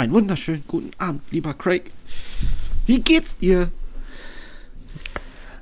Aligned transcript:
Einen 0.00 0.14
wunderschönen 0.14 0.64
guten 0.66 0.92
Abend, 0.96 1.20
lieber 1.30 1.52
Craig. 1.52 1.90
Wie 2.86 3.02
geht's 3.02 3.36
dir? 3.36 3.70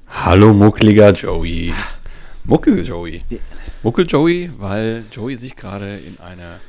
Hallo 0.06 0.54
muckliger 0.54 1.10
Joey. 1.10 1.74
Muckel 2.44 2.86
Joey. 2.86 3.20
Muckel 3.82 4.06
Joey, 4.06 4.48
weil 4.56 5.06
Joey 5.10 5.36
sich 5.36 5.56
gerade 5.56 5.96
in 5.96 6.20
eine, 6.20 6.60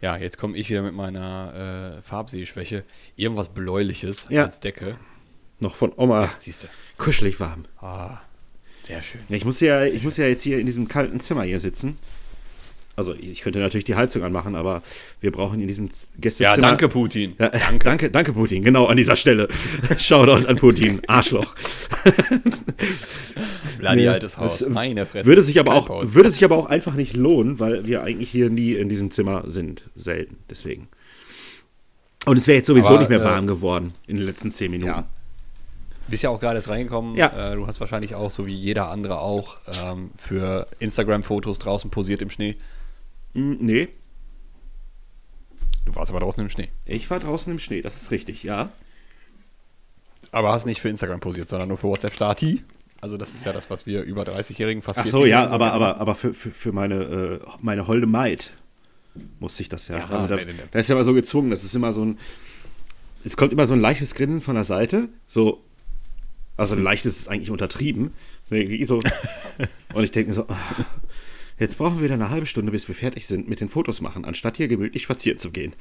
ja, 0.00 0.16
jetzt 0.16 0.38
komme 0.38 0.56
ich 0.58 0.70
wieder 0.70 0.82
mit 0.82 0.92
meiner 0.92 1.98
äh, 1.98 2.02
Farbsehschwäche, 2.02 2.82
irgendwas 3.14 3.50
Bläuliches 3.50 4.26
Ja. 4.28 4.46
als 4.46 4.58
Decke. 4.58 4.96
Noch 5.60 5.76
von 5.76 5.92
Oma. 5.96 6.28
Siehst 6.40 6.64
du. 6.64 6.66
Kuschelig 6.96 7.38
warm. 7.38 7.66
Ah, 7.80 8.18
sehr 8.82 9.02
schön. 9.02 9.20
Ja, 9.28 9.36
ich, 9.36 9.44
muss 9.44 9.60
ja, 9.60 9.84
ich 9.84 10.02
muss 10.02 10.16
ja 10.16 10.26
jetzt 10.26 10.42
hier 10.42 10.58
in 10.58 10.66
diesem 10.66 10.88
kalten 10.88 11.20
Zimmer 11.20 11.44
hier 11.44 11.60
sitzen. 11.60 11.94
Also, 12.98 13.14
ich 13.14 13.42
könnte 13.42 13.60
natürlich 13.60 13.84
die 13.84 13.94
Heizung 13.94 14.24
anmachen, 14.24 14.56
aber 14.56 14.82
wir 15.20 15.30
brauchen 15.30 15.60
in 15.60 15.68
diesem 15.68 15.88
Z- 15.90 16.08
Ja, 16.14 16.20
Gästezimmer. 16.20 16.56
danke 16.66 16.88
Putin. 16.88 17.34
Ja, 17.38 17.48
danke. 17.50 17.78
danke, 17.84 18.10
danke 18.10 18.32
Putin, 18.32 18.64
genau 18.64 18.86
an 18.86 18.96
dieser 18.96 19.14
Stelle. 19.14 19.48
Shoutout 19.98 20.48
an 20.48 20.56
Putin, 20.56 21.00
Arschloch. 21.06 21.54
Bloody 23.78 24.00
Nee, 24.02 24.08
altes 24.08 24.36
Haus. 24.36 24.62
äh, 24.62 24.68
Meine 24.70 25.06
Fresse. 25.06 25.26
Würde 25.26 25.42
sich, 25.42 25.58
aber 25.60 25.74
auch, 25.74 25.86
Kaltpause. 25.86 26.14
würde 26.14 26.30
sich 26.30 26.44
aber 26.44 26.56
auch 26.56 26.66
einfach 26.66 26.94
nicht 26.94 27.16
lohnen, 27.16 27.58
weil 27.60 27.86
wir 27.86 28.02
eigentlich 28.02 28.30
hier 28.30 28.50
nie 28.50 28.72
in 28.72 28.88
diesem 28.88 29.10
Zimmer 29.10 29.44
sind. 29.46 29.82
Selten, 29.94 30.36
deswegen. 30.50 30.88
Und 32.26 32.36
es 32.36 32.46
wäre 32.46 32.56
jetzt 32.58 32.66
sowieso 32.66 32.88
Aber, 32.88 32.98
nicht 32.98 33.08
mehr 33.10 33.20
äh, 33.20 33.24
warm 33.24 33.46
geworden 33.46 33.92
in 34.06 34.16
den 34.16 34.26
letzten 34.26 34.50
zehn 34.50 34.70
Minuten. 34.70 34.90
Ja. 34.90 35.06
Bist 36.08 36.22
ja 36.22 36.30
auch 36.30 36.40
gerade 36.40 36.56
erst 36.56 36.68
reingekommen. 36.68 37.14
Ja. 37.16 37.52
Äh, 37.52 37.54
du 37.54 37.66
hast 37.66 37.80
wahrscheinlich 37.80 38.14
auch, 38.14 38.30
so 38.30 38.46
wie 38.46 38.54
jeder 38.54 38.90
andere 38.90 39.20
auch, 39.20 39.56
ähm, 39.86 40.10
für 40.16 40.66
Instagram-Fotos 40.80 41.58
draußen 41.58 41.90
posiert 41.90 42.22
im 42.22 42.30
Schnee. 42.30 42.56
Hm, 43.38 43.58
nee, 43.60 43.88
Du 45.88 45.94
warst 45.94 46.10
aber 46.10 46.20
draußen 46.20 46.42
im 46.42 46.50
Schnee. 46.50 46.68
ich 46.84 47.08
war 47.08 47.18
draußen 47.18 47.50
im 47.50 47.58
Schnee, 47.58 47.80
das 47.80 48.02
ist 48.02 48.10
richtig, 48.10 48.42
ja. 48.42 48.70
Aber 50.32 50.52
hast 50.52 50.66
nicht 50.66 50.82
für 50.82 50.90
Instagram 50.90 51.20
posiert, 51.20 51.48
sondern 51.48 51.68
nur 51.68 51.78
für 51.78 51.88
WhatsApp 51.88 52.14
Stati. 52.14 52.62
Also 53.00 53.16
das 53.16 53.32
ist 53.32 53.46
ja 53.46 53.52
das, 53.54 53.70
was 53.70 53.86
wir 53.86 54.02
über 54.02 54.24
30-Jährigen 54.24 54.82
fast 54.82 54.98
Ach 54.98 55.06
so, 55.06 55.20
40-Jährigen 55.20 55.30
ja, 55.30 55.48
aber, 55.48 55.66
machen. 55.66 55.76
aber, 55.76 56.00
aber 56.00 56.14
für, 56.14 56.34
für, 56.34 56.50
für 56.50 56.72
meine, 56.72 56.94
äh, 56.96 57.40
meine 57.62 57.86
holde 57.86 58.06
Maid 58.06 58.52
musste 59.40 59.62
ich 59.62 59.70
das 59.70 59.88
ja. 59.88 59.98
Ja, 60.00 60.26
da, 60.26 60.36
nee. 60.36 60.44
da 60.70 60.78
ist 60.78 60.88
ja 60.88 60.94
immer 60.94 61.04
so 61.04 61.14
gezwungen, 61.14 61.50
das 61.50 61.64
ist 61.64 61.74
immer 61.74 61.94
so 61.94 62.04
ein. 62.04 62.18
Es 63.24 63.36
kommt 63.36 63.52
immer 63.52 63.66
so 63.66 63.72
ein 63.72 63.80
leichtes 63.80 64.14
Grinsen 64.14 64.42
von 64.42 64.56
der 64.56 64.64
Seite, 64.64 65.08
so. 65.26 65.64
Also 66.58 66.74
ein 66.74 66.82
leichtes 66.82 67.18
ist 67.18 67.28
eigentlich 67.28 67.50
untertrieben. 67.50 68.12
So. 68.50 68.56
Und 69.94 70.04
ich 70.04 70.12
denke 70.12 70.28
mir 70.28 70.34
so, 70.34 70.46
ah, 70.48 70.56
jetzt 71.58 71.78
brauchen 71.78 71.98
wir 71.98 72.04
wieder 72.04 72.14
eine 72.14 72.30
halbe 72.30 72.46
Stunde, 72.46 72.72
bis 72.72 72.88
wir 72.88 72.94
fertig 72.94 73.26
sind 73.26 73.48
mit 73.48 73.60
den 73.60 73.68
Fotos 73.68 74.00
machen, 74.00 74.24
anstatt 74.24 74.56
hier 74.56 74.68
gemütlich 74.68 75.02
spazieren 75.02 75.38
zu 75.38 75.50
gehen. 75.50 75.74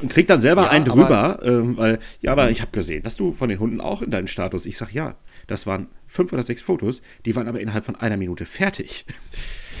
Und 0.00 0.10
krieg 0.12 0.26
dann 0.26 0.40
selber 0.40 0.64
Ja, 0.64 0.70
einen 0.70 0.84
drüber, 0.84 1.40
ähm, 1.44 1.76
weil, 1.76 2.00
ja, 2.20 2.32
aber 2.32 2.50
ich 2.50 2.60
habe 2.60 2.72
gesehen, 2.72 3.04
dass 3.04 3.16
du 3.16 3.32
von 3.32 3.48
den 3.48 3.60
Hunden 3.60 3.80
auch 3.80 4.02
in 4.02 4.10
deinen 4.10 4.26
Status. 4.26 4.66
Ich 4.66 4.76
sag 4.76 4.92
ja, 4.92 5.14
das 5.46 5.66
waren 5.66 5.86
fünf 6.08 6.32
oder 6.32 6.42
sechs 6.42 6.62
Fotos, 6.62 7.00
die 7.24 7.36
waren 7.36 7.46
aber 7.46 7.60
innerhalb 7.60 7.84
von 7.84 7.96
einer 7.96 8.16
Minute 8.16 8.44
fertig. 8.44 9.04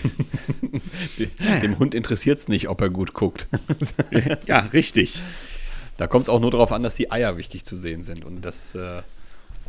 Dem 1.62 1.78
Hund 1.78 1.94
interessiert 1.94 2.38
es 2.38 2.48
nicht, 2.48 2.68
ob 2.68 2.80
er 2.80 2.90
gut 2.90 3.14
guckt. 3.14 3.48
ja, 4.46 4.60
richtig. 4.60 5.22
da 5.96 6.06
kommt 6.06 6.24
es 6.24 6.28
auch 6.28 6.40
nur 6.40 6.50
darauf 6.50 6.72
an, 6.72 6.82
dass 6.82 6.94
die 6.94 7.10
Eier 7.10 7.36
wichtig 7.36 7.64
zu 7.64 7.76
sehen 7.76 8.02
sind 8.02 8.24
und 8.24 8.42
das 8.42 8.74
äh, 8.74 9.02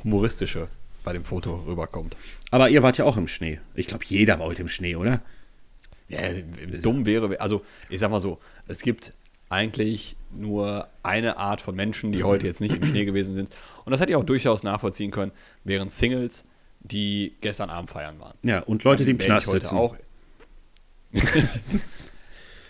Humoristische 0.03 0.67
bei 1.05 1.13
dem 1.13 1.23
Foto 1.23 1.63
rüberkommt. 1.65 2.17
Aber 2.51 2.69
ihr 2.69 2.83
wart 2.83 2.97
ja 2.97 3.05
auch 3.05 3.15
im 3.15 3.29
Schnee. 3.29 3.59
Ich 3.75 3.87
glaube, 3.87 4.03
jeder 4.07 4.39
war 4.39 4.47
heute 4.47 4.63
im 4.63 4.69
Schnee, 4.69 4.95
oder? 4.97 5.21
Ja, 6.09 6.19
dumm 6.81 7.05
wäre, 7.05 7.39
also 7.39 7.63
ich 7.89 7.99
sag 7.99 8.11
mal 8.11 8.19
so, 8.21 8.39
es 8.67 8.81
gibt 8.81 9.13
eigentlich 9.49 10.15
nur 10.31 10.87
eine 11.03 11.37
Art 11.37 11.61
von 11.61 11.75
Menschen, 11.75 12.11
die 12.11 12.23
heute 12.23 12.45
jetzt 12.45 12.61
nicht 12.61 12.75
im 12.75 12.83
Schnee 12.83 13.05
gewesen 13.05 13.35
sind. 13.35 13.49
Und 13.85 13.91
das 13.91 14.01
hätte 14.01 14.11
ich 14.11 14.15
auch 14.15 14.23
durchaus 14.23 14.63
nachvollziehen 14.63 15.11
können, 15.11 15.31
wären 15.63 15.89
Singles, 15.89 16.43
die 16.81 17.35
gestern 17.41 17.69
Abend 17.69 17.89
feiern 17.91 18.19
waren. 18.19 18.37
Ja, 18.43 18.59
und 18.59 18.83
Leute, 18.83 19.05
die 19.05 19.11
im 19.11 19.17
Knast 19.17 19.47
heute 19.47 19.61
sitzen. 19.61 19.77
Auch 19.77 19.95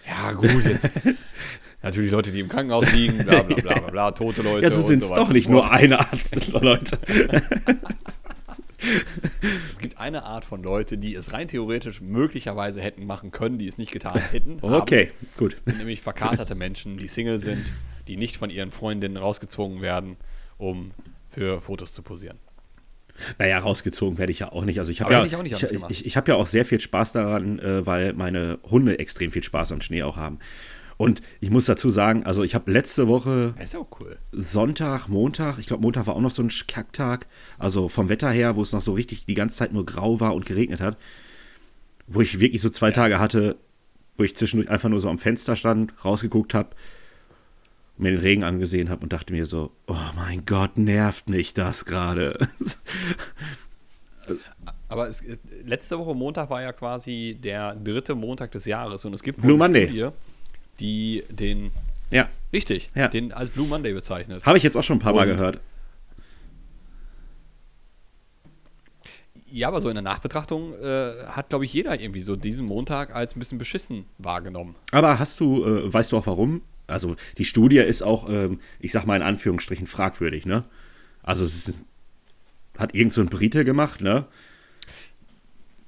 ja, 0.05 0.31
gut, 0.33 0.63
jetzt. 0.65 0.89
Natürlich 1.81 2.11
Leute, 2.11 2.31
die 2.31 2.39
im 2.39 2.49
Krankenhaus 2.49 2.91
liegen, 2.91 3.25
bla 3.25 3.43
bla 3.43 3.55
bla 3.55 3.73
bla, 3.79 3.89
bla 3.91 4.11
tote 4.11 4.41
Leute. 4.41 4.65
Und 4.67 4.73
sind 4.73 5.03
es 5.03 5.09
doch 5.09 5.29
nicht 5.29 5.49
nur 5.49 5.71
eine 5.71 5.99
Art 5.99 6.61
Leute. 6.61 6.97
Es 9.71 9.79
gibt 9.79 9.97
eine 9.97 10.23
Art 10.23 10.45
von 10.45 10.63
Leute, 10.63 10.97
die 10.97 11.15
es 11.15 11.33
rein 11.33 11.47
theoretisch 11.47 12.01
möglicherweise 12.01 12.81
hätten 12.81 13.05
machen 13.05 13.31
können, 13.31 13.57
die 13.57 13.67
es 13.67 13.77
nicht 13.77 13.91
getan 13.91 14.19
hätten. 14.31 14.61
haben. 14.61 14.73
Okay, 14.73 15.11
gut. 15.37 15.57
sind 15.65 15.77
nämlich 15.77 16.01
verkaterte 16.01 16.55
Menschen, 16.55 16.97
die 16.97 17.07
Single 17.07 17.39
sind, 17.39 17.65
die 18.07 18.17
nicht 18.17 18.37
von 18.37 18.49
ihren 18.49 18.71
Freundinnen 18.71 19.17
rausgezwungen 19.17 19.81
werden, 19.81 20.17
um 20.57 20.91
für 21.29 21.61
Fotos 21.61 21.93
zu 21.93 22.01
posieren. 22.01 22.37
Naja, 23.37 23.59
rausgezogen 23.59 24.17
werde 24.17 24.31
ich 24.31 24.39
ja 24.39 24.51
auch 24.51 24.65
nicht. 24.65 24.79
Also 24.79 24.91
ich 24.91 25.01
habe 25.01 25.13
ja, 25.13 25.25
ich 25.25 25.33
ich, 25.33 25.83
ich, 25.89 26.05
ich 26.05 26.17
habe 26.17 26.31
ja 26.31 26.37
auch 26.37 26.47
sehr 26.47 26.65
viel 26.65 26.81
Spaß 26.81 27.13
daran, 27.13 27.59
äh, 27.59 27.85
weil 27.85 28.13
meine 28.13 28.59
Hunde 28.63 28.99
extrem 28.99 29.31
viel 29.31 29.43
Spaß 29.43 29.71
am 29.71 29.81
Schnee 29.81 30.03
auch 30.03 30.17
haben. 30.17 30.39
Und 30.97 31.21
ich 31.41 31.49
muss 31.49 31.65
dazu 31.65 31.89
sagen, 31.89 32.25
also 32.25 32.43
ich 32.43 32.55
habe 32.55 32.71
letzte 32.71 33.07
Woche 33.09 33.53
ja 33.73 33.85
cool. 33.99 34.17
Sonntag, 34.31 35.07
Montag, 35.09 35.57
ich 35.59 35.67
glaube 35.67 35.81
Montag 35.83 36.07
war 36.07 36.15
auch 36.15 36.21
noch 36.21 36.31
so 36.31 36.41
ein 36.41 36.51
Kacktag, 36.67 37.27
also 37.59 37.89
vom 37.89 38.07
Wetter 38.07 38.29
her, 38.31 38.55
wo 38.55 38.61
es 38.61 38.71
noch 38.71 38.81
so 38.81 38.93
richtig 38.93 39.25
die 39.25 39.33
ganze 39.33 39.57
Zeit 39.57 39.73
nur 39.73 39.85
grau 39.85 40.19
war 40.21 40.33
und 40.33 40.45
geregnet 40.45 40.79
hat, 40.79 40.97
wo 42.07 42.21
ich 42.21 42.39
wirklich 42.39 42.61
so 42.61 42.69
zwei 42.69 42.91
Tage 42.91 43.19
hatte, 43.19 43.57
wo 44.17 44.23
ich 44.23 44.35
zwischendurch 44.37 44.69
einfach 44.71 44.87
nur 44.87 45.01
so 45.01 45.09
am 45.09 45.17
Fenster 45.17 45.55
stand, 45.57 45.93
rausgeguckt 46.05 46.53
habe, 46.53 46.69
mir 47.97 48.11
den 48.11 48.19
Regen 48.21 48.43
angesehen 48.45 48.89
habe 48.89 49.03
und 49.03 49.11
dachte 49.11 49.33
mir 49.33 49.45
so, 49.45 49.71
oh 49.87 49.95
mein 50.15 50.45
Gott, 50.45 50.77
nervt 50.77 51.29
mich 51.29 51.53
das 51.53 51.83
gerade. 51.85 52.37
Aber 54.87 55.07
es, 55.07 55.21
es- 55.21 55.39
letzte 55.65 55.97
Woche 55.99 56.15
Montag 56.15 56.49
war 56.49 56.61
ja 56.61 56.71
quasi 56.73 57.37
der 57.41 57.75
dritte 57.75 58.15
Montag 58.15 58.51
des 58.51 58.65
Jahres 58.65 59.03
und 59.05 59.13
es 59.13 59.21
gibt 59.23 59.41
Blue 59.41 59.57
Monday. 59.57 59.85
Studie, 59.87 60.09
die 60.79 61.23
den, 61.29 61.71
ja, 62.11 62.27
richtig, 62.53 62.89
Ja. 62.95 63.07
den 63.07 63.31
als 63.31 63.49
Blue 63.51 63.67
Monday 63.67 63.93
bezeichnet. 63.93 64.45
habe 64.45 64.57
ich 64.57 64.63
jetzt 64.63 64.75
auch 64.75 64.83
schon 64.83 64.97
ein 64.97 65.01
paar 65.01 65.13
Mal 65.13 65.29
Und- 65.29 65.37
gehört. 65.37 65.59
Ja, 69.47 69.69
aber 69.69 69.79
so 69.79 69.87
in 69.89 69.95
der 69.95 70.01
Nachbetrachtung 70.01 70.73
äh, 70.81 71.27
hat, 71.27 71.49
glaube 71.49 71.63
ich, 71.65 71.71
jeder 71.73 71.99
irgendwie 71.99 72.21
so 72.21 72.35
diesen 72.35 72.65
Montag 72.65 73.15
als 73.15 73.35
ein 73.35 73.39
bisschen 73.39 73.57
beschissen 73.57 74.05
wahrgenommen. 74.17 74.75
Aber 74.91 75.17
hast 75.19 75.39
du, 75.39 75.63
äh, 75.63 75.93
weißt 75.93 76.11
du 76.11 76.17
auch 76.17 76.27
warum? 76.27 76.61
Also 76.87 77.15
die 77.37 77.45
Studie 77.45 77.77
ist 77.77 78.01
auch, 78.01 78.29
ähm, 78.29 78.59
ich 78.79 78.91
sag 78.91 79.05
mal 79.05 79.15
in 79.15 79.21
Anführungsstrichen, 79.21 79.87
fragwürdig, 79.87 80.45
ne? 80.45 80.63
Also 81.23 81.45
es 81.45 81.69
ist, 81.69 81.77
hat 82.77 82.93
irgend 82.95 83.13
so 83.13 83.21
ein 83.21 83.27
Brite 83.29 83.63
gemacht, 83.63 84.01
ne? 84.01 84.25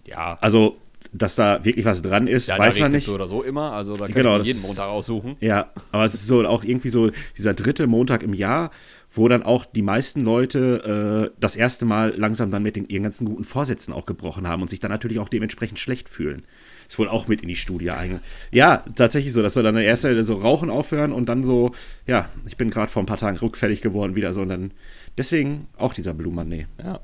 Ja, 0.06 0.38
Also, 0.40 0.78
dass 1.12 1.36
da 1.36 1.64
wirklich 1.64 1.86
was 1.86 2.02
dran 2.02 2.28
ist, 2.28 2.48
ja 2.48 2.58
weiß 2.58 2.80
man 2.80 2.92
nicht. 2.92 3.06
so 3.06 3.16
oder 3.16 3.28
so 3.28 3.44
immer, 3.44 3.74
also 3.74 3.94
da 3.94 4.06
kann 4.06 4.14
Genau, 4.16 4.40
jeden 4.40 4.62
Montag 4.62 4.88
aussuchen. 4.88 5.36
Ja, 5.40 5.72
aber 5.92 6.06
es 6.06 6.14
ist 6.14 6.28
so 6.28 6.46
auch 6.46 6.64
irgendwie 6.64 6.90
so 6.90 7.12
dieser 7.38 7.54
dritte 7.54 7.88
Montag 7.88 8.24
im 8.24 8.34
Jahr, 8.34 8.72
wo 9.12 9.28
dann 9.28 9.44
auch 9.44 9.66
die 9.66 9.82
meisten 9.82 10.24
Leute 10.24 11.32
äh, 11.34 11.40
das 11.40 11.56
erste 11.56 11.86
Mal 11.86 12.14
langsam 12.16 12.52
dann 12.52 12.64
mit 12.64 12.76
den 12.76 12.88
ihren 12.88 13.04
ganzen 13.04 13.26
guten 13.26 13.44
Vorsätzen 13.44 13.94
auch 13.94 14.06
gebrochen 14.06 14.48
haben 14.48 14.62
und 14.62 14.70
sich 14.70 14.80
dann 14.80 14.92
natürlich 14.92 15.20
auch 15.20 15.30
dementsprechend 15.30 15.80
schlecht 15.80 16.10
fühlen. 16.10 16.44
Ist 16.88 17.00
wohl 17.00 17.10
auch 17.10 17.28
mit 17.28 17.42
in 17.42 17.48
die 17.48 17.56
Studie 17.56 17.92
einge. 17.92 18.22
Ja, 18.52 18.84
tatsächlich 18.96 19.34
so, 19.34 19.42
dass 19.42 19.56
wir 19.56 19.64
dann 19.64 19.76
erst 19.78 20.04
so 20.04 20.36
Rauchen 20.36 20.70
aufhören 20.70 21.12
und 21.12 21.28
dann 21.28 21.44
so, 21.44 21.72
ja, 22.06 22.30
ich 22.46 22.58
bin 22.58 22.70
gerade 22.70 22.92
vor 22.92 23.04
ein 23.04 23.08
paar 23.08 23.18
Tagen 23.18 23.38
rückfällig 23.38 23.82
geworden 23.82 24.16
wieder 24.16 24.34
so 24.34 24.42
und 24.42 24.50
dann 24.50 24.72
deswegen 25.18 25.68
auch 25.78 25.94
dieser 25.94 26.14
Blue 26.14 26.34
Monday. 26.34 26.68
Ja. 26.82 27.02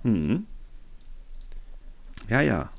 Ja, 2.30 2.42
ja. 2.42 2.69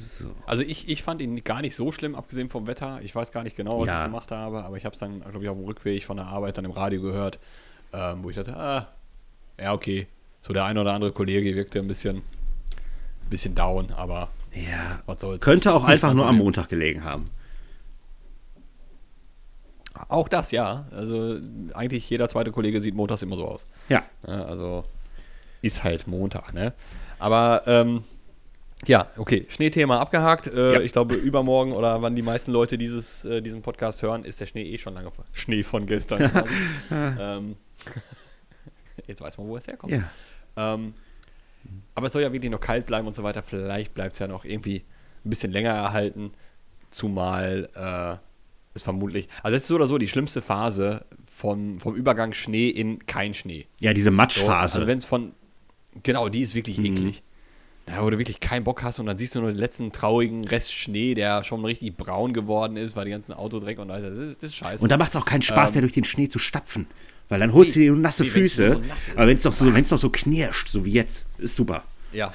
So. 0.00 0.30
Also 0.46 0.62
ich, 0.62 0.88
ich 0.88 1.02
fand 1.02 1.20
ihn 1.22 1.42
gar 1.44 1.60
nicht 1.62 1.76
so 1.76 1.92
schlimm, 1.92 2.14
abgesehen 2.14 2.48
vom 2.48 2.66
Wetter. 2.66 3.00
Ich 3.02 3.14
weiß 3.14 3.32
gar 3.32 3.42
nicht 3.42 3.56
genau, 3.56 3.80
was 3.80 3.88
Ja. 3.88 4.00
ich 4.00 4.06
gemacht 4.06 4.30
habe, 4.30 4.64
aber 4.64 4.76
ich 4.76 4.84
habe 4.84 4.94
es 4.94 5.00
dann, 5.00 5.20
glaube 5.20 5.42
ich, 5.42 5.48
auf 5.48 5.56
dem 5.56 5.64
Rückweg 5.64 6.04
von 6.04 6.16
der 6.16 6.26
Arbeit 6.26 6.56
dann 6.58 6.64
im 6.64 6.70
Radio 6.70 7.00
gehört, 7.02 7.38
ähm, 7.92 8.22
wo 8.24 8.30
ich 8.30 8.36
dachte, 8.36 8.56
ah, 8.56 8.88
ja, 9.58 9.72
okay. 9.72 10.06
So 10.40 10.52
der 10.54 10.64
eine 10.64 10.80
oder 10.80 10.92
andere 10.94 11.12
Kollege 11.12 11.54
wirkte 11.54 11.78
ein 11.80 11.88
bisschen, 11.88 12.16
ein 12.16 13.28
bisschen 13.30 13.54
down, 13.54 13.92
aber 13.92 14.28
Ja. 14.54 15.00
was 15.06 15.20
soll's. 15.20 15.42
Könnte 15.42 15.72
auch 15.74 15.84
einfach 15.84 16.14
nur 16.14 16.26
am. 16.26 16.38
Montag 16.38 16.68
gelegen 16.70 17.04
haben. 17.04 17.30
Auch 20.08 20.28
das, 20.28 20.50
ja. 20.50 20.86
Also 20.92 21.38
eigentlich 21.74 22.08
jeder 22.08 22.28
zweite 22.28 22.52
Kollege 22.52 22.80
sieht 22.80 22.94
montags 22.94 23.22
immer 23.22 23.36
so 23.36 23.46
aus. 23.46 23.64
Ja. 23.88 24.02
Ja, 24.26 24.42
also 24.42 24.84
ist 25.62 25.84
halt 25.84 26.06
Montag, 26.06 26.54
ne? 26.54 26.72
Aber 27.18 27.62
ähm, 27.66 28.02
ja, 28.86 29.10
okay, 29.16 29.46
Schneethema 29.48 30.00
abgehakt. 30.00 30.46
Äh, 30.46 30.72
Ja. 30.74 30.80
Ich 30.80 30.92
glaube, 30.92 31.14
übermorgen 31.14 31.72
oder 31.72 32.00
wann 32.02 32.16
die 32.16 32.22
meisten 32.22 32.50
Leute 32.50 32.78
dieses, 32.78 33.24
äh, 33.24 33.42
diesen 33.42 33.62
Podcast 33.62 34.02
hören, 34.02 34.24
ist 34.24 34.40
der 34.40 34.46
Schnee 34.46 34.62
eh 34.64 34.78
schon 34.78 34.94
lange 34.94 35.10
vor. 35.10 35.24
Schnee 35.32 35.62
von 35.62 35.86
gestern. 35.86 36.20
ähm, 36.90 37.56
jetzt 39.06 39.20
weiß 39.20 39.38
man, 39.38 39.46
wo 39.48 39.56
es 39.56 39.66
herkommt. 39.66 39.92
Ja. 39.92 40.10
Ähm, 40.56 40.94
aber 41.94 42.06
es 42.06 42.12
soll 42.12 42.22
ja 42.22 42.32
wirklich 42.32 42.50
noch 42.50 42.60
kalt 42.60 42.86
bleiben 42.86 43.06
und 43.06 43.14
so 43.14 43.22
weiter. 43.22 43.42
Vielleicht 43.42 43.94
bleibt 43.94 44.14
es 44.14 44.18
ja 44.18 44.26
noch 44.28 44.44
irgendwie 44.44 44.82
ein 45.24 45.30
bisschen 45.30 45.52
länger 45.52 45.70
erhalten. 45.70 46.32
Zumal 46.90 47.68
äh, 47.74 48.16
ist 48.74 48.82
vermutlich. 48.82 49.28
Also 49.42 49.54
das 49.54 49.62
ist 49.62 49.68
so 49.68 49.74
oder 49.74 49.86
so 49.86 49.98
die 49.98 50.08
schlimmste 50.08 50.40
Phase 50.42 51.04
vom, 51.26 51.78
vom 51.80 51.94
Übergang 51.94 52.32
Schnee 52.32 52.68
in 52.70 53.06
kein 53.06 53.34
Schnee. 53.34 53.66
Ja, 53.80 53.92
diese 53.92 54.10
So, 54.10 54.16
Matschphase. 54.16 54.76
Also 54.78 54.86
wenn 54.86 54.98
es 54.98 55.04
von. 55.04 55.32
Genau, 56.02 56.28
die 56.28 56.40
ist 56.40 56.54
wirklich 56.54 56.78
eklig. 56.78 57.22
Ja, 57.90 58.04
wo 58.04 58.10
du 58.10 58.18
wirklich 58.18 58.40
keinen 58.40 58.62
Bock 58.64 58.82
hast 58.82 59.00
und 59.00 59.06
dann 59.06 59.18
siehst 59.18 59.34
du 59.34 59.40
nur 59.40 59.50
den 59.50 59.58
letzten 59.58 59.90
traurigen 59.90 60.46
Rest 60.46 60.72
Schnee, 60.72 61.14
der 61.14 61.42
schon 61.42 61.64
richtig 61.64 61.96
braun 61.96 62.32
geworden 62.32 62.76
ist, 62.76 62.94
weil 62.94 63.06
die 63.06 63.10
ganzen 63.10 63.32
Autodreck 63.32 63.78
und 63.78 63.90
all 63.90 64.00
das, 64.02 64.14
ist, 64.14 64.42
das 64.42 64.50
ist 64.50 64.56
scheiße. 64.56 64.82
Und 64.82 64.92
da 64.92 64.96
macht 64.96 65.10
es 65.10 65.16
auch 65.16 65.24
keinen 65.24 65.42
Spaß 65.42 65.72
mehr, 65.72 65.80
durch 65.80 65.92
den 65.92 66.04
Schnee 66.04 66.28
zu 66.28 66.38
stapfen. 66.38 66.86
Weil 67.28 67.40
dann 67.40 67.52
holst 67.52 67.76
du 67.76 67.80
dir 67.80 67.92
nasse 67.92 68.24
nee, 68.24 68.28
Füße. 68.28 68.72
so 68.72 68.78
nass 68.80 69.10
aber 69.14 69.26
wenn 69.26 69.36
es 69.36 69.44
noch, 69.44 69.52
so, 69.52 69.96
so 69.96 70.10
knirscht, 70.10 70.68
so 70.68 70.84
wie 70.84 70.92
jetzt, 70.92 71.28
ist 71.38 71.56
super. 71.56 71.84
ja. 72.12 72.32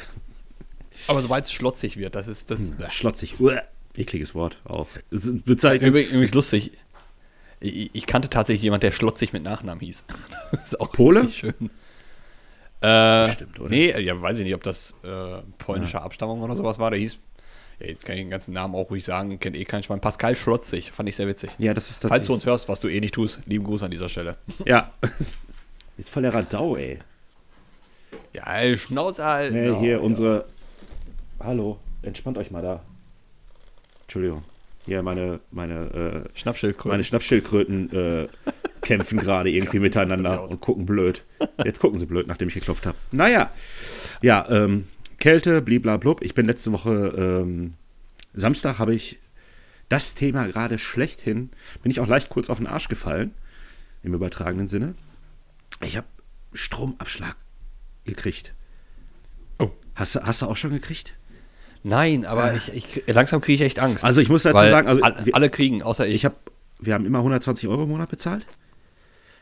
Aber 1.08 1.22
sobald 1.22 1.46
es 1.46 1.52
schlotzig 1.52 1.98
wird, 1.98 2.16
das 2.16 2.28
ist 2.28 2.50
das. 2.50 2.72
Schlotzig. 2.90 3.40
Uah. 3.40 3.62
Ekliges 3.98 4.36
Wort 4.36 4.58
auch. 4.66 4.88
Bezeichnet. 5.10 5.90
Übrigens, 5.90 6.34
lustig. 6.34 6.72
Ich, 7.60 7.90
ich 7.94 8.06
kannte 8.06 8.30
tatsächlich 8.30 8.64
jemand, 8.64 8.84
der 8.84 8.92
schlotzig 8.92 9.34
mit 9.34 9.44
Nachnamen 9.44 9.80
hieß. 9.80 10.06
Das 10.52 10.68
ist 10.68 10.80
auch 10.80 10.92
Pole? 10.92 11.30
schön. 11.32 11.70
Äh, 12.86 13.32
Stimmt, 13.32 13.60
oder? 13.60 13.70
Nee, 13.70 14.00
ja, 14.00 14.22
weiß 14.22 14.38
ich 14.38 14.44
nicht, 14.44 14.56
ob 14.56 14.64
das 14.64 14.94
äh, 15.04 15.42
polnische 15.58 16.02
Abstammung 16.02 16.42
oder 16.42 16.56
sowas 16.56 16.78
war. 16.80 16.92
Der 16.92 17.00
hieß, 17.00 17.18
ja, 17.80 17.88
jetzt 17.88 18.06
kann 18.06 18.16
ich 18.16 18.22
den 18.22 18.30
ganzen 18.30 18.54
Namen 18.54 18.76
auch 18.76 18.90
ruhig 18.90 19.04
sagen, 19.04 19.40
kennt 19.40 19.56
eh 19.56 19.66
kein 19.66 19.82
Schwein. 19.84 20.00
Pascal 20.02 20.36
Schlotzig, 20.36 20.92
fand 20.92 21.10
ich 21.10 21.16
sehr 21.16 21.28
witzig. 21.28 21.50
Ja, 21.58 21.74
das 21.74 21.90
ist 21.90 22.04
das. 22.04 22.10
Falls 22.10 22.26
du 22.28 22.34
uns 22.34 22.46
hörst, 22.46 22.70
was 22.70 22.80
du 22.82 22.88
eh 22.88 23.00
nicht 23.00 23.14
tust, 23.16 23.40
lieben 23.46 23.64
Gruß 23.66 23.84
an 23.84 23.92
dieser 23.92 24.10
Stelle. 24.10 24.38
Ja. 24.66 24.92
Ist 25.98 26.10
voll 26.10 26.24
der 26.24 26.34
Radau, 26.34 26.76
ey. 26.76 27.00
Ja, 28.34 28.54
ey, 28.58 28.78
Schnauze 28.78 29.24
halt. 29.24 29.54
Nee, 29.54 29.68
Ja, 29.68 29.80
hier 29.80 29.92
ja. 29.94 30.00
unsere. 30.00 30.46
Hallo, 31.40 31.80
entspannt 32.02 32.38
euch 32.38 32.52
mal 32.52 32.62
da. 32.62 32.82
Entschuldigung. 34.04 34.42
Hier 34.86 35.02
meine, 35.02 35.40
meine, 35.52 36.24
äh, 36.34 36.38
Schnappschildkröte. 36.40 36.90
meine 36.90 37.04
Schnappschildkröten 37.04 37.92
äh, 37.92 38.28
kämpfen 38.86 39.20
gerade 39.20 39.50
irgendwie 39.52 39.80
miteinander 39.80 40.48
und 40.48 40.62
gucken 40.62 40.86
blöd. 40.86 41.26
Jetzt 41.66 41.82
gucken 41.82 42.00
sie 42.00 42.06
blöd, 42.06 42.28
nachdem 42.28 42.48
ich 42.48 42.54
geklopft 42.54 42.86
habe. 42.86 42.96
Naja. 43.12 43.52
Ja, 44.22 44.48
ähm, 44.50 44.86
Kälte, 45.20 45.62
bliblablub. 45.62 46.22
Ich 46.24 46.34
bin 46.34 46.46
letzte 46.46 46.72
Woche, 46.72 47.14
ähm, 47.18 47.74
Samstag 48.34 48.80
habe 48.80 48.96
ich 48.96 49.18
das 49.90 50.16
Thema 50.16 50.48
gerade 50.48 50.80
schlechthin, 50.80 51.50
bin 51.84 51.92
ich 51.92 52.00
auch 52.00 52.08
leicht 52.08 52.30
kurz 52.30 52.50
auf 52.50 52.58
den 52.58 52.68
Arsch 52.68 52.88
gefallen, 52.88 53.34
im 54.04 54.14
übertragenen 54.14 54.68
Sinne. 54.68 54.96
Ich 55.82 55.98
habe 55.98 56.08
Stromabschlag 56.54 57.36
gekriegt. 58.06 58.54
Oh. 59.60 59.70
Hast 59.96 60.16
du, 60.16 60.22
hast 60.22 60.42
du 60.42 60.48
auch 60.48 60.58
schon 60.58 60.72
gekriegt? 60.72 61.16
Nein, 61.84 62.26
aber 62.26 62.56
ich, 62.56 62.74
ich, 62.74 63.04
langsam 63.08 63.42
kriege 63.42 63.56
ich 63.56 63.62
echt 63.62 63.80
Angst. 63.80 64.04
Also 64.04 64.20
ich 64.20 64.30
muss 64.30 64.44
dazu 64.44 64.58
sagen, 64.58 64.88
also 64.88 65.04
all, 65.04 65.24
wir, 65.24 65.36
alle 65.36 65.52
kriegen, 65.52 65.84
außer 65.84 66.08
ich. 66.08 66.16
ich 66.16 66.26
habe, 66.26 66.36
wir 66.80 66.96
haben 66.96 67.06
immer 67.06 67.20
120 67.20 67.70
Euro 67.70 67.84
im 67.84 67.90
Monat 67.90 68.10
bezahlt. 68.10 68.48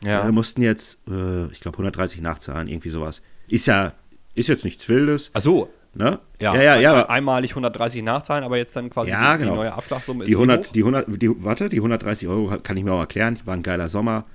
Ja. 0.03 0.25
Wir 0.25 0.31
mussten 0.31 0.61
jetzt, 0.61 0.99
äh, 1.09 1.45
ich 1.47 1.59
glaube, 1.59 1.77
130 1.77 2.21
nachzahlen, 2.21 2.67
irgendwie 2.67 2.89
sowas. 2.89 3.21
Ist 3.47 3.67
ja, 3.67 3.93
ist 4.35 4.49
jetzt 4.49 4.63
nichts 4.63 4.87
Wildes, 4.89 5.31
Ach 5.33 5.41
so, 5.41 5.69
ne? 5.93 6.19
ja, 6.39 6.55
ja, 6.55 6.61
ja. 6.61 6.79
ja 6.79 7.09
einmalig 7.09 7.51
130 7.51 8.03
nachzahlen, 8.03 8.43
aber 8.43 8.57
jetzt 8.57 8.75
dann 8.75 8.89
quasi 8.89 9.11
Ja, 9.11 9.33
die, 9.33 9.39
genau. 9.43 9.53
die 9.53 9.57
neue 9.59 9.73
Abschlagssumme 9.73 10.25
die 10.25 10.31
wie 10.31 10.35
100, 10.35 10.67
hoch? 10.67 10.71
die 10.71 10.79
100, 10.79 11.05
die, 11.21 11.43
warte, 11.43 11.69
die 11.69 11.77
130 11.77 12.27
Euro 12.27 12.57
kann 12.61 12.77
ich 12.77 12.83
mir 12.83 12.93
auch 12.93 12.99
erklären. 12.99 13.39
War 13.45 13.53
ein 13.53 13.63
geiler 13.63 13.87
Sommer. 13.87 14.25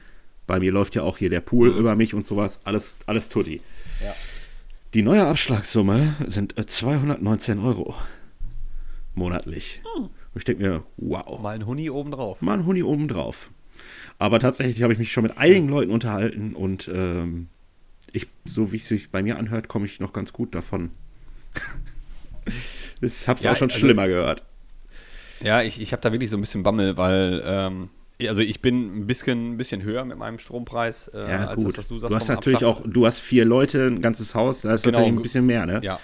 Bei 0.47 0.61
mir 0.61 0.73
läuft 0.73 0.95
ja 0.95 1.03
auch 1.03 1.19
hier 1.19 1.31
der 1.31 1.41
Pool 1.41 1.69
über 1.69 1.95
mich 1.95 2.15
und 2.15 2.25
sowas. 2.25 2.61
Alles, 2.65 2.97
alles 3.07 3.29
tutti. 3.29 3.57
Mhm. 3.57 4.07
Ja. 4.07 4.15
Die 4.95 5.03
neue 5.03 5.27
Abschlagssumme 5.27 6.15
sind 6.27 6.57
äh, 6.59 6.65
219 6.65 7.59
Euro 7.59 7.95
monatlich. 9.15 9.83
Hm. 9.97 10.05
Und 10.05 10.13
ich 10.35 10.45
denke 10.45 10.63
mir, 10.63 10.83
wow. 10.97 11.39
Mal 11.41 11.57
ein 11.57 11.67
Huni 11.67 11.91
obendrauf. 11.91 12.41
mal 12.41 12.55
ein 12.55 12.65
Huni 12.67 12.83
oben 12.83 13.09
drauf. 13.09 13.51
Aber 14.19 14.41
tatsächlich 14.41 14.83
habe 14.83 14.93
ich 14.93 14.99
mich 14.99 15.13
schon 15.13 15.23
mit 15.23 15.39
einigen 15.39 15.69
Leuten 15.69 15.91
unterhalten 15.93 16.55
und 16.55 16.89
ähm, 16.93 17.49
ich, 18.13 18.27
so 18.45 18.73
wie 18.73 18.77
es 18.77 18.89
sich 18.89 19.11
bei 19.11 19.23
mir 19.23 19.39
anhört, 19.39 19.69
komme 19.69 19.87
ich 19.87 20.01
noch 20.01 20.13
ganz 20.13 20.33
gut 20.33 20.55
davon. 20.55 20.91
das 23.01 23.29
hab's 23.29 23.43
Ja, 23.43 23.53
auch 23.53 23.57
schon 23.57 23.69
also- 23.71 23.79
schlimmer 23.79 24.09
gehört. 24.09 24.43
Ja, 25.41 25.63
ich, 25.63 25.81
ich 25.81 25.93
habe 25.93 26.03
da 26.03 26.11
wirklich 26.11 26.31
so 26.31 26.37
ein 26.37 26.41
bisschen 26.41 26.65
Bammel, 26.65 26.97
weil 26.97 27.41
ähm, 27.45 27.91
also 28.27 28.41
ich 28.41 28.61
bin 28.61 29.03
ein 29.03 29.07
bisschen, 29.07 29.53
ein 29.53 29.57
bisschen 29.57 29.83
höher 29.85 30.05
mit 30.05 30.19
meinem 30.19 30.41
Strompreis 30.41 31.07
äh, 31.15 31.21
Ja, 31.31 31.47
als 31.47 31.63
das, 31.63 31.79
was 31.79 31.87
du 31.89 31.95
du, 31.95 32.01
sagst. 32.01 32.15
hast 32.17 32.27
vom 32.27 32.35
natürlich 32.35 32.65
Abschlag. 32.65 32.87
auch, 32.87 32.91
du 32.93 33.07
hast 33.07 33.21
vier 33.21 33.45
Leute, 33.45 33.87
ein 33.87 34.03
ganzes 34.03 34.35
Haus, 34.35 34.63
da 34.63 34.75
ist 34.75 34.83
Genau, 34.83 34.99
natürlich 34.99 35.17
ein 35.17 35.23
bisschen 35.23 35.47
mehr, 35.47 35.65
ne? 35.65 35.81
Ja. 35.85 36.01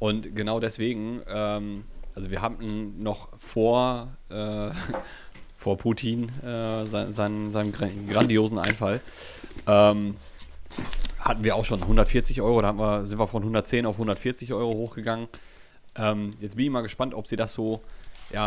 Und 0.00 0.34
genau 0.34 0.58
deswegen, 0.58 1.20
ähm, 1.28 1.84
also 2.16 2.32
wir 2.32 2.42
hatten 2.42 3.00
noch 3.00 3.28
vor, 3.38 4.16
äh, 4.30 4.70
vor 5.60 5.76
Putin 5.76 6.30
äh, 6.42 6.86
sein, 6.86 7.12
sein, 7.12 7.52
seinem 7.52 7.70
gran- 7.70 8.08
grandiosen 8.08 8.58
Einfall, 8.58 9.00
ähm, 9.66 10.16
hatten 11.18 11.44
wir 11.44 11.54
auch 11.54 11.66
schon 11.66 11.82
140 11.82 12.40
Euro, 12.40 12.62
da 12.62 12.72
wir, 12.72 13.04
sind 13.04 13.18
wir 13.18 13.28
von 13.28 13.42
110 13.42 13.84
auf 13.84 13.96
140 13.96 14.54
Euro 14.54 14.72
hochgegangen. 14.72 15.28
Ähm, 15.96 16.30
jetzt 16.40 16.56
bin 16.56 16.64
ich 16.64 16.70
mal 16.70 16.80
gespannt, 16.80 17.12
ob 17.12 17.26
sie 17.26 17.36
das 17.36 17.52
so, 17.52 17.82
ja, 18.32 18.46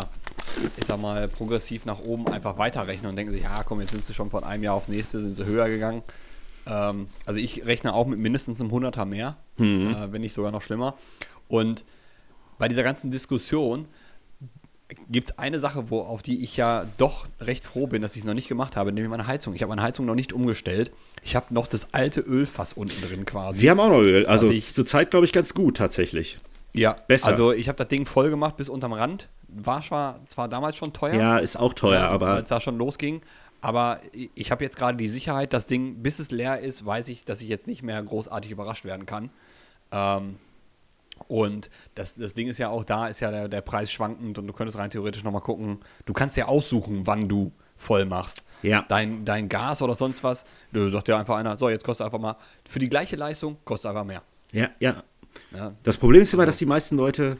ich 0.78 0.86
sag 0.88 1.00
mal, 1.00 1.28
progressiv 1.28 1.86
nach 1.86 2.00
oben 2.00 2.28
einfach 2.28 2.58
weiterrechnen 2.58 3.12
und 3.12 3.16
denken 3.16 3.32
sich, 3.32 3.44
ja 3.44 3.64
komm, 3.64 3.80
jetzt 3.82 3.92
sind 3.92 4.04
sie 4.04 4.14
schon 4.16 4.32
von 4.32 4.44
einem 4.44 4.64
Jahr 4.64 4.74
auf 4.74 4.88
nächste, 4.88 5.22
sind 5.22 5.38
sie 5.38 5.46
höher 5.46 5.70
gegangen. 5.70 6.02
Ähm, 6.66 7.08
also 7.28 7.40
ich 7.40 7.64
rechne 7.64 7.94
auch 7.94 8.08
mit 8.08 8.18
mindestens 8.18 8.60
einem 8.60 8.72
100er 8.72 9.06
mehr, 9.06 9.38
äh, 9.60 10.12
wenn 10.12 10.22
nicht 10.22 10.34
sogar 10.34 10.52
noch 10.52 10.64
schlimmer. 10.64 10.96
Und 11.48 11.84
bei 12.58 12.68
dieser 12.68 12.82
ganzen 12.84 13.12
Diskussion 13.12 13.86
gibt 15.10 15.30
es 15.32 15.38
eine 15.40 15.60
Sache, 15.60 15.90
wo, 15.90 16.02
auf 16.02 16.22
die 16.22 16.44
ich 16.44 16.56
ja 16.58 16.86
doch 16.98 17.26
recht 17.40 17.66
froh 17.66 17.88
bin, 17.88 18.02
dass 18.02 18.16
ich 18.16 18.20
es 18.22 18.26
noch 18.26 18.34
nicht 18.34 18.48
gemacht 18.48 18.76
habe, 18.76 18.92
nämlich 18.92 19.10
meine 19.10 19.26
Heizung. 19.28 19.56
Ich 19.56 19.62
habe 19.62 19.70
meine 19.70 19.82
Heizung 19.82 20.06
noch 20.06 20.16
nicht 20.16 20.34
umgestellt. 20.34 20.92
Ich 21.24 21.36
habe 21.36 21.54
noch 21.54 21.68
das 21.68 21.94
alte 21.94 22.20
Ölfass 22.22 22.74
unten 22.74 23.02
drin 23.02 23.26
quasi. 23.26 23.62
Wir 23.62 23.72
haben 23.72 23.80
auch 23.80 23.90
noch 23.90 24.00
Öl, 24.02 24.26
also 24.28 24.52
ich- 24.52 24.74
zur 24.74 24.86
Zeit, 24.86 25.10
glaube 25.12 25.26
ich, 25.26 25.32
ganz 25.32 25.54
gut 25.54 25.78
tatsächlich. 25.78 26.38
ja, 26.74 26.96
besser. 27.08 27.28
Also 27.28 27.52
ich 27.54 27.68
habe 27.70 27.78
das 27.78 27.88
Ding 27.88 28.06
voll 28.06 28.30
gemacht 28.30 28.58
bis 28.58 28.70
unterm 28.70 28.94
Rand. 28.94 29.28
War 29.48 29.82
zwar, 29.82 30.20
zwar 30.26 30.48
damals 30.50 30.76
schon 30.76 30.94
teuer, 30.94 31.14
Ja, 31.16 31.38
ist 31.38 31.56
auch 31.56 31.74
teuer, 31.74 32.02
äh, 32.02 32.06
aber 32.06 32.30
als 32.30 32.50
da 32.50 32.60
schon 32.60 32.78
losging. 32.78 33.22
Aber 33.62 34.00
ich- 34.12 34.30
ich 34.36 34.52
habe 34.52 34.64
jetzt 34.64 34.76
gerade 34.78 34.98
die 34.98 35.08
Sicherheit, 35.08 35.54
das 35.54 35.66
Ding, 35.68 36.02
bis 36.04 36.20
es 36.20 36.32
leer 36.32 36.60
ist, 36.60 36.86
weiß 36.86 37.08
ich, 37.08 37.24
dass 37.26 37.42
ich 37.42 37.48
jetzt 37.48 37.68
nicht 37.68 37.84
mehr 37.84 38.02
großartig 38.02 38.52
überrascht 38.52 38.84
werden 38.86 39.06
kann. 39.06 39.30
Ähm, 39.92 40.36
und 41.28 41.70
das, 41.96 42.16
das 42.16 42.34
Ding 42.34 42.48
ist 42.48 42.58
ja 42.58 42.70
auch 42.70 42.84
da, 42.84 43.08
ist 43.08 43.20
ja 43.20 43.32
der, 43.32 43.48
der 43.48 43.62
Preis 43.62 43.92
schwankend 43.92 44.38
und 44.38 44.48
du 44.48 44.54
könntest 44.54 44.78
rein 44.78 44.90
theoretisch 44.90 45.24
nochmal 45.24 45.42
gucken. 45.42 45.80
Du 46.06 46.14
kannst 46.14 46.38
ja 46.38 46.46
aussuchen, 46.48 47.06
wann 47.08 47.28
du 47.28 47.52
voll 47.78 48.06
machst. 48.06 48.48
Ja. 48.62 48.86
Dein, 48.88 49.26
dein 49.26 49.50
Gas 49.50 49.82
oder 49.82 49.96
sonst 49.96 50.24
was, 50.24 50.46
du 50.72 50.90
sagt 50.90 51.08
ja 51.10 51.18
einfach 51.20 51.36
einer, 51.36 51.58
so, 51.58 51.68
jetzt 51.70 51.84
kostet 51.84 52.06
einfach 52.06 52.20
mal, 52.20 52.38
für 52.68 52.80
die 52.80 52.90
gleiche 52.90 53.16
Leistung 53.16 53.58
kostet 53.66 53.90
einfach 53.90 54.06
mehr. 54.06 54.22
ja, 54.52 54.70
ja. 54.80 55.04
Ja, 55.52 55.74
Das 55.82 55.98
Problem 55.98 56.22
ist 56.22 56.34
immer, 56.36 56.46
dass 56.46 56.60
die 56.60 56.68
meisten 56.68 56.96
Leute, 56.96 57.38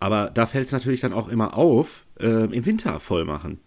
aber 0.00 0.30
da 0.30 0.46
fällt 0.46 0.66
es 0.66 0.72
natürlich 0.72 1.00
dann 1.00 1.12
auch 1.12 1.28
immer 1.28 1.56
auf, 1.56 2.04
äh, 2.18 2.26
im 2.26 2.66
Winter 2.66 2.98
voll 2.98 3.24
machen. 3.24 3.60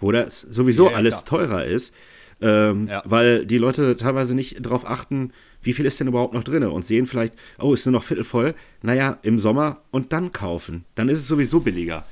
Wo 0.00 0.10
das 0.10 0.40
sowieso 0.40 0.86
Ja, 0.86 0.90
ja, 0.90 0.96
alles 0.96 1.24
klar. 1.24 1.40
teurer 1.40 1.64
ist. 1.64 1.94
Ähm. 2.42 2.90
Weil 3.04 3.46
die 3.46 3.58
Leute 3.58 3.96
teilweise 3.96 4.34
nicht 4.34 4.66
darauf 4.66 4.84
achten, 4.84 5.32
wie 5.62 5.72
viel 5.72 5.86
ist 5.86 6.00
denn 6.00 6.08
überhaupt 6.08 6.34
noch 6.34 6.44
drin 6.44 6.64
und 6.64 6.84
sehen 6.84 7.06
vielleicht, 7.06 7.34
oh, 7.58 7.74
ist 7.74 7.86
nur 7.86 7.92
noch 7.92 8.02
Viertel 8.04 8.24
voll. 8.24 8.54
Naja, 8.82 9.18
im 9.22 9.38
Sommer 9.40 9.78
und 9.90 10.12
dann 10.12 10.32
kaufen. 10.32 10.84
Dann 10.94 11.08
ist 11.08 11.18
es 11.18 11.28
sowieso 11.28 11.60
billiger. 11.60 12.04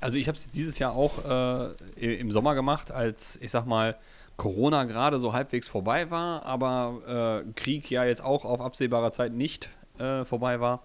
Also 0.00 0.16
ich 0.16 0.28
habe 0.28 0.38
es 0.38 0.50
dieses 0.50 0.78
Jahr 0.78 0.94
auch 0.94 1.24
äh, 1.98 2.14
im 2.20 2.30
Sommer 2.32 2.54
gemacht, 2.54 2.90
als 2.90 3.38
ich 3.42 3.50
sag 3.50 3.66
mal 3.66 3.96
Corona 4.36 4.84
gerade 4.84 5.18
so 5.18 5.34
halbwegs 5.34 5.68
vorbei 5.68 6.10
war, 6.10 6.46
aber 6.46 7.42
äh, 7.46 7.52
Krieg 7.52 7.90
ja 7.90 8.04
jetzt 8.04 8.24
auch 8.24 8.46
auf 8.46 8.60
absehbarer 8.60 9.12
Zeit 9.12 9.34
nicht 9.34 9.68
äh, 9.98 10.24
vorbei 10.24 10.60
war. 10.60 10.82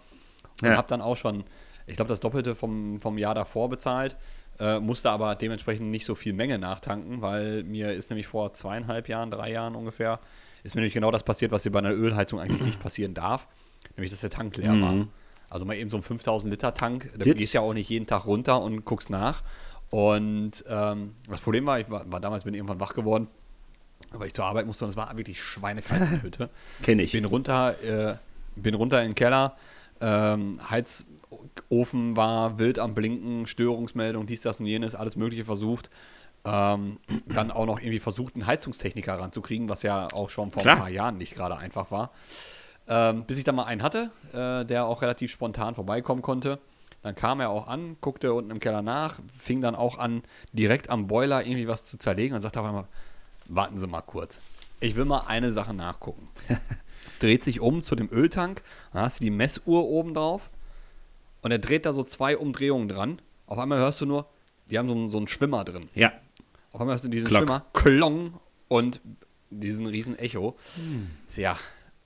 Und 0.62 0.70
Ja. 0.70 0.75
habe 0.78 0.88
dann 0.90 1.02
auch 1.02 1.16
schon, 1.16 1.46
ich 1.88 1.96
glaube, 1.96 2.10
das 2.10 2.20
Doppelte 2.20 2.56
vom, 2.56 3.00
vom 3.00 3.18
Jahr 3.18 3.34
davor 3.36 3.70
bezahlt, 3.70 4.18
äh, 4.60 4.80
musste 4.80 5.10
aber 5.10 5.36
dementsprechend 5.36 5.90
nicht 5.92 6.06
so 6.06 6.16
viel 6.16 6.34
Menge 6.34 6.60
nachtanken, 6.60 7.22
weil 7.22 7.64
mir 7.64 7.94
ist 7.94 8.10
nämlich 8.10 8.28
vor 8.28 8.52
zweieinhalb 8.52 9.08
Jahren, 9.08 9.32
drei 9.32 9.52
Jahren 9.52 9.75
ungefähr, 9.75 10.20
ist 10.66 10.74
mir 10.74 10.82
nämlich 10.82 10.96
genau 10.96 11.12
das 11.12 11.24
passiert, 11.24 11.52
was 11.52 11.64
hier 11.64 11.72
bei 11.72 11.80
einer 11.80 11.94
Ölheizung 11.94 12.40
eigentlich 12.40 12.62
nicht 12.62 12.80
passieren 12.80 13.14
darf, 13.14 13.48
nämlich 13.96 14.10
dass 14.10 14.22
der 14.22 14.32
Tank 14.32 14.58
leer 14.58 14.82
war. 14.82 15.08
Also 15.48 15.64
mal 15.64 15.76
eben 15.76 15.92
so 15.92 15.98
ein 15.98 16.02
5000 16.02 16.52
Liter 16.52 16.74
Tank, 16.74 17.12
da 17.16 17.32
gehst 17.32 17.54
ja 17.54 17.62
auch 17.62 17.74
nicht 17.74 17.88
jeden 17.88 18.08
Tag 18.08 18.26
runter 18.26 18.60
und 18.62 18.84
guckst 18.84 19.12
nach. 19.12 19.44
Und 19.92 20.66
ähm, 20.68 21.14
das 21.30 21.40
Problem 21.40 21.68
war, 21.68 21.80
ich 21.80 21.90
war, 21.90 22.12
war 22.12 22.20
damals, 22.20 22.46
bin 22.46 22.56
irgendwann 22.56 22.80
wach 22.80 22.96
geworden, 22.96 23.28
weil 24.12 24.28
ich 24.28 24.34
zur 24.34 24.46
Arbeit 24.46 24.66
musste 24.66 24.86
und 24.86 24.92
es 24.92 24.98
war 24.98 25.16
wirklich 25.16 25.42
schweinekalt 25.42 26.02
in 26.02 26.10
der 26.10 26.24
Hütte. 26.24 26.50
Kenn 26.82 26.98
ich. 26.98 27.12
Bin 27.12 27.26
runter, 27.26 27.76
äh, 27.84 28.16
bin 28.56 28.74
runter 28.74 29.02
in 29.04 29.10
den 29.10 29.16
Keller, 29.16 29.56
ähm, 30.02 30.60
Heizofen 30.68 32.18
war 32.18 32.58
wild 32.58 32.80
am 32.80 32.96
Blinken, 32.96 33.46
Störungsmeldung, 33.46 34.26
dies, 34.26 34.42
das 34.42 34.60
und 34.60 34.66
jenes, 34.66 34.96
alles 34.96 35.16
Mögliche 35.16 35.46
versucht. 35.46 35.92
Ähm, 36.46 36.98
dann 37.28 37.50
auch 37.52 37.66
noch 37.66 37.80
irgendwie 37.80 38.00
versucht, 38.00 38.36
einen 38.36 38.46
Heizungstechniker 38.46 39.18
ranzukriegen, 39.20 39.68
was 39.70 39.82
ja 39.84 40.08
auch 40.14 40.30
schon 40.30 40.52
vor 40.52 40.62
Klar. 40.62 40.75
ein 40.75 40.80
paar 40.82 40.90
Jahren 40.90 41.18
nicht 41.18 41.34
gerade 41.36 41.58
einfach 41.58 41.90
war. 41.92 42.12
Ähm, 42.88 43.24
bis 43.25 43.38
ich 43.38 43.44
dann 43.44 43.56
mal 43.56 43.64
einen 43.64 43.82
hatte, 43.82 44.12
äh, 44.32 44.64
der 44.66 44.86
auch 44.86 45.02
relativ 45.02 45.32
spontan 45.32 45.74
vorbeikommen 45.74 46.22
konnte. 46.22 46.60
Dann 47.02 47.16
kam 47.16 47.40
er 47.40 47.50
auch 47.50 47.68
an, 47.68 47.98
guckte 48.02 48.34
unten 48.34 48.52
im 48.52 48.60
Keller 48.60 48.82
nach, 48.84 49.20
fing 49.40 49.62
dann 49.62 49.75
auch 49.75 49.98
an, 49.98 50.24
direkt 50.54 50.90
am 50.90 51.08
Boiler 51.08 51.44
irgendwie 51.44 51.68
was 51.68 51.86
zu 51.88 51.98
zerlegen 51.98 52.36
und 52.36 52.42
sagte 52.42 52.60
auf 52.60 52.66
einmal, 52.68 52.88
warten 53.50 53.78
Sie 53.78 53.88
mal 53.88 54.02
kurz. 54.02 54.40
Ich 54.80 54.96
will 54.96 55.06
mal 55.06 55.24
eine 55.28 55.52
Sache 55.52 55.74
nachgucken. 55.74 56.28
dreht 57.20 57.44
sich 57.44 57.60
um 57.60 57.82
zu 57.82 57.96
dem 57.96 58.10
Öltank, 58.12 58.62
dann 58.94 59.04
hast 59.04 59.20
du 59.20 59.24
die 59.24 59.32
Messuhr 59.32 59.84
oben 59.86 60.14
drauf 60.14 60.50
und 61.42 61.52
er 61.52 61.60
dreht 61.60 61.86
da 61.86 61.94
so 61.94 62.04
zwei 62.04 62.38
Umdrehungen 62.38 62.88
dran. 62.90 63.20
Auf 63.48 63.58
einmal 63.58 63.78
hörst 63.80 64.02
du 64.02 64.06
nur, 64.06 64.25
die 64.70 64.78
haben 64.78 64.88
so, 64.88 64.94
einen- 64.96 65.10
so 65.10 65.18
einen 65.18 65.28
Schwimmer 65.28 65.64
drin. 65.64 65.86
Ja. 65.96 66.12
Einmal 66.79 66.94
hörst 66.96 67.05
du 67.05 67.10
diesen 67.10 67.27
Klock. 67.27 67.41
Schwimmer, 67.44 67.65
Klong 67.74 68.39
und 68.67 69.01
diesen 69.50 69.86
riesen 69.86 70.17
Echo. 70.20 70.58
Ja, 71.36 71.58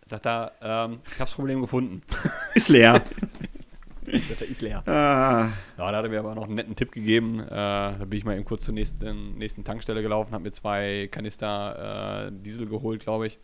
sagt 0.05 0.25
er, 0.25 0.51
ähm, 0.61 0.99
ich 1.05 1.13
habe 1.13 1.25
das 1.29 1.33
Problem 1.33 1.61
gefunden. 1.61 2.01
Ist 2.53 2.69
leer. 2.69 2.93
sagt 2.93 4.41
er, 4.41 4.47
ist 4.47 4.61
leer. 4.61 4.83
ah, 4.88 5.49
Ja, 5.77 5.91
da 5.91 5.97
hat 5.97 6.03
er 6.05 6.09
mir 6.09 6.19
aber 6.19 6.35
noch 6.35 6.45
einen 6.45 6.55
netten 6.55 6.75
Tipp 6.75 6.91
gegeben. 6.91 7.39
Äh, 7.39 7.47
da 7.49 8.05
bin 8.07 8.17
ich 8.17 8.25
mal 8.25 8.35
eben 8.35 8.45
kurz 8.45 8.63
zur 8.63 8.73
nächsten, 8.73 9.38
nächsten 9.38 9.63
Tankstelle 9.63 10.01
gelaufen, 10.01 10.33
habe 10.33 10.43
mir 10.43 10.51
zwei 10.51 11.07
Kanister 11.11 12.27
äh, 12.27 12.31
Diesel 12.31 12.65
geholt, 12.67 13.01
glaube 13.01 13.27
ich. 13.27 13.38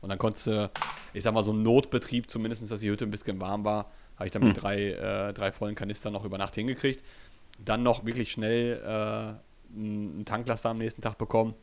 Und 0.00 0.10
dann 0.10 0.18
konntest 0.18 0.48
ich 1.14 1.22
sag 1.22 1.32
mal, 1.32 1.42
so 1.44 1.52
einen 1.52 1.62
Notbetrieb, 1.62 2.28
zumindest, 2.28 2.70
dass 2.70 2.80
die 2.80 2.90
Hütte 2.90 3.04
ein 3.06 3.10
bisschen 3.10 3.40
warm 3.40 3.64
war, 3.64 3.90
habe 4.16 4.26
ich 4.26 4.32
dann 4.32 4.42
mit 4.44 4.60
drei, 4.60 4.90
äh, 4.90 5.32
drei 5.32 5.52
vollen 5.52 5.74
Kanistern 5.76 6.12
noch 6.12 6.24
über 6.24 6.36
Nacht 6.38 6.56
hingekriegt. 6.56 7.02
Dann 7.64 7.82
noch 7.84 8.04
wirklich 8.04 8.32
schnell 8.32 8.82
äh, 8.84 9.34
einen 9.76 10.24
Tanklaster 10.24 10.70
am 10.70 10.78
nächsten 10.78 11.02
Tag 11.02 11.18
bekommen. 11.18 11.54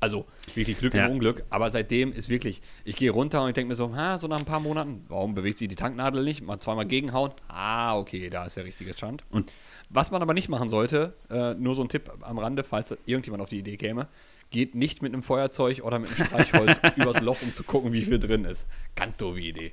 Also 0.00 0.26
wirklich 0.54 0.78
Glück 0.78 0.94
Ja. 0.94 1.06
im 1.06 1.12
Unglück. 1.14 1.42
Aber 1.50 1.70
seitdem 1.70 2.12
ist 2.12 2.28
wirklich, 2.28 2.62
ich 2.84 2.94
gehe 2.94 3.10
runter 3.10 3.42
und 3.42 3.48
ich 3.48 3.54
denke 3.54 3.70
mir 3.70 3.74
so, 3.74 3.96
ha, 3.96 4.16
so 4.16 4.28
nach 4.28 4.38
ein 4.38 4.44
paar 4.44 4.60
Monaten, 4.60 5.04
warum 5.08 5.34
bewegt 5.34 5.58
sich 5.58 5.66
die 5.66 5.74
Tanknadel 5.74 6.22
nicht? 6.22 6.40
Mal 6.42 6.60
zweimal 6.60 6.86
gegenhauen. 6.86 7.32
Ah, 7.48 7.96
okay, 7.96 8.30
da 8.30 8.44
ist 8.44 8.56
der 8.56 8.64
richtige 8.64 8.94
Stand. 8.94 9.24
Und- 9.30 9.52
was 9.90 10.10
man 10.12 10.22
aber 10.22 10.34
nicht 10.34 10.48
machen 10.48 10.68
sollte, 10.68 11.14
äh, 11.30 11.54
nur 11.54 11.74
so 11.74 11.82
ein 11.82 11.88
Tipp 11.88 12.12
am 12.20 12.38
Rande, 12.38 12.62
falls 12.62 12.96
irgendjemand 13.06 13.42
auf 13.42 13.48
die 13.48 13.58
Idee 13.58 13.76
käme, 13.76 14.06
geht 14.50 14.74
nicht 14.74 15.02
mit 15.02 15.12
einem 15.14 15.22
Feuerzeug 15.22 15.80
oder 15.82 15.98
mit 15.98 16.10
einem 16.14 16.26
Streichholz 16.26 16.78
übers 16.96 17.20
Loch, 17.20 17.42
um 17.42 17.52
zu 17.52 17.64
gucken, 17.64 17.92
wie 17.92 18.02
viel 18.04 18.18
drin 18.20 18.44
ist. 18.44 18.66
Ganz 18.94 19.16
doofe 19.16 19.40
Idee. 19.40 19.72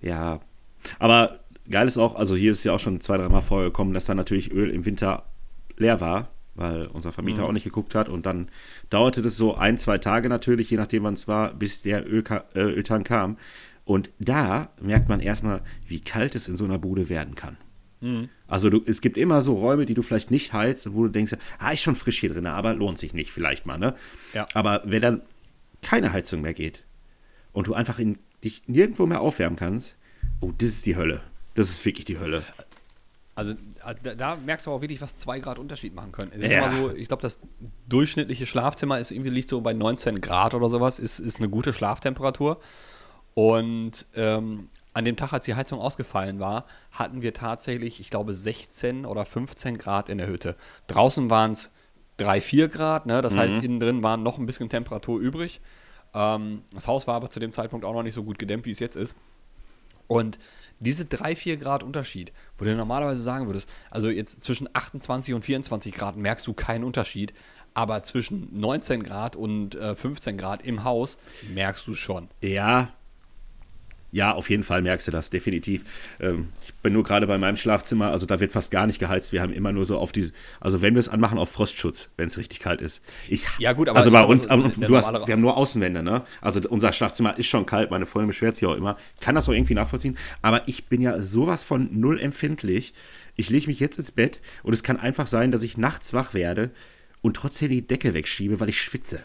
ja. 0.00 0.40
Aber 0.98 1.40
geil 1.68 1.86
ist 1.86 1.98
auch, 1.98 2.14
also 2.16 2.34
hier 2.34 2.52
ist 2.52 2.64
ja 2.64 2.72
auch 2.72 2.78
schon 2.80 3.00
zwei, 3.02 3.18
dreimal 3.18 3.42
vorgekommen, 3.42 3.92
dass 3.92 4.06
dann 4.06 4.16
natürlich 4.16 4.50
Öl 4.50 4.70
im 4.70 4.86
Winter 4.86 5.26
leer 5.76 6.00
war, 6.00 6.30
weil 6.60 6.86
unser 6.88 7.10
Vermieter 7.10 7.44
auch 7.44 7.52
nicht 7.52 7.64
geguckt 7.64 7.94
hat. 7.94 8.08
Und 8.08 8.26
dann 8.26 8.48
dauerte 8.90 9.22
das 9.22 9.36
so 9.36 9.54
ein, 9.54 9.78
zwei 9.78 9.98
Tage 9.98 10.28
natürlich, 10.28 10.70
je 10.70 10.76
nachdem 10.76 11.04
wann 11.04 11.14
es 11.14 11.26
war, 11.26 11.54
bis 11.54 11.82
der 11.82 12.06
Ölka 12.06 12.44
äh, 12.54 12.60
Öltank 12.60 13.06
kam. 13.08 13.38
Und 13.84 14.10
da 14.18 14.70
merkt 14.80 15.08
man 15.08 15.20
erstmal, 15.20 15.62
wie 15.88 16.00
kalt 16.00 16.34
es 16.34 16.48
in 16.48 16.56
so 16.56 16.64
einer 16.64 16.78
Bude 16.78 17.08
werden 17.08 17.34
kann. 17.34 17.56
Also 18.46 18.70
du, 18.70 18.82
es 18.86 19.00
gibt 19.00 19.16
immer 19.16 19.42
so 19.42 19.54
Räume, 19.54 19.86
die 19.86 19.94
du 19.94 20.02
vielleicht 20.02 20.30
nicht 20.30 20.52
heizt 20.52 20.86
und 20.86 20.94
wo 20.94 21.04
du 21.04 21.10
denkst, 21.10 21.36
ah, 21.58 21.70
ist 21.70 21.82
schon 21.82 21.96
frisch 21.96 22.20
hier 22.20 22.32
drin, 22.32 22.46
aber 22.46 22.74
lohnt 22.74 22.98
sich 22.98 23.14
nicht 23.14 23.32
vielleicht 23.32 23.66
mal, 23.66 23.78
ne? 23.78 23.94
Ja. 24.32 24.46
Aber 24.54 24.82
wenn 24.84 25.02
dann 25.02 25.22
keine 25.82 26.12
Heizung 26.12 26.42
mehr 26.42 26.54
geht 26.54 26.84
und 27.52 27.66
du 27.66 27.74
einfach 27.74 27.98
in, 27.98 28.18
dich 28.44 28.62
nirgendwo 28.66 29.06
mehr 29.06 29.20
aufwärmen 29.20 29.58
kannst, 29.58 29.96
oh, 30.40 30.52
das 30.56 30.70
ist 30.70 30.86
die 30.86 30.96
Hölle. 30.96 31.22
Das 31.54 31.68
ist 31.70 31.84
wirklich 31.84 32.04
die 32.04 32.18
Hölle. 32.18 32.42
Also 33.34 33.54
da, 34.02 34.14
da 34.14 34.36
merkst 34.44 34.66
du 34.66 34.70
auch 34.72 34.80
wirklich, 34.80 35.00
was 35.00 35.18
zwei 35.18 35.38
Grad 35.40 35.58
Unterschied 35.58 35.94
machen 35.94 36.12
können. 36.12 36.32
Es 36.34 36.40
ist 36.42 36.50
Ja. 36.50 36.66
immer 36.66 36.76
so, 36.76 36.94
ich 36.94 37.08
glaube, 37.08 37.22
das 37.22 37.38
durchschnittliche 37.88 38.44
Schlafzimmer 38.46 38.98
ist 38.98 39.10
irgendwie 39.10 39.30
liegt 39.30 39.48
so 39.48 39.60
bei 39.60 39.72
19 39.72 40.20
Grad 40.20 40.54
oder 40.54 40.68
sowas, 40.68 40.98
ist, 40.98 41.20
ist 41.20 41.38
eine 41.38 41.48
gute 41.48 41.72
Schlaftemperatur. 41.72 42.60
Und 43.34 44.06
ähm, 44.14 44.68
an 44.92 45.04
dem 45.04 45.16
Tag, 45.16 45.32
als 45.32 45.44
die 45.44 45.54
Heizung 45.54 45.80
ausgefallen 45.80 46.40
war, 46.40 46.66
hatten 46.90 47.22
wir 47.22 47.32
tatsächlich, 47.32 48.00
ich 48.00 48.10
glaube, 48.10 48.34
16 48.34 49.06
oder 49.06 49.24
15 49.24 49.78
Grad 49.78 50.08
in 50.08 50.18
der 50.18 50.26
Hütte. 50.26 50.56
Draußen 50.88 51.30
waren 51.30 51.52
es 51.52 51.70
3, 52.16 52.40
4 52.40 52.68
Grad, 52.68 53.06
ne? 53.06 53.22
das 53.22 53.36
heißt, 53.36 53.62
innen 53.62 53.80
drin 53.80 54.02
war 54.02 54.16
noch 54.16 54.36
ein 54.38 54.46
bisschen 54.46 54.68
Temperatur 54.68 55.20
übrig. 55.20 55.60
Ähm, 56.12 56.62
das 56.74 56.86
Haus 56.88 57.06
war 57.06 57.14
aber 57.14 57.30
zu 57.30 57.38
dem 57.40 57.52
Zeitpunkt 57.52 57.86
auch 57.86 57.94
noch 57.94 58.02
nicht 58.02 58.14
so 58.14 58.24
gut 58.24 58.38
gedämmt, 58.38 58.66
wie 58.66 58.72
es 58.72 58.80
jetzt 58.80 58.96
ist. 58.96 59.16
Und 60.10 60.40
diese 60.80 61.04
3, 61.04 61.36
4 61.36 61.56
Grad 61.56 61.84
Unterschied, 61.84 62.32
wo 62.58 62.64
du 62.64 62.74
normalerweise 62.74 63.22
sagen 63.22 63.46
würdest, 63.46 63.68
also 63.90 64.08
jetzt 64.08 64.42
zwischen 64.42 64.68
28 64.72 65.34
und 65.34 65.44
24 65.44 65.94
Grad 65.94 66.16
merkst 66.16 66.46
du 66.46 66.52
keinen 66.52 66.82
Unterschied, 66.82 67.32
aber 67.74 68.02
zwischen 68.02 68.48
19 68.58 69.04
Grad 69.04 69.36
und 69.36 69.76
äh, 69.76 69.94
15 69.94 70.36
Grad 70.36 70.62
im 70.62 70.82
Haus 70.82 71.16
merkst 71.54 71.86
du 71.86 71.94
schon. 71.94 72.28
Ja. 72.40 72.88
Ja, 74.12 74.32
auf 74.32 74.50
jeden 74.50 74.64
Fall 74.64 74.82
merkst 74.82 75.06
du 75.06 75.12
das, 75.12 75.30
definitiv. 75.30 75.82
Ähm, 76.20 76.48
ich 76.64 76.74
bin 76.74 76.92
nur 76.92 77.04
gerade 77.04 77.26
bei 77.26 77.38
meinem 77.38 77.56
Schlafzimmer, 77.56 78.10
also 78.10 78.26
da 78.26 78.40
wird 78.40 78.50
fast 78.50 78.70
gar 78.70 78.86
nicht 78.86 78.98
geheizt. 78.98 79.32
Wir 79.32 79.40
haben 79.40 79.52
immer 79.52 79.72
nur 79.72 79.84
so 79.84 79.98
auf 79.98 80.12
die, 80.12 80.30
also 80.60 80.82
wenn 80.82 80.94
wir 80.94 81.00
es 81.00 81.08
anmachen, 81.08 81.38
auf 81.38 81.50
Frostschutz, 81.50 82.10
wenn 82.16 82.26
es 82.26 82.36
richtig 82.38 82.58
kalt 82.60 82.80
ist. 82.80 83.02
Ich, 83.28 83.46
Ja, 83.58 83.72
gut, 83.72 83.88
aber 83.88 83.98
also 83.98 84.10
bei 84.10 84.24
uns, 84.24 84.44
so, 84.44 84.50
aber 84.50 84.68
der 84.68 84.88
du 84.88 84.96
hast, 84.96 85.12
wir 85.26 85.32
haben 85.32 85.40
nur 85.40 85.56
Außenwände, 85.56 86.02
ne? 86.02 86.24
Also 86.40 86.60
unser 86.68 86.92
Schlafzimmer 86.92 87.38
ist 87.38 87.46
schon 87.46 87.66
kalt, 87.66 87.90
meine 87.90 88.06
Freundin 88.06 88.28
beschwert 88.28 88.56
sich 88.56 88.66
auch 88.66 88.76
immer. 88.76 88.96
Kann 89.20 89.34
das 89.34 89.48
auch 89.48 89.52
irgendwie 89.52 89.74
nachvollziehen, 89.74 90.16
aber 90.42 90.66
ich 90.66 90.86
bin 90.86 91.02
ja 91.02 91.20
sowas 91.20 91.62
von 91.62 91.88
null 91.92 92.18
empfindlich. 92.20 92.92
Ich 93.36 93.48
lege 93.48 93.68
mich 93.68 93.80
jetzt 93.80 93.98
ins 93.98 94.10
Bett 94.10 94.40
und 94.62 94.72
es 94.72 94.82
kann 94.82 94.98
einfach 94.98 95.26
sein, 95.26 95.52
dass 95.52 95.62
ich 95.62 95.76
nachts 95.76 96.12
wach 96.12 96.34
werde 96.34 96.70
und 97.22 97.36
trotzdem 97.36 97.70
die 97.70 97.86
Decke 97.86 98.12
wegschiebe, 98.12 98.58
weil 98.60 98.68
ich 98.68 98.82
schwitze. 98.82 99.22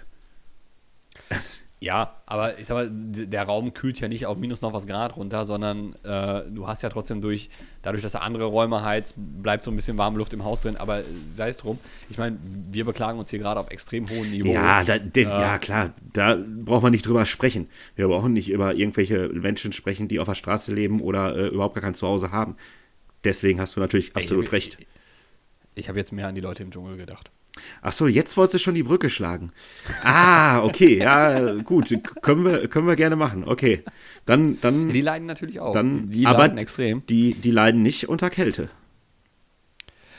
Ja, 1.85 2.15
aber 2.25 2.57
ich 2.57 2.65
sag 2.65 2.73
mal, 2.73 2.89
der 2.91 3.43
Raum 3.43 3.75
kühlt 3.75 3.99
ja 3.99 4.07
nicht 4.07 4.25
auf 4.25 4.39
minus 4.39 4.63
noch 4.63 4.73
was 4.73 4.87
Grad 4.87 5.17
runter, 5.17 5.45
sondern 5.45 5.93
äh, 6.03 6.41
du 6.49 6.67
hast 6.67 6.81
ja 6.81 6.89
trotzdem 6.89 7.21
durch, 7.21 7.51
dadurch, 7.83 8.01
dass 8.01 8.15
er 8.15 8.23
andere 8.23 8.45
Räume 8.45 8.83
heizt, 8.83 9.13
bleibt 9.15 9.63
so 9.63 9.69
ein 9.69 9.75
bisschen 9.75 9.95
warme 9.95 10.17
Luft 10.17 10.33
im 10.33 10.43
Haus 10.43 10.61
drin, 10.61 10.77
aber 10.77 11.03
sei 11.35 11.49
es 11.49 11.57
drum. 11.57 11.77
Ich 12.09 12.17
meine, 12.17 12.39
wir 12.71 12.85
beklagen 12.85 13.19
uns 13.19 13.29
hier 13.29 13.37
gerade 13.37 13.59
auf 13.59 13.69
extrem 13.69 14.09
hohem 14.09 14.31
Niveau. 14.31 14.51
Ja, 14.51 14.83
da, 14.83 14.97
de, 14.97 15.25
ja, 15.25 15.59
klar, 15.59 15.93
da 16.11 16.39
braucht 16.43 16.81
man 16.81 16.91
nicht 16.91 17.05
drüber 17.05 17.27
sprechen. 17.27 17.69
Wir 17.95 18.07
brauchen 18.07 18.33
nicht 18.33 18.49
über 18.49 18.73
irgendwelche 18.73 19.29
Menschen 19.29 19.71
sprechen, 19.71 20.07
die 20.07 20.19
auf 20.19 20.25
der 20.27 20.33
Straße 20.33 20.73
leben 20.73 21.01
oder 21.01 21.37
äh, 21.37 21.47
überhaupt 21.49 21.75
gar 21.75 21.83
kein 21.83 21.93
Zuhause 21.93 22.31
haben. 22.31 22.55
Deswegen 23.25 23.61
hast 23.61 23.75
du 23.75 23.79
natürlich 23.79 24.15
absolut 24.15 24.45
ich, 24.45 24.51
recht. 24.53 24.77
Ich, 24.79 24.87
ich 25.75 25.87
habe 25.87 25.99
jetzt 25.99 26.11
mehr 26.11 26.27
an 26.27 26.33
die 26.33 26.41
Leute 26.41 26.63
im 26.63 26.71
Dschungel 26.71 26.97
gedacht. 26.97 27.29
Ach 27.81 27.91
so, 27.93 28.07
jetzt 28.07 28.35
wolltest 28.38 28.55
du 28.55 28.59
schon 28.59 28.75
die 28.75 28.83
Brücke 28.83 29.09
schlagen. 29.09 29.51
Ah, 30.03 30.63
okay, 30.63 31.00
ja, 31.00 31.53
gut, 31.62 31.93
können 32.21 32.43
wir, 32.45 32.67
können 32.67 32.88
wir 32.88 32.95
gerne 32.95 33.15
machen. 33.15 33.43
Okay, 33.45 33.83
dann, 34.25 34.59
dann, 34.62 34.89
Die 34.89 35.01
leiden 35.01 35.25
natürlich 35.27 35.59
auch. 35.59 35.74
dann, 35.74 36.09
die 36.12 36.25
aber 36.25 36.39
leiden 36.39 36.57
extrem. 36.57 37.05
Die, 37.07 37.35
die 37.35 37.51
leiden 37.51 37.81
nicht 37.83 38.09
unter 38.09 38.29
Kälte, 38.29 38.69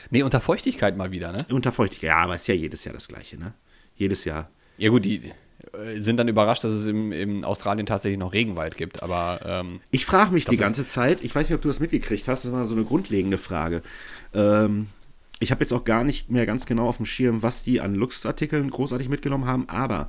Nee, 0.09 0.23
unter 0.23 0.39
Feuchtigkeit 0.39 0.95
mal 0.95 1.11
wieder, 1.11 1.31
ne? 1.31 1.45
unter 1.51 1.71
Feuchtigkeit. 1.71 2.09
Ja, 2.09 2.17
aber 2.17 2.35
ist 2.35 2.47
ja 2.47 2.53
jedes 2.53 2.85
Jahr 2.85 2.93
das 2.93 3.07
Gleiche, 3.09 3.37
ne? 3.37 3.53
Jedes 3.95 4.23
Jahr. 4.25 4.49
Ja 4.77 4.89
gut, 4.89 5.03
die 5.05 5.33
äh, 5.73 5.99
sind 5.99 6.17
dann 6.17 6.27
überrascht, 6.27 6.63
dass 6.63 6.73
es 6.73 6.87
im, 6.87 7.11
in 7.11 7.43
Australien 7.43 7.85
tatsächlich 7.85 8.19
noch 8.19 8.31
Regenwald 8.33 8.77
gibt, 8.77 9.03
aber 9.03 9.39
ähm, 9.43 9.81
Ich 9.91 10.05
frage 10.05 10.31
mich 10.31 10.45
glaub, 10.45 10.51
die 10.51 10.57
ganze 10.57 10.85
Zeit, 10.85 11.21
ich 11.23 11.35
weiß 11.35 11.49
nicht, 11.49 11.55
ob 11.55 11.61
du 11.61 11.67
das 11.67 11.79
mitgekriegt 11.79 12.27
hast, 12.27 12.45
das 12.45 12.51
war 12.51 12.65
so 12.65 12.75
eine 12.75 12.85
grundlegende 12.85 13.37
Frage. 13.37 13.81
Ähm, 14.33 14.87
ich 15.39 15.51
habe 15.51 15.61
jetzt 15.61 15.71
auch 15.73 15.83
gar 15.85 16.03
nicht 16.03 16.29
mehr 16.31 16.45
ganz 16.45 16.65
genau 16.65 16.87
auf 16.87 16.97
dem 16.97 17.05
Schirm, 17.05 17.43
was 17.43 17.63
die 17.63 17.79
an 17.81 17.93
Luxusartikeln 17.95 18.69
großartig 18.69 19.09
mitgenommen 19.09 19.45
haben, 19.45 19.69
aber 19.69 20.07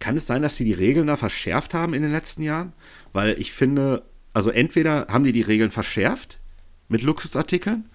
kann 0.00 0.16
es 0.16 0.26
sein, 0.26 0.42
dass 0.42 0.56
sie 0.56 0.64
die 0.64 0.72
Regeln 0.72 1.06
da 1.06 1.16
verschärft 1.16 1.72
haben 1.72 1.94
in 1.94 2.02
den 2.02 2.10
letzten 2.12 2.42
Jahren? 2.42 2.72
Weil 3.12 3.38
ich 3.40 3.52
finde, 3.52 4.02
also 4.32 4.50
entweder 4.50 5.06
haben 5.08 5.24
die 5.24 5.32
die 5.32 5.40
Regeln 5.40 5.70
verschärft 5.70 6.38
mit 6.88 7.02
Luxusartikeln 7.02 7.88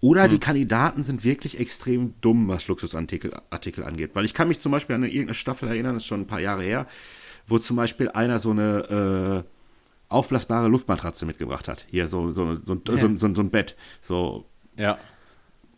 oder 0.00 0.24
Hm. 0.24 0.30
die 0.30 0.38
Kandidaten 0.38 1.02
sind 1.02 1.22
wirklich 1.24 1.60
extrem 1.60 2.14
dumm, 2.20 2.48
was 2.48 2.66
Luxusartikel 2.68 3.32
Artikel 3.50 3.84
angeht. 3.84 4.12
Weil 4.14 4.24
ich 4.24 4.32
kann 4.34 4.48
mich 4.48 4.58
zum 4.60 4.72
Beispiel 4.72 4.96
an 4.96 5.02
eine, 5.02 5.12
irgendeine 5.12 5.34
Staffel 5.34 5.68
erinnern, 5.68 5.94
das 5.94 6.04
ist 6.04 6.08
schon 6.08 6.22
ein 6.22 6.26
paar 6.26 6.40
Jahre 6.40 6.62
her, 6.62 6.86
wo 7.46 7.58
zum 7.58 7.76
Beispiel 7.76 8.08
einer 8.08 8.38
so 8.40 8.50
eine 8.50 9.44
äh, 9.44 9.48
aufblasbare 10.08 10.68
Luftmatratze 10.68 11.26
mitgebracht 11.26 11.68
hat. 11.68 11.84
Hier, 11.90 12.08
so, 12.08 12.32
so, 12.32 12.56
so, 12.64 12.74
Ja. 12.88 12.96
so, 12.96 13.16
so, 13.16 13.34
so 13.34 13.42
ein 13.42 13.50
Bett. 13.50 13.76
So, 14.00 14.46
ja. 14.76 14.98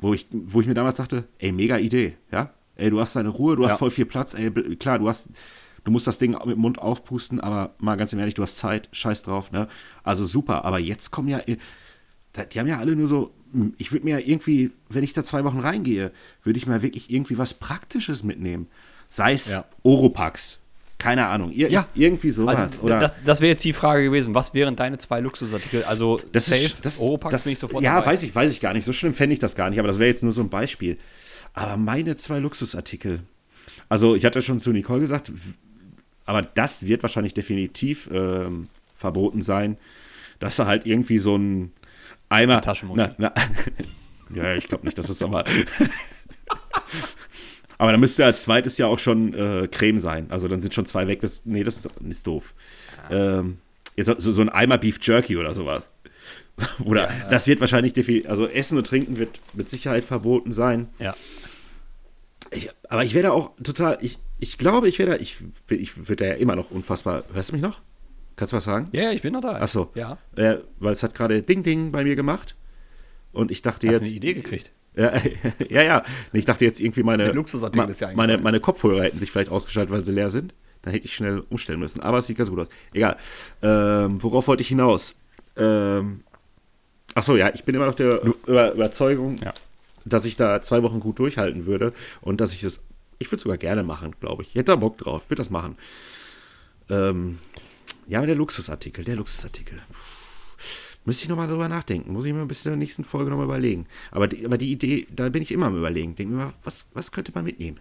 Wo 0.00 0.14
ich, 0.14 0.26
wo 0.33 0.61
ich 0.61 0.66
mir 0.66 0.75
damals 0.75 0.97
dachte, 0.97 1.25
ey, 1.38 1.52
mega 1.52 1.76
Idee, 1.78 2.16
ja? 2.33 2.50
Ey, 2.76 2.90
du 2.90 2.99
hast 3.00 3.14
deine 3.16 3.28
Ruhe, 3.28 3.57
du 3.57 3.62
Ja. 3.64 3.71
hast 3.71 3.78
voll 3.78 3.90
viel 3.90 4.07
Platz, 4.07 4.35
ey, 4.35 4.50
klar, 4.76 4.99
du 4.99 5.09
hast, 5.09 5.28
du 5.85 5.90
musst 5.90 6.07
das 6.07 6.19
Ding 6.19 6.33
mit 6.33 6.57
dem 6.57 6.59
Mund 6.61 6.78
aufpusten, 6.78 7.40
aber 7.40 7.75
mal 7.78 7.97
ganz 7.97 8.12
ehrlich, 8.12 8.35
du 8.35 8.42
hast 8.42 8.57
Zeit, 8.59 8.88
scheiß 8.92 9.23
drauf, 9.23 9.50
ne? 9.52 9.69
Also 10.02 10.25
super, 10.25 10.64
aber 10.64 10.78
jetzt 10.78 11.11
kommen 11.11 11.28
ja, 11.28 11.40
da- 12.33 12.45
die 12.45 12.59
haben 12.59 12.66
ja 12.69 12.78
alle 12.78 12.97
nur 12.97 13.07
so, 13.07 13.33
hm, 13.52 13.75
ich 13.78 13.92
würde 13.92 14.04
mir 14.07 14.19
ja 14.21 14.26
irgendwie, 14.26 14.71
wenn 14.88 15.04
ich 15.04 15.12
da 15.12 15.23
zwei 15.25 15.45
Wochen 15.45 15.59
reingehe, 15.59 16.12
würde 16.42 16.59
ich 16.59 16.66
mal 16.66 16.83
wirklich 16.83 17.11
irgendwie 17.11 17.37
was 17.38 17.54
Praktisches 17.54 18.23
mitnehmen. 18.23 18.69
Sei 19.11 19.33
es 19.33 19.49
Ja. 19.50 19.64
Oropax, 19.83 20.60
keine 21.00 21.26
Ahnung, 21.26 21.50
ir 21.50 21.69
Ja. 21.71 21.88
irgendwie 21.95 22.30
sowas. 22.30 22.57
Also, 22.57 22.83
oder 22.83 23.00
das 23.00 23.21
das 23.25 23.40
wäre 23.40 23.50
jetzt 23.50 23.64
die 23.64 23.73
Frage 23.73 24.04
gewesen. 24.04 24.35
Was 24.35 24.54
wären 24.54 24.76
deine 24.76 24.99
zwei 24.99 25.19
Luxusartikel? 25.21 25.83
Also 25.85 26.19
Das 26.30 26.47
Safe, 26.47 26.61
ist, 26.61 26.85
das, 26.85 27.00
Oropax 27.00 27.33
das, 27.33 27.45
bin 27.45 27.54
ich 27.54 27.59
sofort 27.59 27.83
Ja, 27.83 27.97
dabei. 27.97 28.12
weiß 28.12 28.23
ich, 28.23 28.35
weiß 28.35 28.52
ich 28.52 28.61
gar 28.61 28.73
nicht. 28.75 28.85
So 28.85 28.92
schlimm 28.92 29.14
fände 29.14 29.33
ich 29.33 29.38
das 29.40 29.57
gar 29.57 29.71
nicht, 29.71 29.78
aber 29.80 29.88
das 29.88 29.99
wäre 29.99 30.09
jetzt 30.11 30.23
nur 30.23 30.33
so 30.33 30.42
ein 30.42 30.50
Beispiel. 30.50 30.99
Aber 31.54 31.76
meine 31.76 32.14
zwei 32.16 32.38
Luxusartikel. 32.38 33.21
Also, 33.88 34.14
ich 34.14 34.25
hatte 34.25 34.40
schon 34.42 34.61
zu 34.61 34.71
Nicole 34.71 35.00
gesagt, 35.00 35.33
aber 36.26 36.42
das 36.42 36.87
wird 36.87 37.02
wahrscheinlich 37.02 37.35
definitiv 37.35 38.09
ähm, 38.12 38.69
verboten 38.95 39.42
sein, 39.42 39.78
dass 40.38 40.57
du 40.57 40.66
halt 40.66 40.87
irgendwie 40.87 41.19
so 41.19 41.37
ein. 41.37 41.73
Na, 42.97 43.14
na, 43.19 43.33
ja, 44.35 44.54
ich 44.54 44.69
glaube 44.69 44.85
nicht, 44.85 44.97
dass 44.99 45.09
es 45.09 45.23
aber. 45.23 45.45
aber 47.80 47.92
dann 47.92 48.00
müsste 48.00 48.25
als 48.25 48.42
zweites 48.42 48.78
ja 48.78 48.87
auch 48.87 48.99
schon 48.99 49.34
äh, 49.34 49.68
Creme 49.70 49.99
sein. 50.00 50.26
Also 50.30 50.49
dann 50.49 50.60
sind 50.60 50.75
schon 50.75 50.87
zwei 50.87 51.08
weg. 51.08 51.20
Das, 51.20 51.46
nee, 51.46 51.64
das 51.64 51.76
ist, 51.78 51.88
ist 52.08 52.26
doof. 52.26 52.54
Ähm, 53.10 53.58
jetzt 53.96 54.06
so, 54.18 54.32
so 54.32 54.40
ein 54.42 54.49
Eimer 54.49 54.78
Beef 54.78 54.99
Jerky 55.02 55.37
oder 55.37 55.54
sowas. 55.54 55.90
Oder 56.84 57.04
Ja, 57.10 57.30
das 57.30 57.46
wird 57.46 57.60
wahrscheinlich 57.60 57.94
defi- 57.94 58.26
also 58.26 58.46
Essen 58.46 58.76
und 58.76 58.87
Trinken 58.87 59.16
wird 59.16 59.40
mit 59.54 59.70
Sicherheit 59.70 60.04
verboten 60.04 60.52
sein. 60.52 60.88
Ja. 60.99 61.16
Ich, 62.50 62.68
aber 62.88 63.04
ich 63.04 63.14
werde 63.14 63.32
auch 63.32 63.52
total, 63.62 63.96
ich, 64.02 64.18
ich 64.40 64.58
glaube, 64.58 64.88
ich 64.88 64.99
werde, 64.99 65.16
ich, 65.18 65.38
ich 65.68 66.08
würde 66.08 66.26
ja 66.26 66.34
immer 66.34 66.56
noch 66.56 66.70
unfassbar. 66.70 67.22
Hörst 67.32 67.50
du 67.50 67.54
mich 67.54 67.62
noch? 67.62 67.80
Kannst 68.37 68.52
du 68.52 68.56
was 68.58 68.64
sagen? 68.64 68.87
Ja, 68.92 69.10
ich 69.12 69.22
bin 69.22 69.32
noch 69.32 69.40
da. 69.40 69.58
Ach 69.60 69.68
so. 69.68 69.90
Ja. 69.94 70.18
Äh, 70.37 70.58
weil 70.78 70.92
es 70.92 71.02
hat 71.02 71.14
gerade 71.14 71.42
Ding 71.42 71.62
Ding 71.62 71.92
bei 71.92 72.04
mir 72.04 72.16
gemacht. 72.16 72.56
Und 73.32 73.50
ich 73.50 73.62
dachte 73.62 73.87
Hast 73.87 73.92
du 73.94 73.99
jetzt. 74.00 74.06
eine 74.08 74.14
Idee 74.16 74.34
gekriegt? 74.34 74.70
Ja, 74.97 75.12
ja, 75.68 75.82
ja. 75.82 76.02
Ich 76.32 76.44
dachte 76.44 76.64
jetzt 76.64 76.80
irgendwie 76.80 77.02
meine, 77.04 77.32
ma- 77.32 77.85
ist 77.85 78.00
ja 78.00 78.11
meine, 78.14 78.38
meine 78.38 78.61
Kopfhörer 78.61 79.04
hätten 79.04 79.18
sich 79.18 79.30
vielleicht 79.30 79.50
ausgeschaltet, 79.50 79.92
weil 79.92 80.04
sie 80.04 80.12
leer 80.12 80.30
sind. 80.30 80.52
Dann 80.82 80.92
hätte 80.92 81.04
ich 81.04 81.14
schnell 81.14 81.44
umstellen 81.49 81.78
müssen. 81.78 82.00
Aber 82.00 82.18
es 82.18 82.26
sieht 82.26 82.38
ganz 82.38 82.50
gut 82.50 82.59
aus. 82.61 82.68
Egal. 82.92 83.16
Ähm, 83.62 84.23
worauf 84.23 84.49
wollte 84.49 84.62
ich 84.62 84.68
hinaus? 84.68 85.14
Ähm, 85.56 86.23
ach 87.14 87.23
so, 87.23 87.37
ja, 87.37 87.50
ich 87.54 87.64
bin 87.64 87.75
immer 87.75 87.87
noch 87.87 87.94
der 87.94 88.20
Über 88.47 88.73
Überzeugung, 88.73 89.38
Ja. 89.44 89.52
dass 90.04 90.25
ich 90.25 90.37
da 90.37 90.61
zwei 90.62 90.82
Wochen 90.82 90.99
gut 91.00 91.18
durchhalten 91.18 91.66
würde 91.66 91.92
und 92.20 92.40
dass 92.40 92.52
ich 92.52 92.61
das, 92.62 92.80
ich 93.18 93.28
würde 93.28 93.37
es 93.37 93.42
sogar 93.42 93.59
gerne 93.59 93.82
machen, 93.82 94.14
glaube 94.20 94.42
ich. 94.42 94.49
Ich 94.50 94.54
hätte 94.54 94.73
da 94.73 94.76
Bock 94.76 94.99
drauf, 94.99 95.28
würde 95.28 95.40
das 95.40 95.50
machen. 95.50 95.76
Ähm, 96.88 97.38
ja, 98.09 98.18
aber 98.18 98.26
der 98.26 98.37
Luxusartikel, 98.37 99.04
der 99.04 99.16
Luxusartikel. 99.16 99.78
Müsste 101.11 101.25
ich 101.25 101.29
nochmal 101.29 101.49
drüber 101.49 101.69
nachdenken. 101.69 102.12
Muss 102.12 102.25
ich 102.25 102.33
mir 102.33 102.47
bis 102.47 102.62
zur 102.62 102.76
nächsten 102.76 103.02
Folge 103.02 103.31
nochmal 103.31 103.47
überlegen. 103.47 103.87
Aber 104.12 104.29
die, 104.29 104.45
aber 104.45 104.57
die 104.57 104.71
Idee, 104.71 105.09
da 105.11 105.29
bin 105.29 105.43
ich 105.43 105.50
immer 105.50 105.67
am 105.67 105.76
Überlegen. 105.76 106.14
Denke 106.14 106.35
mir 106.35 106.45
mal, 106.45 106.52
was, 106.62 106.88
was 106.95 107.11
könnte 107.11 107.33
man 107.35 107.43
mitnehmen? 107.43 107.81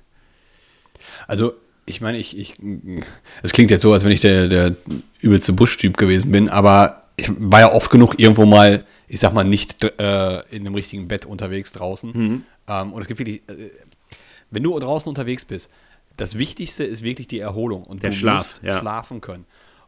Also, 1.27 1.53
ich 1.85 2.01
meine, 2.01 2.17
ich, 2.17 2.35
ich, 2.35 2.55
es 3.43 3.51
klingt 3.51 3.69
jetzt 3.69 3.83
so, 3.83 3.93
als 3.93 4.03
wenn 4.03 4.11
ich 4.13 4.21
der, 4.21 4.47
der 4.47 4.75
übelste 5.19 5.53
Buschtyp 5.53 5.95
gewesen 5.95 6.31
bin, 6.31 6.49
aber 6.49 7.03
ich 7.17 7.29
war 7.37 7.59
ja 7.59 7.71
oft 7.71 7.91
genug 7.91 8.19
irgendwo 8.19 8.47
mal, 8.47 8.87
ich 9.07 9.19
sag 9.19 9.31
mal, 9.31 9.43
nicht 9.43 9.83
äh, 9.83 10.39
in 10.49 10.65
einem 10.65 10.73
richtigen 10.73 11.07
Bett 11.07 11.27
unterwegs 11.27 11.71
draußen. 11.71 12.43
Ähm, 12.67 12.93
und 12.93 12.99
es 12.99 13.07
gibt 13.07 13.19
wirklich, 13.19 13.43
äh, 13.47 13.69
wenn 14.49 14.63
du 14.63 14.79
draußen 14.79 15.07
unterwegs 15.07 15.45
bist, 15.45 15.69
das 16.17 16.35
Wichtigste 16.35 16.83
ist 16.83 17.03
wirklich 17.03 17.27
die 17.27 17.37
Erholung 17.37 17.83
und 17.83 18.01
Der 18.01 18.09
du 18.09 18.15
Schlaf, 18.15 18.37
musst 18.53 18.63
ja. 18.63 18.79
schlafen 18.79 19.21
können. 19.21 19.45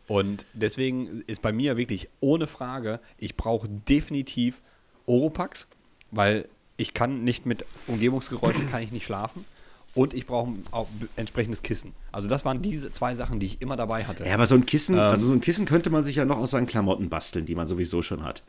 Und 0.07 0.45
deswegen 0.53 1.23
ist 1.27 1.41
bei 1.41 1.51
mir 1.51 1.77
wirklich 1.77 2.09
ohne 2.19 2.47
Frage, 2.47 2.99
ich 3.17 3.35
brauche 3.35 3.67
definitiv 3.69 4.61
Oropax, 5.05 5.67
weil 6.11 6.47
ich 6.77 6.93
kann 6.93 7.23
nicht 7.23 7.45
mit 7.45 7.65
Umgebungsgeräuschen 7.87 8.69
kann 8.69 8.81
ich 8.81 8.91
nicht 8.91 9.05
schlafen 9.05 9.45
und 9.93 10.13
ich 10.13 10.25
brauche 10.25 10.53
auch 10.71 10.87
entsprechendes 11.15 11.63
Kissen. 11.63 11.93
Also 12.11 12.27
das 12.27 12.45
waren 12.45 12.61
diese 12.61 12.91
zwei 12.91 13.15
Sachen, 13.15 13.39
die 13.39 13.45
ich 13.45 13.61
immer 13.61 13.75
dabei 13.75 14.05
hatte. 14.05 14.25
Ja, 14.25 14.33
aber 14.33 14.47
so 14.47 14.55
ein 14.55 14.65
Kissen, 14.65 14.95
Ähm. 14.95 15.01
also 15.01 15.27
so 15.27 15.33
ein 15.33 15.41
Kissen 15.41 15.65
könnte 15.65 15.89
man 15.89 16.03
sich 16.03 16.15
ja 16.15 16.25
noch 16.25 16.37
aus 16.37 16.51
seinen 16.51 16.67
Klamotten 16.67 17.09
basteln, 17.09 17.45
die 17.45 17.55
man 17.55 17.67
sowieso 17.67 18.01
schon 18.01 18.23
hat. 18.23 18.43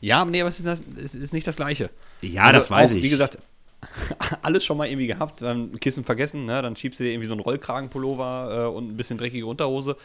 Ja, 0.00 0.24
nee, 0.24 0.40
aber 0.40 0.48
es 0.48 0.58
ist, 0.58 0.66
das, 0.66 0.82
es 1.02 1.14
ist 1.14 1.32
nicht 1.32 1.46
das 1.46 1.56
Gleiche. 1.56 1.90
Ja, 2.20 2.52
das 2.52 2.70
weiß 2.70 2.92
auch, 2.92 2.96
ich. 2.96 3.02
Wie 3.02 3.08
gesagt, 3.08 3.38
alles 4.42 4.64
schon 4.64 4.76
mal 4.76 4.88
irgendwie 4.88 5.06
gehabt, 5.06 5.42
dann 5.42 5.78
Kissen 5.80 6.04
vergessen, 6.04 6.44
ne? 6.44 6.60
dann 6.62 6.76
schiebst 6.76 7.00
du 7.00 7.04
dir 7.04 7.10
irgendwie 7.12 7.28
so 7.28 7.34
einen 7.34 7.40
Rollkragenpullover 7.42 8.64
äh, 8.64 8.74
und 8.74 8.90
ein 8.90 8.96
bisschen 8.96 9.18
dreckige 9.18 9.46
Unterhose, 9.46 9.96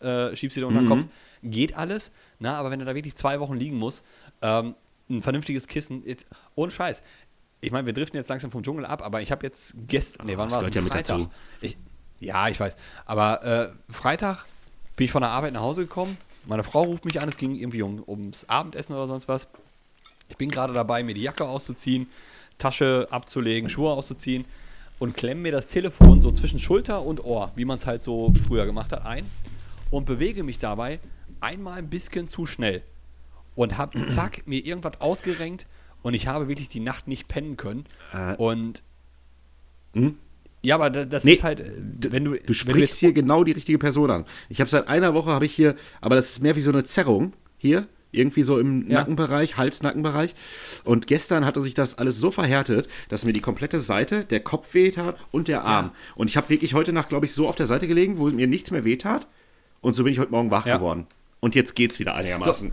äh, 0.00 0.34
schiebst 0.36 0.56
du 0.56 0.60
dir 0.60 0.66
unter 0.66 0.80
den 0.80 0.86
Mhm. 0.86 0.90
Kopf. 0.90 1.04
Geht 1.42 1.76
alles, 1.76 2.10
na, 2.38 2.56
aber 2.56 2.70
wenn 2.70 2.78
du 2.80 2.84
da 2.84 2.94
wirklich 2.94 3.14
zwei 3.14 3.38
Wochen 3.40 3.54
liegen 3.54 3.76
musst, 3.76 4.04
ähm, 4.42 4.74
ein 5.08 5.22
vernünftiges 5.22 5.66
Kissen, 5.68 6.02
jetzt, 6.04 6.26
ohne 6.54 6.70
Scheiß. 6.70 7.02
Ich 7.60 7.72
meine, 7.72 7.86
wir 7.86 7.92
driften 7.92 8.16
jetzt 8.18 8.28
langsam 8.28 8.50
vom 8.50 8.62
Dschungel 8.62 8.84
ab, 8.84 9.02
aber 9.02 9.20
ich 9.22 9.30
habe 9.32 9.44
jetzt 9.46 9.74
gestern, 9.86 10.26
nee, 10.26 10.36
wann 10.36 10.48
das 10.48 10.58
war 10.58 10.68
es? 10.68 10.74
ja 10.74 10.80
mit 10.80 10.92
Freitag. 10.92 11.20
Ich, 11.60 11.76
ja, 12.20 12.48
ich 12.48 12.58
weiß. 12.60 12.76
Aber 13.06 13.42
äh, 13.44 13.92
Freitag 13.92 14.44
bin 14.96 15.06
ich 15.06 15.12
von 15.12 15.22
der 15.22 15.30
Arbeit 15.30 15.52
nach 15.54 15.60
Hause 15.62 15.82
gekommen. 15.82 16.16
Meine 16.46 16.64
Frau 16.64 16.82
ruft 16.82 17.04
mich 17.04 17.20
an, 17.20 17.28
es 17.28 17.36
ging 17.36 17.54
irgendwie 17.54 17.82
um, 17.82 18.02
ums 18.06 18.44
Abendessen 18.48 18.94
oder 18.94 19.06
sonst 19.06 19.28
was. 19.28 19.48
Ich 20.28 20.36
bin 20.36 20.50
gerade 20.50 20.72
dabei, 20.72 21.02
mir 21.02 21.14
die 21.14 21.22
Jacke 21.22 21.44
auszuziehen, 21.44 22.06
Tasche 22.58 23.06
abzulegen, 23.10 23.70
Schuhe 23.70 23.92
auszuziehen 23.92 24.44
und 24.98 25.16
klemme 25.16 25.40
mir 25.42 25.52
das 25.52 25.66
Telefon 25.68 26.20
so 26.20 26.30
zwischen 26.32 26.58
Schulter 26.58 27.02
und 27.04 27.24
Ohr, 27.24 27.52
wie 27.54 27.64
man 27.64 27.76
es 27.78 27.86
halt 27.86 28.02
so 28.02 28.32
früher 28.46 28.66
gemacht 28.66 28.92
hat, 28.92 29.04
ein 29.06 29.24
und 29.90 30.06
bewege 30.06 30.42
mich 30.42 30.58
dabei 30.58 31.00
einmal 31.40 31.78
ein 31.78 31.88
bisschen 31.90 32.26
zu 32.28 32.46
schnell 32.46 32.82
und 33.54 33.78
habe 33.78 34.06
zack 34.14 34.46
mir 34.46 34.64
irgendwas 34.64 35.00
ausgerenkt 35.00 35.66
und 36.02 36.14
ich 36.14 36.26
habe 36.26 36.48
wirklich 36.48 36.68
die 36.68 36.80
Nacht 36.80 37.08
nicht 37.08 37.28
pennen 37.28 37.56
können 37.56 37.84
Äh, 38.12 38.34
und 38.36 38.82
hm? 39.94 40.16
ja, 40.62 40.74
aber 40.74 40.90
da- 40.90 41.04
das 41.04 41.24
Nee, 41.24 41.32
ist 41.34 41.42
halt, 41.44 41.60
äh, 41.60 41.72
wenn 42.10 42.24
du 42.24 42.32
Du 42.32 42.38
du 42.46 42.52
sprichst 42.54 42.78
jetzt- 42.80 42.98
hier 42.98 43.12
genau 43.12 43.44
die 43.44 43.52
richtige 43.52 43.78
Person 43.78 44.10
an. 44.10 44.24
Ich 44.48 44.60
habe 44.60 44.68
seit 44.70 44.88
einer 44.88 45.14
Woche 45.14 45.30
habe 45.30 45.46
ich 45.46 45.54
hier, 45.54 45.74
aber 46.00 46.16
das 46.16 46.30
ist 46.30 46.42
mehr 46.42 46.56
wie 46.56 46.60
so 46.60 46.70
eine 46.70 46.84
Zerrung 46.84 47.32
hier, 47.56 47.86
irgendwie 48.10 48.42
so 48.42 48.58
im 48.58 48.88
Ja. 48.90 49.00
Nackenbereich, 49.00 49.56
Hals-Nackenbereich. 49.56 50.34
Und 50.84 51.06
gestern 51.06 51.44
hatte 51.44 51.60
sich 51.60 51.74
das 51.74 51.98
alles 51.98 52.18
so 52.18 52.30
verhärtet, 52.30 52.88
dass 53.08 53.24
mir 53.24 53.32
die 53.34 53.40
komplette 53.42 53.80
Seite, 53.80 54.24
der 54.24 54.40
Kopf 54.40 54.72
weht 54.74 54.96
hat 54.96 55.16
und 55.30 55.46
der 55.48 55.64
Arm. 55.64 55.90
Und 56.16 56.28
ich 56.28 56.36
habe 56.36 56.48
wirklich 56.48 56.74
heute 56.74 56.92
Nacht, 56.92 57.08
glaube 57.10 57.26
ich, 57.26 57.32
so 57.32 57.48
auf 57.48 57.56
der 57.56 57.66
Seite 57.66 57.86
gelegen, 57.86 58.18
wo 58.18 58.28
mir 58.28 58.46
nichts 58.46 58.70
mehr 58.70 58.84
weht 58.84 59.04
hat. 59.04 59.26
Und 59.80 59.94
so 59.94 60.04
bin 60.04 60.12
ich 60.12 60.18
heute 60.18 60.30
Morgen 60.32 60.50
wach 60.50 60.66
Ja. 60.66 60.76
geworden. 60.76 61.06
Und 61.40 61.54
jetzt 61.54 61.74
geht's 61.74 61.98
wieder 61.98 62.14
einigermaßen. 62.14 62.72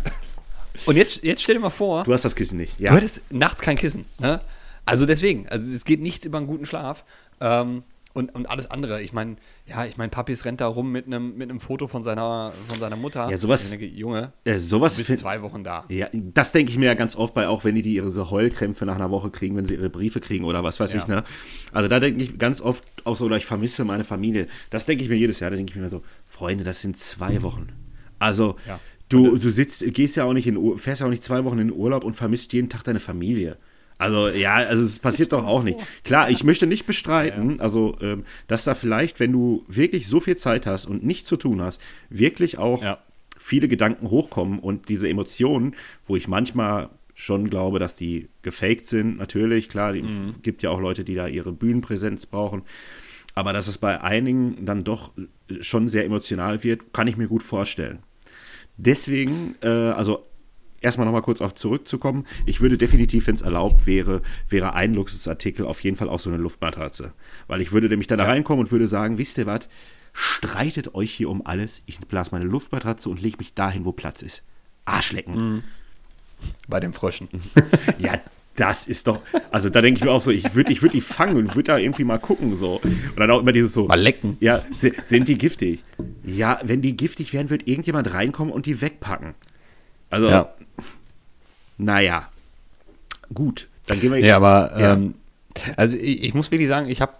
und 0.86 0.96
jetzt, 0.96 1.24
jetzt 1.24 1.44
stell 1.44 1.56
dir 1.56 1.62
mal 1.62 1.70
vor, 1.70 2.04
Du 2.04 2.13
hast 2.13 2.26
das 2.26 2.36
Kissen 2.36 2.58
nicht. 2.58 2.80
Du 2.80 2.84
Ja. 2.86 2.94
hättest 2.94 3.22
nachts 3.32 3.62
kein 3.62 3.78
Kissen. 3.78 4.06
Ne? 4.20 4.41
Also 4.86 5.06
deswegen, 5.06 5.48
also 5.50 5.72
es 5.72 5.86
geht 5.86 6.02
nichts 6.02 6.26
über 6.26 6.38
einen 6.38 6.48
guten 6.48 6.65
Schlaf. 6.65 7.04
Ähm, 7.41 7.84
und, 8.15 8.34
und 8.34 8.49
alles 8.49 8.71
andere. 8.71 9.01
Ich 9.04 9.13
meine, 9.13 9.36
ja, 9.67 9.86
ich 9.86 9.97
meine, 9.97 10.10
Papis 10.10 10.45
rennt 10.45 10.62
da 10.62 10.67
rum 10.67 10.91
mit 10.91 11.06
einem 11.06 11.36
mit 11.38 11.49
einem 11.49 11.60
Foto 11.60 11.88
von 11.88 12.04
seiner, 12.04 12.54
von 12.67 12.80
seiner 12.80 12.95
Mutter. 12.95 13.30
Ja, 13.30 13.38
sowas- 13.38 13.69
denke, 13.69 13.86
Junge, 13.86 14.32
Äh, 14.45 14.58
sowas 14.60 14.97
du 14.97 15.04
bist 15.04 15.19
zwei 15.19 15.41
Wochen 15.41 15.63
da. 15.63 15.86
Ja, 15.89 16.08
das 16.13 16.51
denke 16.54 16.71
ich 16.71 16.78
mir 16.80 16.86
ja 16.86 16.93
ganz 16.95 17.15
oft 17.15 17.34
bei, 17.34 17.47
auch 17.47 17.63
wenn 17.63 17.75
die, 17.75 17.82
die 17.84 17.93
ihre 17.95 18.32
Heulkrämpfe 18.32 18.86
nach 18.86 18.95
einer 18.95 19.12
Woche 19.12 19.30
kriegen, 19.30 19.56
wenn 19.58 19.65
sie 19.65 19.75
ihre 19.75 19.89
Briefe 19.89 20.21
kriegen 20.21 20.45
oder 20.45 20.63
was 20.63 20.80
weiß 20.80 20.93
Ja. 20.93 20.99
ich, 21.01 21.08
ne? 21.08 21.23
Also 21.71 21.88
da 21.89 21.99
denke 21.99 22.23
ich 22.23 22.39
ganz 22.39 22.62
oft 22.62 22.84
auch 23.06 23.15
so, 23.15 23.25
oder 23.25 23.38
ich 23.38 23.45
vermisse 23.45 23.84
meine 23.86 24.06
Familie. 24.06 24.47
Das 24.69 24.86
denke 24.86 25.04
ich 25.04 25.10
mir 25.10 25.17
jedes 25.17 25.39
Jahr, 25.41 25.51
da 25.51 25.58
denke 25.58 25.73
ich 25.73 25.80
mir 25.80 25.89
so, 25.89 26.01
Freunde, 26.25 26.63
das 26.63 26.82
sind 26.82 26.97
zwei 26.97 27.43
Wochen. 27.43 27.67
Also, 28.17 28.56
Ja. 28.65 28.80
du, 29.10 29.38
du 29.38 29.49
sitzt, 29.49 29.84
gehst 29.93 30.15
ja 30.15 30.23
auch 30.23 30.34
nicht 30.34 30.47
in, 30.47 30.78
fährst 30.78 31.01
ja 31.01 31.08
auch 31.08 31.12
nicht 31.12 31.23
zwei 31.23 31.43
Wochen 31.43 31.60
in 31.60 31.67
den 31.67 31.78
Urlaub 31.78 32.04
und 32.06 32.15
vermisst 32.15 32.54
jeden 32.54 32.69
Tag 32.69 32.84
deine 32.86 32.99
Familie. 33.01 33.58
Also, 33.97 34.27
ja, 34.27 34.55
also 34.55 34.84
es 34.84 34.99
passiert 34.99 35.31
doch 35.31 35.45
auch 35.45 35.63
nicht. 35.63 35.79
Klar, 36.03 36.29
ich 36.29 36.43
möchte 36.43 36.67
nicht 36.67 36.86
bestreiten, 36.86 37.62
also, 37.62 37.97
ähm, 38.01 38.25
dass 38.47 38.65
da 38.65 38.75
vielleicht, 38.75 39.19
wenn 39.21 39.31
du 39.31 39.63
wirklich 39.67 40.08
so 40.08 40.19
viel 40.19 40.36
Zeit 40.36 40.65
hast 40.65 40.86
und 40.86 41.03
nichts 41.05 41.27
zu 41.27 41.38
tun 41.38 41.62
hast, 41.62 41.81
wirklich 42.10 42.58
auch 42.58 42.84
Ja. 42.84 42.97
viele 43.39 43.67
Gedanken 43.69 44.10
hochkommen 44.10 44.60
und 44.60 44.89
diese 44.89 45.08
Emotionen, 45.08 45.75
wo 46.05 46.15
ich 46.17 46.27
manchmal 46.27 46.89
schon 47.13 47.49
glaube, 47.49 47.79
dass 47.79 47.95
die 47.95 48.27
gefaked 48.41 48.86
sind, 48.86 49.17
natürlich, 49.17 49.69
klar, 49.69 49.93
die 49.93 50.03
gibt 50.41 50.62
ja 50.63 50.69
auch 50.71 50.81
Leute, 50.81 51.05
die 51.05 51.15
da 51.15 51.27
ihre 51.27 51.53
Bühnenpräsenz 51.53 52.25
brauchen, 52.25 52.63
aber 53.36 53.53
dass 53.53 53.67
es 53.67 53.77
bei 53.77 54.01
einigen 54.01 54.65
dann 54.65 54.84
doch 54.84 55.12
schon 55.62 55.88
sehr 55.88 56.03
emotional 56.03 56.63
wird, 56.65 56.91
kann 56.93 57.08
ich 57.08 57.15
mir 57.15 57.27
gut 57.29 57.43
vorstellen. 57.43 57.99
Deswegen, 58.77 59.55
äh, 59.62 59.67
also 59.67 60.25
erstmal 60.86 61.06
nochmal 61.06 61.21
kurz 61.24 61.41
auf 61.41 61.54
zurückzukommen, 61.56 62.26
ich 62.45 62.62
würde 62.62 62.78
definitiv, 62.78 63.28
wenn 63.28 63.36
es 63.36 63.41
erlaubt 63.41 63.86
wäre, 63.86 64.21
wäre 64.50 64.74
ein 64.74 64.93
Luxusartikel 64.93 65.65
auf 65.65 65.84
jeden 65.84 65.98
Fall 65.98 66.08
auch 66.08 66.19
so 66.19 66.30
eine 66.30 66.38
Luftmatratze. 66.38 67.12
Weil 67.48 67.60
ich 67.62 67.71
würde 67.74 67.89
nämlich 67.89 68.08
dann 68.08 68.19
da 68.19 68.26
reinkommen 68.26 68.63
und 68.65 68.71
würde 68.71 68.88
sagen, 68.88 69.17
wisst 69.17 69.38
ihr 69.38 69.45
was, 69.45 69.67
streitet 70.13 70.95
euch 70.95 71.12
hier 71.12 71.30
um 71.30 71.45
alles, 71.45 71.82
ich 71.86 72.00
blase 72.00 72.30
meine 72.32 72.45
Luftmatratze 72.45 73.10
und 73.10 73.21
lege 73.21 73.38
mich 73.39 73.54
dahin, 73.54 73.84
wo 73.84 73.91
Platz 73.91 74.21
ist. 74.21 74.43
Arschlecken. 74.86 75.63
Bei 76.67 76.80
den 76.80 76.93
Fröschen. 76.93 77.28
Ja, 77.98 78.13
das 78.56 78.88
ist 78.88 79.08
doch, 79.08 79.21
also 79.52 79.69
da 79.69 79.82
denke 79.82 79.98
ich 80.00 80.06
mir 80.06 80.12
auch 80.12 80.21
so, 80.21 80.32
ich 80.32 80.56
würde 80.56 80.71
ich 80.71 80.82
würd 80.82 80.93
die 80.93 81.02
fangen 81.02 81.36
und 81.36 81.56
würde 81.56 81.63
da 81.74 81.78
irgendwie 81.78 82.06
mal 82.06 82.19
gucken 82.19 82.56
so. 82.56 82.80
Und 82.82 83.17
dann 83.19 83.30
auch 83.32 83.41
immer 83.41 83.52
dieses 83.52 83.74
so. 83.74 83.88
Mal 83.88 84.00
lecken. 84.00 84.38
Ja, 84.39 84.63
si- 84.74 84.93
sind 85.04 85.28
die 85.28 85.38
giftig? 85.38 85.84
Ja, 86.24 86.60
wenn 86.63 86.82
die 86.82 86.95
giftig 86.95 87.34
wären, 87.34 87.50
wird 87.50 87.67
irgendjemand 87.67 88.13
reinkommen 88.13 88.54
und 88.54 88.65
die 88.65 88.80
wegpacken. 88.80 89.34
Also, 90.10 90.28
Ja. 90.30 90.54
naja. 91.78 92.30
Gut, 93.34 93.68
dann 93.88 94.00
gehen 94.00 94.12
wir 94.12 94.20
Ja, 94.20 94.38
aber 94.38 94.80
Ja. 94.80 94.94
ähm, 94.94 95.15
also 95.78 95.96
ich, 95.96 96.24
ich 96.24 96.34
muss 96.34 96.52
wirklich 96.52 96.68
sagen, 96.68 96.89
ich 96.89 97.02
habe 97.02 97.13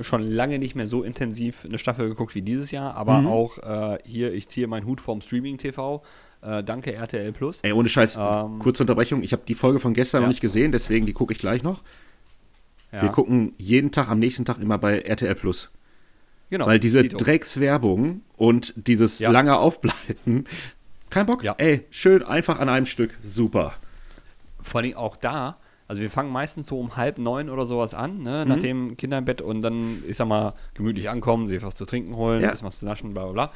äh, 0.00 0.04
schon 0.04 0.22
lange 0.22 0.58
nicht 0.58 0.74
mehr 0.74 0.86
so 0.86 1.02
intensiv 1.02 1.64
eine 1.64 1.78
Staffel 1.78 2.08
geguckt 2.08 2.34
wie 2.34 2.42
dieses 2.42 2.70
Jahr, 2.70 2.94
aber 2.94 3.20
Mhm. 3.20 3.26
auch 3.26 3.58
äh, 3.58 3.98
hier, 4.04 4.32
ich 4.32 4.48
ziehe 4.48 4.66
meinen 4.66 4.86
Hut 4.86 5.00
vom 5.00 5.20
Streaming-TV. 5.20 6.02
Äh, 6.40 6.62
danke 6.62 6.92
RTL 6.94 7.32
Plus. 7.32 7.60
Ey, 7.62 7.72
ohne 7.72 7.88
Scheiß, 7.88 8.16
Ähm, 8.16 8.60
kurze 8.60 8.84
Unterbrechung. 8.84 9.22
Ich 9.24 9.32
habe 9.32 9.42
die 9.48 9.54
Folge 9.56 9.80
von 9.80 9.92
gestern 9.94 10.18
Ja. 10.20 10.26
noch 10.26 10.28
nicht 10.28 10.40
gesehen, 10.40 10.70
deswegen 10.70 11.04
die 11.06 11.12
gucke 11.12 11.32
ich 11.32 11.38
gleich 11.40 11.62
noch. 11.64 11.82
Ja, 12.92 13.02
Wir 13.02 13.08
gucken 13.10 13.52
jeden 13.58 13.90
Tag, 13.90 14.08
am 14.08 14.18
nächsten 14.20 14.44
Tag 14.44 14.60
immer 14.60 14.78
bei 14.78 15.00
RTL 15.00 15.34
Plus. 15.34 15.68
genau, 16.50 16.66
Weil 16.66 16.78
diese. 16.78 17.02
Dreckswerbung 17.08 18.22
und 18.36 18.72
dieses 18.76 19.18
Ja. 19.18 19.30
lange 19.30 19.58
Aufbleiben, 19.58 20.44
kein 21.10 21.26
Bock. 21.26 21.42
Ja. 21.42 21.54
Ey, 21.58 21.86
schön 21.90 22.22
einfach 22.22 22.60
an 22.60 22.68
einem 22.68 22.86
Stück, 22.86 23.16
super. 23.22 23.72
vor 24.60 24.80
allem 24.80 24.94
auch 24.96 25.16
da, 25.16 25.58
also 25.88 26.02
wir 26.02 26.10
fangen 26.10 26.30
meistens 26.30 26.66
so 26.66 26.78
um 26.78 26.96
halb 26.96 27.16
neun 27.16 27.48
oder 27.48 27.64
sowas 27.64 27.94
an, 27.94 28.22
ne, 28.22 28.44
mhm. 28.44 28.48
nachdem 28.48 28.96
Kinder 28.98 29.16
im 29.18 29.24
Bett 29.24 29.40
und 29.40 29.62
dann, 29.62 30.02
ich 30.06 30.18
sag 30.18 30.28
mal, 30.28 30.52
gemütlich 30.74 31.08
ankommen, 31.08 31.48
sich 31.48 31.62
was 31.62 31.74
zu 31.74 31.86
trinken 31.86 32.14
holen, 32.14 32.42
ja. 32.42 32.50
bisschen 32.50 32.66
was 32.66 32.78
zu 32.78 32.84
naschen, 32.84 33.14
bla 33.14 33.24
bla 33.24 33.32
bla. 33.32 33.52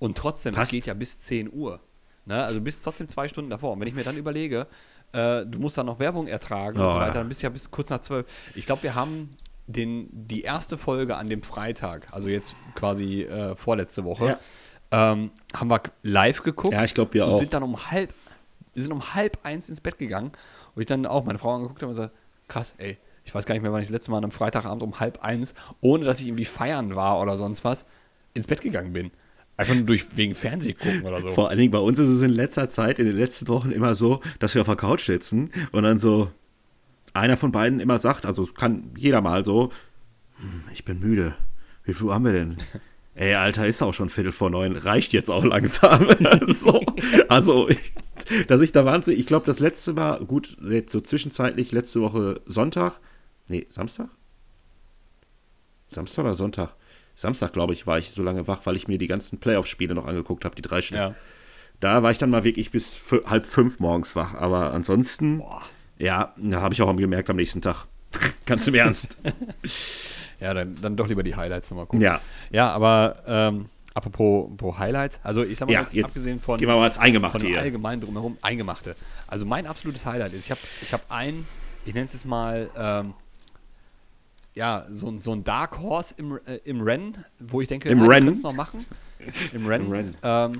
Und 0.00 0.18
trotzdem, 0.18 0.54
Passt. 0.54 0.72
das 0.72 0.74
geht 0.74 0.86
ja 0.86 0.94
bis 0.94 1.20
10 1.20 1.50
Uhr. 1.52 1.80
Ne? 2.26 2.44
Also 2.44 2.60
bis 2.60 2.82
trotzdem 2.82 3.08
zwei 3.08 3.28
Stunden 3.28 3.50
davor. 3.50 3.72
Und 3.72 3.80
wenn 3.80 3.86
ich 3.86 3.94
mir 3.94 4.02
dann 4.02 4.16
überlege, 4.16 4.66
äh, 5.12 5.46
du 5.46 5.58
musst 5.60 5.78
dann 5.78 5.86
noch 5.86 6.00
Werbung 6.00 6.26
ertragen 6.26 6.78
oh, 6.80 6.84
und 6.84 6.90
so 6.90 6.96
weiter, 6.98 7.14
dann 7.14 7.28
bist 7.28 7.42
du 7.42 7.46
ja 7.46 7.50
bis 7.50 7.70
kurz 7.70 7.88
nach 7.88 8.00
zwölf. 8.00 8.26
Ich 8.56 8.66
glaube, 8.66 8.82
wir 8.82 8.96
haben 8.96 9.30
den, 9.68 10.08
die 10.10 10.42
erste 10.42 10.76
Folge 10.76 11.16
an 11.16 11.28
dem 11.28 11.42
Freitag, 11.42 12.08
also 12.12 12.28
jetzt 12.28 12.56
quasi 12.74 13.22
äh, 13.22 13.54
vorletzte 13.54 14.04
Woche, 14.04 14.26
ja. 14.26 14.40
Ähm, 14.90 15.30
haben 15.54 15.70
wir 15.70 15.80
live 16.02 16.42
geguckt. 16.42 16.72
Ja, 16.72 16.84
ich 16.84 16.94
glaube, 16.94 17.14
wir 17.14 17.26
und 17.26 17.32
auch. 17.32 17.38
sind 17.38 17.52
dann 17.52 17.62
um 17.62 17.90
halb, 17.90 18.12
wir 18.74 18.82
sind 18.82 18.92
um 18.92 19.14
halb 19.14 19.38
eins 19.42 19.68
ins 19.68 19.80
Bett 19.80 19.98
gegangen. 19.98 20.32
Und 20.74 20.82
ich 20.82 20.86
dann 20.86 21.06
auch 21.06 21.24
meine 21.24 21.38
Frau 21.38 21.54
angeguckt 21.54 21.82
habe 21.82 21.90
und 21.90 21.96
gesagt, 21.96 22.14
krass, 22.48 22.74
ey, 22.78 22.98
ich 23.24 23.34
weiß 23.34 23.44
gar 23.46 23.54
nicht 23.54 23.62
mehr, 23.62 23.72
wann 23.72 23.80
ich 23.80 23.88
das 23.88 23.92
letzte 23.92 24.10
Mal 24.10 24.22
am 24.22 24.30
Freitagabend 24.30 24.82
um 24.82 25.00
halb 25.00 25.22
eins, 25.22 25.54
ohne 25.80 26.04
dass 26.04 26.20
ich 26.20 26.28
irgendwie 26.28 26.44
feiern 26.44 26.94
war 26.94 27.20
oder 27.20 27.36
sonst 27.36 27.64
was, 27.64 27.86
ins 28.34 28.46
Bett 28.46 28.60
gegangen 28.60 28.92
bin. 28.92 29.10
Einfach 29.56 29.74
nur 29.74 29.84
durch, 29.84 30.14
wegen 30.16 30.34
Fernsehen 30.34 30.78
gucken 30.78 31.04
oder 31.04 31.22
so. 31.22 31.30
Vor 31.30 31.48
allen 31.48 31.58
Dingen 31.58 31.72
bei 31.72 31.78
uns 31.78 31.98
ist 31.98 32.10
es 32.10 32.22
in 32.22 32.30
letzter 32.30 32.68
Zeit, 32.68 32.98
in 32.98 33.06
den 33.06 33.16
letzten 33.16 33.48
Wochen 33.48 33.70
immer 33.70 33.94
so, 33.94 34.20
dass 34.38 34.54
wir 34.54 34.60
auf 34.60 34.66
der 34.66 34.76
Couch 34.76 35.06
sitzen 35.06 35.50
und 35.72 35.82
dann 35.82 35.98
so 35.98 36.30
einer 37.14 37.38
von 37.38 37.52
beiden 37.52 37.80
immer 37.80 37.98
sagt, 37.98 38.26
also 38.26 38.44
kann 38.46 38.90
jeder 38.96 39.22
mal 39.22 39.44
so, 39.44 39.72
hm, 40.38 40.64
ich 40.72 40.84
bin 40.84 41.00
müde. 41.00 41.34
Wie 41.84 41.94
viel 41.94 42.12
haben 42.12 42.24
wir 42.24 42.32
denn? 42.32 42.58
Ey, 43.16 43.34
Alter, 43.34 43.66
ist 43.66 43.80
auch 43.80 43.94
schon 43.94 44.10
Viertel 44.10 44.30
vor 44.30 44.50
neun. 44.50 44.76
Reicht 44.76 45.14
jetzt 45.14 45.30
auch 45.30 45.42
langsam. 45.42 46.06
so, 46.60 46.84
also, 47.28 47.68
ich, 47.70 47.94
dass 48.46 48.60
ich 48.60 48.72
da 48.72 48.84
wahnsinnig, 48.84 49.20
ich 49.20 49.26
glaube, 49.26 49.46
das 49.46 49.58
letzte 49.58 49.94
Mal, 49.94 50.20
gut, 50.24 50.58
jetzt 50.62 50.92
so 50.92 51.00
zwischenzeitlich, 51.00 51.72
letzte 51.72 52.02
Woche 52.02 52.42
Sonntag, 52.44 53.00
nee, 53.48 53.66
Samstag? 53.70 54.10
Samstag 55.88 56.24
oder 56.24 56.34
Sonntag? 56.34 56.74
Samstag, 57.14 57.54
glaube 57.54 57.72
ich, 57.72 57.86
war 57.86 57.98
ich 57.98 58.10
so 58.10 58.22
lange 58.22 58.46
wach, 58.48 58.60
weil 58.64 58.76
ich 58.76 58.86
mir 58.86 58.98
die 58.98 59.06
ganzen 59.06 59.40
Playoff-Spiele 59.40 59.94
noch 59.94 60.06
angeguckt 60.06 60.44
habe, 60.44 60.54
die 60.54 60.62
drei 60.62 60.82
Stück. 60.82 60.98
Ja. 60.98 61.14
Da 61.80 62.02
war 62.02 62.10
ich 62.10 62.18
dann 62.18 62.28
mal 62.28 62.44
wirklich 62.44 62.70
bis 62.70 63.00
halb 63.26 63.46
fünf 63.46 63.80
morgens 63.80 64.14
wach. 64.14 64.34
Aber 64.34 64.74
ansonsten, 64.74 65.38
Boah. 65.38 65.62
ja, 65.98 66.34
da 66.36 66.60
habe 66.60 66.74
ich 66.74 66.82
auch 66.82 66.94
gemerkt 66.94 67.30
am 67.30 67.36
nächsten 67.36 67.62
Tag. 67.62 67.86
Ganz 68.46 68.66
im 68.66 68.74
Ernst. 68.74 69.16
Ja, 70.40 70.54
dann, 70.54 70.74
dann 70.80 70.96
doch 70.96 71.08
lieber 71.08 71.22
die 71.22 71.34
Highlights 71.34 71.70
nochmal 71.70 71.86
gucken. 71.86 72.02
Ja. 72.02 72.20
Ja, 72.50 72.70
aber 72.70 73.16
ähm, 73.26 73.66
apropos, 73.94 74.50
apropos 74.52 74.78
Highlights, 74.78 75.18
also 75.22 75.42
ich 75.42 75.58
sag 75.58 75.68
mal, 75.68 75.74
ja, 75.74 75.80
jetzt, 75.80 76.04
abgesehen 76.04 76.40
von, 76.40 76.58
gehen 76.58 76.68
wir 76.68 76.76
mal 76.76 76.90
Eingemachte 76.98 77.40
von 77.40 77.56
allgemein 77.56 78.00
drumherum, 78.00 78.36
Eingemachte. 78.42 78.94
Also 79.26 79.46
mein 79.46 79.66
absolutes 79.66 80.04
Highlight 80.04 80.34
ist, 80.34 80.44
ich 80.44 80.50
habe 80.50 80.60
ich 80.82 80.92
hab 80.92 81.10
ein, 81.10 81.46
ich 81.84 81.94
nenne 81.94 82.06
es 82.06 82.12
jetzt 82.12 82.26
mal, 82.26 82.68
ähm, 82.76 83.14
ja, 84.54 84.86
so, 84.90 85.14
so 85.20 85.32
ein 85.32 85.44
Dark 85.44 85.78
Horse 85.78 86.14
im, 86.16 86.40
äh, 86.46 86.56
im 86.64 86.80
Rennen, 86.80 87.24
wo 87.38 87.60
ich 87.60 87.68
denke, 87.68 87.88
Im 87.88 88.00
ja, 88.00 88.06
Rennen? 88.06 88.40
noch 88.42 88.54
machen. 88.54 88.84
Im 89.52 89.66
Rennen. 89.66 89.86
Im 89.86 89.92
Rennen. 89.92 90.14
Ähm, 90.22 90.52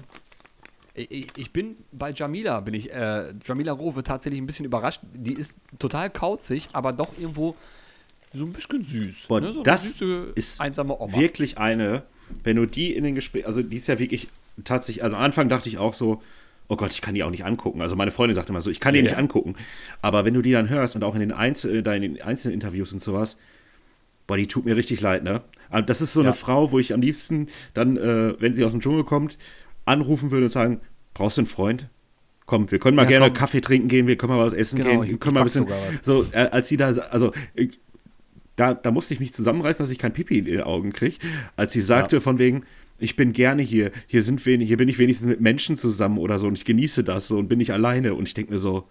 ich, 0.94 1.28
ich, 1.36 1.52
bin 1.52 1.76
bei 1.92 2.10
Jamila, 2.10 2.60
bin 2.60 2.74
ich, 2.74 2.92
äh, 2.92 3.34
Jamila 3.44 3.72
Rowe 3.72 4.02
tatsächlich 4.02 4.40
ein 4.40 4.46
bisschen 4.46 4.64
überrascht. 4.64 5.00
Die 5.12 5.34
ist 5.34 5.56
total 5.78 6.08
kauzig, 6.10 6.68
aber 6.72 6.92
doch 6.92 7.08
irgendwo 7.18 7.54
so 8.32 8.44
ein 8.44 8.52
bisschen 8.52 8.84
süß. 8.84 9.26
Boah, 9.28 9.40
ne? 9.40 9.52
so 9.52 9.62
das 9.62 9.98
süße, 9.98 10.32
ist 10.34 10.60
wirklich 10.60 11.58
eine, 11.58 12.02
wenn 12.44 12.56
du 12.56 12.66
die 12.66 12.94
in 12.94 13.04
den 13.04 13.14
Gesprächen, 13.14 13.46
also 13.46 13.62
die 13.62 13.76
ist 13.76 13.86
ja 13.86 13.98
wirklich 13.98 14.28
tatsächlich, 14.64 15.04
also 15.04 15.16
am 15.16 15.22
Anfang 15.22 15.48
dachte 15.48 15.68
ich 15.68 15.78
auch 15.78 15.94
so, 15.94 16.22
oh 16.68 16.76
Gott, 16.76 16.92
ich 16.92 17.00
kann 17.00 17.14
die 17.14 17.22
auch 17.22 17.30
nicht 17.30 17.44
angucken. 17.44 17.80
Also 17.80 17.96
meine 17.96 18.10
Freundin 18.10 18.34
sagte 18.34 18.50
immer 18.50 18.60
so, 18.60 18.70
ich 18.70 18.80
kann 18.80 18.94
die 18.94 19.00
ja. 19.00 19.04
nicht 19.04 19.16
angucken. 19.16 19.54
Aber 20.02 20.24
wenn 20.24 20.34
du 20.34 20.42
die 20.42 20.52
dann 20.52 20.68
hörst 20.68 20.96
und 20.96 21.04
auch 21.04 21.14
in 21.14 21.20
den, 21.20 21.32
Einzel 21.32 21.86
in 21.86 22.02
den 22.02 22.22
einzelnen 22.22 22.54
Interviews 22.54 22.92
und 22.92 23.00
sowas, 23.00 23.38
boah, 24.26 24.36
die 24.36 24.46
tut 24.46 24.64
mir 24.64 24.76
richtig 24.76 25.00
leid, 25.00 25.22
ne? 25.22 25.42
Das 25.86 26.00
ist 26.00 26.12
so 26.12 26.20
eine 26.20 26.32
Frau, 26.32 26.72
wo 26.72 26.78
ich 26.78 26.92
am 26.94 27.00
liebsten 27.00 27.48
dann, 27.74 27.96
äh, 27.96 28.40
wenn 28.40 28.54
sie 28.54 28.64
aus 28.64 28.72
dem 28.72 28.80
Dschungel 28.80 29.04
kommt, 29.04 29.36
anrufen 29.84 30.30
würde 30.30 30.46
und 30.46 30.52
sagen, 30.52 30.80
brauchst 31.12 31.36
du 31.36 31.42
einen 31.42 31.48
Freund? 31.48 31.88
Komm, 32.46 32.70
wir 32.70 32.78
können 32.78 32.96
mal 32.96 33.02
ja, 33.02 33.08
gerne 33.08 33.26
komm. 33.26 33.34
Kaffee 33.34 33.60
trinken 33.60 33.88
gehen, 33.88 34.06
wir 34.06 34.16
können 34.16 34.32
mal 34.32 34.44
was 34.44 34.52
essen 34.52 34.76
genau, 34.76 35.00
gehen, 35.00 35.10
wir 35.10 35.18
können 35.18 35.34
mal 35.34 35.40
ein 35.40 35.44
bisschen, 35.44 35.66
so, 36.02 36.24
äh, 36.30 36.48
als 36.52 36.68
sie 36.68 36.76
da, 36.76 36.90
also, 36.90 37.32
ich, 37.54 37.80
da, 38.56 38.74
da 38.74 38.90
musste 38.90 39.14
ich 39.14 39.20
mich 39.20 39.32
zusammenreißen, 39.32 39.84
dass 39.84 39.90
ich 39.90 39.98
kein 39.98 40.12
Pipi 40.12 40.38
in 40.38 40.44
den 40.46 40.62
Augen 40.62 40.92
kriege, 40.92 41.16
als 41.56 41.72
sie 41.72 41.82
sagte 41.82 42.16
ja. 42.16 42.20
von 42.20 42.38
wegen, 42.38 42.64
ich 42.98 43.16
bin 43.16 43.32
gerne 43.32 43.62
hier, 43.62 43.92
hier 44.06 44.22
sind 44.22 44.44
wir, 44.46 44.58
hier 44.58 44.76
bin 44.78 44.88
ich 44.88 44.98
wenigstens 44.98 45.28
mit 45.28 45.40
Menschen 45.40 45.76
zusammen 45.76 46.18
oder 46.18 46.38
so 46.38 46.46
und 46.46 46.56
ich 46.56 46.64
genieße 46.64 47.04
das 47.04 47.28
so 47.28 47.38
und 47.38 47.48
bin 47.48 47.58
nicht 47.58 47.72
alleine 47.72 48.14
und 48.14 48.26
ich 48.26 48.34
denke 48.34 48.52
mir 48.52 48.58
so, 48.58 48.88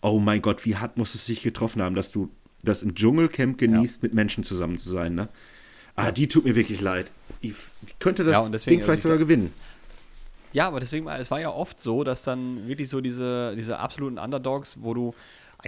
oh 0.00 0.20
mein 0.20 0.42
Gott, 0.42 0.64
wie 0.64 0.76
hart 0.76 0.96
muss 0.96 1.14
es 1.14 1.26
sich 1.26 1.42
getroffen 1.42 1.82
haben, 1.82 1.96
dass 1.96 2.12
du 2.12 2.30
das 2.62 2.82
im 2.82 2.94
Dschungelcamp 2.94 3.58
genießt, 3.58 4.02
ja. 4.02 4.06
mit 4.06 4.14
Menschen 4.14 4.44
zusammen 4.44 4.78
zu 4.78 4.88
sein. 4.88 5.14
Ne? 5.14 5.28
Ah, 5.96 6.12
die 6.12 6.28
tut 6.28 6.44
mir 6.44 6.54
wirklich 6.54 6.80
leid. 6.80 7.10
Ich, 7.40 7.54
ich 7.86 7.98
könnte 7.98 8.24
das 8.24 8.32
ja, 8.32 8.48
deswegen, 8.48 8.76
Ding 8.76 8.84
vielleicht 8.84 9.02
sogar 9.02 9.18
gewinnen. 9.18 9.52
Ja, 10.52 10.66
aber 10.66 10.80
deswegen, 10.80 11.06
es 11.08 11.30
war 11.30 11.40
ja 11.40 11.50
oft 11.50 11.78
so, 11.78 12.04
dass 12.04 12.22
dann 12.22 12.66
wirklich 12.66 12.88
so 12.88 13.00
diese, 13.00 13.54
diese 13.56 13.78
absoluten 13.78 14.18
Underdogs, 14.18 14.78
wo 14.80 14.94
du 14.94 15.14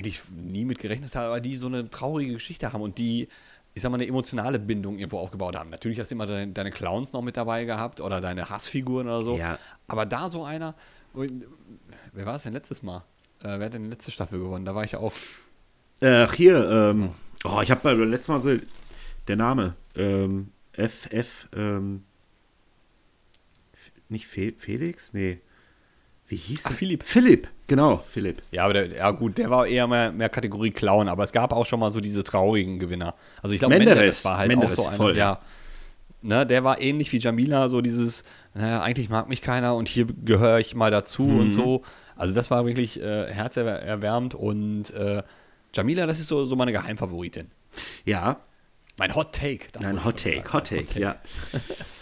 eigentlich 0.00 0.22
nie 0.30 0.64
mit 0.64 0.78
gerechnet 0.78 1.10
hast, 1.10 1.16
aber 1.16 1.40
die 1.40 1.56
so 1.56 1.66
eine 1.66 1.90
traurige 1.90 2.34
Geschichte 2.34 2.72
haben 2.72 2.80
und 2.80 2.96
die, 2.98 3.28
ich 3.74 3.82
sag 3.82 3.90
mal, 3.90 3.96
eine 3.96 4.06
emotionale 4.06 4.58
Bindung 4.58 4.98
irgendwo 4.98 5.18
aufgebaut 5.18 5.56
haben. 5.56 5.70
Natürlich 5.70 6.00
hast 6.00 6.10
du 6.10 6.14
immer 6.14 6.26
deine, 6.26 6.52
deine 6.52 6.70
Clowns 6.70 7.12
noch 7.12 7.22
mit 7.22 7.36
dabei 7.36 7.64
gehabt 7.64 8.00
oder 8.00 8.20
deine 8.20 8.48
Hassfiguren 8.48 9.06
oder 9.06 9.22
so. 9.22 9.36
Ja. 9.36 9.58
Aber 9.86 10.06
da 10.06 10.30
so 10.30 10.44
einer, 10.44 10.74
wer 11.12 12.26
war 12.26 12.36
es 12.36 12.44
denn 12.44 12.54
letztes 12.54 12.82
Mal? 12.82 13.04
Äh, 13.42 13.58
wer 13.58 13.66
hat 13.66 13.74
denn 13.74 13.84
die 13.84 13.90
letzte 13.90 14.10
Staffel 14.10 14.38
gewonnen? 14.38 14.64
Da 14.64 14.74
war 14.74 14.84
ich 14.84 14.92
ja 14.92 14.98
auch 15.00 15.12
Ach, 16.02 16.32
hier, 16.32 16.70
ähm, 16.70 17.10
oh, 17.44 17.60
ich 17.62 17.70
habe 17.70 17.82
beim 17.82 18.08
letzten 18.08 18.32
Mal 18.32 18.40
so, 18.40 18.56
der 19.28 19.36
Name, 19.36 19.74
ähm, 19.94 20.50
FF, 20.72 21.46
ähm, 21.54 22.04
nicht 24.08 24.26
Fe 24.26 24.54
Felix? 24.56 25.12
Nee. 25.12 25.40
Wie 26.30 26.36
hieß 26.36 26.62
der? 26.62 26.76
Philipp. 26.76 27.02
Philipp, 27.02 27.48
genau, 27.66 27.96
Philipp. 27.96 28.40
Ja, 28.52 28.62
aber 28.62 28.74
der, 28.74 28.86
ja 28.86 29.10
gut, 29.10 29.36
der 29.36 29.50
war 29.50 29.66
eher 29.66 29.88
mehr, 29.88 30.12
mehr 30.12 30.28
Kategorie 30.28 30.70
Clown, 30.70 31.08
aber 31.08 31.24
es 31.24 31.32
gab 31.32 31.52
auch 31.52 31.66
schon 31.66 31.80
mal 31.80 31.90
so 31.90 31.98
diese 31.98 32.22
traurigen 32.22 32.78
Gewinner. 32.78 33.16
Also 33.42 33.52
ich 33.52 33.58
glaube, 33.58 33.74
Menderes, 33.74 33.96
Menderes 33.96 34.24
war 34.24 34.38
halt 34.38 34.48
Menderes, 34.48 34.78
auch 34.78 34.82
so 34.84 34.88
einer, 34.88 34.96
voll. 34.96 35.16
ja. 35.16 35.40
Ne, 36.22 36.46
der 36.46 36.62
war 36.62 36.80
ähnlich 36.80 37.10
wie 37.12 37.18
Jamila, 37.18 37.68
so 37.68 37.80
dieses, 37.80 38.22
naja, 38.54 38.80
eigentlich 38.80 39.08
mag 39.08 39.28
mich 39.28 39.42
keiner 39.42 39.74
und 39.74 39.88
hier 39.88 40.06
gehöre 40.06 40.60
ich 40.60 40.76
mal 40.76 40.92
dazu 40.92 41.24
mhm. 41.24 41.40
und 41.40 41.50
so. 41.50 41.82
Also 42.14 42.32
das 42.32 42.48
war 42.48 42.64
wirklich 42.64 43.00
äh, 43.00 43.26
herzerwärmend 43.32 44.36
und 44.36 44.90
äh, 44.90 45.24
Jamila, 45.74 46.06
das 46.06 46.20
ist 46.20 46.28
so, 46.28 46.44
so 46.44 46.54
meine 46.54 46.70
Geheimfavoritin. 46.70 47.50
Ja. 48.04 48.38
Mein 49.00 49.14
Hot 49.14 49.32
Take. 49.32 49.66
Ein 49.82 50.04
Hot 50.04 50.22
Take, 50.22 50.52
Hot 50.52 50.66
Take, 50.68 50.82
Hot 50.82 50.88
Take, 50.88 51.00
ja. 51.00 51.16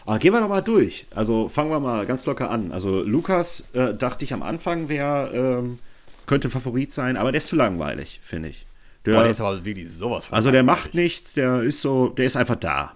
Aber 0.05 0.19
gehen 0.19 0.33
wir 0.33 0.41
noch 0.41 0.49
mal 0.49 0.63
durch. 0.63 1.07
Also 1.15 1.49
fangen 1.49 1.71
wir 1.71 1.79
mal 1.79 2.05
ganz 2.07 2.27
locker 2.27 2.51
an. 2.51 2.73
Also 2.73 3.03
Lukas, 3.05 3.69
äh, 3.73 3.95
dachte 3.95 4.25
ich 4.25 4.35
am 4.35 4.43
Anfang, 4.43 4.89
wer 4.89 5.31
ähm, 5.33 5.79
könnte 6.27 6.49
ein 6.49 6.51
Favorit 6.51 6.93
sein, 6.93 7.17
aber 7.17 7.31
der 7.31 7.39
ist 7.39 7.47
zu 7.47 7.55
langweilig, 7.55 8.19
finde 8.25 8.49
ich. 8.49 8.67
Der, 9.07 9.15
Boah, 9.15 9.23
der 9.23 9.31
ist 9.31 9.41
aber 9.41 9.65
wirklich 9.65 9.89
sowas 9.89 10.27
von 10.27 10.35
Also 10.35 10.51
der 10.51 10.65
macht 10.65 10.95
nichts, 10.95 11.35
der 11.35 11.63
ist 11.63 11.83
so, 11.83 12.09
der 12.09 12.27
ist 12.27 12.37
einfach 12.37 12.57
da. 12.57 12.95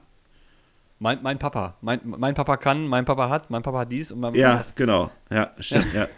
Mein, 0.99 1.23
mein 1.23 1.39
Papa. 1.39 1.77
Mein, 1.81 2.01
mein 2.03 2.35
Papa 2.35 2.57
kann, 2.57 2.89
mein 2.89 3.05
Papa 3.05 3.29
hat, 3.29 3.51
mein 3.51 3.63
Papa 3.63 3.79
hat 3.79 3.93
dies 3.93 4.11
und 4.11 4.19
mein 4.19 4.33
Papa 4.33 4.41
Ja, 4.43 4.57
das. 4.57 4.75
genau. 4.75 5.13
Ja, 5.31 5.53
stimmt, 5.61 5.95
ja. 5.95 6.09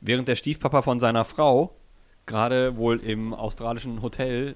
Während 0.00 0.28
der 0.28 0.36
Stiefpapa 0.36 0.82
von 0.82 1.00
seiner 1.00 1.24
Frau 1.24 1.74
gerade 2.26 2.76
wohl 2.76 3.00
im 3.00 3.34
australischen 3.34 4.00
Hotel 4.00 4.54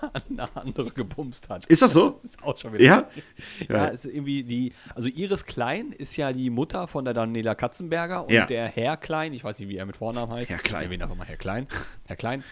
eine 0.30 0.48
andere 0.54 0.90
gebumst 0.90 1.48
hat. 1.48 1.66
Ist 1.66 1.82
das 1.82 1.92
so? 1.92 2.20
Das 2.22 2.30
ist 2.32 2.42
auch 2.42 2.58
schon 2.58 2.72
wieder. 2.72 2.84
Ja? 2.84 3.08
Ja, 3.68 3.76
ja. 3.76 3.84
ist 3.86 4.04
irgendwie 4.04 4.42
die, 4.42 4.72
also 4.94 5.08
Iris 5.08 5.44
Klein 5.44 5.92
ist 5.92 6.16
ja 6.16 6.32
die 6.32 6.50
Mutter 6.50 6.86
von 6.88 7.04
der 7.04 7.14
Daniela 7.14 7.54
Katzenberger 7.54 8.24
und 8.24 8.32
ja. 8.32 8.46
der 8.46 8.68
Herr 8.68 8.96
Klein, 8.96 9.32
ich 9.32 9.44
weiß 9.44 9.58
nicht, 9.58 9.68
wie 9.68 9.76
er 9.76 9.86
mit 9.86 9.96
Vornamen 9.96 10.32
heißt. 10.32 10.50
Herr 10.50 10.58
Klein. 10.58 10.84
Erwähne 10.84 11.04
einfach 11.04 11.16
mal 11.16 11.26
Herr 11.26 11.36
Klein. 11.36 11.66
Herr 12.06 12.16
Klein. 12.16 12.44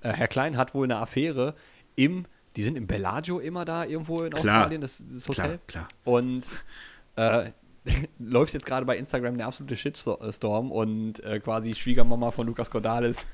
Äh, 0.00 0.12
Herr 0.12 0.28
Klein 0.28 0.56
hat 0.56 0.74
wohl 0.74 0.84
eine 0.84 0.96
Affäre 0.96 1.54
im, 1.96 2.26
die 2.56 2.62
sind 2.62 2.76
im 2.76 2.86
Bellagio 2.86 3.38
immer 3.38 3.64
da 3.64 3.84
irgendwo 3.84 4.22
in 4.22 4.30
klar. 4.30 4.40
Australien, 4.40 4.80
das, 4.80 5.02
das 5.10 5.28
Hotel. 5.28 5.58
Klar, 5.66 5.88
klar. 5.88 5.88
Und 6.04 6.46
äh, 7.16 7.52
läuft 8.18 8.54
jetzt 8.54 8.66
gerade 8.66 8.86
bei 8.86 8.96
Instagram 8.96 9.36
der 9.36 9.46
absolute 9.46 9.76
Shitstorm 9.76 10.72
und 10.72 11.20
äh, 11.24 11.40
quasi 11.40 11.74
Schwiegermama 11.74 12.30
von 12.30 12.46
Lukas 12.46 12.70
Cordalis. 12.70 13.26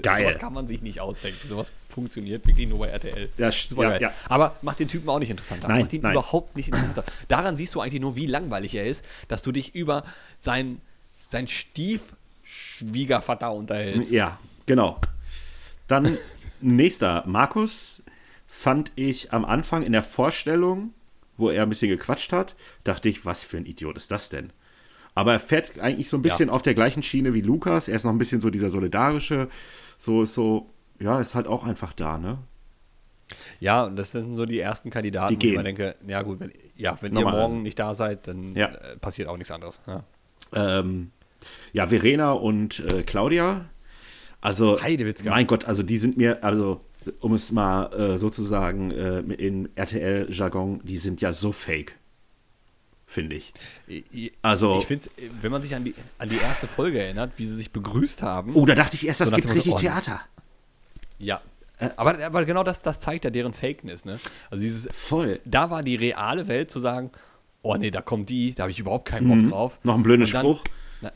Geil. 0.00 0.24
Sowas 0.24 0.38
kann 0.38 0.52
man 0.52 0.66
sich 0.66 0.82
nicht 0.82 1.00
ausdenken. 1.00 1.48
Sowas 1.48 1.72
funktioniert 1.88 2.46
wirklich 2.46 2.68
nur 2.68 2.78
bei 2.78 2.88
RTL. 2.88 3.30
Ja, 3.36 3.50
ja, 3.50 3.98
ja. 3.98 4.12
Aber 4.28 4.56
macht 4.62 4.78
den 4.80 4.88
Typen 4.88 5.08
auch 5.08 5.18
nicht 5.18 5.30
interessanter. 5.30 5.68
Nein, 5.68 5.82
macht 5.82 5.92
ihn 5.92 6.02
nein. 6.02 6.12
überhaupt 6.12 6.56
nicht 6.56 6.68
interessanter. 6.68 7.04
Daran 7.28 7.56
siehst 7.56 7.74
du 7.74 7.80
eigentlich 7.80 8.00
nur, 8.00 8.16
wie 8.16 8.26
langweilig 8.26 8.74
er 8.74 8.86
ist, 8.86 9.04
dass 9.28 9.42
du 9.42 9.52
dich 9.52 9.74
über 9.74 10.04
sein, 10.38 10.80
sein 11.28 11.48
Stiefschwiegervater 11.48 13.52
unterhältst. 13.52 14.12
Ja, 14.12 14.38
genau. 14.66 14.98
Dann 15.88 16.16
nächster. 16.60 17.24
Markus 17.26 18.02
fand 18.46 18.92
ich 18.94 19.32
am 19.32 19.44
Anfang 19.44 19.82
in 19.82 19.90
der 19.92 20.04
Vorstellung 20.04 20.94
wo 21.36 21.50
er 21.50 21.64
ein 21.64 21.68
bisschen 21.68 21.88
gequatscht 21.88 22.32
hat, 22.32 22.54
dachte 22.84 23.08
ich, 23.08 23.24
was 23.24 23.44
für 23.44 23.56
ein 23.56 23.66
Idiot 23.66 23.96
ist 23.96 24.10
das 24.10 24.28
denn? 24.28 24.50
Aber 25.14 25.32
er 25.32 25.40
fährt 25.40 25.78
eigentlich 25.78 26.08
so 26.08 26.16
ein 26.16 26.22
bisschen 26.22 26.48
ja. 26.48 26.54
auf 26.54 26.62
der 26.62 26.74
gleichen 26.74 27.02
Schiene 27.02 27.34
wie 27.34 27.42
Lukas. 27.42 27.88
Er 27.88 27.96
ist 27.96 28.04
noch 28.04 28.12
ein 28.12 28.18
bisschen 28.18 28.40
so 28.40 28.50
dieser 28.50 28.70
solidarische, 28.70 29.48
so 29.98 30.22
ist 30.22 30.34
so, 30.34 30.70
ja, 30.98 31.20
ist 31.20 31.34
halt 31.34 31.46
auch 31.46 31.64
einfach 31.64 31.92
da, 31.92 32.18
ne? 32.18 32.38
Ja, 33.60 33.84
und 33.84 33.96
das 33.96 34.12
sind 34.12 34.34
so 34.34 34.46
die 34.46 34.58
ersten 34.58 34.90
Kandidaten, 34.90 35.38
die 35.38 35.52
wo 35.52 35.56
man 35.56 35.64
denke, 35.64 35.96
ja 36.06 36.22
gut, 36.22 36.40
wenn, 36.40 36.52
ja, 36.76 36.98
wenn 37.00 37.16
ihr 37.16 37.22
morgen 37.22 37.62
nicht 37.62 37.78
da 37.78 37.94
seid, 37.94 38.26
dann 38.26 38.54
ja. 38.54 38.66
äh, 38.66 38.96
passiert 38.96 39.28
auch 39.28 39.36
nichts 39.36 39.50
anderes. 39.50 39.80
Ja, 39.86 40.04
ähm, 40.52 41.12
ja 41.72 41.86
Verena 41.86 42.32
und 42.32 42.80
äh, 42.80 43.02
Claudia, 43.02 43.66
also, 44.40 44.82
Heidewitzka. 44.82 45.30
mein 45.30 45.46
Gott, 45.46 45.64
also 45.66 45.82
die 45.82 45.98
sind 45.98 46.16
mir, 46.16 46.42
also 46.42 46.80
um 47.20 47.32
es 47.32 47.52
mal 47.52 47.92
äh, 47.92 48.18
sozusagen 48.18 48.90
äh, 48.90 49.20
in 49.20 49.68
RTL-Jargon, 49.76 50.80
die 50.84 50.98
sind 50.98 51.20
ja 51.20 51.32
so 51.32 51.52
fake 51.52 51.94
finde 53.12 53.36
ich. 53.36 53.52
Also, 54.42 54.78
ich 54.78 54.86
finde 54.86 55.06
wenn 55.40 55.52
man 55.52 55.62
sich 55.62 55.74
an 55.74 55.84
die, 55.84 55.94
an 56.18 56.28
die 56.28 56.38
erste 56.38 56.66
Folge 56.66 57.02
erinnert, 57.02 57.32
wie 57.36 57.46
sie 57.46 57.56
sich 57.56 57.70
begrüßt 57.70 58.22
haben. 58.22 58.54
Oh, 58.54 58.66
da 58.66 58.74
dachte 58.74 58.96
ich 58.96 59.06
erst, 59.06 59.20
das 59.20 59.30
so 59.30 59.36
gibt 59.36 59.54
richtig 59.54 59.74
Theater. 59.76 60.20
Ja, 61.18 61.40
aber, 61.96 62.24
aber 62.24 62.44
genau 62.44 62.62
das, 62.62 62.80
das 62.80 63.00
zeigt 63.00 63.24
ja 63.24 63.30
deren 63.30 63.54
Fakeness, 63.54 64.04
ne? 64.04 64.18
Also 64.50 64.62
dieses. 64.62 64.88
Voll. 64.92 65.40
Da 65.44 65.70
war 65.70 65.82
die 65.82 65.96
reale 65.96 66.48
Welt 66.48 66.70
zu 66.70 66.80
sagen, 66.80 67.10
oh 67.62 67.76
nee, 67.76 67.90
da 67.90 68.00
kommt 68.00 68.28
die, 68.28 68.54
da 68.54 68.64
habe 68.64 68.70
ich 68.70 68.78
überhaupt 68.78 69.06
keinen 69.08 69.28
Bock 69.28 69.38
mhm. 69.38 69.50
drauf. 69.50 69.78
Noch 69.82 69.94
ein 69.94 70.02
blöder 70.02 70.26
Spruch. 70.26 70.62
Na, 71.00 71.12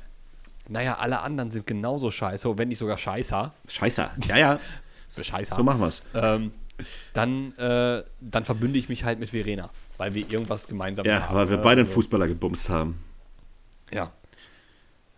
naja, 0.69 0.97
alle 0.99 1.21
anderen 1.21 1.51
sind 1.51 1.67
genauso 1.67 2.11
scheiße, 2.11 2.59
wenn 2.59 2.69
nicht 2.69 2.79
sogar 2.79 2.99
scheißer. 2.99 3.53
Scheißer, 3.69 4.11
ja, 4.29 4.37
ja. 4.37 4.61
scheißer. 5.21 5.57
So 5.57 5.63
machen 5.63 5.81
wir 5.81 5.89
es. 5.89 6.03
Ähm, 6.15 6.53
dann, 7.15 7.53
äh, 7.57 8.05
dann 8.21 8.45
verbünde 8.45 8.79
ich 8.79 8.89
mich 8.89 9.05
halt 9.05 9.19
mit 9.19 9.31
Verena, 9.31 9.71
weil 9.99 10.15
wir 10.15 10.31
irgendwas 10.31 10.67
gemeinsam 10.69 11.07
ja, 11.07 11.23
haben. 11.23 11.35
Ja, 11.35 11.35
weil 11.35 11.51
wir 11.51 11.57
ne? 11.57 11.63
beide 11.63 11.81
einen 11.81 11.89
also 11.89 11.95
Fußballer 11.95 12.29
gebumst 12.29 12.69
haben. 12.69 12.99
Ja. 13.91 14.13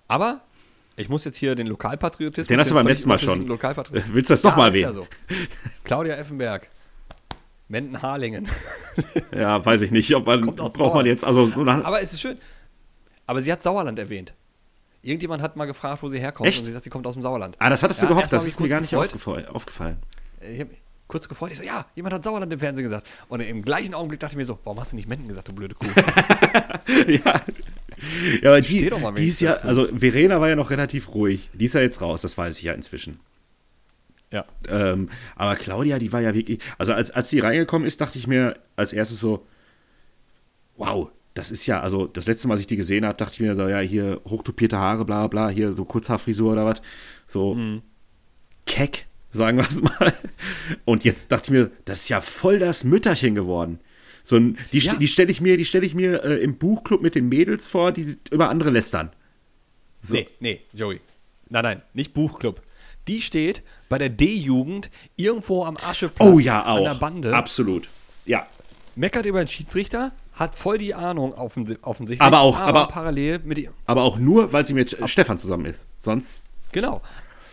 Aber 0.07 0.43
ich 0.97 1.09
muss 1.09 1.25
jetzt 1.25 1.37
hier 1.37 1.55
den 1.55 1.67
Lokalpatriotismus. 1.67 2.49
Den 2.49 2.59
hast 2.59 2.71
du 2.71 2.75
beim 2.75 2.87
letzten 2.87 3.09
Mal 3.09 3.19
schon. 3.19 3.49
Willst 3.49 4.31
du 4.31 4.35
das 4.35 4.43
nochmal 4.43 4.75
ja, 4.75 4.88
erwähnen? 4.88 4.88
Ja 4.88 4.93
so. 4.93 5.07
Claudia 5.85 6.14
Effenberg. 6.17 6.69
Menden-Harlingen. 7.69 8.49
ja, 9.33 9.64
weiß 9.64 9.83
ich 9.83 9.91
nicht, 9.91 10.14
ob 10.14 10.27
man 10.27 10.41
braucht 10.57 10.95
man 10.95 11.07
jetzt. 11.07 11.23
Also 11.25 11.47
so 11.47 11.64
Aber 11.64 12.01
es 12.03 12.14
ist 12.14 12.21
schön. 12.21 12.38
Aber 13.27 13.43
sie 13.43 13.53
hat 13.53 13.62
Sauerland 13.62 13.99
erwähnt. 13.99 14.33
Irgendjemand 15.03 15.43
hat 15.43 15.57
mal 15.57 15.67
gefragt, 15.67 16.03
wo 16.03 16.09
sie 16.09 16.19
herkommt 16.19 16.49
Echt? 16.49 16.61
und 16.61 16.64
sie 16.64 16.73
sagt, 16.73 16.85
sie 16.85 16.91
kommt 16.91 17.07
aus 17.07 17.12
dem 17.12 17.23
Sauerland. 17.23 17.57
Ah, 17.59 17.69
das 17.69 17.83
hattest 17.83 18.03
ja, 18.03 18.09
du 18.09 18.14
gehofft, 18.14 18.33
das 18.33 18.47
ist 18.47 18.59
mir 18.59 18.69
gar 18.69 18.81
nicht 18.81 18.95
aufgefallen. 18.97 19.99
Ich 20.41 20.61
habe 20.61 20.71
kurz 21.09 21.29
gefreut. 21.29 21.51
Ich 21.53 21.59
so, 21.59 21.64
ja, 21.64 21.87
jemand 21.97 22.14
hat 22.14 22.23
Sauerland 22.23 22.53
im 22.53 22.61
Fernsehen 22.61 22.85
gesagt. 22.85 23.07
Und 23.29 23.40
im 23.40 23.62
gleichen 23.62 23.94
Augenblick 23.94 24.21
dachte 24.21 24.35
ich 24.35 24.38
mir 24.38 24.44
so, 24.44 24.59
warum 24.64 24.79
hast 24.79 24.92
du 24.92 24.97
nicht 24.97 25.09
Menden 25.09 25.27
gesagt, 25.27 25.49
du 25.49 25.55
blöde 25.55 25.75
Kuh? 25.75 25.87
ja, 27.07 27.42
ja, 28.42 28.51
aber 28.51 28.61
die, 28.61 28.90
die 29.16 29.29
ist 29.29 29.40
ja, 29.40 29.55
also 29.55 29.88
Verena 29.92 30.40
war 30.40 30.49
ja 30.49 30.57
noch 30.57 30.71
relativ 30.71 31.14
ruhig. 31.14 31.51
Die 31.53 31.64
ist 31.64 31.75
ja 31.75 31.81
jetzt 31.81 32.01
raus, 32.01 32.21
das 32.23 32.38
weiß 32.38 32.59
ich 32.59 32.64
ja 32.64 32.73
inzwischen. 32.73 33.18
Ja. 34.31 34.44
Ähm, 34.68 35.09
aber 35.37 35.57
Claudia, 35.57 35.99
die 35.99 36.12
war 36.12 36.21
ja 36.21 36.35
wirklich, 36.35 36.61
also 36.77 36.92
als, 36.92 37.11
als 37.11 37.31
die 37.31 37.40
reingekommen 37.40 37.87
ist, 37.87 38.01
dachte 38.01 38.18
ich 38.18 38.27
mir 38.27 38.57
als 38.77 38.92
erstes 38.92 39.21
so, 39.21 39.47
wow, 40.77 41.11
das 41.35 41.51
ist 41.51 41.66
ja, 41.66 41.81
also 41.81 42.07
das 42.07 42.27
letzte 42.27 42.47
Mal, 42.47 42.55
als 42.55 42.61
ich 42.61 42.66
die 42.66 42.77
gesehen 42.77 43.07
habe, 43.07 43.16
dachte 43.16 43.35
ich 43.35 43.40
mir 43.40 43.57
so, 43.57 43.68
ja, 43.68 43.81
hier 43.81 44.21
hochtopierte 44.27 44.79
Haare, 44.79 45.05
bla 45.05 45.27
bla, 45.27 45.49
hier 45.49 45.73
so 45.73 45.85
Kurzhaarfrisur 45.85 46.53
oder 46.53 46.66
was. 46.66 46.83
So 47.27 47.55
mhm. 47.55 47.83
keck, 48.66 49.07
sagen 49.31 49.59
wir 49.59 49.69
es 49.69 49.83
mal. 49.83 50.14
Und 50.85 51.05
jetzt 51.05 51.33
dachte 51.33 51.47
ich 51.47 51.51
mir, 51.51 51.71
das 51.85 52.03
ist 52.03 52.09
ja 52.09 52.21
voll 52.21 52.59
das 52.59 52.85
Mütterchen 52.85 53.35
geworden. 53.35 53.81
So 54.25 54.37
ein, 54.37 54.59
die, 54.73 54.79
ja. 54.79 54.95
die 54.95 55.09
stelle 55.09 55.31
ich 55.31 55.41
mir, 55.41 55.57
die 55.57 55.64
stelle 55.64 55.87
ich 55.87 55.95
mir 55.95 56.23
äh, 56.23 56.35
im 56.35 56.59
Buchclub 56.59 57.01
mit 57.01 57.14
den 57.14 57.29
Mädels 57.29 57.67
vor, 57.67 57.93
die 57.93 58.17
über 58.31 58.51
andere 58.51 58.71
lästern. 58.71 59.11
So. 60.01 60.14
Nee, 60.14 60.29
nee, 60.41 60.61
Joey. 60.73 61.01
Nein, 61.49 61.62
nein, 61.62 61.83
nicht 61.95 62.12
Buchclub. 62.12 62.61
Die 63.07 63.23
steht 63.23 63.62
bei 63.88 63.97
der 63.97 64.11
D-Jugend 64.11 64.91
irgendwo 65.17 65.64
am 65.64 65.79
Ascheplatz 65.79 66.29
oh, 66.29 66.38
ja, 66.38 66.67
auch. 66.67 66.77
an 66.77 66.85
der 66.85 66.95
Bande. 66.95 67.35
Absolut. 67.35 67.88
Ja. 68.27 68.47
Meckert 68.97 69.25
über 69.25 69.43
den 69.43 69.49
Schiedsrichter, 69.49 70.12
hat 70.35 70.55
voll 70.55 70.77
die 70.77 70.95
Ahnung 70.95 71.33
offensichtlich. 71.33 72.21
Aber 72.21 72.41
auch, 72.41 72.59
aber, 72.59 72.81
aber 72.81 72.88
parallel 72.88 73.41
mit 73.45 73.59
ihr. 73.59 73.73
Aber 73.87 74.03
auch 74.03 74.19
nur, 74.19 74.53
weil 74.53 74.67
sie 74.67 74.75
mit 74.75 75.01
Ab 75.01 75.09
Stefan 75.09 75.38
zusammen 75.38 75.64
ist. 75.64 75.87
Sonst. 75.97 76.45
Genau. 76.73 77.01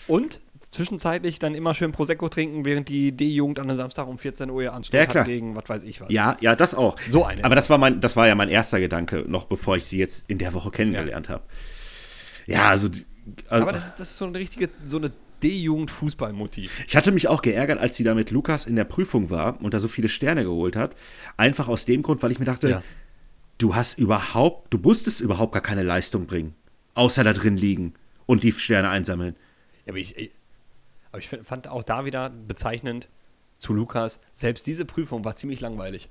Und 0.07 0.41
zwischenzeitlich 0.75 1.39
dann 1.39 1.55
immer 1.55 1.73
schön 1.73 1.91
Prosecco 1.91 2.29
trinken, 2.29 2.65
während 2.65 2.89
die 2.89 3.11
D-Jugend 3.11 3.59
an 3.59 3.69
einem 3.69 3.77
Samstag 3.77 4.07
um 4.07 4.17
14 4.17 4.49
Uhr 4.49 4.63
ihr 4.63 4.73
Anschluss 4.73 5.01
ja, 5.01 5.13
hat 5.13 5.25
gegen 5.25 5.55
was 5.55 5.67
weiß 5.67 5.83
ich 5.83 6.01
was. 6.01 6.11
Ja, 6.11 6.37
ja, 6.41 6.55
das 6.55 6.75
auch. 6.75 6.97
So 7.09 7.25
eine. 7.25 7.43
Aber 7.43 7.55
das 7.55 7.69
war, 7.69 7.77
mein, 7.77 8.01
das 8.01 8.15
war 8.15 8.27
ja 8.27 8.35
mein 8.35 8.49
erster 8.49 8.79
Gedanke, 8.79 9.25
noch 9.27 9.45
bevor 9.45 9.77
ich 9.77 9.85
sie 9.85 9.97
jetzt 9.97 10.29
in 10.29 10.37
der 10.37 10.53
Woche 10.53 10.71
kennengelernt 10.71 11.27
ja. 11.27 11.33
habe. 11.33 11.43
Ja, 12.45 12.69
also, 12.69 12.89
also. 13.49 13.63
Aber 13.63 13.71
das 13.71 13.87
ist, 13.87 13.99
das 13.99 14.11
ist 14.11 14.17
so 14.17 14.25
eine 14.25 14.37
richtige, 14.37 14.69
so 14.83 14.97
eine 14.97 15.11
D-Jugend-Fußballmotiv. 15.41 16.85
Ich 16.87 16.95
hatte 16.95 17.11
mich 17.11 17.27
auch 17.27 17.41
geärgert, 17.41 17.79
als 17.79 17.95
sie 17.95 18.03
da 18.03 18.13
mit 18.13 18.31
Lukas 18.31 18.65
in 18.65 18.75
der 18.75 18.83
Prüfung 18.83 19.29
war 19.29 19.61
und 19.61 19.73
da 19.73 19.79
so 19.79 19.87
viele 19.87 20.09
Sterne 20.09 20.43
geholt 20.43 20.75
hat. 20.75 20.95
Einfach 21.37 21.67
aus 21.67 21.85
dem 21.85 22.03
Grund, 22.03 22.21
weil 22.23 22.31
ich 22.31 22.39
mir 22.39 22.45
dachte, 22.45 22.69
ja. 22.69 22.83
du 23.57 23.75
hast 23.75 23.97
überhaupt, 23.97 24.73
du 24.73 24.77
musstest 24.77 25.21
überhaupt 25.21 25.53
gar 25.53 25.61
keine 25.61 25.83
Leistung 25.83 26.25
bringen. 26.25 26.55
Außer 26.93 27.23
da 27.23 27.33
drin 27.33 27.57
liegen 27.57 27.93
und 28.25 28.43
die 28.43 28.51
Sterne 28.53 28.89
einsammeln. 28.89 29.35
Ja, 29.85 29.91
aber 29.91 29.99
ich, 29.99 30.31
aber 31.15 31.19
ich 31.19 31.29
fand 31.47 31.67
auch 31.67 31.83
da 31.83 32.03
wieder 32.05 32.29
bezeichnend 32.29 33.07
zu 33.57 33.73
Lukas, 33.73 34.19
selbst 34.33 34.67
diese 34.67 34.83
Prüfung 34.83 35.23
war 35.23 35.35
ziemlich 35.35 35.61
langweilig. 35.61 36.09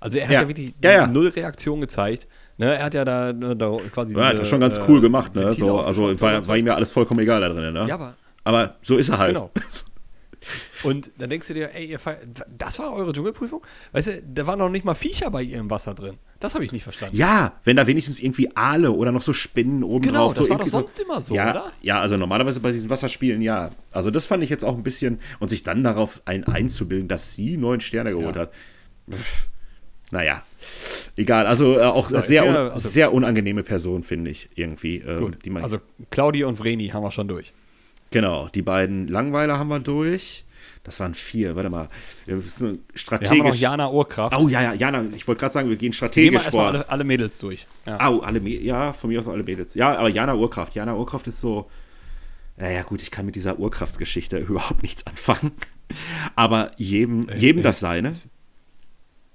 Also 0.00 0.18
er 0.18 0.24
hat 0.24 0.32
ja, 0.32 0.42
ja 0.42 0.48
wirklich 0.48 0.74
ja, 0.82 0.92
ja. 0.92 1.06
null 1.06 1.28
Reaktion 1.28 1.80
gezeigt. 1.80 2.26
Ne, 2.58 2.74
er 2.74 2.84
hat 2.84 2.94
ja 2.94 3.04
da, 3.04 3.32
da 3.32 3.72
quasi. 3.92 4.16
Ja, 4.16 4.30
diese, 4.30 4.40
hat 4.40 4.46
schon 4.48 4.60
ganz 4.60 4.80
cool 4.88 4.98
äh, 4.98 5.00
gemacht, 5.00 5.34
ne? 5.36 5.52
So, 5.52 5.80
also 5.80 6.20
war, 6.20 6.46
war, 6.48 6.56
ihm 6.56 6.66
ja 6.66 6.74
alles 6.74 6.90
vollkommen 6.90 7.20
egal 7.20 7.40
da 7.40 7.48
drin, 7.50 7.72
ne? 7.72 7.86
Ja, 7.86 7.94
aber. 7.94 8.14
Aber 8.42 8.74
so 8.82 8.96
ist 8.96 9.08
er 9.10 9.18
halt. 9.18 9.34
Genau. 9.34 9.50
Und 10.82 11.10
dann 11.18 11.30
denkst 11.30 11.48
du 11.48 11.54
dir, 11.54 11.74
ey, 11.74 11.86
ihr 11.86 12.00
das 12.58 12.78
war 12.78 12.92
eure 12.92 13.12
Dschungelprüfung? 13.12 13.62
Weißt 13.92 14.06
du, 14.08 14.22
da 14.22 14.46
waren 14.46 14.58
noch 14.58 14.68
nicht 14.68 14.84
mal 14.84 14.94
Viecher 14.94 15.30
bei 15.30 15.42
ihr 15.42 15.58
im 15.58 15.70
Wasser 15.70 15.94
drin. 15.94 16.18
Das 16.40 16.54
habe 16.54 16.64
ich 16.64 16.72
nicht 16.72 16.82
verstanden. 16.82 17.16
Ja, 17.16 17.60
wenn 17.64 17.76
da 17.76 17.86
wenigstens 17.86 18.20
irgendwie 18.20 18.56
Aale 18.56 18.90
oder 18.90 19.12
noch 19.12 19.22
so 19.22 19.32
Spinnen 19.32 19.84
oben 19.84 20.06
genau, 20.06 20.26
drauf. 20.26 20.34
Genau, 20.34 20.38
das 20.38 20.46
so 20.46 20.50
war 20.50 20.58
doch 20.58 20.66
sonst 20.66 20.96
so, 20.96 21.02
immer 21.04 21.20
so, 21.20 21.34
ja, 21.34 21.50
oder? 21.50 21.72
Ja, 21.82 22.00
also 22.00 22.16
normalerweise 22.16 22.60
bei 22.60 22.72
diesen 22.72 22.90
Wasserspielen 22.90 23.42
ja. 23.42 23.70
Also 23.92 24.10
das 24.10 24.26
fand 24.26 24.42
ich 24.42 24.50
jetzt 24.50 24.64
auch 24.64 24.76
ein 24.76 24.82
bisschen 24.82 25.20
und 25.38 25.48
sich 25.48 25.62
dann 25.62 25.84
darauf 25.84 26.22
ein 26.24 26.44
einzubilden, 26.44 27.06
dass 27.06 27.36
sie 27.36 27.56
neun 27.56 27.80
Sterne 27.80 28.10
geholt 28.10 28.34
ja. 28.34 28.42
hat. 28.42 28.52
Pff, 29.10 29.48
naja, 30.12 30.42
egal. 31.16 31.46
Also 31.46 31.78
äh, 31.78 31.84
auch 31.84 32.10
ja, 32.10 32.20
sehr, 32.20 32.44
un 32.44 32.54
also, 32.54 32.88
sehr 32.88 33.12
unangenehme 33.14 33.62
Person, 33.62 34.02
finde 34.02 34.30
ich, 34.30 34.50
irgendwie. 34.54 34.98
Ähm, 34.98 35.56
also 35.56 35.80
Claudia 36.10 36.46
und 36.46 36.58
Vreni 36.58 36.88
haben 36.88 37.02
wir 37.02 37.10
schon 37.10 37.28
durch. 37.28 37.52
Genau, 38.12 38.48
die 38.48 38.62
beiden 38.62 39.08
Langweiler 39.08 39.58
haben 39.58 39.68
wir 39.68 39.80
durch. 39.80 40.44
Das 40.84 40.98
waren 40.98 41.14
vier, 41.14 41.54
warte 41.54 41.70
mal. 41.70 41.88
Wir 42.26 42.36
müssen 42.36 42.84
strategisch. 42.94 43.32
Wir 43.32 43.38
haben 43.38 43.48
noch 43.48 43.54
Jana 43.54 43.90
Urkraft. 43.90 44.36
Oh 44.36 44.48
ja, 44.48 44.62
ja, 44.62 44.74
Jana, 44.74 45.04
ich 45.14 45.28
wollte 45.28 45.40
gerade 45.40 45.54
sagen, 45.54 45.68
wir 45.68 45.76
gehen 45.76 45.92
strategisch 45.92 46.42
gehen 46.42 46.50
vor. 46.50 46.66
Alle, 46.66 46.88
alle 46.88 47.04
Mädels 47.04 47.38
durch. 47.38 47.66
Ja. 47.86 48.10
Oh, 48.10 48.18
alle 48.20 48.40
ja, 48.40 48.92
von 48.92 49.10
mir 49.10 49.20
aus 49.20 49.28
alle 49.28 49.44
Mädels. 49.44 49.74
Ja, 49.74 49.96
aber 49.96 50.08
Jana 50.08 50.34
Urkraft. 50.34 50.74
Jana 50.74 50.94
Urkraft 50.96 51.28
ist 51.28 51.40
so. 51.40 51.70
Naja, 52.56 52.82
gut, 52.82 53.00
ich 53.00 53.10
kann 53.10 53.26
mit 53.26 53.36
dieser 53.36 53.58
Urkraftsgeschichte 53.58 54.38
überhaupt 54.48 54.82
nichts 54.82 55.06
anfangen. 55.06 55.52
Aber 56.34 56.72
jedem, 56.78 57.28
äh, 57.28 57.36
jedem 57.36 57.60
äh, 57.60 57.62
das 57.62 57.78
seine. 57.78 58.12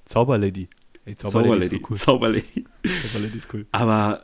Zauberlady. 0.04 0.68
Ey, 1.06 1.16
Zauberlady. 1.16 1.50
Zauberlady. 1.50 1.86
Cool. 1.90 1.98
Zauberlady. 1.98 2.66
Zauberlady 2.84 3.38
ist 3.38 3.54
cool. 3.54 3.66
Aber 3.72 4.22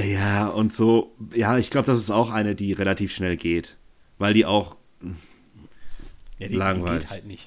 ja, 0.00 0.48
und 0.48 0.72
so, 0.72 1.14
ja, 1.34 1.56
ich 1.58 1.70
glaube, 1.70 1.86
das 1.86 1.98
ist 1.98 2.10
auch 2.10 2.30
eine, 2.30 2.54
die 2.54 2.72
relativ 2.72 3.12
schnell 3.12 3.36
geht. 3.36 3.76
Weil 4.18 4.34
die 4.34 4.44
auch 4.44 4.76
ja, 6.38 6.48
die, 6.48 6.54
langweilig. 6.54 7.00
geht 7.00 7.10
halt 7.10 7.26
nicht. 7.26 7.46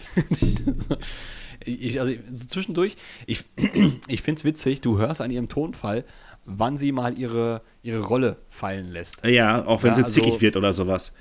ich, 1.65 1.99
also 1.99 2.13
so 2.33 2.45
zwischendurch, 2.45 2.95
ich, 3.25 3.45
ich 4.07 4.21
finde 4.21 4.39
es 4.39 4.45
witzig, 4.45 4.81
du 4.81 4.97
hörst 4.97 5.21
an 5.21 5.31
ihrem 5.31 5.49
Tonfall, 5.49 6.05
wann 6.45 6.77
sie 6.77 6.91
mal 6.91 7.17
ihre, 7.17 7.61
ihre 7.83 7.99
Rolle 8.01 8.37
fallen 8.49 8.89
lässt. 8.91 9.25
Ja, 9.25 9.65
auch 9.65 9.83
wenn 9.83 9.91
ja, 9.91 9.95
sie 9.95 10.03
also, 10.03 10.21
zickig 10.21 10.41
wird 10.41 10.55
oder 10.55 10.73
sowas. 10.73 11.13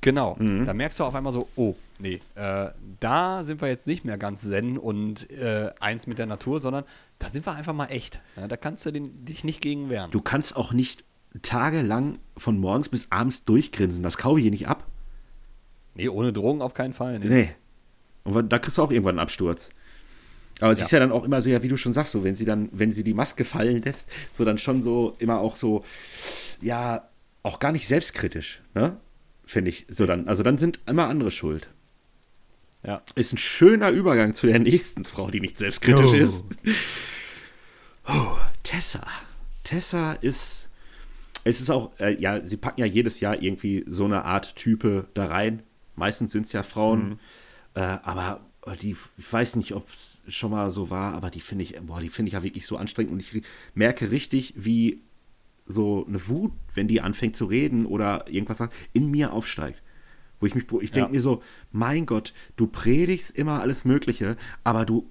Genau, 0.00 0.36
mhm. 0.38 0.64
da 0.64 0.74
merkst 0.74 0.98
du 0.98 1.04
auf 1.04 1.14
einmal 1.14 1.32
so, 1.32 1.48
oh, 1.56 1.74
nee, 1.98 2.20
äh, 2.34 2.70
da 3.00 3.44
sind 3.44 3.60
wir 3.60 3.68
jetzt 3.68 3.86
nicht 3.86 4.04
mehr 4.04 4.16
ganz 4.16 4.42
zen 4.42 4.78
und 4.78 5.30
äh, 5.30 5.70
eins 5.80 6.06
mit 6.06 6.18
der 6.18 6.26
Natur, 6.26 6.60
sondern 6.60 6.84
da 7.18 7.30
sind 7.30 7.46
wir 7.46 7.54
einfach 7.54 7.74
mal 7.74 7.86
echt. 7.86 8.20
Ja, 8.36 8.48
da 8.48 8.56
kannst 8.56 8.86
du 8.86 8.90
den, 8.90 9.24
dich 9.24 9.44
nicht 9.44 9.60
gegen 9.60 9.90
wehren. 9.90 10.10
Du 10.10 10.20
kannst 10.20 10.56
auch 10.56 10.72
nicht 10.72 11.04
tagelang 11.42 12.18
von 12.36 12.58
morgens 12.58 12.88
bis 12.88 13.12
abends 13.12 13.44
durchgrinsen, 13.44 14.02
das 14.02 14.18
kaufe 14.18 14.38
ich 14.38 14.44
hier 14.44 14.50
nicht 14.50 14.68
ab. 14.68 14.86
Nee, 15.94 16.08
ohne 16.08 16.32
Drogen 16.32 16.62
auf 16.62 16.74
keinen 16.74 16.94
Fall. 16.94 17.18
Nee. 17.18 17.28
nee. 17.28 17.50
Und 18.24 18.52
da 18.52 18.58
kriegst 18.58 18.78
du 18.78 18.82
auch 18.82 18.90
irgendwann 18.90 19.18
einen 19.18 19.20
Absturz. 19.20 19.70
Aber 20.60 20.72
es 20.72 20.78
ja. 20.78 20.86
ist 20.86 20.90
ja 20.90 20.98
dann 20.98 21.12
auch 21.12 21.24
immer 21.24 21.40
so, 21.40 21.50
ja, 21.50 21.62
wie 21.62 21.68
du 21.68 21.76
schon 21.76 21.92
sagst, 21.92 22.12
so, 22.12 22.24
wenn 22.24 22.34
sie 22.34 22.44
dann, 22.44 22.68
wenn 22.72 22.92
sie 22.92 23.04
die 23.04 23.14
Maske 23.14 23.44
fallen 23.44 23.82
lässt, 23.82 24.10
so 24.32 24.44
dann 24.44 24.58
schon 24.58 24.82
so 24.82 25.14
immer 25.18 25.40
auch 25.40 25.56
so, 25.56 25.84
ja, 26.60 27.08
auch 27.42 27.58
gar 27.58 27.72
nicht 27.72 27.86
selbstkritisch, 27.86 28.62
ne? 28.74 28.96
Finde 29.48 29.70
ich. 29.70 29.86
So 29.88 30.04
dann, 30.04 30.28
also 30.28 30.42
dann 30.42 30.58
sind 30.58 30.78
immer 30.84 31.08
andere 31.08 31.30
schuld. 31.30 31.70
Ja. 32.84 33.02
Ist 33.14 33.32
ein 33.32 33.38
schöner 33.38 33.88
Übergang 33.88 34.34
zu 34.34 34.46
der 34.46 34.58
nächsten 34.58 35.06
Frau, 35.06 35.30
die 35.30 35.40
nicht 35.40 35.56
selbstkritisch 35.56 36.12
oh. 36.12 36.14
ist. 36.14 36.44
Oh, 38.06 38.36
Tessa. 38.62 39.06
Tessa 39.64 40.12
ist 40.12 40.68
Es 41.44 41.62
ist 41.62 41.70
auch, 41.70 41.98
äh, 41.98 42.14
ja, 42.20 42.46
sie 42.46 42.58
packen 42.58 42.80
ja 42.80 42.86
jedes 42.86 43.20
Jahr 43.20 43.42
irgendwie 43.42 43.86
so 43.88 44.04
eine 44.04 44.26
Art 44.26 44.54
Type 44.54 45.06
da 45.14 45.24
rein. 45.24 45.62
Meistens 45.96 46.32
sind 46.32 46.44
es 46.44 46.52
ja 46.52 46.62
Frauen. 46.62 47.08
Mhm. 47.08 47.18
Äh, 47.72 47.80
aber 48.02 48.40
äh, 48.66 48.76
die, 48.76 48.96
ich 49.16 49.32
weiß 49.32 49.56
nicht, 49.56 49.72
ob 49.72 49.88
es 49.88 50.34
schon 50.34 50.50
mal 50.50 50.70
so 50.70 50.90
war, 50.90 51.14
aber 51.14 51.30
die 51.30 51.40
finde 51.40 51.64
ich, 51.64 51.80
boah, 51.80 52.02
die 52.02 52.10
finde 52.10 52.28
ich 52.28 52.34
ja 52.34 52.42
wirklich 52.42 52.66
so 52.66 52.76
anstrengend 52.76 53.12
und 53.12 53.20
ich 53.20 53.42
merke 53.74 54.10
richtig, 54.10 54.52
wie 54.56 55.00
so 55.68 56.06
eine 56.06 56.26
Wut, 56.28 56.52
wenn 56.74 56.88
die 56.88 57.00
anfängt 57.00 57.36
zu 57.36 57.44
reden 57.44 57.86
oder 57.86 58.26
irgendwas 58.28 58.58
sagt, 58.58 58.74
in 58.92 59.10
mir 59.10 59.32
aufsteigt. 59.32 59.82
Wo 60.40 60.46
ich 60.46 60.54
mich, 60.54 60.64
ich 60.80 60.92
denke 60.92 61.08
ja. 61.10 61.14
mir 61.14 61.20
so, 61.20 61.42
mein 61.72 62.06
Gott, 62.06 62.32
du 62.56 62.66
predigst 62.66 63.36
immer 63.36 63.60
alles 63.60 63.84
Mögliche, 63.84 64.36
aber 64.64 64.84
du, 64.84 65.08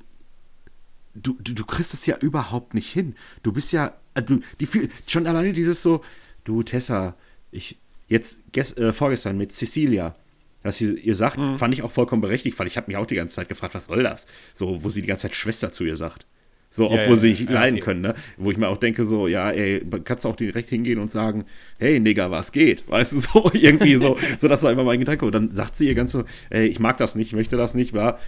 du, 1.13 1.37
du, 1.39 1.53
du 1.53 1.65
kriegst 1.65 1.93
es 1.93 2.05
ja 2.05 2.17
überhaupt 2.17 2.73
nicht 2.73 2.91
hin. 2.91 3.15
Du 3.43 3.51
bist 3.51 3.71
ja, 3.71 3.93
äh, 4.13 4.23
du, 4.23 4.39
die, 4.59 4.67
schon 5.07 5.27
alleine 5.27 5.53
dieses 5.53 5.83
so, 5.83 6.03
du 6.43 6.63
Tessa, 6.63 7.15
ich, 7.51 7.77
jetzt, 8.07 8.51
gest, 8.51 8.77
äh, 8.77 8.93
vorgestern 8.93 9.37
mit 9.37 9.51
Cecilia, 9.51 10.15
was 10.63 10.77
sie 10.77 10.93
ihr 10.93 11.15
sagt, 11.15 11.37
mhm. 11.37 11.57
fand 11.57 11.73
ich 11.73 11.83
auch 11.83 11.91
vollkommen 11.91 12.21
berechtigt, 12.21 12.57
weil 12.57 12.67
ich 12.67 12.77
habe 12.77 12.87
mich 12.87 12.97
auch 12.97 13.05
die 13.05 13.15
ganze 13.15 13.35
Zeit 13.35 13.49
gefragt, 13.49 13.75
was 13.75 13.85
soll 13.85 14.03
das? 14.03 14.27
So, 14.53 14.83
wo 14.83 14.89
sie 14.89 15.01
die 15.01 15.07
ganze 15.07 15.23
Zeit 15.23 15.35
Schwester 15.35 15.71
zu 15.71 15.83
ihr 15.83 15.97
sagt. 15.97 16.25
So, 16.69 16.85
obwohl 16.85 16.99
ja, 16.99 17.09
ja, 17.09 17.15
sie 17.15 17.29
nicht 17.29 17.49
ja, 17.49 17.55
leiden 17.55 17.79
können, 17.79 18.01
ne? 18.01 18.13
Wo 18.35 18.51
ich 18.51 18.57
mir 18.57 18.67
auch 18.67 18.77
denke, 18.77 19.05
so, 19.05 19.27
ja, 19.27 19.51
ey, 19.51 19.85
kannst 20.03 20.25
du 20.25 20.29
auch 20.29 20.35
direkt 20.35 20.69
hingehen 20.69 20.99
und 20.99 21.09
sagen, 21.09 21.45
hey, 21.79 21.99
Nigga, 21.99 22.29
was 22.29 22.51
geht? 22.51 22.87
Weißt 22.89 23.13
du, 23.13 23.19
so, 23.19 23.51
irgendwie 23.53 23.95
so, 23.95 24.17
so, 24.39 24.47
das 24.47 24.63
war 24.63 24.71
immer 24.71 24.83
mein 24.83 24.99
Gedanke. 24.99 25.25
Und 25.25 25.31
dann 25.31 25.51
sagt 25.51 25.77
sie 25.77 25.87
ihr 25.87 25.95
ganz 25.95 26.11
so, 26.11 26.25
ey, 26.49 26.67
ich 26.67 26.79
mag 26.79 26.97
das 26.97 27.15
nicht, 27.15 27.27
ich 27.27 27.35
möchte 27.35 27.57
das 27.57 27.73
nicht, 27.73 27.93
bla. 27.93 28.19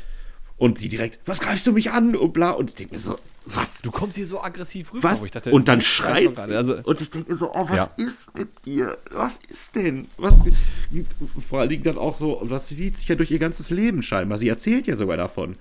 Und 0.58 0.78
sie 0.78 0.89
direkt, 0.89 1.19
was 1.25 1.39
greifst 1.39 1.65
du 1.67 1.71
mich 1.71 1.91
an? 1.91 2.15
Und 2.15 2.34
bla. 2.34 2.52
Und 2.52 2.69
ich 2.69 2.75
denke 2.75 2.95
mir 2.95 2.99
so, 2.99 3.15
was? 3.45 3.82
Du 3.82 3.91
kommst 3.91 4.17
hier 4.17 4.28
so 4.28 4.41
aggressiv 4.41 4.93
rüber. 4.93 5.04
Was? 5.04 5.23
Dachte, 5.23 5.52
und 5.52 5.67
dann 5.67 5.82
schreit 5.82 6.36
sie. 6.36 6.56
Also, 6.56 6.78
und 6.84 7.02
ich 7.02 7.10
denke 7.10 7.32
mir 7.32 7.38
so, 7.38 7.52
oh, 7.54 7.65
was 7.69 7.91
ist 7.97 8.36
mit 8.38 8.49
dir? 8.65 8.97
Was 9.12 9.39
ist 9.49 9.75
denn? 9.75 10.08
Was? 10.17 10.43
Vor 11.47 11.60
allen 11.60 11.69
Dingen 11.69 11.84
dann 11.84 11.97
auch 11.97 12.13
so, 12.13 12.45
das 12.49 12.67
sieht 12.69 12.97
sich 12.97 13.08
ja 13.08 13.15
durch 13.15 13.32
ihr 13.32 13.39
ganzes 13.39 13.69
Leben 13.69 14.04
scheinbar. 14.04 14.38
Sie 14.38 14.49
erzählt 14.49 14.88
ja 14.88 14.95
sogar 14.95 15.17
davon. 15.17 15.56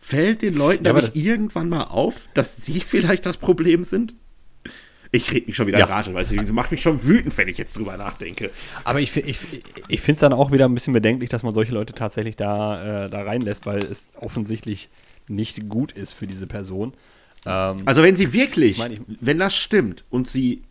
Fällt 0.00 0.42
den 0.42 0.54
Leuten 0.54 0.84
ja, 0.84 0.90
aber 0.92 1.14
irgendwann 1.14 1.68
mal 1.68 1.84
auf, 1.84 2.28
dass 2.34 2.56
sie 2.56 2.80
vielleicht 2.80 3.26
das 3.26 3.36
Problem 3.36 3.84
sind? 3.84 4.14
Ich 5.12 5.30
rede 5.32 5.46
mich 5.46 5.56
schon 5.56 5.66
wieder 5.66 5.78
ja. 5.78 5.86
Rage, 5.86 6.12
weil 6.14 6.24
es 6.24 6.52
macht 6.52 6.72
mich 6.72 6.82
schon 6.82 7.04
wütend, 7.06 7.36
wenn 7.38 7.48
ich 7.48 7.58
jetzt 7.58 7.76
drüber 7.76 7.96
nachdenke. 7.96 8.50
Aber 8.84 9.00
ich, 9.00 9.16
ich, 9.16 9.38
ich 9.88 10.00
finde 10.00 10.14
es 10.14 10.20
dann 10.20 10.32
auch 10.32 10.52
wieder 10.52 10.66
ein 10.66 10.74
bisschen 10.74 10.92
bedenklich, 10.92 11.30
dass 11.30 11.42
man 11.42 11.54
solche 11.54 11.72
Leute 11.72 11.94
tatsächlich 11.94 12.36
da, 12.36 13.06
äh, 13.06 13.10
da 13.10 13.22
reinlässt, 13.22 13.66
weil 13.66 13.78
es 13.78 14.08
offensichtlich 14.20 14.88
nicht 15.28 15.68
gut 15.68 15.92
ist 15.92 16.12
für 16.12 16.26
diese 16.26 16.46
Person. 16.46 16.92
Ähm, 17.46 17.76
also 17.84 18.02
wenn 18.02 18.16
sie 18.16 18.32
wirklich, 18.32 18.72
ich 18.72 18.78
mein, 18.78 18.92
ich, 18.92 19.00
wenn 19.20 19.38
das 19.38 19.56
stimmt 19.56 20.04
und 20.10 20.28
sie 20.28 20.62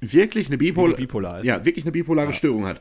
wirklich 0.00 0.46
eine 0.46 0.58
Bipol 0.58 0.94
bipolar 0.94 1.44
ja, 1.44 1.64
wirklich 1.64 1.84
eine 1.84 1.92
bipolare 1.92 2.30
ja. 2.30 2.34
Störung 2.34 2.66
hat, 2.66 2.80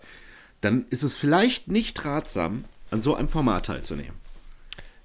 dann 0.62 0.86
ist 0.90 1.04
es 1.04 1.16
vielleicht 1.16 1.68
nicht 1.68 2.04
ratsam, 2.06 2.66
an 2.92 3.02
so 3.02 3.16
einem 3.16 3.28
Format 3.28 3.66
teilzunehmen. 3.66 4.14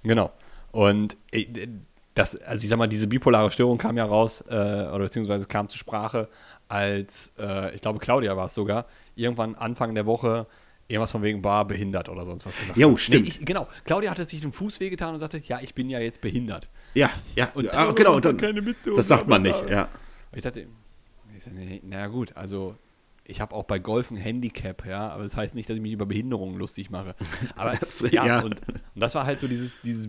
Genau. 0.02 0.33
Und 0.73 1.17
äh, 1.31 1.69
das, 2.15 2.37
also 2.43 2.65
ich 2.65 2.69
sag 2.69 2.79
mal, 2.79 2.89
diese 2.89 3.07
bipolare 3.07 3.51
Störung 3.51 3.79
kam 3.79 3.97
ja 3.97 4.05
raus, 4.05 4.43
äh, 4.49 4.53
oder 4.55 4.99
beziehungsweise 4.99 5.47
kam 5.47 5.69
zur 5.69 5.79
Sprache, 5.79 6.29
als, 6.69 7.33
äh, 7.39 7.75
ich 7.75 7.81
glaube, 7.81 8.01
Claudia 8.01 8.37
war 8.37 8.47
es 8.47 8.55
sogar, 8.55 8.87
irgendwann 9.15 9.55
Anfang 9.55 9.95
der 9.95 10.07
Woche 10.07 10.47
irgendwas 10.89 11.11
von 11.11 11.23
wegen 11.23 11.43
war 11.43 11.65
behindert 11.65 12.09
oder 12.09 12.27
sonst 12.27 12.45
was 12.45 12.59
gesagt. 12.59 12.79
Jo, 12.79 12.97
stimmt. 12.97 13.25
Nee, 13.25 13.29
ich, 13.29 13.45
genau. 13.45 13.67
Claudia 13.85 14.11
hatte 14.11 14.25
sich 14.25 14.41
den 14.41 14.53
Fuß 14.53 14.81
wehgetan 14.81 15.15
und 15.15 15.21
sagte, 15.21 15.39
ja, 15.39 15.61
ich 15.61 15.75
bin 15.75 15.89
ja 15.89 16.01
jetzt 16.01 16.21
behindert. 16.21 16.69
Ja, 16.95 17.11
ja. 17.35 17.51
Und, 17.55 17.65
ja, 17.65 17.89
oh, 17.89 17.95
genau. 17.95 18.21
Dann, 18.21 18.37
das 18.97 19.09
sagt 19.09 19.27
man 19.27 19.43
nicht, 19.43 19.71
ja. 19.71 19.89
Ich 20.35 20.43
dachte, 20.43 20.61
ich 21.37 21.45
dachte 21.45 21.57
nee, 21.57 21.81
naja 21.85 22.09
gut, 22.09 22.37
also 22.37 22.77
ich 23.25 23.41
habe 23.41 23.55
auch 23.55 23.65
bei 23.65 23.79
Golf 23.79 24.11
ein 24.11 24.17
Handicap, 24.17 24.85
ja, 24.87 25.09
aber 25.11 25.23
das 25.23 25.37
heißt 25.37 25.55
nicht, 25.55 25.69
dass 25.69 25.77
ich 25.77 25.83
mich 25.83 25.93
über 25.93 26.07
Behinderungen 26.07 26.59
lustig 26.59 26.91
mache. 26.91 27.15
Aber 27.57 27.77
das, 27.77 28.01
ja, 28.11 28.27
ja. 28.27 28.41
Und, 28.41 28.61
und, 28.69 28.81
das 28.97 29.15
war 29.15 29.25
halt 29.25 29.39
so 29.39 29.47
dieses, 29.47 29.81
dieses 29.81 30.09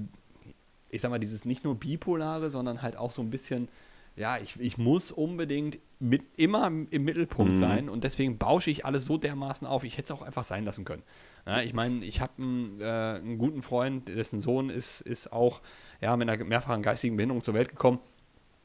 ich 0.93 1.01
sag 1.01 1.09
mal, 1.09 1.19
dieses 1.19 1.45
nicht 1.45 1.63
nur 1.63 1.75
bipolare, 1.75 2.49
sondern 2.49 2.81
halt 2.81 2.97
auch 2.97 3.11
so 3.11 3.21
ein 3.21 3.29
bisschen, 3.29 3.67
ja, 4.15 4.37
ich, 4.37 4.59
ich 4.59 4.77
muss 4.77 5.11
unbedingt 5.11 5.79
mit, 5.99 6.21
immer 6.37 6.67
im 6.67 7.03
Mittelpunkt 7.03 7.53
mhm. 7.53 7.57
sein 7.57 7.89
und 7.89 8.03
deswegen 8.03 8.37
bausche 8.37 8.69
ich 8.69 8.85
alles 8.85 9.05
so 9.05 9.17
dermaßen 9.17 9.65
auf. 9.65 9.83
Ich 9.83 9.97
hätte 9.97 10.13
es 10.13 10.19
auch 10.19 10.21
einfach 10.21 10.43
sein 10.43 10.65
lassen 10.65 10.85
können. 10.85 11.03
Ja, 11.47 11.61
ich 11.61 11.73
meine, 11.73 12.05
ich 12.05 12.21
habe 12.21 12.33
einen, 12.37 12.79
äh, 12.79 12.85
einen, 12.85 13.37
guten 13.37 13.61
Freund, 13.61 14.07
dessen 14.07 14.39
Sohn 14.39 14.69
ist, 14.69 15.01
ist 15.01 15.33
auch 15.33 15.61
ja, 15.99 16.15
mit 16.15 16.29
einer 16.29 16.43
mehrfachen 16.43 16.83
geistigen 16.83 17.17
Behinderung 17.17 17.41
zur 17.41 17.53
Welt 17.53 17.69
gekommen 17.69 17.99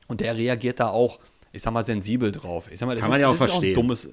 und 0.07 0.21
der 0.21 0.37
reagiert 0.37 0.81
da 0.81 0.89
auch, 0.89 1.19
ich 1.53 1.63
sag 1.63 1.73
mal, 1.73 1.83
sensibel 1.83 2.31
drauf. 2.31 2.71
Ich 2.71 2.79
sag 2.79 2.87
mal, 2.87 2.95
das 2.95 3.03
Kann 3.03 3.11
ist, 3.11 3.15
man 3.15 3.21
ja 3.21 3.29
auch 3.29 3.37
verstehen. 3.37 3.75
Auch 3.77 3.81
ein 3.81 3.89
dummes, 3.89 4.09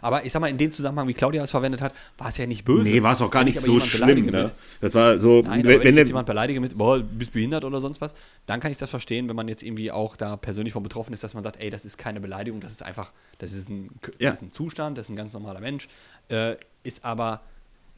aber 0.00 0.24
ich 0.24 0.32
sag 0.32 0.40
mal, 0.40 0.48
in 0.48 0.58
dem 0.58 0.72
Zusammenhang, 0.72 1.08
wie 1.08 1.14
Claudia 1.14 1.42
es 1.42 1.50
verwendet 1.50 1.80
hat, 1.80 1.94
war 2.16 2.28
es 2.28 2.36
ja 2.36 2.46
nicht 2.46 2.64
böse. 2.64 2.82
Nee, 2.82 3.02
war 3.02 3.12
es 3.12 3.20
auch 3.20 3.30
gar 3.30 3.44
nicht 3.44 3.60
so 3.60 3.80
schlimm. 3.80 4.26
Ne? 4.26 4.50
Das 4.80 4.94
war 4.94 5.18
so, 5.18 5.42
Nein, 5.42 5.64
wenn, 5.64 5.82
wenn, 5.82 5.96
jetzt 5.96 6.08
jemand 6.08 6.26
beleidige 6.26 6.60
mit, 6.60 6.76
boah, 6.76 7.00
bist 7.00 7.32
behindert 7.32 7.64
oder 7.64 7.80
sonst 7.80 8.00
was, 8.00 8.14
dann 8.46 8.60
kann 8.60 8.70
ich 8.70 8.78
das 8.78 8.90
verstehen, 8.90 9.28
wenn 9.28 9.36
man 9.36 9.48
jetzt 9.48 9.62
irgendwie 9.62 9.90
auch 9.90 10.16
da 10.16 10.36
persönlich 10.36 10.72
von 10.72 10.82
betroffen 10.82 11.12
ist, 11.12 11.24
dass 11.24 11.34
man 11.34 11.42
sagt, 11.42 11.62
ey, 11.62 11.70
das 11.70 11.84
ist 11.84 11.98
keine 11.98 12.20
Beleidigung, 12.20 12.60
das 12.60 12.72
ist 12.72 12.82
einfach, 12.82 13.12
das 13.38 13.52
ist 13.52 13.68
ein, 13.68 13.90
ja. 14.18 14.30
das 14.30 14.40
ist 14.40 14.48
ein 14.48 14.52
Zustand, 14.52 14.98
das 14.98 15.06
ist 15.06 15.10
ein 15.10 15.16
ganz 15.16 15.32
normaler 15.32 15.60
Mensch, 15.60 15.88
äh, 16.28 16.56
ist 16.82 17.04
aber 17.04 17.42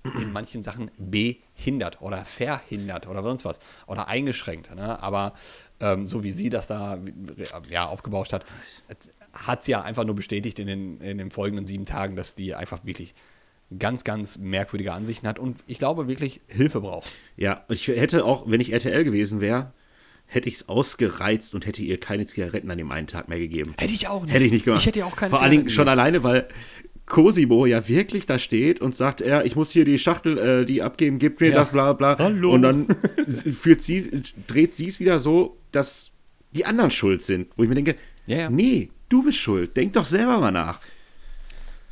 in 0.02 0.32
manchen 0.32 0.62
Sachen 0.62 0.90
behindert 0.96 2.00
oder 2.00 2.24
verhindert 2.24 3.06
oder 3.06 3.22
sonst 3.22 3.44
was 3.44 3.60
oder 3.86 4.08
eingeschränkt. 4.08 4.74
Ne? 4.74 5.02
Aber 5.02 5.34
ähm, 5.78 6.06
so 6.06 6.22
wie 6.22 6.30
sie 6.30 6.48
das 6.48 6.68
da 6.68 6.98
ja, 7.68 7.86
aufgebauscht 7.86 8.32
hat, 8.32 8.44
hat 9.40 9.62
sie 9.62 9.72
ja 9.72 9.82
einfach 9.82 10.04
nur 10.04 10.14
bestätigt 10.14 10.58
in 10.58 10.66
den, 10.66 11.00
in 11.00 11.18
den 11.18 11.30
folgenden 11.30 11.66
sieben 11.66 11.86
Tagen, 11.86 12.14
dass 12.14 12.34
die 12.34 12.54
einfach 12.54 12.84
wirklich 12.84 13.14
ganz, 13.78 14.04
ganz 14.04 14.38
merkwürdige 14.38 14.92
Ansichten 14.92 15.26
hat 15.26 15.38
und 15.38 15.58
ich 15.66 15.78
glaube 15.78 16.08
wirklich 16.08 16.40
Hilfe 16.48 16.80
braucht. 16.80 17.10
Ja, 17.36 17.64
ich 17.68 17.88
hätte 17.88 18.24
auch, 18.24 18.50
wenn 18.50 18.60
ich 18.60 18.72
RTL 18.72 19.04
gewesen 19.04 19.40
wäre, 19.40 19.72
hätte 20.26 20.48
ich 20.48 20.56
es 20.56 20.68
ausgereizt 20.68 21.54
und 21.54 21.66
hätte 21.66 21.82
ihr 21.82 21.98
keine 21.98 22.26
Zigaretten 22.26 22.70
an 22.70 22.78
dem 22.78 22.90
einen 22.90 23.06
Tag 23.06 23.28
mehr 23.28 23.38
gegeben. 23.38 23.74
Hätte 23.78 23.94
ich 23.94 24.08
auch 24.08 24.24
nicht. 24.24 24.34
Hätte 24.34 24.44
ich 24.44 24.52
nicht 24.52 24.64
gemacht. 24.64 24.80
Ich 24.80 24.86
hätte 24.86 25.04
auch 25.04 25.16
keine 25.16 25.30
Vor 25.30 25.42
allen 25.42 25.50
Dingen 25.50 25.70
schon 25.70 25.88
alleine, 25.88 26.22
weil 26.22 26.48
Cosimo 27.06 27.66
ja 27.66 27.88
wirklich 27.88 28.26
da 28.26 28.38
steht 28.38 28.80
und 28.80 28.94
sagt, 28.94 29.20
ja, 29.20 29.42
ich 29.42 29.56
muss 29.56 29.72
hier 29.72 29.84
die 29.84 29.98
Schachtel, 29.98 30.38
äh, 30.38 30.64
die 30.64 30.82
abgeben, 30.82 31.18
gib 31.18 31.40
mir 31.40 31.50
ja. 31.50 31.56
das, 31.56 31.70
bla 31.70 31.92
bla. 31.92 32.16
Hallo. 32.18 32.52
Und 32.52 32.62
dann 32.62 32.86
führt 33.54 33.82
sie, 33.82 34.22
dreht 34.46 34.74
sie 34.76 34.86
es 34.88 35.00
wieder 35.00 35.18
so, 35.18 35.56
dass 35.72 36.12
die 36.52 36.64
anderen 36.64 36.90
schuld 36.90 37.24
sind. 37.24 37.48
Wo 37.56 37.62
ich 37.62 37.68
mir 37.68 37.74
denke, 37.74 37.96
ja, 38.26 38.36
ja. 38.36 38.50
nee, 38.50 38.90
Du 39.10 39.22
bist 39.22 39.38
schuld. 39.38 39.76
Denk 39.76 39.92
doch 39.92 40.06
selber 40.06 40.38
mal 40.38 40.52
nach. 40.52 40.80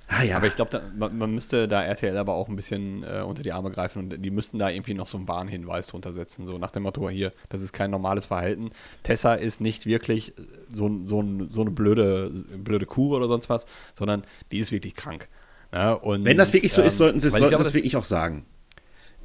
Ah, 0.07 0.23
ja. 0.23 0.37
Aber 0.37 0.47
ich 0.47 0.55
glaube, 0.55 0.81
man, 0.97 1.19
man, 1.19 1.35
müsste 1.35 1.69
da 1.69 1.83
RTL 1.83 2.17
aber 2.17 2.33
auch 2.33 2.49
ein 2.49 2.57
bisschen 2.57 3.03
äh, 3.03 3.21
unter 3.21 3.43
die 3.43 3.53
Arme 3.53 3.71
greifen 3.71 3.99
und 3.99 4.23
die 4.23 4.31
müssten 4.31 4.59
da 4.59 4.71
irgendwie 4.71 4.95
noch 4.95 5.07
so 5.07 5.19
einen 5.19 5.29
Warnhinweis 5.29 5.89
drunter 5.89 6.15
setzen. 6.15 6.47
So 6.47 6.57
nach 6.57 6.71
dem 6.71 6.85
Motto, 6.85 7.11
hier, 7.11 7.33
das 7.51 7.61
ist 7.61 7.75
kein 7.75 7.91
normales 7.91 8.27
Verhalten. 8.27 8.71
Tessa 9.03 9.35
ist 9.35 9.61
nicht 9.61 9.85
wirklich 9.85 10.33
so, 10.73 10.89
so, 11.05 11.23
so 11.51 11.61
eine 11.61 11.71
blöde, 11.71 12.31
blöde 12.57 12.87
Kuh 12.87 13.15
oder 13.15 13.29
sonst 13.29 13.51
was, 13.51 13.67
sondern 13.99 14.23
die 14.51 14.61
ist 14.61 14.73
wirklich 14.73 14.95
krank. 14.95 15.29
Ja, 15.73 15.91
und, 15.91 16.25
Wenn 16.25 16.39
das 16.39 16.55
wirklich 16.55 16.73
so 16.73 16.81
ähm, 16.81 16.87
ist, 16.87 16.97
sollten 16.97 17.21
sie 17.21 17.29
sollten 17.29 17.57
das 17.57 17.75
wirklich 17.75 17.97
auch 17.97 18.05
sagen. 18.05 18.47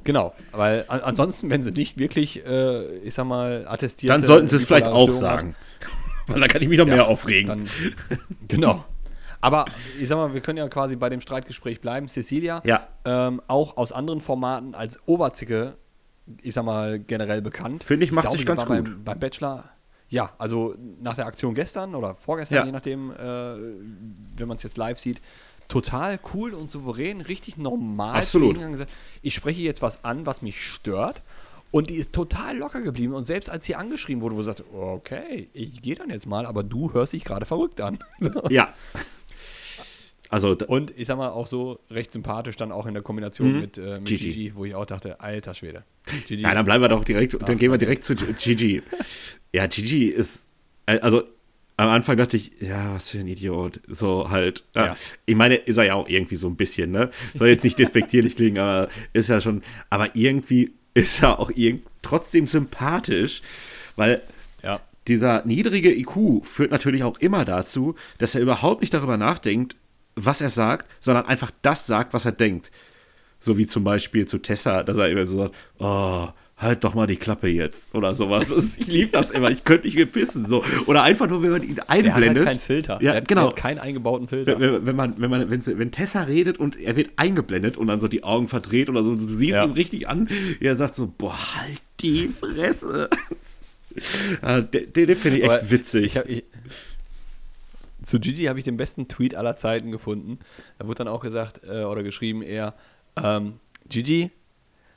Genau, 0.02 0.34
weil 0.52 0.84
an, 0.88 1.00
ansonsten, 1.00 1.48
wenn 1.48 1.62
sie 1.62 1.70
nicht 1.70 1.96
wirklich, 1.96 2.44
äh, 2.44 2.98
ich 2.98 3.14
sag 3.14 3.24
mal, 3.24 3.66
attestiert. 3.66 4.10
Dann 4.10 4.22
sollten 4.22 4.48
sie 4.48 4.56
es 4.56 4.64
vielleicht 4.64 4.86
auch 4.86 5.10
sagen. 5.10 5.54
Weil 6.26 6.40
da 6.40 6.46
kann 6.46 6.62
ich 6.62 6.68
mich 6.68 6.78
noch 6.78 6.86
ja, 6.86 6.94
mehr 6.94 7.06
aufregen. 7.06 7.48
Dann, 7.48 7.68
genau. 8.48 8.84
Aber 9.40 9.66
ich 10.00 10.08
sag 10.08 10.16
mal, 10.16 10.32
wir 10.32 10.40
können 10.40 10.56
ja 10.56 10.66
quasi 10.68 10.96
bei 10.96 11.10
dem 11.10 11.20
Streitgespräch 11.20 11.80
bleiben. 11.80 12.08
Cecilia, 12.08 12.62
ja. 12.64 12.88
ähm, 13.04 13.42
auch 13.46 13.76
aus 13.76 13.92
anderen 13.92 14.22
Formaten 14.22 14.74
als 14.74 14.98
Oberzicke, 15.06 15.76
ich 16.40 16.54
sag 16.54 16.64
mal, 16.64 16.98
generell 16.98 17.42
bekannt. 17.42 17.84
Finde 17.84 18.06
ich, 18.06 18.12
macht 18.12 18.24
ich 18.24 18.30
glaube, 18.30 18.38
sich 18.38 18.46
ganz 18.46 18.64
gut. 18.64 18.84
Beim, 18.84 19.04
beim, 19.04 19.18
Bachelor, 19.18 19.64
ja, 20.08 20.32
also 20.38 20.74
nach 21.00 21.16
der 21.16 21.26
Aktion 21.26 21.54
gestern 21.54 21.94
oder 21.94 22.14
vorgestern, 22.14 22.60
ja. 22.60 22.64
je 22.64 22.72
nachdem, 22.72 23.10
äh, 23.10 23.16
wenn 24.36 24.48
man 24.48 24.56
es 24.56 24.62
jetzt 24.62 24.78
live 24.78 24.98
sieht, 24.98 25.20
total 25.68 26.18
cool 26.32 26.54
und 26.54 26.70
souverän, 26.70 27.20
richtig 27.20 27.58
normal. 27.58 28.16
Absolut. 28.16 28.58
Ich 29.20 29.34
spreche 29.34 29.60
jetzt 29.60 29.82
was 29.82 30.04
an, 30.04 30.24
was 30.24 30.40
mich 30.40 30.64
stört 30.64 31.20
und 31.74 31.90
die 31.90 31.96
ist 31.96 32.12
total 32.12 32.56
locker 32.56 32.82
geblieben. 32.82 33.14
Und 33.14 33.24
selbst 33.24 33.50
als 33.50 33.64
sie 33.64 33.74
angeschrieben 33.74 34.22
wurde, 34.22 34.36
wo 34.36 34.42
sie 34.42 34.46
sagte, 34.46 34.64
okay, 34.72 35.48
ich 35.52 35.82
gehe 35.82 35.96
dann 35.96 36.08
jetzt 36.08 36.24
mal, 36.24 36.46
aber 36.46 36.62
du 36.62 36.92
hörst 36.92 37.14
dich 37.14 37.24
gerade 37.24 37.46
verrückt 37.46 37.80
an. 37.80 37.98
ja. 38.48 38.72
Also, 40.30 40.56
und 40.68 40.92
ich 40.96 41.08
sag 41.08 41.18
mal 41.18 41.30
auch 41.30 41.48
so 41.48 41.80
recht 41.90 42.12
sympathisch 42.12 42.54
dann 42.54 42.70
auch 42.70 42.86
in 42.86 42.94
der 42.94 43.02
Kombination 43.02 43.54
mhm. 43.54 43.60
mit, 43.60 43.78
äh, 43.78 43.98
mit 43.98 44.04
Gigi. 44.04 44.28
Gigi. 44.28 44.52
wo 44.54 44.64
ich 44.64 44.76
auch 44.76 44.86
dachte, 44.86 45.20
alter 45.20 45.52
Schwede. 45.52 45.82
Gigi. 46.28 46.42
Ja, 46.42 46.54
dann 46.54 46.64
bleiben 46.64 46.80
wir 46.80 46.88
doch 46.88 47.02
direkt, 47.02 47.34
dann 47.34 47.42
Ach, 47.42 47.58
gehen 47.58 47.72
wir 47.72 47.78
direkt 47.78 48.04
zu 48.04 48.14
Gigi. 48.14 48.80
ja, 49.52 49.66
Gigi 49.66 50.06
ist, 50.06 50.46
äh, 50.86 51.00
also 51.00 51.24
am 51.76 51.88
Anfang 51.88 52.16
dachte 52.16 52.36
ich, 52.36 52.52
ja, 52.60 52.94
was 52.94 53.10
für 53.10 53.18
ein 53.18 53.26
Idiot. 53.26 53.80
So 53.88 54.30
halt. 54.30 54.64
Ja. 54.76 54.86
Ja. 54.86 54.96
Ich 55.26 55.34
meine, 55.34 55.56
ist 55.56 55.78
er 55.78 55.86
ja 55.86 55.94
auch 55.94 56.08
irgendwie 56.08 56.36
so 56.36 56.46
ein 56.46 56.54
bisschen, 56.54 56.92
ne? 56.92 57.10
Soll 57.36 57.48
jetzt 57.48 57.64
nicht 57.64 57.80
despektierlich 57.80 58.36
klingen, 58.36 58.58
aber 58.58 58.88
ist 59.12 59.28
ja 59.28 59.40
schon, 59.40 59.62
aber 59.90 60.14
irgendwie 60.14 60.72
ist 60.94 61.22
er 61.22 61.38
auch 61.38 61.50
trotzdem 62.02 62.46
sympathisch, 62.46 63.42
weil 63.96 64.22
ja. 64.62 64.80
dieser 65.08 65.44
niedrige 65.44 65.92
IQ 65.92 66.44
führt 66.44 66.70
natürlich 66.70 67.02
auch 67.02 67.18
immer 67.18 67.44
dazu, 67.44 67.94
dass 68.18 68.34
er 68.34 68.40
überhaupt 68.40 68.80
nicht 68.80 68.94
darüber 68.94 69.16
nachdenkt, 69.16 69.76
was 70.14 70.40
er 70.40 70.50
sagt, 70.50 70.88
sondern 71.00 71.26
einfach 71.26 71.50
das 71.62 71.86
sagt, 71.86 72.14
was 72.14 72.24
er 72.24 72.32
denkt. 72.32 72.70
So 73.40 73.58
wie 73.58 73.66
zum 73.66 73.84
Beispiel 73.84 74.26
zu 74.26 74.38
Tessa, 74.38 74.84
dass 74.84 74.96
er 74.96 75.10
immer 75.10 75.26
so 75.26 75.38
sagt, 75.38 75.54
oh, 75.78 76.28
halt 76.56 76.84
doch 76.84 76.94
mal 76.94 77.06
die 77.06 77.16
Klappe 77.16 77.48
jetzt 77.48 77.94
oder 77.94 78.14
sowas. 78.14 78.52
Ich 78.78 78.86
liebe 78.86 79.10
das 79.10 79.30
immer, 79.30 79.50
ich 79.50 79.64
könnte 79.64 79.86
nicht 79.86 79.96
gepissen. 79.96 80.48
So. 80.48 80.64
Oder 80.86 81.02
einfach 81.02 81.28
nur, 81.28 81.42
wenn 81.42 81.50
man 81.50 81.62
ihn 81.62 81.80
einblendet. 81.88 82.14
Der 82.14 82.14
hat 82.14 82.36
halt 82.36 82.46
keinen 82.46 82.60
Filter. 82.60 82.98
Ja, 83.02 83.14
hat, 83.14 83.28
genau. 83.28 83.50
Keinen 83.50 83.78
eingebauten 83.78 84.28
Filter. 84.28 84.58
Wenn, 84.60 84.86
wenn, 84.86 84.96
man, 84.96 85.20
wenn, 85.20 85.30
man, 85.30 85.50
wenn, 85.50 85.66
wenn 85.66 85.90
Tessa 85.90 86.22
redet 86.22 86.58
und 86.58 86.78
er 86.78 86.96
wird 86.96 87.10
eingeblendet 87.16 87.76
und 87.76 87.88
dann 87.88 88.00
so 88.00 88.08
die 88.08 88.22
Augen 88.22 88.48
verdreht 88.48 88.88
oder 88.88 89.02
so, 89.02 89.14
du 89.14 89.20
siehst 89.20 89.54
ja. 89.54 89.64
ihn 89.64 89.72
richtig 89.72 90.08
an, 90.08 90.28
er 90.60 90.76
sagt 90.76 90.94
so, 90.94 91.12
boah, 91.16 91.36
halt 91.56 91.80
die 92.00 92.28
Fresse. 92.28 93.10
den, 94.72 94.92
den 94.92 95.16
finde 95.16 95.38
ich 95.38 95.44
echt 95.44 95.70
witzig. 95.70 96.04
Ich 96.06 96.16
hab, 96.16 96.28
ich, 96.28 96.44
zu 98.02 98.20
Gigi 98.20 98.44
habe 98.44 98.58
ich 98.58 98.64
den 98.64 98.76
besten 98.76 99.08
Tweet 99.08 99.34
aller 99.34 99.56
Zeiten 99.56 99.90
gefunden. 99.90 100.38
Da 100.78 100.86
wurde 100.86 100.98
dann 100.98 101.08
auch 101.08 101.20
gesagt 101.20 101.62
äh, 101.64 101.84
oder 101.84 102.02
geschrieben 102.02 102.42
eher, 102.42 102.74
ähm, 103.16 103.54
Gigi 103.88 104.30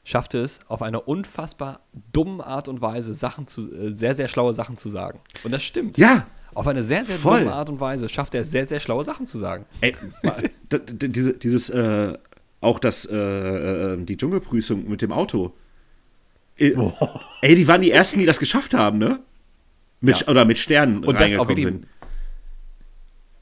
schaffte 0.07 0.37
es 0.37 0.61
auf 0.69 0.81
eine 0.81 1.01
unfassbar 1.01 1.81
dumme 2.13 2.47
Art 2.47 2.69
und 2.69 2.81
Weise 2.81 3.13
Sachen 3.13 3.45
zu, 3.45 3.69
äh, 3.73 3.91
sehr, 3.93 4.15
sehr 4.15 4.29
schlaue 4.29 4.53
Sachen 4.53 4.77
zu 4.77 4.87
sagen. 4.87 5.19
Und 5.43 5.51
das 5.51 5.63
stimmt. 5.63 5.97
Ja. 5.97 6.25
Auf 6.53 6.65
eine 6.65 6.81
sehr, 6.81 7.03
sehr 7.03 7.17
voll. 7.17 7.39
dumme 7.41 7.53
Art 7.53 7.69
und 7.69 7.81
Weise 7.81 8.07
schafft 8.07 8.33
er 8.33 8.45
sehr, 8.45 8.65
sehr 8.65 8.79
schlaue 8.79 9.03
Sachen 9.03 9.25
zu 9.25 9.37
sagen. 9.37 9.65
Ey, 9.81 9.93
diese, 10.71 11.33
dieses, 11.33 11.69
äh, 11.69 12.17
auch 12.61 12.79
das, 12.79 13.05
äh, 13.05 13.15
äh, 13.17 13.97
die 13.97 14.15
Dschungelprüfung 14.15 14.87
mit 14.87 15.01
dem 15.01 15.11
Auto. 15.11 15.53
Ey, 16.55 16.73
oh. 16.77 16.93
ey, 17.41 17.55
die 17.55 17.67
waren 17.67 17.81
die 17.81 17.91
Ersten, 17.91 18.19
die 18.19 18.25
das 18.25 18.39
geschafft 18.39 18.73
haben, 18.73 18.99
ne? 18.99 19.19
Mit, 19.99 20.21
ja. 20.21 20.27
Oder 20.29 20.45
mit 20.45 20.57
Sternen 20.57 21.03
und 21.03 21.19
das 21.19 21.35
auch 21.35 21.49
wirklich, 21.49 21.65
sind. 21.65 21.85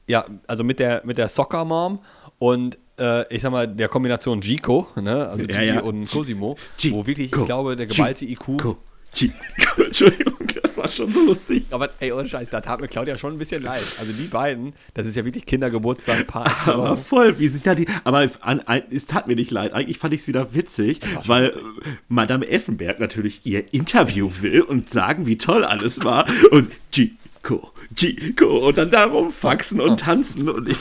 Ja, 0.08 0.26
also 0.48 0.64
mit 0.64 0.80
der, 0.80 1.02
mit 1.04 1.16
der 1.16 1.28
Soccer 1.28 1.64
Mom 1.64 2.00
und 2.38 2.78
äh, 2.98 3.34
ich 3.34 3.42
sag 3.42 3.50
mal, 3.50 3.68
der 3.68 3.88
Kombination 3.88 4.40
Gico, 4.40 4.88
ne, 4.96 5.28
also 5.28 5.44
Gigi 5.44 5.54
ja, 5.54 5.62
ja. 5.62 5.80
und 5.80 6.10
Cosimo, 6.10 6.56
G 6.78 6.92
wo 6.92 7.06
wirklich, 7.06 7.32
ich 7.34 7.44
glaube, 7.44 7.76
der 7.76 7.86
geballte 7.86 8.24
IQ. 8.24 8.46
Gico. 8.58 8.78
Entschuldigung, 9.82 10.34
das 10.62 10.76
war 10.76 10.88
schon 10.88 11.10
so 11.10 11.24
lustig. 11.24 11.64
Aber 11.70 11.88
ey, 12.00 12.12
ohne 12.12 12.28
Scheiß, 12.28 12.50
da 12.50 12.60
tat 12.60 12.80
mir 12.80 12.88
Claudia 12.88 13.16
schon 13.16 13.32
ein 13.32 13.38
bisschen 13.38 13.62
leid. 13.62 13.82
Also 13.98 14.12
die 14.12 14.28
beiden, 14.28 14.74
das 14.92 15.06
ist 15.06 15.16
ja 15.16 15.24
wirklich 15.24 15.46
Kindergeburtstag, 15.46 16.26
Paar. 16.26 16.50
Aber 16.66 16.96
voll, 16.98 17.38
wie 17.38 17.48
sich 17.48 17.62
da 17.62 17.74
die. 17.74 17.86
Aber 18.04 18.28
an, 18.40 18.60
an, 18.60 18.82
es 18.90 19.06
tat 19.06 19.26
mir 19.26 19.36
nicht 19.36 19.50
leid. 19.50 19.72
Eigentlich 19.72 19.98
fand 19.98 20.12
ich 20.12 20.22
es 20.22 20.28
wieder 20.28 20.54
witzig, 20.54 21.00
weil 21.26 21.48
witzig. 21.48 21.62
Madame 22.08 22.46
Effenberg 22.46 23.00
natürlich 23.00 23.40
ihr 23.44 23.72
Interview 23.72 24.30
will 24.40 24.60
und 24.62 24.90
sagen, 24.90 25.26
wie 25.26 25.38
toll 25.38 25.64
alles 25.64 26.04
war. 26.04 26.26
Und 26.50 26.70
Gico, 26.90 27.72
Gico. 27.94 28.68
Und 28.68 28.76
dann 28.76 28.90
darum 28.90 29.30
faxen 29.30 29.80
und 29.80 30.00
tanzen 30.00 30.50
und 30.50 30.68
ich 30.68 30.76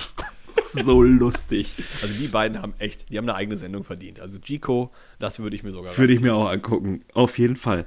so 0.74 1.02
lustig. 1.02 1.74
Also 2.02 2.14
die 2.20 2.28
beiden 2.28 2.62
haben 2.62 2.74
echt, 2.80 3.10
die 3.10 3.18
haben 3.18 3.28
eine 3.28 3.36
eigene 3.36 3.58
Sendung 3.58 3.84
verdient. 3.84 4.20
Also 4.20 4.40
Chico, 4.40 4.92
das 5.20 5.40
würde 5.40 5.56
ich 5.56 5.64
mir 5.64 5.72
sogar 5.72 5.98
Würde 5.98 6.14
ich 6.14 6.22
mir 6.22 6.36
auch 6.36 6.50
angucken, 6.50 7.04
auf 7.14 7.38
jeden 7.38 7.56
Fall. 7.56 7.86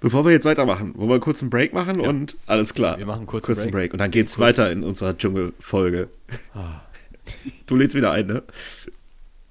Bevor 0.00 0.24
wir 0.24 0.32
jetzt 0.32 0.44
weitermachen, 0.44 0.94
wollen 0.96 1.08
wir 1.08 1.20
kurz 1.20 1.40
einen 1.40 1.50
Break 1.50 1.72
machen 1.72 2.00
ja. 2.00 2.08
und 2.08 2.36
alles 2.46 2.74
klar. 2.74 2.98
Wir 2.98 3.06
machen 3.06 3.26
kurz, 3.26 3.46
kurz 3.46 3.62
einen 3.62 3.72
Break. 3.72 3.92
Und 3.92 4.00
dann 4.00 4.10
geht's 4.10 4.36
kurz. 4.36 4.58
weiter 4.58 4.70
in 4.70 4.82
unserer 4.82 5.16
Dschungelfolge. 5.16 6.08
Ah. 6.54 6.80
Du 7.64 7.76
lädst 7.76 7.94
wieder 7.94 8.12
ein, 8.12 8.26
ne? 8.26 8.42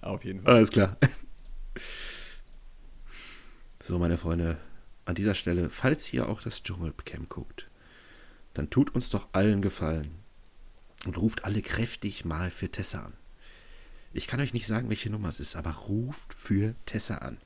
Auf 0.01 0.23
jeden 0.23 0.43
Fall. 0.43 0.55
Alles 0.55 0.69
klar. 0.69 0.97
So, 3.81 3.99
meine 3.99 4.17
Freunde, 4.17 4.55
an 5.03 5.15
dieser 5.15 5.33
Stelle, 5.33 5.69
falls 5.69 6.13
ihr 6.13 6.29
auch 6.29 6.41
das 6.41 6.63
Dschungelcamp 6.63 7.27
guckt, 7.27 7.67
dann 8.53 8.69
tut 8.69 8.95
uns 8.95 9.09
doch 9.09 9.27
allen 9.33 9.61
Gefallen 9.61 10.22
und 11.05 11.17
ruft 11.17 11.43
alle 11.45 11.61
kräftig 11.61 12.25
mal 12.25 12.49
für 12.49 12.69
Tessa 12.69 13.03
an. 13.03 13.13
Ich 14.13 14.27
kann 14.27 14.39
euch 14.39 14.53
nicht 14.53 14.67
sagen, 14.67 14.89
welche 14.89 15.09
Nummer 15.09 15.29
es 15.29 15.39
ist, 15.39 15.55
aber 15.55 15.71
ruft 15.71 16.33
für 16.33 16.75
Tessa 16.85 17.17
an. 17.17 17.39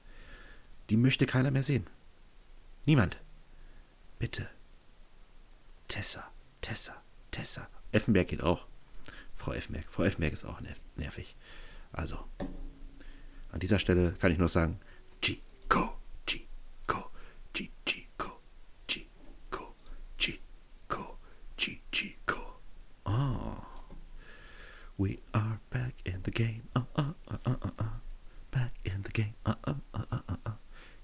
Die 0.90 0.98
möchte 0.98 1.26
keiner 1.26 1.52
mehr 1.52 1.64
sehen. 1.64 1.88
Niemand. 2.86 3.18
Bitte. 4.20 4.50
Tessa, 5.88 6.30
Tessa, 6.62 7.02
Tessa. 7.32 7.68
Effenberg 7.92 8.28
geht 8.28 8.42
auch. 8.42 8.68
Frau 9.36 9.54
Effenberg. 9.54 9.86
Frau 9.90 10.04
Effenberg 10.04 10.34
ist 10.34 10.46
auch 10.46 10.60
nervig. 10.96 11.36
Also, 11.94 12.18
an 13.52 13.60
dieser 13.60 13.80
Stelle 13.80 14.14
kann 14.20 14.32
ich 14.32 14.38
nur 14.38 14.50
sagen, 14.50 14.80
Chico, 15.22 15.97
Oh. 23.08 23.64
We 24.98 25.20
are 25.34 25.60
back 25.70 25.96
in 26.06 26.22
the 26.24 26.32
game. 26.32 26.64
Uh, 26.76 26.82
uh, 26.98 27.14
uh, 27.32 27.38
uh, 27.46 27.56
uh, 27.64 27.70
uh. 27.80 27.84
Back 28.52 28.74
in 28.84 29.04
the 29.04 29.12
game. 29.12 29.34
Uh, 29.46 29.56
uh, 29.66 29.74
uh, 29.94 30.04
uh, 30.12 30.18
uh, 30.28 30.36
uh. 30.46 30.52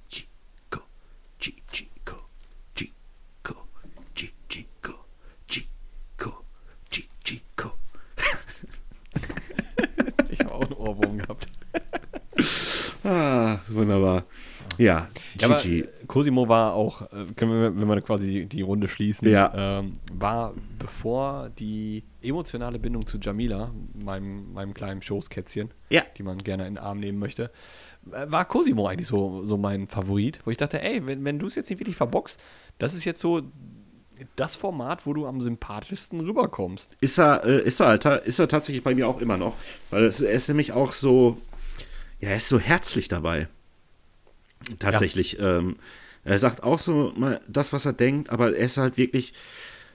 Chico. 0.10 0.84
Chico. 1.40 1.64
Chico. 1.72 2.26
Chico. 2.76 3.66
Chico. 4.16 5.06
Chico. 7.24 7.74
ich 10.30 10.40
habe 10.40 10.52
auch 10.52 10.62
einen 10.62 10.74
Ohrwurm 10.74 11.18
gehabt. 11.20 11.48
ah, 13.06 13.60
wunderbar. 13.70 14.26
Ja. 14.78 15.10
Ja, 15.40 15.58
Cosimo 16.08 16.48
war 16.48 16.74
auch, 16.74 17.02
äh, 17.04 17.26
können 17.36 17.52
wir, 17.52 17.76
wenn 17.76 17.88
wir 17.88 18.02
quasi 18.02 18.46
die, 18.46 18.62
Runde 18.62 18.88
schließen, 18.88 19.28
ja. 19.30 19.80
ähm, 19.80 19.98
war 20.14 20.54
bevor 20.80 21.50
die 21.58 22.04
emotionale 22.22 22.80
Bindung 22.80 23.06
zu 23.06 23.18
Jamila, 23.20 23.72
meinem, 23.94 24.54
meinem 24.54 24.74
kleinen 24.74 25.02
Schoßkätzchen, 25.02 25.72
ja. 25.90 26.04
die 26.18 26.24
man 26.24 26.40
gerne 26.40 26.68
in 26.68 26.76
den 26.76 26.84
Arm 26.84 27.00
nehmen 27.00 27.20
möchte, 27.20 27.52
äh, 28.12 28.30
war 28.30 28.46
Cosimo 28.46 28.88
eigentlich 28.88 29.08
so, 29.08 29.44
so 29.46 29.58
mein 29.58 29.88
Favorit, 29.88 30.40
wo 30.46 30.52
ich 30.52 30.58
dachte, 30.58 30.82
ey, 30.82 31.06
wenn, 31.06 31.24
wenn 31.26 31.40
du 31.40 31.48
es 31.48 31.56
jetzt 31.56 31.70
nicht 31.70 31.80
wirklich 31.80 31.98
verbockst, 31.98 32.40
das 32.80 32.94
ist 32.94 33.06
jetzt 33.06 33.20
so 33.20 33.42
das 34.36 34.56
Format, 34.56 35.06
wo 35.06 35.14
du 35.14 35.26
am 35.26 35.42
sympathischsten 35.42 36.20
rüberkommst. 36.20 36.98
Ist 37.02 37.18
er, 37.18 37.44
äh, 37.46 37.62
ist 37.62 37.80
er, 37.80 37.88
Alter, 37.88 38.24
ist 38.24 38.40
er 38.40 38.48
tatsächlich 38.48 38.84
bei 38.84 38.96
mir 38.96 39.08
auch 39.08 39.22
immer 39.22 39.38
noch, 39.38 39.56
weil 39.90 40.04
er 40.04 40.32
ist 40.32 40.48
nämlich 40.48 40.72
auch 40.72 40.94
so, 40.94 41.38
ja, 42.20 42.30
er 42.30 42.38
ist 42.38 42.50
so 42.50 42.60
herzlich 42.60 43.08
dabei. 43.08 43.48
Tatsächlich. 44.80 45.34
Ja. 45.34 45.58
Ähm, 45.58 45.76
er 46.24 46.40
sagt 46.40 46.64
auch 46.64 46.80
so 46.80 47.14
mal 47.18 47.42
das, 47.48 47.74
was 47.74 47.86
er 47.86 47.94
denkt, 47.94 48.30
aber 48.30 48.56
er 48.56 48.66
ist 48.66 48.78
halt 48.78 48.98
wirklich, 48.98 49.34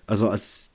also 0.07 0.29
als 0.29 0.73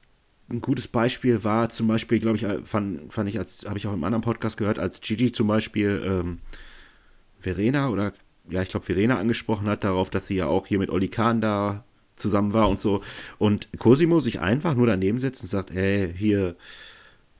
ein 0.49 0.61
gutes 0.61 0.87
Beispiel 0.87 1.43
war 1.43 1.69
zum 1.69 1.87
Beispiel, 1.87 2.19
glaube 2.19 2.37
ich, 2.37 2.45
fand, 2.67 3.13
fand 3.13 3.29
ich, 3.29 3.39
als 3.39 3.65
habe 3.67 3.77
ich 3.77 3.87
auch 3.87 3.93
im 3.93 4.03
anderen 4.03 4.23
Podcast 4.23 4.57
gehört, 4.57 4.79
als 4.79 5.01
Gigi 5.01 5.31
zum 5.31 5.47
Beispiel 5.47 6.01
ähm, 6.05 6.39
Verena 7.39 7.89
oder 7.89 8.13
ja, 8.49 8.61
ich 8.61 8.69
glaube, 8.69 8.85
Verena 8.85 9.19
angesprochen 9.19 9.67
hat 9.67 9.83
darauf, 9.83 10.09
dass 10.09 10.27
sie 10.27 10.35
ja 10.35 10.47
auch 10.47 10.67
hier 10.67 10.79
mit 10.79 10.89
Oli 10.89 11.07
Kahn 11.07 11.39
da 11.39 11.85
zusammen 12.15 12.53
war 12.53 12.69
und 12.69 12.79
so. 12.79 13.01
Und 13.37 13.69
Cosimo 13.77 14.19
sich 14.19 14.39
einfach 14.41 14.75
nur 14.75 14.87
daneben 14.87 15.19
setzt 15.19 15.41
und 15.43 15.49
sagt, 15.49 15.71
ey, 15.71 16.13
hier, 16.15 16.55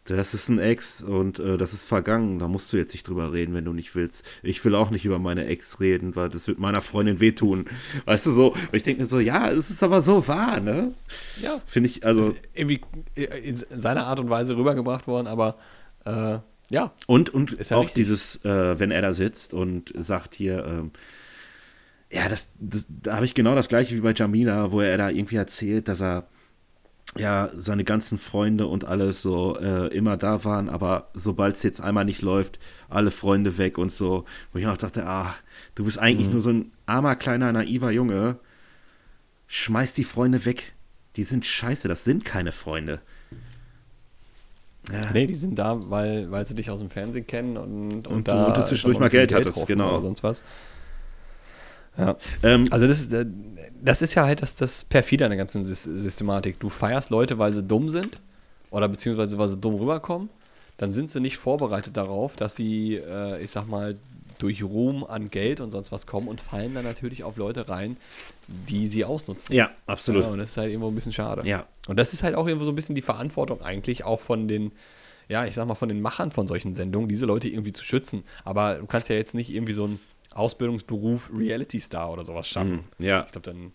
das 0.06 0.34
ist 0.34 0.50
ein 0.50 0.60
Ex 0.60 1.02
und 1.02 1.40
äh, 1.40 1.58
das 1.58 1.74
ist 1.74 1.86
vergangen. 1.86 2.40
Da 2.40 2.48
musst 2.48 2.74
du 2.74 2.78
jetzt 2.78 2.94
nicht 2.94 3.08
drüber 3.08 3.32
reden, 3.32 3.54
wenn 3.54 3.64
du 3.64 3.74
nicht 3.74 3.96
willst. 3.96 4.26
Ich 4.42 4.64
will 4.66 4.76
auch 4.76 4.90
nicht 4.90 5.06
über 5.06 5.18
meine 5.18 5.46
Ex 5.46 5.80
reden, 5.80 6.16
weil 6.16 6.30
das 6.30 6.48
wird 6.48 6.60
meiner 6.60 6.82
Freundin 6.82 7.20
wehtun. 7.20 7.66
Weißt 8.06 8.26
du 8.26 8.32
so? 8.32 8.52
Und 8.52 8.74
ich 8.74 8.84
denke 8.84 9.04
mir 9.04 9.08
so, 9.08 9.20
ja, 9.20 9.50
es 9.50 9.72
ist 9.72 9.82
aber 9.82 10.02
so 10.02 10.28
wahr, 10.28 10.60
ne? 10.60 10.94
Ja. 11.42 11.62
Finde 11.66 11.90
ich, 11.90 12.06
also. 12.06 12.34
irgendwie 12.54 12.82
in 13.16 13.58
seiner 13.58 14.08
Art 14.08 14.20
und 14.20 14.30
Weise 14.30 14.58
rübergebracht 14.58 15.08
worden, 15.08 15.28
aber 15.28 15.58
äh, 16.06 16.40
ja. 16.70 16.92
Und, 17.08 17.34
und 17.34 17.52
ja 17.70 17.78
auch 17.78 17.82
richtig. 17.82 17.96
dieses, 17.96 18.44
äh, 18.44 18.80
wenn 18.80 18.92
er 18.92 19.02
da 19.02 19.14
sitzt 19.14 19.54
und 19.54 19.94
sagt 19.98 20.36
hier, 20.36 20.66
ähm, 20.66 20.92
ja, 22.12 22.30
das, 22.30 22.52
das 22.60 22.86
da 22.90 23.16
habe 23.16 23.26
ich 23.26 23.34
genau 23.34 23.56
das 23.56 23.70
gleiche 23.70 23.96
wie 23.96 24.02
bei 24.02 24.14
Jamina, 24.14 24.72
wo 24.72 24.82
er 24.82 24.98
da 24.98 25.10
irgendwie 25.10 25.38
erzählt, 25.38 25.88
dass 25.88 26.02
er 26.02 26.28
ja, 27.16 27.50
seine 27.56 27.84
ganzen 27.84 28.18
Freunde 28.18 28.68
und 28.68 28.86
alles 28.86 29.22
so 29.22 29.58
äh, 29.60 29.88
immer 29.96 30.18
da 30.18 30.44
waren, 30.44 30.70
aber 30.70 31.10
sobald 31.14 31.56
es 31.56 31.64
jetzt 31.64 31.82
einmal 31.82 32.06
nicht 32.06 32.22
läuft, 32.22 32.60
alle 32.90 33.12
Freunde 33.12 33.58
weg 33.58 33.78
und 33.78 33.92
so, 33.92 34.26
wo 34.52 34.60
ich 34.60 34.68
auch 34.68 34.78
dachte, 34.78 35.06
ah, 35.06 35.36
du 35.76 35.86
bist 35.86 36.00
eigentlich 36.00 36.28
mhm. 36.28 36.34
nur 36.34 36.42
so 36.42 36.50
ein 36.50 36.72
armer, 36.86 37.16
kleiner, 37.16 37.52
naiver 37.52 37.92
Junge, 37.92 38.38
schmeiß 39.48 39.94
die 39.94 40.04
Freunde 40.04 40.46
weg. 40.46 40.74
Die 41.16 41.24
sind 41.24 41.46
scheiße, 41.46 41.88
das 41.88 42.04
sind 42.04 42.26
keine 42.26 42.52
Freunde. 42.52 43.00
Ja. 44.92 45.12
Nee, 45.12 45.28
die 45.28 45.36
sind 45.36 45.58
da, 45.58 45.78
weil, 45.90 46.30
weil 46.32 46.46
sie 46.46 46.56
dich 46.56 46.70
aus 46.70 46.80
dem 46.80 46.90
Fernsehen 46.90 47.28
kennen 47.28 47.58
und, 47.58 47.92
und, 47.92 48.08
und, 48.08 48.28
da, 48.28 48.46
und 48.46 48.58
du 48.58 48.66
zwischendurch 48.66 49.00
mal 49.00 49.10
Geld, 49.10 49.30
Geld 49.30 49.46
hattest, 49.46 49.68
genau. 49.68 49.92
Oder 49.92 50.02
sonst 50.02 50.24
was. 50.24 50.44
Ja. 51.98 52.18
Ähm, 52.42 52.68
also 52.72 52.88
das, 52.88 53.12
äh, 53.12 53.26
das 53.82 54.02
ist 54.02 54.16
ja 54.16 54.26
halt 54.26 54.42
das, 54.42 54.56
das 54.56 54.86
perfide 54.86 55.26
an 55.26 55.32
der 55.32 55.38
ganzen 55.38 55.64
Systematik. 55.64 56.60
Du 56.60 56.70
feierst 56.70 57.10
Leute, 57.10 57.38
weil 57.38 57.54
sie 57.54 57.64
dumm 57.64 57.90
sind 57.90 58.20
oder 58.72 58.88
beziehungsweise 58.88 59.38
weil 59.38 59.50
sie 59.50 59.58
dumm 59.58 59.76
rüberkommen. 59.76 60.30
Dann 60.78 60.92
sind 60.92 61.10
sie 61.10 61.20
nicht 61.20 61.38
vorbereitet 61.38 61.96
darauf, 61.96 62.36
dass 62.36 62.56
sie, 62.56 62.96
äh, 62.96 63.42
ich 63.44 63.52
sag 63.52 63.68
mal, 63.68 63.96
durch 64.40 64.64
Ruhm 64.64 65.04
an 65.04 65.30
Geld 65.30 65.62
und 65.62 65.72
sonst 65.72 65.92
was 65.92 66.08
kommen 66.08 66.28
und 66.28 66.42
fallen 66.42 66.74
dann 66.74 66.84
natürlich 66.84 67.24
auf 67.24 67.38
Leute 67.38 67.70
rein, 67.70 67.98
die 68.48 68.88
sie 68.88 69.06
ausnutzen. 69.06 69.56
Ja, 69.56 69.70
absolut. 69.86 70.24
Ja, 70.24 70.30
und 70.30 70.40
das 70.40 70.50
ist 70.50 70.58
halt 70.58 70.70
irgendwo 70.70 70.90
ein 70.90 70.96
bisschen 70.96 71.14
schade. 71.14 71.48
Ja. 71.48 71.66
Und 71.88 71.98
das 71.98 72.14
ist 72.14 72.24
halt 72.24 72.36
auch 72.36 72.48
irgendwo 72.48 72.66
so 72.66 72.72
ein 72.72 72.76
bisschen 72.76 72.96
die 72.96 73.02
Verantwortung 73.02 73.62
eigentlich 73.62 74.04
auch 74.04 74.20
von 74.20 74.48
den, 74.48 74.72
ja, 75.30 75.46
ich 75.46 75.56
sag 75.56 75.68
mal, 75.68 75.76
von 75.76 75.88
den 75.88 76.02
Machern 76.02 76.32
von 76.32 76.48
solchen 76.48 76.74
Sendungen, 76.74 77.08
diese 77.08 77.26
Leute 77.26 77.48
irgendwie 77.48 77.74
zu 77.74 77.84
schützen. 77.84 78.24
Aber 78.44 78.76
du 78.76 78.86
kannst 78.88 79.08
ja 79.10 79.16
jetzt 79.16 79.34
nicht 79.34 79.50
irgendwie 79.50 79.74
so 79.74 79.86
einen 79.86 80.00
Ausbildungsberuf 80.34 81.30
Reality 81.36 81.80
Star 81.80 82.12
oder 82.12 82.26
sowas 82.26 82.48
schaffen. 82.48 82.86
Mhm, 82.98 83.06
ja. 83.06 83.24
Ich 83.26 83.32
glaube, 83.32 83.52
dann 83.52 83.72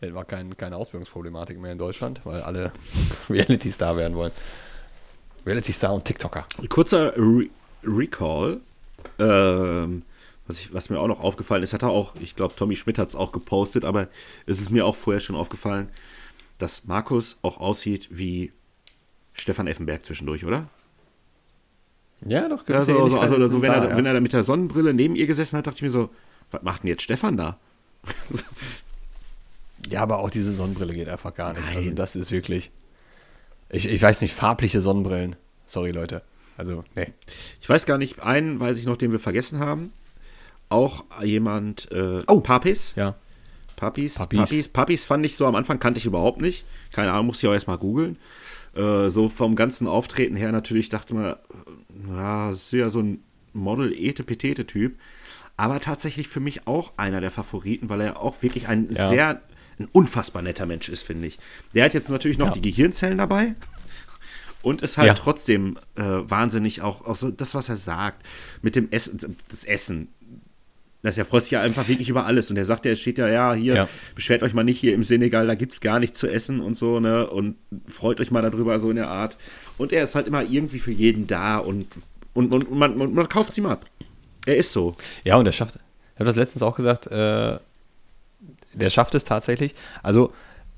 hätten 0.00 0.14
wir 0.14 0.24
kein, 0.24 0.56
keine 0.56 0.76
Ausbildungsproblematik 0.76 1.58
mehr 1.58 1.72
in 1.72 1.78
Deutschland, 1.78 2.20
weil 2.24 2.42
alle 2.42 2.72
Reality 3.30 3.70
Star 3.70 3.96
werden 3.96 4.16
wollen. 4.16 4.32
Reality 5.46 5.72
Star 5.72 5.94
und 5.94 6.04
TikToker. 6.04 6.46
Kurzer 6.68 7.16
Re 7.16 7.48
Recall. 7.84 8.60
Ähm, 9.18 10.02
was, 10.46 10.60
ich, 10.60 10.74
was 10.74 10.90
mir 10.90 10.98
auch 10.98 11.06
noch 11.06 11.20
aufgefallen 11.20 11.62
ist, 11.62 11.72
hat 11.72 11.82
er 11.82 11.90
auch, 11.90 12.14
ich 12.20 12.34
glaube, 12.34 12.54
Tommy 12.56 12.76
Schmidt 12.76 12.98
hat 12.98 13.08
es 13.08 13.16
auch 13.16 13.32
gepostet, 13.32 13.84
aber 13.84 14.08
es 14.46 14.60
ist 14.60 14.70
mir 14.70 14.84
auch 14.86 14.96
vorher 14.96 15.20
schon 15.20 15.36
aufgefallen, 15.36 15.88
dass 16.58 16.86
Markus 16.86 17.38
auch 17.42 17.58
aussieht 17.58 18.08
wie 18.10 18.52
Stefan 19.34 19.66
Effenberg 19.66 20.04
zwischendurch, 20.04 20.44
oder? 20.44 20.68
Ja, 22.28 22.48
doch. 22.48 22.68
Ja, 22.68 22.84
gibt's 22.84 22.86
so, 22.86 23.08
so, 23.08 23.18
also, 23.18 23.34
Ähnlichkeiten 23.36 23.50
so 23.50 23.62
wenn, 23.62 23.72
da, 23.72 23.76
er, 23.78 23.90
ja. 23.90 23.96
wenn 23.96 24.06
er 24.06 24.14
da 24.14 24.20
mit 24.20 24.32
der 24.32 24.44
Sonnenbrille 24.44 24.94
neben 24.94 25.16
ihr 25.16 25.26
gesessen 25.26 25.56
hat, 25.58 25.66
dachte 25.66 25.76
ich 25.76 25.82
mir 25.82 25.90
so, 25.90 26.10
was 26.50 26.62
macht 26.62 26.82
denn 26.82 26.88
jetzt 26.88 27.02
Stefan 27.02 27.36
da? 27.36 27.58
Ja, 29.90 30.02
aber 30.02 30.18
auch 30.18 30.30
diese 30.30 30.52
Sonnenbrille 30.52 30.94
geht 30.94 31.08
einfach 31.08 31.34
gar 31.34 31.52
nicht. 31.52 31.66
Also 31.66 31.80
Nein. 31.80 31.94
das 31.94 32.16
ist 32.16 32.32
wirklich. 32.32 32.70
Ich, 33.68 33.88
ich 33.88 34.02
weiß 34.02 34.20
nicht, 34.20 34.34
farbliche 34.34 34.80
Sonnenbrillen. 34.80 35.36
Sorry, 35.66 35.90
Leute. 35.90 36.22
Also, 36.56 36.84
nee. 36.94 37.12
Ich 37.60 37.68
weiß 37.68 37.86
gar 37.86 37.98
nicht, 37.98 38.20
einen 38.22 38.60
weiß 38.60 38.78
ich 38.78 38.86
noch, 38.86 38.96
den 38.96 39.12
wir 39.12 39.18
vergessen 39.18 39.60
haben. 39.60 39.92
Auch 40.68 41.04
jemand, 41.22 41.90
äh, 41.92 42.22
oh, 42.26 42.40
Papis. 42.40 42.94
Ja. 42.96 43.14
Papis, 43.76 44.14
Papis. 44.14 44.38
Papis. 44.38 44.68
Papis 44.68 45.04
fand 45.04 45.26
ich 45.26 45.36
so 45.36 45.46
am 45.46 45.54
Anfang, 45.54 45.78
kannte 45.78 45.98
ich 45.98 46.06
überhaupt 46.06 46.40
nicht. 46.40 46.64
Keine 46.92 47.12
Ahnung, 47.12 47.26
musste 47.26 47.46
ich 47.46 47.50
auch 47.50 47.54
erstmal 47.54 47.78
googeln. 47.78 48.16
Äh, 48.76 49.08
so 49.10 49.28
vom 49.28 49.56
ganzen 49.56 49.86
Auftreten 49.86 50.36
her 50.36 50.52
natürlich 50.52 50.88
dachte 50.88 51.14
man, 51.14 51.24
äh, 51.24 51.34
ja, 52.14 52.48
das 52.48 52.56
ist 52.64 52.72
ja 52.72 52.88
so 52.90 53.00
ein 53.00 53.22
Model-Ete-Petete-Typ. 53.52 54.96
Aber 55.56 55.80
tatsächlich 55.80 56.28
für 56.28 56.40
mich 56.40 56.66
auch 56.66 56.92
einer 56.98 57.20
der 57.22 57.30
Favoriten, 57.30 57.88
weil 57.88 58.02
er 58.02 58.20
auch 58.20 58.42
wirklich 58.42 58.68
ein 58.68 58.90
Ja. 58.92 59.08
sehr, 59.08 59.40
ein 59.78 59.88
unfassbar 59.92 60.42
netter 60.42 60.66
Mensch 60.66 60.88
ist, 60.90 61.02
finde 61.02 61.26
ich. 61.28 61.38
Der 61.74 61.84
hat 61.84 61.94
jetzt 61.94 62.10
natürlich 62.10 62.36
noch 62.38 62.48
Ja. 62.48 62.52
die 62.52 62.60
Gehirnzellen 62.62 63.16
dabei. 63.18 63.54
Und 64.62 64.82
ist 64.82 64.98
halt 64.98 65.06
Ja. 65.08 65.14
trotzdem 65.14 65.78
äh, 65.94 66.02
wahnsinnig 66.02 66.82
auch, 66.82 67.06
auch 67.06 67.16
so 67.16 67.30
das, 67.30 67.54
was 67.54 67.68
er 67.68 67.76
sagt, 67.76 68.26
mit 68.62 68.76
dem 68.76 68.90
Essen, 68.90 69.36
das 69.48 69.64
Essen. 69.64 70.08
Das, 71.06 71.16
er 71.18 71.24
freut 71.24 71.44
sich 71.44 71.52
ja 71.52 71.60
einfach 71.60 71.88
wirklich 71.88 72.08
über 72.08 72.26
alles. 72.26 72.50
Und 72.50 72.56
er 72.56 72.64
sagt 72.64 72.84
ja, 72.84 72.92
es 72.92 73.00
steht 73.00 73.18
ja, 73.18 73.28
ja, 73.28 73.54
hier, 73.54 73.74
Ja. 73.74 73.88
beschwert 74.14 74.42
euch 74.42 74.52
mal 74.54 74.64
nicht 74.64 74.78
hier 74.78 74.94
im 74.94 75.02
Senegal, 75.02 75.46
da 75.46 75.54
gibt 75.54 75.72
es 75.72 75.80
gar 75.80 75.98
nichts 76.00 76.18
zu 76.18 76.28
essen 76.28 76.60
und 76.60 76.76
so, 76.76 77.00
ne? 77.00 77.26
Und 77.28 77.56
freut 77.86 78.20
euch 78.20 78.30
mal 78.30 78.42
darüber, 78.42 78.78
so 78.80 78.90
in 78.90 78.96
der 78.96 79.08
Art. 79.08 79.36
Und 79.78 79.92
er 79.92 80.04
ist 80.04 80.14
halt 80.14 80.26
immer 80.26 80.42
irgendwie 80.44 80.78
für 80.78 80.92
jeden 80.92 81.26
da 81.26 81.58
und, 81.58 81.86
und, 82.34 82.52
und 82.52 82.70
man, 82.72 82.96
man, 82.96 83.14
man 83.14 83.28
kauft 83.28 83.50
es 83.50 83.58
ihm 83.58 83.66
ab. 83.66 83.84
Er 84.46 84.56
ist 84.56 84.72
so. 84.72 84.94
Ja, 85.24 85.36
und 85.36 85.46
er 85.46 85.52
schafft. 85.52 85.76
Ich 86.14 86.20
habe 86.20 86.26
das 86.26 86.36
letztens 86.36 86.62
auch 86.62 86.76
gesagt, 86.76 87.06
äh, 87.08 87.58
der 88.74 88.90
schafft 88.90 89.14
es 89.14 89.24
tatsächlich. 89.24 89.74
Also, 90.02 90.32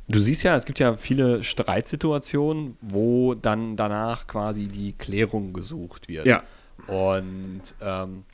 du 0.09 0.21
siehst 0.21 0.43
ja, 0.43 0.57
es 0.57 0.65
gibt 0.65 0.79
ja 0.79 0.97
viele 0.97 1.45
Streitsituationen, 1.45 2.77
wo 2.81 3.35
dann 3.35 3.77
danach 3.77 4.27
quasi 4.27 4.67
die 4.67 4.93
Klärung 4.93 5.53
gesucht 5.53 6.09
wird. 6.09 6.27
Ja. 6.27 6.43
Und 6.87 7.63
ähm, 7.83 8.25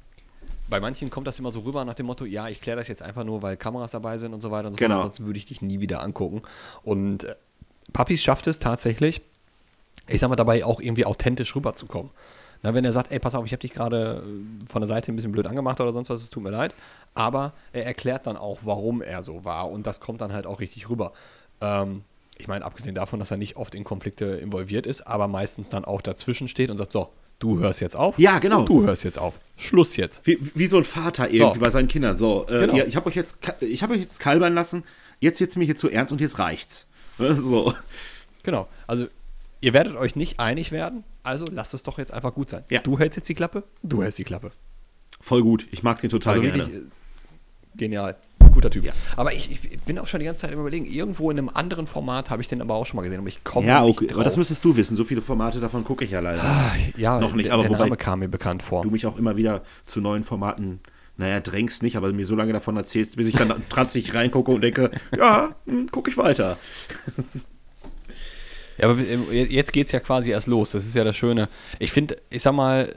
bei 0.68 0.80
manchen 0.80 1.10
kommt 1.10 1.26
das 1.26 1.38
immer 1.38 1.50
so 1.50 1.60
rüber 1.60 1.84
nach 1.84 1.94
dem 1.94 2.06
Motto, 2.06 2.24
ja, 2.24 2.48
ich 2.48 2.60
kläre 2.60 2.78
das 2.78 2.88
jetzt 2.88 3.02
einfach 3.02 3.24
nur, 3.24 3.42
weil 3.42 3.56
Kameras 3.56 3.90
dabei 3.90 4.18
sind 4.18 4.32
und 4.34 4.40
so 4.40 4.50
weiter 4.50 4.68
und 4.68 4.74
so 4.74 4.78
Genau. 4.78 4.94
fort, 4.96 5.04
ansonsten 5.04 5.26
würde 5.26 5.38
ich 5.38 5.46
dich 5.46 5.60
nie 5.62 5.80
wieder 5.80 6.02
angucken. 6.02 6.42
Und 6.82 7.24
äh, 7.24 7.34
Papis 7.92 8.22
schafft 8.22 8.46
es 8.46 8.58
tatsächlich, 8.58 9.20
ich 10.08 10.20
sag 10.20 10.28
mal, 10.28 10.36
dabei 10.36 10.64
auch 10.64 10.80
irgendwie 10.80 11.04
authentisch 11.06 11.54
rüberzukommen. 11.54 12.10
Na, 12.62 12.72
wenn 12.72 12.84
er 12.84 12.92
sagt, 12.94 13.12
ey, 13.12 13.18
pass 13.18 13.34
auf, 13.34 13.44
ich 13.44 13.52
habe 13.52 13.60
dich 13.60 13.72
gerade 13.74 14.24
äh, 14.26 14.66
von 14.70 14.80
der 14.80 14.88
Seite 14.88 15.12
ein 15.12 15.16
bisschen 15.16 15.32
blöd 15.32 15.46
angemacht 15.46 15.80
oder 15.80 15.92
sonst 15.92 16.08
was, 16.08 16.22
es 16.22 16.30
tut 16.30 16.42
mir 16.42 16.50
leid. 16.50 16.74
Aber 17.14 17.52
er 17.72 17.84
erklärt 17.84 18.26
dann 18.26 18.36
auch, 18.38 18.60
warum 18.62 19.02
er 19.02 19.22
so 19.22 19.44
war 19.44 19.70
und 19.70 19.86
das 19.86 20.00
kommt 20.00 20.22
dann 20.22 20.32
halt 20.32 20.46
auch 20.46 20.60
richtig 20.60 20.88
rüber. 20.88 21.12
Ähm, 21.60 22.04
ich 22.38 22.48
meine, 22.48 22.64
abgesehen 22.64 22.94
davon, 22.94 23.20
dass 23.20 23.30
er 23.30 23.36
nicht 23.36 23.56
oft 23.56 23.74
in 23.74 23.84
Konflikte 23.84 24.24
involviert 24.24 24.86
ist, 24.86 25.06
aber 25.06 25.28
meistens 25.28 25.68
dann 25.68 25.84
auch 25.84 26.00
dazwischen 26.00 26.48
steht 26.48 26.70
und 26.70 26.78
sagt, 26.78 26.90
so, 26.90 27.10
du 27.38 27.58
hörst 27.58 27.80
jetzt 27.80 27.96
auf. 27.96 28.18
Ja, 28.18 28.38
genau. 28.38 28.60
Und 28.60 28.68
du 28.68 28.86
hörst 28.86 29.04
jetzt 29.04 29.18
auf. 29.18 29.34
Schluss 29.56 29.96
jetzt. 29.96 30.26
Wie, 30.26 30.38
wie 30.54 30.66
so 30.66 30.78
ein 30.78 30.84
Vater 30.84 31.30
irgendwie 31.30 31.58
So. 31.58 31.60
bei 31.60 31.70
seinen 31.70 31.88
Kindern. 31.88 32.16
So, 32.18 32.46
äh, 32.48 32.60
Genau. 32.60 32.74
ja, 32.76 32.84
ich 32.84 32.96
habe 32.96 33.06
euch 33.06 33.14
jetzt, 33.14 33.40
ka- 33.42 33.54
ich 33.60 33.82
habe 33.82 33.94
euch 33.94 34.00
jetzt 34.00 34.18
kalbern 34.20 34.54
lassen, 34.54 34.82
jetzt 35.20 35.40
wird's 35.40 35.56
mir 35.56 35.64
hier 35.64 35.76
zu 35.76 35.88
ernst 35.90 36.12
und 36.12 36.20
jetzt 36.20 36.38
reicht's. 36.38 36.88
So. 37.18 37.72
Genau. 38.42 38.68
Also, 38.86 39.06
ihr 39.60 39.72
werdet 39.72 39.96
euch 39.96 40.16
nicht 40.16 40.40
einig 40.40 40.72
werden, 40.72 41.04
also 41.22 41.46
lasst 41.50 41.72
es 41.74 41.82
doch 41.82 41.98
jetzt 41.98 42.12
einfach 42.12 42.34
gut 42.34 42.50
sein. 42.50 42.64
Ja. 42.70 42.80
Du 42.80 42.98
hältst 42.98 43.16
jetzt 43.16 43.28
die 43.28 43.34
Klappe, 43.34 43.62
du 43.82 44.02
hältst 44.02 44.18
die 44.18 44.24
Klappe. 44.24 44.50
Voll 45.20 45.42
gut. 45.42 45.66
Ich 45.70 45.82
mag 45.82 46.00
den 46.00 46.10
total 46.10 46.34
Also 46.34 46.42
gerne. 46.42 46.58
wirklich, 46.58 46.82
äh, 46.82 46.86
genial. 47.76 48.16
Guter 48.54 48.70
Typ. 48.70 48.84
Ja. 48.84 48.92
Aber 49.16 49.32
ich, 49.32 49.50
ich 49.50 49.80
bin 49.80 49.98
auch 49.98 50.06
schon 50.06 50.20
die 50.20 50.26
ganze 50.26 50.42
Zeit 50.42 50.52
überlegen, 50.52 50.86
irgendwo 50.86 51.30
in 51.30 51.38
einem 51.38 51.50
anderen 51.52 51.86
Format 51.86 52.30
habe 52.30 52.40
ich 52.40 52.48
den 52.48 52.60
aber 52.60 52.74
auch 52.74 52.86
schon 52.86 52.96
mal 52.96 53.02
gesehen, 53.02 53.18
aber 53.18 53.28
ich 53.28 53.42
komme 53.44 53.66
ja, 53.66 53.82
nicht 53.82 53.90
okay. 53.90 54.06
drauf. 54.06 54.16
Aber 54.16 54.24
das 54.24 54.36
müsstest 54.36 54.64
du 54.64 54.76
wissen. 54.76 54.96
So 54.96 55.04
viele 55.04 55.20
Formate 55.22 55.60
davon 55.60 55.84
gucke 55.84 56.04
ich 56.04 56.12
ja 56.12 56.20
leider. 56.20 56.42
ja, 56.96 57.18
noch 57.18 57.34
nicht, 57.34 57.46
der, 57.46 57.54
aber 57.54 57.64
der 57.64 57.72
wobei 57.72 57.84
Name 57.84 57.96
kam 57.96 58.20
mir 58.20 58.28
bekannt 58.28 58.62
vor. 58.62 58.82
du 58.82 58.90
mich 58.90 59.06
auch 59.06 59.18
immer 59.18 59.36
wieder 59.36 59.62
zu 59.86 60.00
neuen 60.00 60.24
Formaten, 60.24 60.80
naja, 61.16 61.40
drängst 61.40 61.82
nicht, 61.82 61.96
aber 61.96 62.12
mir 62.12 62.26
so 62.26 62.36
lange 62.36 62.52
davon 62.52 62.76
erzählst, 62.76 63.16
bis 63.16 63.28
ich 63.28 63.34
dann 63.34 63.52
tranzig 63.68 64.14
reingucke 64.14 64.50
und 64.50 64.60
denke, 64.60 64.90
ja, 65.16 65.54
hm, 65.66 65.90
gucke 65.90 66.10
ich 66.10 66.16
weiter. 66.16 66.56
Ja, 68.78 68.88
aber 68.88 69.00
jetzt 69.00 69.72
geht 69.72 69.86
es 69.86 69.92
ja 69.92 70.00
quasi 70.00 70.30
erst 70.30 70.48
los. 70.48 70.72
Das 70.72 70.84
ist 70.84 70.96
ja 70.96 71.04
das 71.04 71.16
Schöne. 71.16 71.48
Ich 71.78 71.92
finde, 71.92 72.16
ich 72.30 72.42
sag 72.42 72.54
mal, 72.54 72.92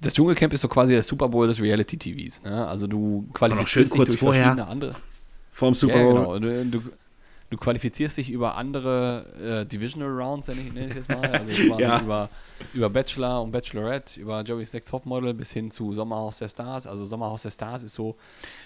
das 0.00 0.14
Dschungelcamp 0.14 0.52
ist 0.52 0.60
so 0.60 0.68
quasi 0.68 0.92
der 0.92 1.02
Super 1.02 1.28
Bowl 1.28 1.46
des 1.48 1.60
Reality-TVs. 1.60 2.42
Ne? 2.42 2.66
Also 2.66 2.86
du 2.86 3.28
qualifizierst 3.32 3.92
dich 3.92 3.96
kurz 3.96 4.08
durch 4.10 4.20
vorher. 4.20 4.42
verschiedene 4.44 4.68
andere. 4.68 4.92
Vorm 5.52 5.74
Super 5.74 5.96
ja, 5.96 6.02
Bowl. 6.02 6.40
genau. 6.40 6.64
Du, 6.64 6.78
du, 6.80 6.90
du 7.50 7.56
qualifizierst 7.56 8.18
dich 8.18 8.28
über 8.30 8.56
andere 8.56 9.62
äh, 9.62 9.66
Divisional 9.66 10.10
Rounds, 10.10 10.48
nenne 10.48 10.60
ich, 10.60 10.72
nenn 10.74 10.88
ich 10.90 10.94
jetzt 10.96 11.08
mal. 11.08 11.24
Also 11.24 11.78
Ja. 11.78 12.00
über, 12.00 12.28
über 12.74 12.90
Bachelor 12.90 13.42
und 13.42 13.52
Bachelorette, 13.52 14.20
über 14.20 14.42
Joey's 14.42 14.72
Next 14.74 14.90
Topmodel 14.90 15.32
bis 15.32 15.50
hin 15.50 15.70
zu 15.70 15.94
Sommerhaus 15.94 16.38
der 16.38 16.48
Stars. 16.48 16.86
Also 16.86 17.06
Sommerhaus 17.06 17.42
der 17.42 17.50
Stars 17.50 17.82
ist 17.82 17.94
so, 17.94 18.16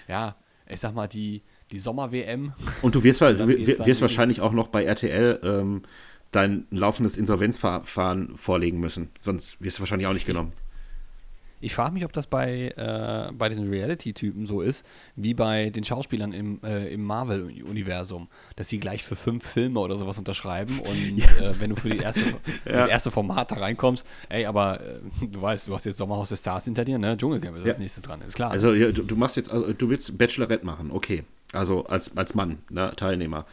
ja, 0.07 0.35
ich 0.67 0.79
sag 0.79 0.93
mal, 0.93 1.07
die, 1.07 1.43
die 1.71 1.79
Sommer-WM. 1.79 2.53
Und 2.81 2.95
du 2.95 3.03
wirst, 3.03 3.21
dann 3.21 3.37
du 3.37 3.47
wirst 3.47 4.01
wahrscheinlich 4.01 4.41
auch 4.41 4.51
noch 4.51 4.67
bei 4.67 4.83
RTL 4.83 5.39
ähm, 5.43 5.83
dein 6.31 6.65
laufendes 6.71 7.17
Insolvenzverfahren 7.17 8.35
vorlegen 8.35 8.79
müssen. 8.79 9.09
Sonst 9.21 9.61
wirst 9.61 9.77
du 9.77 9.81
wahrscheinlich 9.81 10.07
auch 10.07 10.13
nicht 10.13 10.25
genommen. 10.25 10.51
Ich 11.61 11.73
frage 11.75 11.93
mich, 11.93 12.03
ob 12.05 12.11
das 12.13 12.27
bei, 12.27 12.69
äh, 12.75 13.31
bei 13.33 13.49
den 13.49 13.69
Reality-Typen 13.69 14.47
so 14.47 14.61
ist, 14.61 14.83
wie 15.15 15.33
bei 15.33 15.69
den 15.69 15.83
Schauspielern 15.83 16.33
im, 16.33 16.59
äh, 16.63 16.87
im 16.93 17.03
Marvel-Universum, 17.03 18.27
dass 18.55 18.67
sie 18.67 18.79
gleich 18.79 19.03
für 19.03 19.15
fünf 19.15 19.45
Filme 19.45 19.79
oder 19.79 19.97
sowas 19.97 20.17
unterschreiben 20.17 20.79
und 20.79 21.19
äh, 21.41 21.59
wenn 21.59 21.69
du 21.69 21.75
für 21.75 21.89
die 21.89 21.97
erste, 21.99 22.21
das 22.65 22.87
erste 22.87 23.11
Format 23.11 23.51
da 23.51 23.55
reinkommst, 23.57 24.05
ey, 24.29 24.45
aber 24.45 24.81
äh, 24.81 24.99
du 25.27 25.41
weißt, 25.41 25.67
du 25.67 25.75
hast 25.75 25.85
jetzt 25.85 25.97
Sommerhaus 25.97 26.29
der 26.29 26.35
Stars 26.37 26.65
hinter 26.65 26.83
dir, 26.85 26.97
ne? 26.97 27.15
Dschungelcamp 27.15 27.57
ist 27.57 27.65
Ja. 27.65 27.71
als 27.71 27.79
nächstes 27.79 28.03
dran, 28.03 28.21
ist 28.21 28.35
klar. 28.35 28.51
Also 28.51 28.73
ja, 28.73 28.91
du, 28.91 29.03
du 29.03 29.15
machst 29.15 29.35
jetzt, 29.37 29.51
also, 29.51 29.71
du 29.73 29.89
willst 29.89 30.17
Bachelorette 30.17 30.65
machen, 30.65 30.91
okay. 30.91 31.23
Also 31.53 31.83
als, 31.85 32.15
als 32.17 32.33
Mann, 32.33 32.59
ne, 32.69 32.93
Teilnehmer. 32.95 33.45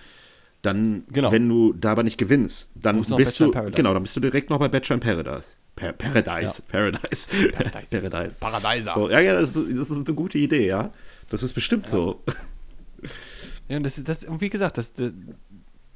Dann, 0.62 1.04
Genau. 1.12 1.30
wenn 1.30 1.48
du 1.48 1.72
da 1.72 1.92
aber 1.92 2.02
nicht 2.02 2.18
gewinnst, 2.18 2.70
dann 2.74 3.00
noch 3.00 3.16
bist 3.16 3.38
du, 3.38 3.50
Paradise. 3.52 3.76
genau, 3.76 3.94
dann 3.94 4.02
bist 4.02 4.16
du 4.16 4.20
direkt 4.20 4.50
noch 4.50 4.58
bei 4.58 4.68
Bachelor 4.68 4.94
in 4.94 5.00
Paradise. 5.00 5.56
Pa 5.76 5.92
Paradise, 5.92 6.60
Paradise, 6.62 7.28
Paradise. 7.52 8.36
Paradeiser. 8.40 8.92
So, 8.94 9.08
ja, 9.08 9.20
ja, 9.20 9.34
das, 9.40 9.54
ist- 9.54 9.78
das 9.78 9.90
ist 9.90 10.06
eine 10.08 10.14
gute 10.16 10.38
Idee, 10.38 10.66
ja. 10.66 10.90
Das 11.30 11.44
ist 11.44 11.54
bestimmt 11.54 11.86
so. 11.86 12.24
Ja, 13.68 13.76
und, 13.76 13.84
das, 13.84 14.02
das, 14.02 14.24
und 14.24 14.40
wie 14.40 14.48
gesagt, 14.48 14.78
das, 14.78 14.92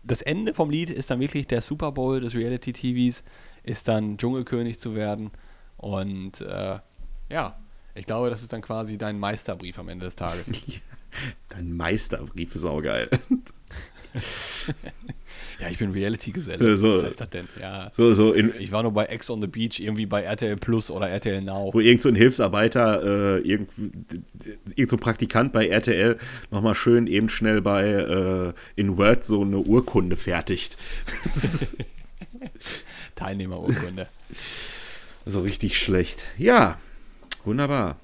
das 0.05 0.23
Ende 0.23 0.55
vom 0.55 0.71
Lied 0.71 0.91
ist 0.91 1.11
dann 1.11 1.19
wirklich 1.19 1.49
der 1.49 1.61
Super 1.63 1.91
Bowl 1.91 2.21
des 2.21 2.35
Reality-TVs, 2.35 3.25
ist 3.65 3.89
dann 3.89 4.17
Dschungelkönig 4.19 4.79
zu 4.79 4.95
werden. 4.95 5.31
Und 5.79 6.41
äh, 6.43 6.79
ja, 7.31 7.59
ich 7.97 8.07
glaube, 8.07 8.31
das 8.31 8.43
ist 8.43 8.53
dann 8.53 8.63
quasi 8.63 8.99
dein 8.99 9.19
Meisterbrief 9.19 9.79
am 9.81 9.89
Ende 9.89 10.05
des 10.05 10.15
Tages. 10.17 10.51
Dein 11.51 11.77
Meisterbrief 11.77 12.55
ist 12.55 12.65
auch 12.65 12.81
geil. 12.81 13.11
ja, 15.61 15.69
ich 15.71 15.79
bin 15.79 15.93
Reality-Geselle. 15.93 16.77
So. 16.77 16.97
Was 16.97 17.05
heißt 17.05 17.21
das 17.21 17.31
denn? 17.31 17.49
Ja. 17.61 17.91
So, 17.95 18.13
so 18.15 18.33
in, 18.33 18.53
Ich 18.59 18.73
war 18.73 18.83
nur 18.83 18.93
bei 18.93 19.07
Ex 19.07 19.31
on 19.31 19.41
the 19.41 19.47
Beach, 19.47 19.81
irgendwie 19.81 20.07
bei 20.07 20.23
RTL 20.23 20.57
Plus 20.57 20.91
oder 20.91 21.09
RTL 21.09 21.41
Now. 21.41 21.71
wo 21.73 21.81
irgend 21.81 22.03
so 22.03 22.09
ein 22.09 22.15
Hilfsarbeiter, 22.15 23.03
äh, 23.03 23.41
irgend, 23.41 23.71
irgend 24.75 24.89
so 24.89 24.97
ein 24.97 25.01
Praktikant 25.01 25.53
bei 25.53 25.69
RTL 25.69 26.19
nochmal 26.51 26.75
schön 26.75 27.07
eben 27.07 27.29
schnell 27.29 27.63
bei 27.63 27.85
äh, 27.85 28.53
in 28.77 28.97
Word 28.99 29.25
so 29.25 29.43
eine 29.43 29.59
Urkunde 29.59 30.17
fertigt. 30.17 30.77
Teilnehmerurkunde. 33.15 34.07
so 35.27 35.41
richtig 35.41 35.79
schlecht. 35.79 36.27
Ja, 36.39 36.79
wunderbar. 37.45 37.99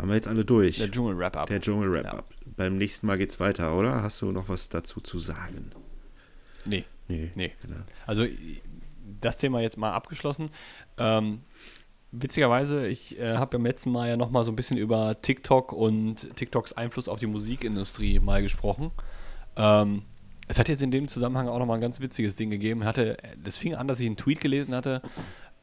Haben 0.00 0.08
wir 0.08 0.14
jetzt 0.14 0.28
alle 0.28 0.44
durch. 0.46 0.78
Der 0.78 0.90
Dschungel-Wrap-Up. 0.90 1.46
Der 1.48 1.60
Dschungel-Wrap-Up. 1.60 2.24
Ja. 2.30 2.52
Beim 2.56 2.78
nächsten 2.78 3.06
Mal 3.06 3.18
geht's 3.18 3.38
weiter, 3.38 3.76
oder? 3.76 4.02
Hast 4.02 4.22
du 4.22 4.32
noch 4.32 4.48
was 4.48 4.70
dazu 4.70 5.00
zu 5.00 5.18
sagen? 5.18 5.72
Nee, 6.64 6.84
Nee. 7.08 7.30
nee. 7.34 7.52
Genau. 7.62 7.80
Also 8.06 8.24
das 9.20 9.36
Thema 9.36 9.60
jetzt 9.60 9.76
mal 9.76 9.92
abgeschlossen. 9.92 10.50
Ähm, 10.96 11.40
witzigerweise, 12.12 12.86
ich 12.86 13.18
äh, 13.18 13.36
habe 13.36 13.58
beim 13.58 13.66
letzten 13.66 13.90
Mal 13.92 14.08
ja 14.08 14.16
noch 14.16 14.30
mal 14.30 14.42
so 14.44 14.52
ein 14.52 14.56
bisschen 14.56 14.78
über 14.78 15.20
TikTok 15.20 15.72
und 15.72 16.34
TikToks 16.36 16.72
Einfluss 16.72 17.08
auf 17.08 17.18
die 17.18 17.26
Musikindustrie 17.26 18.20
mal 18.20 18.40
gesprochen. 18.40 18.92
Ähm, 19.56 20.02
es 20.48 20.58
hat 20.58 20.68
jetzt 20.68 20.80
in 20.82 20.90
dem 20.90 21.08
Zusammenhang 21.08 21.48
auch 21.48 21.58
noch 21.58 21.66
mal 21.66 21.74
ein 21.74 21.80
ganz 21.80 22.00
witziges 22.00 22.36
Ding 22.36 22.48
gegeben. 22.48 22.84
Hatte, 22.84 23.18
das 23.42 23.58
fing 23.58 23.74
an, 23.74 23.86
dass 23.86 24.00
ich 24.00 24.06
einen 24.06 24.16
Tweet 24.16 24.40
gelesen 24.40 24.74
hatte, 24.74 25.02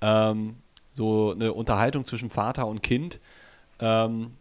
ähm, 0.02 0.58
so 0.94 1.32
eine 1.32 1.54
Unterhaltung 1.54 2.06
zwischen 2.06 2.30
Vater 2.30 2.68
und 2.68 2.84
Kind. 2.84 3.20
Ähm, 3.80 4.32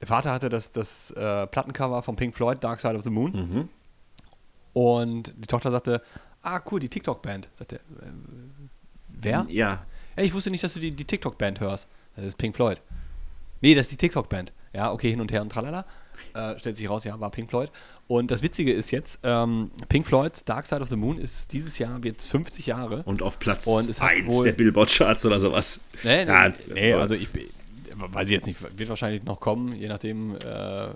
der 0.00 0.08
Vater 0.08 0.32
hatte 0.32 0.48
das, 0.48 0.70
das 0.72 1.10
äh, 1.12 1.46
Plattencover 1.46 2.02
von 2.02 2.16
Pink 2.16 2.34
Floyd, 2.34 2.62
Dark 2.62 2.80
Side 2.80 2.96
of 2.96 3.04
the 3.04 3.10
Moon. 3.10 3.32
Mhm. 3.32 3.68
Und 4.72 5.34
die 5.36 5.46
Tochter 5.46 5.70
sagte, 5.70 6.02
ah 6.42 6.60
cool, 6.70 6.80
die 6.80 6.88
TikTok-Band. 6.88 7.48
Sagte, 7.58 7.76
äh, 7.76 7.80
wer? 9.08 9.46
Ja. 9.48 9.84
Ey, 10.16 10.26
ich 10.26 10.34
wusste 10.34 10.50
nicht, 10.50 10.64
dass 10.64 10.74
du 10.74 10.80
die, 10.80 10.90
die 10.90 11.04
TikTok-Band 11.04 11.60
hörst. 11.60 11.88
Das 12.16 12.24
ist 12.24 12.36
Pink 12.38 12.56
Floyd. 12.56 12.80
Nee, 13.60 13.74
das 13.74 13.86
ist 13.86 13.92
die 13.92 13.96
TikTok-Band. 13.96 14.52
Ja, 14.72 14.90
okay, 14.90 15.10
hin 15.10 15.20
und 15.20 15.30
her 15.30 15.42
und 15.42 15.50
tralala. 15.52 15.84
Äh, 16.34 16.58
stellt 16.58 16.76
sich 16.76 16.88
raus, 16.88 17.04
ja, 17.04 17.18
war 17.20 17.30
Pink 17.30 17.50
Floyd. 17.50 17.70
Und 18.08 18.30
das 18.30 18.42
Witzige 18.42 18.72
ist 18.72 18.90
jetzt, 18.90 19.18
ähm, 19.22 19.70
Pink 19.88 20.06
Floyds 20.06 20.44
Dark 20.44 20.66
Side 20.66 20.80
of 20.80 20.88
the 20.88 20.96
Moon 20.96 21.18
ist 21.18 21.52
dieses 21.52 21.78
Jahr, 21.78 22.02
wird 22.02 22.22
50 22.22 22.66
Jahre. 22.66 23.02
Und 23.04 23.22
auf 23.22 23.38
Platz 23.38 23.66
Und 23.66 23.88
es 23.88 24.00
hat 24.00 24.10
1 24.10 24.32
wohl- 24.32 24.44
der 24.44 24.52
Billboard-Charts 24.52 25.26
oder 25.26 25.38
sowas. 25.38 25.80
Nee, 26.02 26.24
nee, 26.24 26.30
Ja, 26.30 26.52
nee 26.74 26.92
also 26.94 27.14
ich 27.14 27.28
weiß 27.96 28.28
ich 28.28 28.32
jetzt 28.34 28.46
nicht, 28.46 28.60
wird 28.78 28.88
wahrscheinlich 28.88 29.24
noch 29.24 29.40
kommen, 29.40 29.74
je 29.74 29.88
nachdem, 29.88 30.36
äh, 30.36 30.38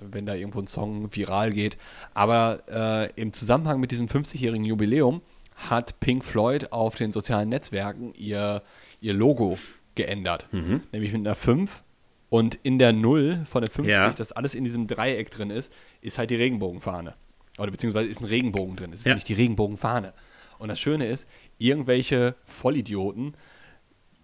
wenn 0.01 0.27
da 0.27 0.35
irgendwo 0.35 0.61
ein 0.61 0.67
Song 0.67 1.15
viral 1.15 1.53
geht. 1.53 1.77
Aber 2.15 2.63
äh, 2.69 3.11
im 3.21 3.33
Zusammenhang 3.33 3.81
mit 3.81 3.91
diesem 3.91 4.07
50-jährigen 4.09 4.65
Jubiläum 4.65 5.23
hat 5.57 6.01
Pink 6.01 6.25
Floyd 6.25 6.73
auf 6.73 6.95
den 6.97 7.13
sozialen 7.13 7.49
Netzwerken 7.49 8.13
ihr, 8.15 8.63
ihr 9.01 9.15
Logo 9.15 9.59
geändert. 9.95 10.47
Mhm. 10.53 10.83
Nämlich 10.93 11.13
mit 11.13 11.21
einer 11.27 11.35
5 11.35 11.83
und 12.29 12.57
in 12.63 12.79
der 12.79 12.93
0 12.93 13.45
von 13.47 13.63
der 13.63 13.71
50, 13.71 13.91
Ja. 13.93 14.11
das 14.11 14.33
alles 14.33 14.55
in 14.55 14.65
diesem 14.65 14.87
Dreieck 14.87 15.31
drin 15.31 15.51
ist, 15.51 15.73
ist 16.03 16.19
halt 16.19 16.31
die 16.31 16.35
Regenbogenfahne. 16.37 17.15
Oder 17.59 17.71
beziehungsweise 17.71 18.09
ist 18.09 18.21
ein 18.21 18.27
Regenbogen 18.27 18.77
drin. 18.77 18.93
Es 18.93 19.01
ist 19.01 19.07
Ja. 19.07 19.15
nicht 19.15 19.29
die 19.29 19.35
Regenbogenfahne. 19.35 20.13
Und 20.59 20.69
das 20.69 20.79
Schöne 20.81 21.07
ist, 21.07 21.27
irgendwelche 21.59 22.35
Vollidioten 22.45 23.35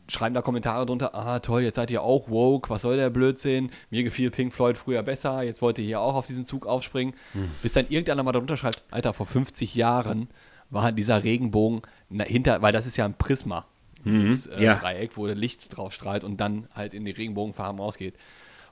schreiben 0.09 0.35
da 0.35 0.43
Kommentare 0.43 0.85
drunter, 0.87 1.15
ah 1.15 1.39
toll, 1.41 1.63
jetzt 1.63 1.77
seid 1.77 1.91
ihr 1.91 2.03
auch 2.03 2.29
woke, 2.29 2.69
was 2.71 2.83
soll 2.83 2.97
der 2.97 3.11
Blödsinn, 3.11 3.71
mir 3.91 4.03
gefiel 4.03 4.31
Pink 4.31 4.53
Floyd 4.53 4.77
früher 4.77 5.03
besser, 5.03 5.43
jetzt 5.43 5.63
wollt 5.63 5.79
ihr 5.79 5.85
hier 5.85 6.01
auch 6.01 6.15
auf 6.15 6.27
diesen 6.27 6.45
Zug 6.45 6.67
aufspringen. 6.67 7.15
Hm. 7.33 7.49
Bis 7.63 7.73
dann 7.73 7.87
irgendeiner 7.89 8.23
mal 8.23 8.33
drunter 8.33 8.57
schreibt, 8.57 8.83
Alter, 8.91 9.15
vor 9.15 9.27
50 9.27 9.75
Jahren 9.75 10.29
war 10.71 10.91
dieser 10.93 11.23
Regenbogen 11.23 11.83
hinter, 12.11 12.63
weil 12.63 12.73
das 12.73 12.87
ist 12.87 12.97
ja 12.97 13.05
ein 13.05 13.15
Prisma, 13.15 13.67
dieses 14.05 14.47
äh, 14.47 14.57
Mhm. 14.57 14.63
ja. 14.63 14.75
Dreieck, 14.77 15.17
wo 15.17 15.27
Licht 15.27 15.77
drauf 15.77 15.93
strahlt 15.93 16.25
und 16.25 16.39
dann 16.41 16.67
halt 16.75 16.95
in 16.95 17.05
die 17.05 17.13
Regenbogenfarben 17.13 17.81
rausgeht. 17.81 18.15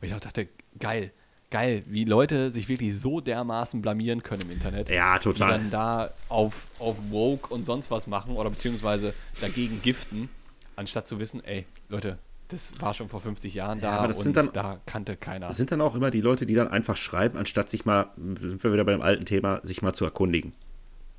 Und 0.00 0.08
ich 0.08 0.14
dachte, 0.14 0.48
geil, 0.78 1.12
geil, 1.50 1.82
wie 1.86 2.04
Leute 2.04 2.50
sich 2.50 2.68
wirklich 2.68 2.98
so 2.98 3.20
dermaßen 3.20 3.82
blamieren 3.82 4.22
können 4.22 4.42
im 4.42 4.50
Internet 4.50 4.88
Ja, 4.88 5.18
die 5.18 5.24
total. 5.24 5.50
dann 5.52 5.70
da 5.70 6.10
auf, 6.28 6.54
auf 6.78 6.96
Woke 7.10 7.52
und 7.52 7.64
sonst 7.66 7.90
was 7.90 8.06
machen 8.06 8.34
oder 8.36 8.50
beziehungsweise 8.50 9.14
dagegen 9.40 9.80
giften, 9.82 10.28
anstatt 10.76 11.06
zu 11.06 11.18
wissen, 11.18 11.42
ey, 11.44 11.66
Leute, 11.88 12.18
das 12.48 12.72
war 12.80 12.94
schon 12.94 13.08
vor 13.08 13.20
50 13.20 13.54
Jahren 13.54 13.80
da 13.80 13.92
aber 13.92 14.08
das 14.08 14.24
und 14.26 14.34
dann- 14.36 14.50
da 14.52 14.80
kannte 14.86 15.16
keiner. 15.16 15.46
Das 15.48 15.56
sind 15.56 15.70
dann 15.70 15.80
auch 15.80 15.94
immer 15.94 16.10
die 16.10 16.20
Leute, 16.20 16.46
die 16.46 16.54
dann 16.54 16.68
einfach 16.68 16.96
schreiben, 16.96 17.38
anstatt 17.38 17.70
sich 17.70 17.84
mal, 17.84 18.10
sind 18.16 18.62
wir 18.64 18.72
wieder 18.72 18.84
bei 18.84 18.92
dem 18.92 19.02
alten 19.02 19.24
Thema, 19.24 19.60
sich 19.62 19.82
mal 19.82 19.92
zu 19.92 20.04
erkundigen. 20.04 20.52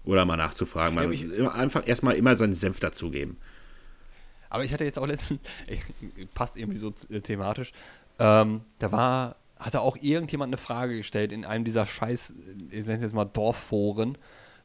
Oder 0.03 0.25
mal 0.25 0.35
nachzufragen. 0.35 0.95
Ja, 0.97 1.03
Man 1.03 1.13
ich- 1.13 1.23
immer 1.31 1.53
einfach 1.53 1.87
erstmal 1.87 2.15
immer 2.15 2.35
seinen 2.35 2.53
Senf 2.53 2.79
dazugeben. 2.79 3.37
Aber 4.49 4.65
ich 4.65 4.73
hatte 4.73 4.83
jetzt 4.83 4.99
auch 4.99 5.07
letztens, 5.07 5.39
passt 6.33 6.57
irgendwie 6.57 6.77
so 6.79 6.93
äh, 7.09 7.21
thematisch, 7.21 7.71
ähm, 8.19 8.61
da 8.79 8.91
war, 8.91 9.35
hatte 9.57 9.79
auch 9.81 9.95
irgendjemand 10.01 10.49
eine 10.49 10.57
Frage 10.57 10.97
gestellt 10.97 11.31
in 11.31 11.45
einem 11.45 11.63
dieser 11.63 11.85
scheiß, 11.85 12.31
äh, 12.31 12.33
ich 12.79 12.85
nenne 12.85 12.97
es 12.97 13.03
jetzt 13.03 13.13
mal 13.13 13.25
Dorfforen, 13.25 14.17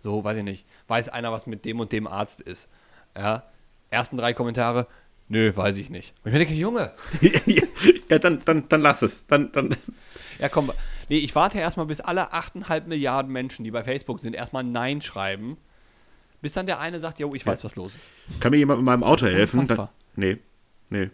so, 0.02 0.24
weiß 0.24 0.38
ich 0.38 0.42
nicht, 0.44 0.66
weiß 0.88 1.10
einer, 1.10 1.30
was 1.32 1.46
mit 1.46 1.64
dem 1.64 1.78
und 1.80 1.92
dem 1.92 2.06
Arzt 2.06 2.40
ist. 2.40 2.68
Ja, 3.16 3.44
ersten 3.90 4.16
drei 4.16 4.32
Kommentare, 4.34 4.86
nö, 5.28 5.52
weiß 5.54 5.76
ich 5.76 5.90
nicht. 5.90 6.12
Und 6.24 6.28
ich 6.28 6.32
mir 6.32 6.38
denke, 6.38 6.54
Junge, 6.54 6.92
ja, 8.08 8.18
dann, 8.18 8.42
dann, 8.44 8.68
dann 8.68 8.80
lass 8.80 9.02
es. 9.02 9.26
Dann, 9.26 9.50
dann, 9.52 9.74
Ja, 10.38 10.48
komm. 10.48 10.70
Nee, 11.08 11.18
ich 11.18 11.34
warte 11.34 11.58
erstmal, 11.58 11.86
bis 11.86 12.00
alle 12.00 12.32
8,5 12.34 12.86
Milliarden 12.86 13.30
Menschen, 13.32 13.64
die 13.64 13.70
bei 13.70 13.84
Facebook 13.84 14.20
sind, 14.20 14.34
erstmal 14.34 14.64
Nein 14.64 15.00
schreiben. 15.02 15.56
Bis 16.42 16.52
dann 16.52 16.66
der 16.66 16.80
eine 16.80 17.00
sagt, 17.00 17.18
jo, 17.18 17.34
ich 17.34 17.46
weiß, 17.46 17.64
was 17.64 17.76
los 17.76 17.96
ist. 17.96 18.08
kann 18.40 18.50
mir 18.50 18.58
jemand 18.58 18.80
mit 18.80 18.86
meinem 18.86 19.02
Auto 19.04 19.26
helfen? 19.26 19.60
Unfassbar. 19.60 19.92
nee, 20.16 20.38
nee, 20.90 21.10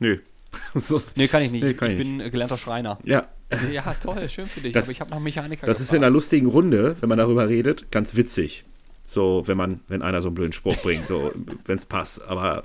nee. 0.00 0.18
so, 0.74 1.00
Nee, 1.16 1.28
kann 1.28 1.42
ich 1.42 1.50
nicht. 1.50 1.62
Nee, 1.64 1.74
kann 1.74 1.90
ich 1.90 1.98
ich 1.98 2.04
bin 2.06 2.20
äh, 2.20 2.30
gelernter 2.30 2.58
Schreiner. 2.58 2.98
ja, 3.04 3.26
Also, 3.50 3.66
ja, 3.66 3.94
toll, 4.02 4.28
schön 4.28 4.46
für 4.46 4.60
dich, 4.60 4.72
Das- 4.72 4.84
aber 4.86 4.92
ich 4.92 5.00
habe 5.00 5.10
nach 5.10 5.18
Mechaniker 5.20 5.66
das 5.66 5.80
ist 5.80 5.92
in 5.92 5.98
einer 5.98 6.10
lustigen 6.10 6.46
Runde, 6.46 6.96
wenn 7.00 7.08
man 7.08 7.18
darüber 7.18 7.48
redet, 7.48 7.90
ganz 7.90 8.16
witzig. 8.16 8.64
So, 9.12 9.42
wenn 9.46 9.56
man, 9.56 9.80
wenn 9.88 10.02
einer 10.02 10.22
so 10.22 10.28
einen 10.28 10.34
blöden 10.34 10.52
Spruch 10.52 10.76
bringt, 10.82 11.06
so, 11.06 11.32
wenn 11.64 11.76
es 11.76 11.84
passt. 11.84 12.22
Aber 12.22 12.64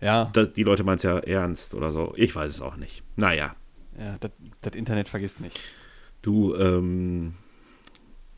Ja, 0.00 0.30
da, 0.32 0.44
die 0.44 0.62
Leute 0.62 0.84
meinen 0.84 0.96
es 0.96 1.02
ja 1.02 1.18
ernst 1.18 1.74
oder 1.74 1.90
so. 1.92 2.12
Ich 2.16 2.34
weiß 2.34 2.50
es 2.50 2.60
auch 2.60 2.76
nicht. 2.76 3.02
Naja. 3.16 3.56
ja 3.98 4.16
das, 4.20 4.30
das 4.60 4.74
Internet 4.74 5.08
vergisst 5.08 5.40
nicht. 5.40 5.58
Du, 6.22 6.54
ähm, 6.54 7.34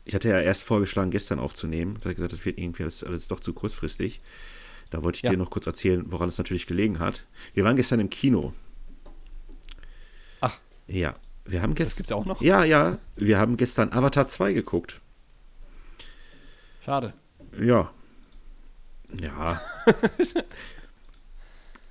ich 0.05 0.15
hatte 0.15 0.29
ja 0.29 0.39
erst 0.39 0.63
vorgeschlagen, 0.63 1.11
gestern 1.11 1.39
aufzunehmen. 1.39 1.95
Da 1.99 2.05
habe 2.05 2.15
gesagt, 2.15 2.31
das 2.33 2.45
wird 2.45 2.57
irgendwie 2.57 2.83
alles, 2.83 3.03
alles 3.03 3.27
doch 3.27 3.39
zu 3.41 3.53
kurzfristig. 3.53 4.19
Da 4.89 5.03
wollte 5.03 5.17
ich 5.17 5.23
Ja. 5.23 5.31
dir 5.31 5.37
noch 5.37 5.49
kurz 5.49 5.67
erzählen, 5.67 6.05
woran 6.09 6.29
es 6.29 6.37
natürlich 6.37 6.65
gelegen 6.65 6.99
hat. 6.99 7.25
Wir 7.53 7.65
waren 7.65 7.75
gestern 7.75 7.99
im 7.99 8.09
Kino. 8.09 8.53
Ach, 10.41 10.57
Ja, 10.87 11.13
wir 11.45 11.61
haben 11.61 11.71
das 11.75 11.77
gestern. 11.87 11.97
gibt's 11.97 12.11
auch 12.13 12.25
noch? 12.25 12.41
Ja, 12.41 12.63
ja, 12.63 12.97
wir 13.17 13.37
haben 13.37 13.57
gestern 13.57 13.91
Avatar 13.91 14.27
2 14.27 14.53
geguckt. 14.53 15.01
Schade. 16.87 17.11
Ja. 17.59 17.91
Ja. 19.21 19.61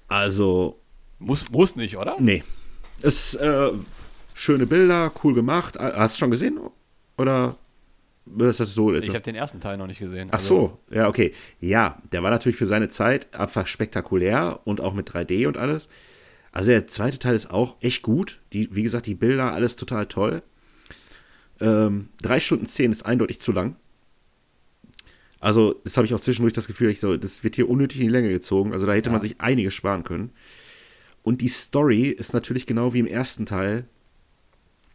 also, 0.08 0.80
Muss, 1.18 1.50
muss 1.50 1.76
nicht, 1.76 1.98
oder? 1.98 2.16
nee. 2.18 2.42
Es, 3.02 3.34
äh, 3.34 3.72
schöne 4.32 4.64
Bilder, 4.64 5.12
cool 5.22 5.34
gemacht. 5.34 5.78
Ah, 5.78 5.92
Hast 5.96 6.14
du 6.14 6.20
schon 6.20 6.30
gesehen? 6.30 6.58
Oder 7.18 7.56
ist 8.38 8.60
das 8.60 8.72
so? 8.72 8.94
Ich 8.94 9.10
habe 9.10 9.20
den 9.20 9.34
ersten 9.34 9.60
Teil 9.60 9.76
noch 9.76 9.86
nicht 9.86 9.98
gesehen. 9.98 10.30
Ach 10.32 10.40
so, 10.40 10.78
ja, 10.88 11.08
okay. 11.08 11.34
Ja, 11.60 12.00
der 12.12 12.22
war 12.22 12.30
natürlich 12.30 12.56
für 12.56 12.64
seine 12.64 12.88
Zeit 12.88 13.34
einfach 13.34 13.66
spektakulär 13.66 14.60
und 14.64 14.80
auch 14.80 14.94
mit 14.94 15.10
3D 15.10 15.46
und 15.46 15.58
alles. 15.58 15.90
Also 16.52 16.70
der 16.70 16.86
zweite 16.86 17.18
Teil 17.18 17.34
ist 17.34 17.50
auch 17.50 17.76
echt 17.82 18.00
gut. 18.00 18.38
Die, 18.54 18.74
wie 18.74 18.82
gesagt, 18.82 19.04
die 19.04 19.14
Bilder, 19.14 19.52
alles 19.52 19.76
total 19.76 20.06
toll. 20.06 20.42
Ähm, 21.60 22.08
drei 22.22 22.40
Stunden 22.40 22.64
zehn 22.64 22.92
ist 22.92 23.04
eindeutig 23.04 23.42
zu 23.42 23.52
lang. 23.52 23.76
Also, 25.46 25.80
das 25.84 25.96
habe 25.96 26.08
ich 26.08 26.12
auch 26.12 26.18
zwischendurch 26.18 26.54
das 26.54 26.66
Gefühl, 26.66 26.90
ich 26.90 26.98
so, 26.98 27.16
das 27.16 27.44
wird 27.44 27.54
hier 27.54 27.70
unnötig 27.70 28.00
in 28.00 28.08
die 28.08 28.12
Länge 28.12 28.30
gezogen. 28.30 28.72
Also 28.72 28.84
da 28.84 28.94
hätte 28.94 29.10
Ja. 29.10 29.12
man 29.12 29.22
sich 29.22 29.40
einiges 29.40 29.74
sparen 29.74 30.02
können. 30.02 30.32
Und 31.22 31.40
die 31.40 31.46
Story 31.46 32.08
ist 32.08 32.32
natürlich 32.34 32.66
genau 32.66 32.94
wie 32.94 32.98
im 32.98 33.06
ersten 33.06 33.46
Teil, 33.46 33.84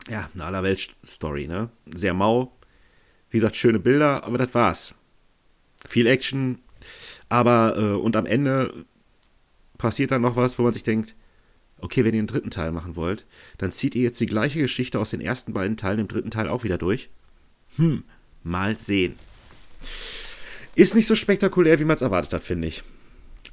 ja, 0.10 0.30
eine 0.34 0.43
Allerwelt-Story, 0.43 1.47
ne? 1.47 1.70
Sehr 1.95 2.14
mau. 2.14 2.52
Wie 3.30 3.38
gesagt, 3.38 3.56
schöne 3.56 3.80
Bilder, 3.80 4.26
aber 4.26 4.38
das 4.38 4.54
war's. 4.54 4.93
Viel 5.88 6.06
Action, 6.06 6.60
aber 7.30 7.78
äh, 7.78 7.95
und 7.95 8.18
am 8.18 8.26
Ende 8.26 8.86
passiert 9.78 10.12
dann 10.12 10.22
noch 10.22 10.36
was, 10.36 10.60
wo 10.60 10.64
man 10.64 10.74
sich 10.74 10.84
denkt, 10.84 11.16
okay, 11.80 12.04
wenn 12.04 12.14
ihr 12.14 12.20
einen 12.20 12.28
dritten 12.28 12.52
Teil 12.52 12.74
machen 12.74 12.97
wollt, 12.97 13.26
dann 13.58 13.72
zieht 13.72 13.95
ihr 13.95 14.02
jetzt 14.02 14.20
die 14.20 14.26
gleiche 14.26 14.60
Geschichte 14.60 14.99
aus 14.99 15.12
den 15.12 15.22
ersten 15.22 15.54
beiden 15.54 15.78
Teilen 15.78 15.99
im 15.99 16.08
dritten 16.10 16.30
Teil 16.30 16.49
auch 16.49 16.66
wieder 16.66 16.78
durch. 16.78 17.10
Hm, 17.78 18.04
mal 18.43 18.78
sehen. 18.78 19.16
Ist 20.76 20.95
nicht 20.95 21.07
so 21.07 21.15
spektakulär, 21.15 21.80
wie 21.80 21.86
man 21.86 21.95
es 21.95 22.01
erwartet 22.01 22.34
hat, 22.34 22.43
finde 22.43 22.67
ich. 22.67 22.84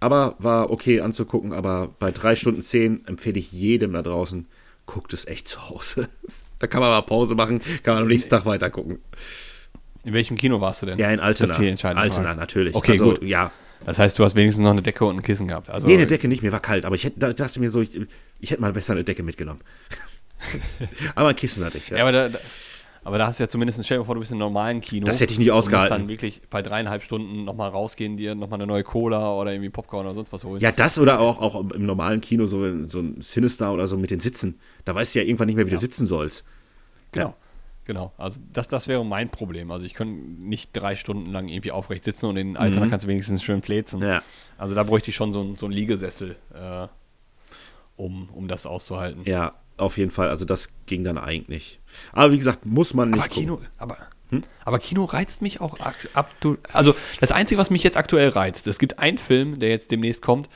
Aber 0.01 0.37
war 0.39 0.71
okay 0.71 1.01
anzugucken, 1.01 1.53
aber 1.53 1.89
bei 1.99 2.13
3 2.13 2.37
Stunden 2.37 2.63
10 2.63 3.07
empfehle 3.07 3.39
ich 3.39 3.51
jedem 3.51 3.93
da 3.93 4.03
draußen, 4.03 4.47
guckt 4.87 5.13
es 5.13 5.27
echt 5.27 5.49
zu 5.49 5.69
Hause. 5.69 6.09
da 6.61 6.67
kann 6.67 6.81
man 6.81 6.91
mal 6.91 7.03
Pause 7.03 7.35
machen, 7.35 7.61
kann 7.83 7.95
man 7.95 8.05
am 8.05 8.09
nächsten 8.09 8.31
Tag 8.31 8.47
weiter 8.47 8.71
gucken. 8.71 8.99
In 10.05 10.15
welchem 10.15 10.37
Kino 10.37 10.61
warst 10.61 10.83
du 10.83 10.87
denn? 10.87 10.99
Ja, 10.99 11.11
in 11.11 11.19
Altena. 11.19 11.49
Das 11.49 11.57
ist 11.57 11.63
die 11.63 11.69
entscheidende 11.69 12.03
Altena, 12.03 12.35
natürlich. 12.35 12.75
Okay, 12.75 12.93
also, 12.93 13.11
gut. 13.11 13.23
Ja. 13.23 13.51
Das 13.85 13.99
heißt, 13.99 14.19
du 14.19 14.25
hast 14.25 14.35
wenigstens 14.35 14.63
noch 14.63 14.71
eine 14.71 14.83
Decke 14.83 15.05
und 15.05 15.17
ein 15.17 15.23
Kissen 15.23 15.49
gehabt. 15.49 15.71
Also, 15.71 15.87
Nee, 15.87 15.95
eine 15.95 16.07
Decke 16.07 16.29
nicht, 16.29 16.43
mir 16.43 16.53
war 16.53 16.61
kalt, 16.61 16.85
aber 16.85 16.95
ich 16.95 17.05
hätte, 17.05 17.19
da 17.19 17.33
dachte 17.33 17.61
mir 17.61 17.71
so, 17.71 17.81
ich, 17.81 18.01
ich 18.41 18.51
hätte 18.51 18.61
mal 18.61 18.73
besser 18.73 18.93
eine 18.93 19.05
Decke 19.05 19.23
mitgenommen. 19.23 19.61
aber 21.15 21.29
ein 21.29 21.37
Kissen 21.37 21.65
hatte 21.65 21.79
ich. 21.79 21.89
Ja, 21.89 21.97
Ja. 21.99 22.03
aber 22.03 22.13
da, 22.13 22.29
da, 22.29 22.39
Aber 23.05 23.17
da 23.19 23.27
hast 23.27 23.39
du 23.39 23.45
ja 23.45 23.49
zumindest, 23.49 23.83
stell 23.85 23.99
dir 23.99 24.05
vor, 24.05 24.15
du 24.15 24.21
bist 24.21 24.33
im 24.33 24.39
normalen 24.39 24.81
Kino. 24.81 25.07
Das 25.07 25.21
hätte 25.21 25.33
ich 25.33 25.39
nicht 25.39 25.51
ausgehalten. 25.51 25.95
Musst 25.95 26.03
dann 26.03 26.09
wirklich 26.09 26.43
bei 26.51 26.61
dreieinhalb 26.63 27.03
Stunden 27.03 27.45
nochmal 27.45 27.71
rausgehen, 27.71 28.17
dir 28.17 28.35
nochmal 28.35 28.59
eine 28.59 28.67
neue 28.67 28.83
Cola 28.85 29.33
oder 29.35 29.53
irgendwie 29.53 29.71
Popcorn 29.71 30.05
oder 30.07 30.15
sonst 30.15 30.33
was 30.33 30.45
holen. 30.45 30.61
Ja, 30.61 30.73
das 30.73 30.99
oder 30.99 31.21
auch, 31.21 31.41
auch 31.41 31.71
im 31.71 31.87
normalen 31.87 32.21
Kino, 32.21 32.47
so, 32.47 32.87
so 32.89 33.01
ein 33.01 33.21
Sinister 33.21 33.73
oder 33.73 33.87
so 33.89 33.97
mit 33.97 34.11
den 34.11 34.21
Sitzen. 34.21 34.59
Da 34.85 34.95
weißt 34.95 35.15
du 35.15 35.21
ja 35.21 35.25
irgendwann 35.25 35.47
nicht 35.47 35.57
mehr, 35.57 35.67
wie 35.67 35.71
du 35.71 35.79
sitzen 35.79 36.07
sollst. 36.07 36.45
Genau. 37.13 37.35
Genau, 37.85 38.13
also 38.19 38.39
das, 38.53 38.69
das 38.69 38.87
wäre 38.87 39.03
mein 39.03 39.31
Problem. 39.31 39.71
Also 39.71 39.87
ich 39.87 39.95
könnte 39.95 40.45
nicht 40.45 40.71
drei 40.75 40.95
Stunden 40.95 41.33
lang 41.33 41.49
irgendwie 41.49 41.73
aufrecht 41.73 42.05
sitzen 42.05 42.27
und 42.27 42.37
in 42.37 42.49
den 42.49 42.57
Alter, 42.59 42.81
da 42.81 42.87
kannst 42.87 43.07
du 43.07 43.09
wenigstens 43.09 43.43
schön 43.43 43.63
fläzen. 43.63 44.03
Ja. 44.03 44.21
Also 44.59 44.75
da 44.75 44.83
bräuchte 44.83 45.09
ich 45.09 45.17
schon 45.17 45.33
so, 45.33 45.41
ein- 45.41 45.57
so 45.57 45.65
einen 45.65 45.73
Liegesessel, 45.73 46.37
äh, 46.53 46.87
um, 47.97 48.29
um 48.35 48.47
das 48.47 48.67
auszuhalten. 48.67 49.23
Ja, 49.25 49.55
auf 49.79 49.97
jeden 49.99 50.11
Fall. 50.11 50.29
Also 50.29 50.45
das 50.45 50.73
ging 50.87 51.05
dann 51.05 51.19
eigentlich. 51.19 51.81
Aber 52.13 52.33
wie 52.33 52.39
gesagt, 52.39 52.67
muss 52.67 52.95
man 52.95 53.11
nicht. 53.11 53.21
Aber 53.21 53.29
Kino, 53.29 53.55
gucken. 53.57 53.69
aber, 53.79 53.97
aber 54.65 54.79
Kino 54.79 55.05
reizt 55.05 55.43
mich 55.43 55.61
auch 55.61 55.79
ab. 55.81 56.29
Also 56.73 56.95
das 57.21 57.33
Einzige, 57.33 57.59
was 57.61 57.71
mich 57.71 57.83
jetzt 57.83 57.97
aktuell 57.97 58.29
reizt, 58.29 58.67
es 58.67 58.79
gibt 58.79 58.99
einen 58.99 59.19
Film, 59.19 59.59
der 59.59 59.71
jetzt 59.71 59.91
demnächst 59.91 60.23
kommt 60.23 60.49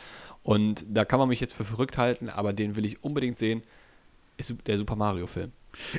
und 0.42 0.84
da 0.88 1.04
kann 1.04 1.18
man 1.18 1.28
mich 1.28 1.40
jetzt 1.40 1.54
für 1.54 1.64
verrückt 1.64 1.98
halten, 1.98 2.28
aber 2.28 2.52
den 2.52 2.76
will 2.76 2.84
ich 2.84 3.02
unbedingt 3.02 3.38
sehen, 3.38 3.62
ist 4.36 4.52
der 4.66 4.78
Super 4.78 4.96
Mario 4.96 5.26
Film. 5.26 5.52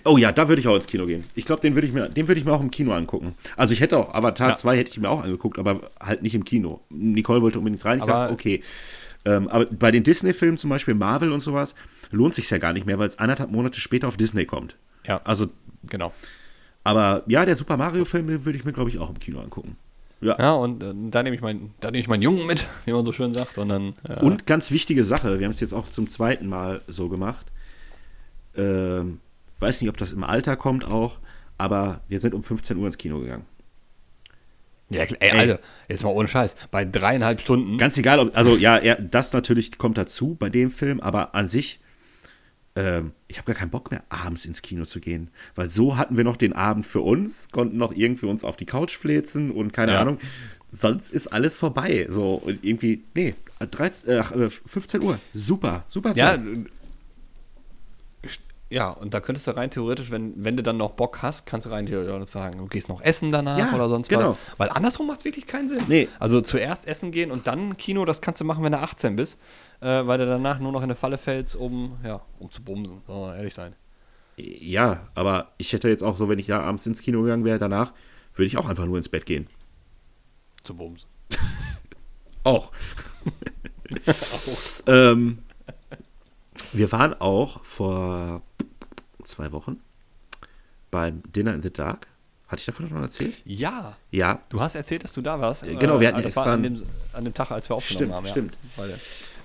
Oh 0.05 0.17
ja, 0.17 0.31
da 0.31 0.47
würde 0.49 0.59
ich 0.59 0.67
auch 0.67 0.75
ins 0.75 0.85
Kino 0.85 1.07
gehen. 1.07 1.23
Ich 1.33 1.45
glaube, 1.45 1.61
den 1.61 1.73
würde 1.73 1.87
ich 1.87 1.93
mir, 1.93 2.07
den 2.07 2.27
würde 2.27 2.39
ich 2.39 2.45
mir 2.45 2.53
auch 2.53 2.61
im 2.61 2.69
Kino 2.69 2.93
angucken. 2.93 3.33
Also 3.57 3.73
ich 3.73 3.79
hätte 3.81 3.97
auch 3.97 4.13
Avatar 4.13 4.49
Ja. 4.49 4.55
2 4.55 4.77
hätte 4.77 4.91
ich 4.91 4.99
mir 4.99 5.09
auch 5.09 5.23
angeguckt, 5.23 5.57
aber 5.57 5.89
halt 5.99 6.21
nicht 6.21 6.35
im 6.35 6.45
Kino. 6.45 6.81
Nicole 6.89 7.41
wollte 7.41 7.57
unbedingt 7.57 7.83
rein. 7.83 7.97
Ich 7.97 8.03
Aber- 8.03 8.11
dachte, 8.13 8.33
okay. 8.33 8.61
Ähm, 9.25 9.47
aber 9.47 9.65
bei 9.65 9.91
den 9.91 10.03
Disney-Filmen, 10.03 10.57
zum 10.57 10.69
Beispiel 10.69 10.93
Marvel 10.95 11.31
und 11.31 11.39
sowas, 11.39 11.75
lohnt 12.11 12.35
sich 12.35 12.49
ja 12.49 12.57
gar 12.57 12.73
nicht 12.73 12.85
mehr, 12.85 12.99
weil 12.99 13.07
es 13.07 13.19
anderthalb 13.19 13.51
Monate 13.51 13.79
später 13.79 14.07
auf 14.07 14.17
Disney 14.17 14.45
kommt. 14.45 14.75
Ja, 15.05 15.21
Also, 15.23 15.47
genau. 15.89 16.13
aber 16.83 17.23
ja, 17.27 17.45
der 17.45 17.55
Super 17.55 17.77
Mario-Film 17.77 18.45
würde 18.45 18.57
ich 18.57 18.65
mir, 18.65 18.73
glaube 18.73 18.89
ich, 18.89 18.99
auch 18.99 19.09
im 19.09 19.19
Kino 19.19 19.39
angucken. 19.39 19.77
Ja. 20.21 20.37
Ja, 20.39 20.51
und 20.53 20.81
äh, 20.83 20.93
da 21.09 21.21
nehme 21.23 21.35
ich, 21.35 21.41
mein, 21.41 21.71
da 21.81 21.91
nehme 21.91 22.01
ich 22.01 22.07
meinen 22.07 22.21
Jungen 22.21 22.45
mit, 22.47 22.67
wie 22.85 22.91
man 22.93 23.03
so 23.05 23.11
schön 23.11 23.33
sagt, 23.33 23.57
und 23.57 23.69
dann. 23.69 23.93
äh, 24.07 24.19
Und 24.21 24.45
ganz 24.45 24.71
wichtige 24.71 25.03
Sache, 25.03 25.39
wir 25.39 25.45
haben 25.45 25.51
es 25.53 25.59
jetzt 25.59 25.73
auch 25.73 25.89
zum 25.89 26.09
zweiten 26.09 26.47
Mal 26.47 26.81
so 26.87 27.09
gemacht. 27.09 27.45
Ähm, 28.55 29.19
weiß 29.59 29.81
nicht, 29.81 29.89
ob 29.89 29.97
das 29.97 30.11
im 30.11 30.23
Alter 30.23 30.55
kommt 30.55 30.85
auch, 30.85 31.17
aber 31.57 32.01
wir 32.07 32.19
sind 32.19 32.33
um 32.33 32.43
15 32.43 32.77
Uhr 32.77 32.87
ins 32.87 32.97
Kino 32.97 33.19
gegangen. 33.19 33.45
Ja, 34.89 35.01
ey, 35.03 35.31
Alter, 35.31 35.59
jetzt 35.87 36.03
mal 36.03 36.09
ohne 36.09 36.27
Scheiß. 36.27 36.55
Bei 36.71 36.85
dreieinhalb 36.85 37.41
Stunden. 37.41 37.77
Ganz 37.77 37.97
egal, 37.97 38.19
ob, 38.19 38.35
also 38.37 38.55
ja, 38.57 38.77
er, 38.77 38.95
das 39.01 39.33
natürlich 39.33 39.77
kommt 39.77 39.97
dazu 39.97 40.35
bei 40.35 40.49
dem 40.49 40.69
Film, 40.71 40.99
aber 40.99 41.33
an 41.35 41.47
sich, 41.47 41.79
ähm, 42.75 43.11
ich 43.27 43.37
habe 43.37 43.47
gar 43.51 43.55
keinen 43.59 43.71
Bock 43.71 43.91
mehr, 43.91 44.03
abends 44.09 44.45
ins 44.45 44.61
Kino 44.61 44.85
zu 44.85 44.99
gehen. 44.99 45.29
Weil 45.55 45.69
so 45.69 45.97
hatten 45.97 46.17
wir 46.17 46.23
noch 46.23 46.37
den 46.37 46.53
Abend 46.53 46.85
für 46.85 47.01
uns, 47.01 47.47
konnten 47.51 47.77
noch 47.77 47.93
irgendwie 47.95 48.25
uns 48.27 48.43
auf 48.43 48.55
die 48.57 48.65
Couch 48.65 48.95
fläzen 48.97 49.51
und 49.51 49.73
keine 49.73 49.93
Ja. 49.93 50.01
Ahnung. 50.01 50.19
Sonst 50.71 51.11
ist 51.11 51.27
alles 51.27 51.55
vorbei. 51.55 52.07
So, 52.09 52.25
und 52.35 52.63
irgendwie, 52.63 53.03
nee, 53.15 53.35
13, 53.59 54.09
äh, 54.09 54.17
ach, 54.19 54.31
äh, 54.31 54.49
15 54.49 55.01
Uhr. 55.03 55.19
Super, 55.31 55.85
super 55.87 56.13
ja, 56.15 56.31
Zeit. 56.31 56.39
äh, 56.41 56.63
ja, 58.73 58.89
und 58.89 59.13
da 59.13 59.19
könntest 59.19 59.45
du 59.45 59.51
rein 59.55 59.69
theoretisch, 59.69 60.09
wenn, 60.09 60.33
wenn 60.43 60.57
du 60.57 60.63
dann 60.63 60.77
noch 60.77 60.93
Bock 60.93 61.21
hast, 61.21 61.45
kannst 61.45 61.67
du 61.67 61.69
rein 61.69 61.85
theoretisch 61.85 62.31
sagen, 62.31 62.57
du 62.57 62.65
gehst 62.65 62.89
noch 62.89 63.01
essen 63.01 63.31
danach 63.31 63.57
Ja, 63.57 63.71
oder 63.73 63.87
sonst 63.87 64.09
genau. 64.09 64.31
was. 64.31 64.37
Weil 64.57 64.69
andersrum 64.69 65.05
macht 65.05 65.25
wirklich 65.25 65.45
keinen 65.45 65.67
Sinn. 65.67 65.83
Nee. 65.87 66.07
Also 66.19 66.41
zuerst 66.41 66.87
essen 66.87 67.11
gehen 67.11 67.29
und 67.29 67.45
dann 67.45 67.77
Kino, 67.77 68.03
das 68.03 68.19
kannst 68.19 68.41
du 68.41 68.45
machen, 68.45 68.63
wenn 68.63 68.71
du 68.71 68.79
18 68.79 69.15
bist, 69.15 69.37
äh, 69.79 69.85
weil 70.07 70.17
du 70.17 70.25
danach 70.25 70.57
nur 70.59 70.71
noch 70.71 70.79
in 70.79 70.85
eine 70.85 70.95
Falle 70.95 71.19
fällst, 71.19 71.55
um, 71.55 71.97
ja, 72.03 72.21
um 72.39 72.49
zu 72.49 72.63
bumsen, 72.63 73.01
soll 73.05 73.27
man 73.27 73.37
ehrlich 73.37 73.53
sein. 73.53 73.75
Ja, 74.37 75.07
aber 75.13 75.51
ich 75.59 75.71
hätte 75.71 75.87
jetzt 75.89 76.03
auch 76.03 76.17
so, 76.17 76.27
wenn 76.27 76.39
ich 76.39 76.47
da 76.47 76.61
abends 76.61 76.87
ins 76.87 77.03
Kino 77.03 77.21
gegangen 77.21 77.45
wäre, 77.45 77.59
danach 77.59 77.93
würde 78.33 78.47
ich 78.47 78.57
auch 78.57 78.67
einfach 78.67 78.85
nur 78.85 78.97
ins 78.97 79.09
Bett 79.09 79.27
gehen. 79.27 79.47
Zu 80.63 80.75
bumsen. 80.75 81.07
Auch. 82.43 82.71
ähm, 84.87 85.39
wir 86.73 86.91
waren 86.91 87.13
auch 87.19 87.63
vor 87.63 88.41
zwei 89.23 89.51
Wochen 89.51 89.79
beim 90.91 91.21
Dinner 91.31 91.53
in 91.53 91.63
the 91.63 91.71
Dark. 91.71 92.07
Hatte 92.47 92.59
ich 92.59 92.65
davon 92.67 92.87
schon 92.89 93.01
erzählt? 93.01 93.39
Ja, 93.45 93.95
Ja. 94.11 94.41
du 94.49 94.59
hast 94.61 94.75
erzählt, 94.75 95.03
dass 95.03 95.13
du 95.13 95.21
da 95.21 95.39
warst. 95.39 95.63
Äh, 95.63 95.75
genau, 95.75 95.99
wir 95.99 96.07
hatten 96.09 96.17
das 96.17 96.25
extra 96.27 96.45
war 96.45 96.53
an 96.53 96.63
dem, 96.63 96.83
an 97.13 97.23
dem 97.23 97.33
Tag, 97.33 97.49
als 97.51 97.67
wir 97.69 97.75
aufgenommen 97.75 97.97
Stimmt, 97.97 98.13
haben. 98.13 98.27
stimmt. 98.27 98.57
Ja. 98.77 98.83
Weil, 98.83 98.99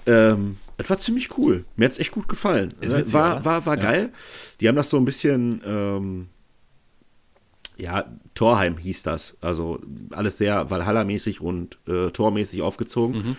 Ähm, 0.07 0.57
es 0.79 0.89
war 0.89 0.99
ziemlich 0.99 1.37
cool. 1.37 1.65
Mir 1.77 1.85
hat 1.85 1.93
es 1.93 1.99
echt 1.99 2.13
gut 2.13 2.29
gefallen. 2.29 2.73
Äh, 2.81 2.91
witzig, 2.91 3.13
war, 3.13 3.37
oder? 3.37 3.45
war, 3.45 3.67
war 3.67 3.77
Ja. 3.77 3.83
geil. 3.83 4.13
Die 4.61 4.69
haben 4.69 4.77
das 4.77 4.89
so 4.91 4.97
ein 4.97 5.05
bisschen, 5.05 5.61
ähm, 5.67 6.29
ja, 7.77 8.05
Torheim 8.35 8.79
hieß 8.79 9.03
das. 9.03 9.37
Also 9.43 9.81
alles 10.11 10.39
sehr 10.39 10.71
Valhalla-mäßig 10.71 11.41
und 11.41 11.79
äh, 11.87 12.11
Tormäßig 12.11 12.63
aufgezogen. 12.63 13.37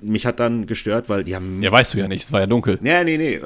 Mich 0.00 0.26
hat 0.26 0.40
dann 0.40 0.66
gestört, 0.66 1.08
weil 1.08 1.22
die 1.24 1.36
haben 1.36 1.62
ja, 1.62 1.70
weißt 1.70 1.94
du 1.94 1.98
ja 1.98 2.08
nicht, 2.08 2.24
es 2.24 2.32
war 2.32 2.40
ja 2.40 2.46
dunkel. 2.46 2.78
Nee, 2.82 3.04
nee, 3.04 3.16
nee. 3.16 3.40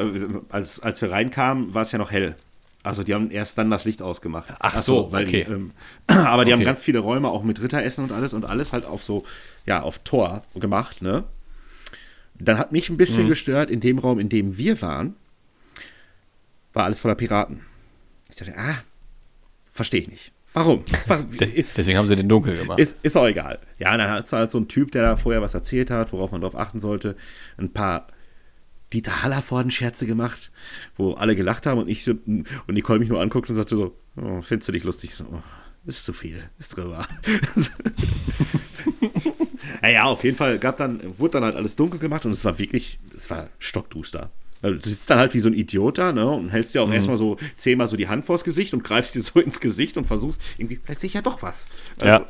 Als, 0.48 0.80
als 0.80 1.00
wir 1.02 1.10
reinkamen, 1.10 1.74
war 1.74 1.82
es 1.82 1.92
ja 1.92 1.98
noch 1.98 2.10
hell. 2.10 2.34
Also 2.82 3.04
die 3.04 3.14
haben 3.14 3.30
erst 3.30 3.58
dann 3.58 3.70
das 3.70 3.84
Licht 3.84 4.02
ausgemacht. 4.02 4.48
Ach 4.58 4.82
so, 4.82 5.12
weil 5.12 5.26
okay. 5.26 5.44
Die, 5.46 5.52
ähm, 5.52 5.70
aber 6.06 6.44
die 6.44 6.52
haben 6.52 6.60
Okay. 6.60 6.64
ganz 6.66 6.80
viele 6.80 6.98
Räume 7.00 7.28
auch 7.28 7.42
mit 7.44 7.60
Ritteressen 7.62 8.04
und 8.04 8.12
alles 8.12 8.32
und 8.32 8.44
alles 8.44 8.72
halt 8.72 8.84
auf 8.86 9.04
so, 9.04 9.24
ja, 9.66 9.82
auf 9.82 9.98
Tor 10.00 10.42
gemacht, 10.54 11.02
ne? 11.02 11.24
Dann 12.38 12.58
hat 12.58 12.72
mich 12.72 12.88
ein 12.88 12.94
Mhm. 12.94 12.96
bisschen 12.98 13.28
gestört, 13.28 13.70
in 13.70 13.80
dem 13.80 13.98
Raum, 13.98 14.18
in 14.18 14.28
dem 14.28 14.56
wir 14.56 14.80
waren, 14.82 15.14
war 16.72 16.84
alles 16.84 16.98
voller 16.98 17.14
Piraten. 17.14 17.60
Ich 18.30 18.36
dachte, 18.36 18.54
ah, 18.56 18.82
verstehe 19.70 20.00
ich 20.00 20.08
nicht. 20.08 20.32
Warum? 20.54 20.82
Warum? 21.06 21.30
Des- 21.36 21.52
Deswegen 21.76 21.98
haben 21.98 22.08
sie 22.08 22.16
den 22.16 22.28
dunkel 22.28 22.56
gemacht. 22.58 22.78
Ist, 22.78 22.96
ist 23.02 23.16
auch 23.16 23.26
egal. 23.26 23.58
Ja, 23.78 23.96
dann 23.96 24.10
hat 24.10 24.26
es 24.26 24.32
halt 24.32 24.50
so 24.50 24.58
ein 24.58 24.68
Typ, 24.68 24.92
der 24.92 25.02
da 25.02 25.16
vorher 25.16 25.40
was 25.42 25.54
erzählt 25.54 25.90
hat, 25.90 26.12
worauf 26.12 26.30
man 26.32 26.40
drauf 26.42 26.56
achten 26.56 26.78
sollte. 26.80 27.16
Ein 27.56 27.72
paar 27.72 28.08
Dieter 28.92 29.22
Hallervorden-Scherze 29.22 30.04
gemacht, 30.06 30.50
wo 30.96 31.14
alle 31.14 31.34
gelacht 31.34 31.64
haben 31.66 31.80
und 31.80 31.88
ich 31.88 32.04
so, 32.04 32.12
und 32.26 32.46
Nicole 32.68 32.98
mich 32.98 33.08
nur 33.08 33.20
anguckt 33.22 33.48
und 33.48 33.56
sagte 33.56 33.76
so, 33.76 33.96
oh, 34.16 34.42
findest 34.42 34.68
du 34.68 34.72
dich 34.72 34.84
lustig? 34.84 35.14
So, 35.14 35.24
oh, 35.24 35.42
ist 35.86 36.04
zu 36.04 36.12
viel, 36.12 36.42
ist 36.58 36.76
drüber. 36.76 37.06
naja, 39.82 40.04
auf 40.04 40.22
jeden 40.24 40.36
Fall 40.36 40.58
gab 40.58 40.76
dann, 40.76 41.00
wurde 41.18 41.32
dann 41.32 41.44
halt 41.44 41.56
alles 41.56 41.76
dunkel 41.76 41.98
gemacht 41.98 42.24
und 42.26 42.32
es 42.32 42.44
war 42.44 42.58
wirklich, 42.58 42.98
es 43.16 43.30
war 43.30 43.48
stockduster. 43.58 44.30
Also 44.62 44.78
Du 44.78 44.88
sitzt 44.88 45.10
dann 45.10 45.18
halt 45.18 45.34
wie 45.34 45.40
so 45.40 45.48
ein 45.48 45.54
Idiot 45.54 45.98
da, 45.98 46.12
ne, 46.12 46.24
und 46.26 46.50
hältst 46.50 46.74
dir 46.74 46.82
auch 46.82 46.90
erstmal 46.90 47.16
so 47.18 47.36
zehnmal 47.56 47.88
so 47.88 47.96
die 47.96 48.08
Hand 48.08 48.24
vors 48.24 48.44
Gesicht 48.44 48.72
und 48.74 48.84
greifst 48.84 49.14
dir 49.14 49.22
so 49.22 49.40
ins 49.40 49.60
Gesicht 49.60 49.96
und 49.96 50.06
versuchst, 50.06 50.40
irgendwie, 50.56 50.78
vielleicht 50.82 51.00
sehe 51.00 51.08
ich 51.08 51.14
ja 51.14 51.22
doch 51.22 51.42
was. 51.42 51.66
Also, 52.00 52.06
Ja. 52.06 52.26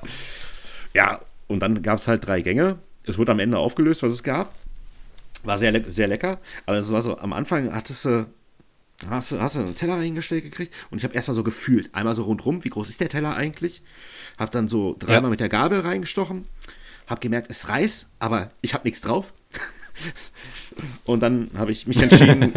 ja, 0.94 1.20
und 1.48 1.60
dann 1.60 1.82
gab 1.82 1.98
es 1.98 2.08
halt 2.08 2.26
drei 2.26 2.40
Gänge. 2.40 2.78
Es 3.04 3.18
wurde 3.18 3.32
am 3.32 3.38
Ende 3.38 3.58
aufgelöst, 3.58 4.02
was 4.02 4.12
es 4.12 4.22
gab. 4.22 4.54
War 5.44 5.58
sehr, 5.58 5.72
le 5.72 5.84
sehr 5.90 6.06
lecker. 6.08 6.38
Aber 6.66 6.78
es 6.78 6.90
war 6.92 7.02
so, 7.02 7.18
am 7.18 7.32
Anfang 7.32 7.74
hattest 7.74 8.04
du, 8.04 8.26
hast 9.10 9.32
du, 9.32 9.40
hast 9.40 9.56
du 9.56 9.60
einen 9.60 9.74
Teller 9.74 9.96
dahingestellt 9.96 10.44
gekriegt 10.44 10.72
und 10.90 10.98
ich 10.98 11.04
habe 11.04 11.14
erstmal 11.14 11.34
so 11.34 11.42
gefühlt, 11.42 11.92
einmal 11.94 12.14
so 12.14 12.22
rundrum, 12.22 12.62
wie 12.64 12.68
groß 12.70 12.88
ist 12.88 13.00
der 13.00 13.08
Teller 13.08 13.34
eigentlich? 13.36 13.82
Hab 14.38 14.52
dann 14.52 14.68
so 14.68 14.94
dreimal 14.98 15.24
Ja. 15.24 15.28
mit 15.30 15.40
der 15.40 15.48
Gabel 15.48 15.80
reingestochen, 15.80 16.44
hab 17.08 17.20
gemerkt, 17.20 17.48
es 17.50 17.68
reißt, 17.68 18.06
aber 18.20 18.52
ich 18.60 18.72
habe 18.72 18.84
nichts 18.84 19.00
drauf. 19.00 19.32
Und 21.04 21.20
dann 21.20 21.50
habe 21.56 21.72
ich 21.72 21.86
mich 21.86 22.02
entschieden, 22.02 22.52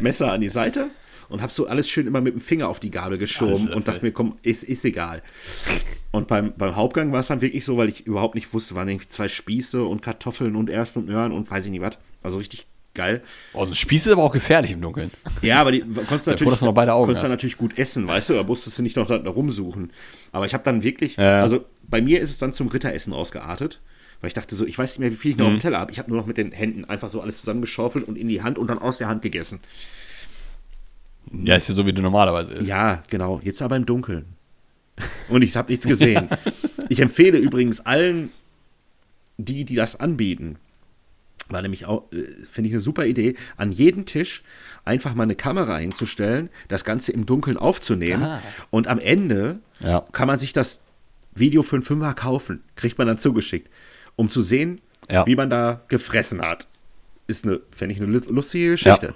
Messer 0.00 0.32
an 0.32 0.40
die 0.40 0.48
Seite 0.48 0.90
und 1.28 1.42
habe 1.42 1.52
so 1.52 1.66
alles 1.66 1.88
schön 1.88 2.06
immer 2.06 2.20
mit 2.20 2.34
dem 2.34 2.40
Finger 2.40 2.68
auf 2.68 2.80
die 2.80 2.90
Gabel 2.90 3.18
geschoben 3.18 3.72
und 3.72 3.88
dachte 3.88 4.04
mir, 4.04 4.12
komm, 4.12 4.38
ist, 4.42 4.62
ist 4.62 4.84
egal. 4.84 5.22
Und 6.10 6.28
beim, 6.28 6.52
beim 6.56 6.76
Hauptgang 6.76 7.12
war 7.12 7.20
es 7.20 7.28
dann 7.28 7.40
wirklich 7.40 7.64
so, 7.64 7.76
weil 7.76 7.88
ich 7.88 8.06
überhaupt 8.06 8.34
nicht 8.34 8.52
wusste, 8.52 8.74
waren 8.74 8.88
irgendwie 8.88 9.08
zwei 9.08 9.28
Spieße 9.28 9.82
und 9.82 10.02
Kartoffeln 10.02 10.56
und 10.56 10.70
Erbsen 10.70 11.02
und 11.02 11.08
Möhren 11.08 11.32
und 11.32 11.50
weiß 11.50 11.64
ich 11.66 11.70
nicht 11.72 11.80
was. 11.80 11.98
Also 12.22 12.38
richtig 12.38 12.66
geil. 12.94 13.22
Oh, 13.52 13.64
ein 13.64 13.74
Spieß 13.74 14.06
ist 14.06 14.12
aber 14.12 14.22
auch 14.22 14.32
gefährlich 14.32 14.70
im 14.70 14.80
Dunkeln. 14.80 15.10
Ja, 15.42 15.60
aber 15.60 15.72
die 15.72 15.80
konntest 15.80 16.08
du 16.08 16.16
froh, 16.16 16.30
natürlich, 16.30 16.58
du 16.60 16.64
noch 16.66 16.74
beide 16.74 16.94
Augen 16.94 17.06
konntest 17.06 17.24
hast. 17.24 17.30
natürlich 17.30 17.58
gut 17.58 17.76
essen, 17.76 18.06
weißt 18.06 18.30
du, 18.30 18.34
da 18.34 18.44
musstest 18.44 18.78
du 18.78 18.82
nicht 18.82 18.96
noch 18.96 19.06
da, 19.06 19.18
da 19.18 19.30
rumsuchen. 19.30 19.92
Aber 20.32 20.46
ich 20.46 20.54
habe 20.54 20.64
dann 20.64 20.82
wirklich, 20.82 21.16
ja. 21.16 21.42
also 21.42 21.64
bei 21.82 22.00
mir 22.00 22.20
ist 22.20 22.30
es 22.30 22.38
dann 22.38 22.52
zum 22.52 22.68
Ritteressen 22.68 23.12
ausgeartet, 23.12 23.80
weil 24.24 24.28
ich 24.28 24.34
dachte 24.34 24.56
so, 24.56 24.64
ich 24.64 24.78
weiß 24.78 24.92
nicht 24.92 24.98
mehr, 25.00 25.10
wie 25.10 25.16
viel 25.16 25.32
ich 25.32 25.36
noch 25.36 25.44
auf 25.48 25.52
dem 25.52 25.60
Teller 25.60 25.78
habe. 25.80 25.92
Ich 25.92 25.98
habe 25.98 26.08
nur 26.10 26.18
noch 26.18 26.26
mit 26.26 26.38
den 26.38 26.50
Händen 26.50 26.86
einfach 26.86 27.10
so 27.10 27.20
alles 27.20 27.40
zusammengeschaufelt 27.40 28.08
und 28.08 28.16
in 28.16 28.26
die 28.28 28.42
Hand 28.42 28.56
und 28.56 28.68
dann 28.68 28.78
aus 28.78 28.96
der 28.96 29.06
Hand 29.08 29.20
gegessen. 29.20 29.60
Ja, 31.32 31.56
ist 31.56 31.68
ja 31.68 31.74
so, 31.74 31.84
wie 31.86 31.92
du 31.92 32.00
normalerweise 32.02 32.54
isst. 32.54 32.66
Ja, 32.66 33.02
genau. 33.10 33.40
Jetzt 33.42 33.60
aber 33.62 33.76
im 33.76 33.86
Dunkeln. 33.86 34.24
Und 35.28 35.42
ich 35.42 35.56
habe 35.56 35.70
nichts 35.70 35.86
gesehen. 35.86 36.28
Ich 36.90 37.00
empfehle 37.00 37.38
übrigens 37.38 37.80
allen, 37.80 38.30
die, 39.38 39.64
die 39.64 39.74
das 39.74 39.98
anbieten, 40.00 40.56
war 41.48 41.62
nämlich 41.62 41.86
auch, 41.86 42.12
äh, 42.12 42.26
finde 42.50 42.68
ich 42.68 42.74
eine 42.74 42.80
super 42.82 43.06
Idee, 43.06 43.36
an 43.56 43.72
jeden 43.72 44.04
Tisch 44.04 44.42
einfach 44.84 45.14
mal 45.14 45.22
eine 45.22 45.34
Kamera 45.34 45.78
hinzustellen, 45.78 46.50
das 46.68 46.84
Ganze 46.84 47.12
im 47.12 47.24
Dunkeln 47.24 47.56
aufzunehmen 47.56 48.22
Ah. 48.22 48.42
und 48.70 48.86
am 48.86 48.98
Ende 48.98 49.60
Ja. 49.80 50.04
kann 50.12 50.28
man 50.28 50.38
sich 50.38 50.52
das 50.52 50.82
Video 51.34 51.62
für 51.62 51.76
einen 51.76 51.84
Fünfer 51.84 52.12
kaufen, 52.12 52.62
kriegt 52.76 52.98
man 52.98 53.06
dann 53.06 53.16
zugeschickt, 53.18 53.70
um 54.16 54.30
zu 54.30 54.42
sehen, 54.42 54.80
Ja. 55.10 55.26
wie 55.26 55.36
man 55.36 55.50
da 55.50 55.82
gefressen 55.88 56.40
hat. 56.42 56.66
Ist 57.26 57.44
eine, 57.44 57.60
fände 57.70 57.94
ich, 57.94 58.00
eine 58.02 58.10
lustige 58.18 58.72
Geschichte. 58.72 59.14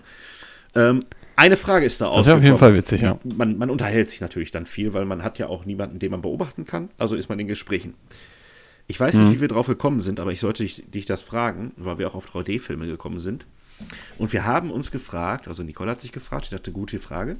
Ähm, 0.75 1.01
Eine 1.37 1.57
Frage 1.57 1.87
ist 1.87 2.01
da 2.01 2.13
Das 2.17 2.27
wäre 2.27 2.37
auf 2.39 2.43
jeden 2.43 2.59
Fall 2.59 2.75
witzig, 2.75 3.03
ja. 3.03 3.19
Man, 3.23 3.59
man 3.59 3.71
unterhält 3.71 4.11
sich 4.11 4.21
natürlich 4.21 4.51
dann 4.51 4.67
viel, 4.67 4.93
weil 4.93 5.05
man 5.05 5.23
hat 5.23 5.39
ja 5.39 5.47
auch 5.47 5.65
niemanden, 5.65 5.99
den 6.01 6.11
man 6.11 6.21
beobachten 6.21 6.65
kann. 6.67 6.91
Also 6.99 7.15
ist 7.15 7.29
man 7.29 7.39
in 7.39 7.47
Gesprächen. 7.47 7.95
Ich 8.89 8.99
weiß 8.99 9.15
Mhm. 9.17 9.25
nicht, 9.29 9.37
wie 9.37 9.41
wir 9.43 9.49
drauf 9.49 9.67
gekommen 9.69 10.01
sind, 10.01 10.19
aber 10.19 10.33
ich 10.33 10.41
sollte 10.41 10.65
dich, 10.65 10.85
dich 10.91 11.07
das 11.07 11.23
fragen, 11.23 11.73
weil 11.77 11.99
wir 11.99 12.09
auch 12.09 12.15
auf 12.17 12.27
3D-Filme 12.29 12.87
gekommen 12.87 13.21
sind. 13.21 13.47
Und 14.19 14.33
wir 14.33 14.45
haben 14.47 14.73
uns 14.73 14.91
gefragt, 14.91 15.47
also 15.47 15.63
Nicole 15.63 15.91
hat 15.93 16.01
sich 16.01 16.11
gefragt, 16.11 16.45
ich 16.47 16.51
dachte, 16.51 16.73
gute 16.73 16.99
Frage. 16.99 17.37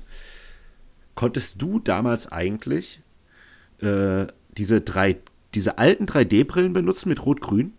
Konntest 1.17 1.61
du 1.61 1.81
damals 1.81 2.31
eigentlich 2.31 3.01
äh, 3.83 4.27
diese, 4.57 4.81
drei, 4.81 5.17
diese 5.59 5.79
alten 5.79 6.07
3D-Brillen 6.07 6.73
benutzen 6.73 7.09
mit 7.09 7.25
Rot-Grün? 7.25 7.73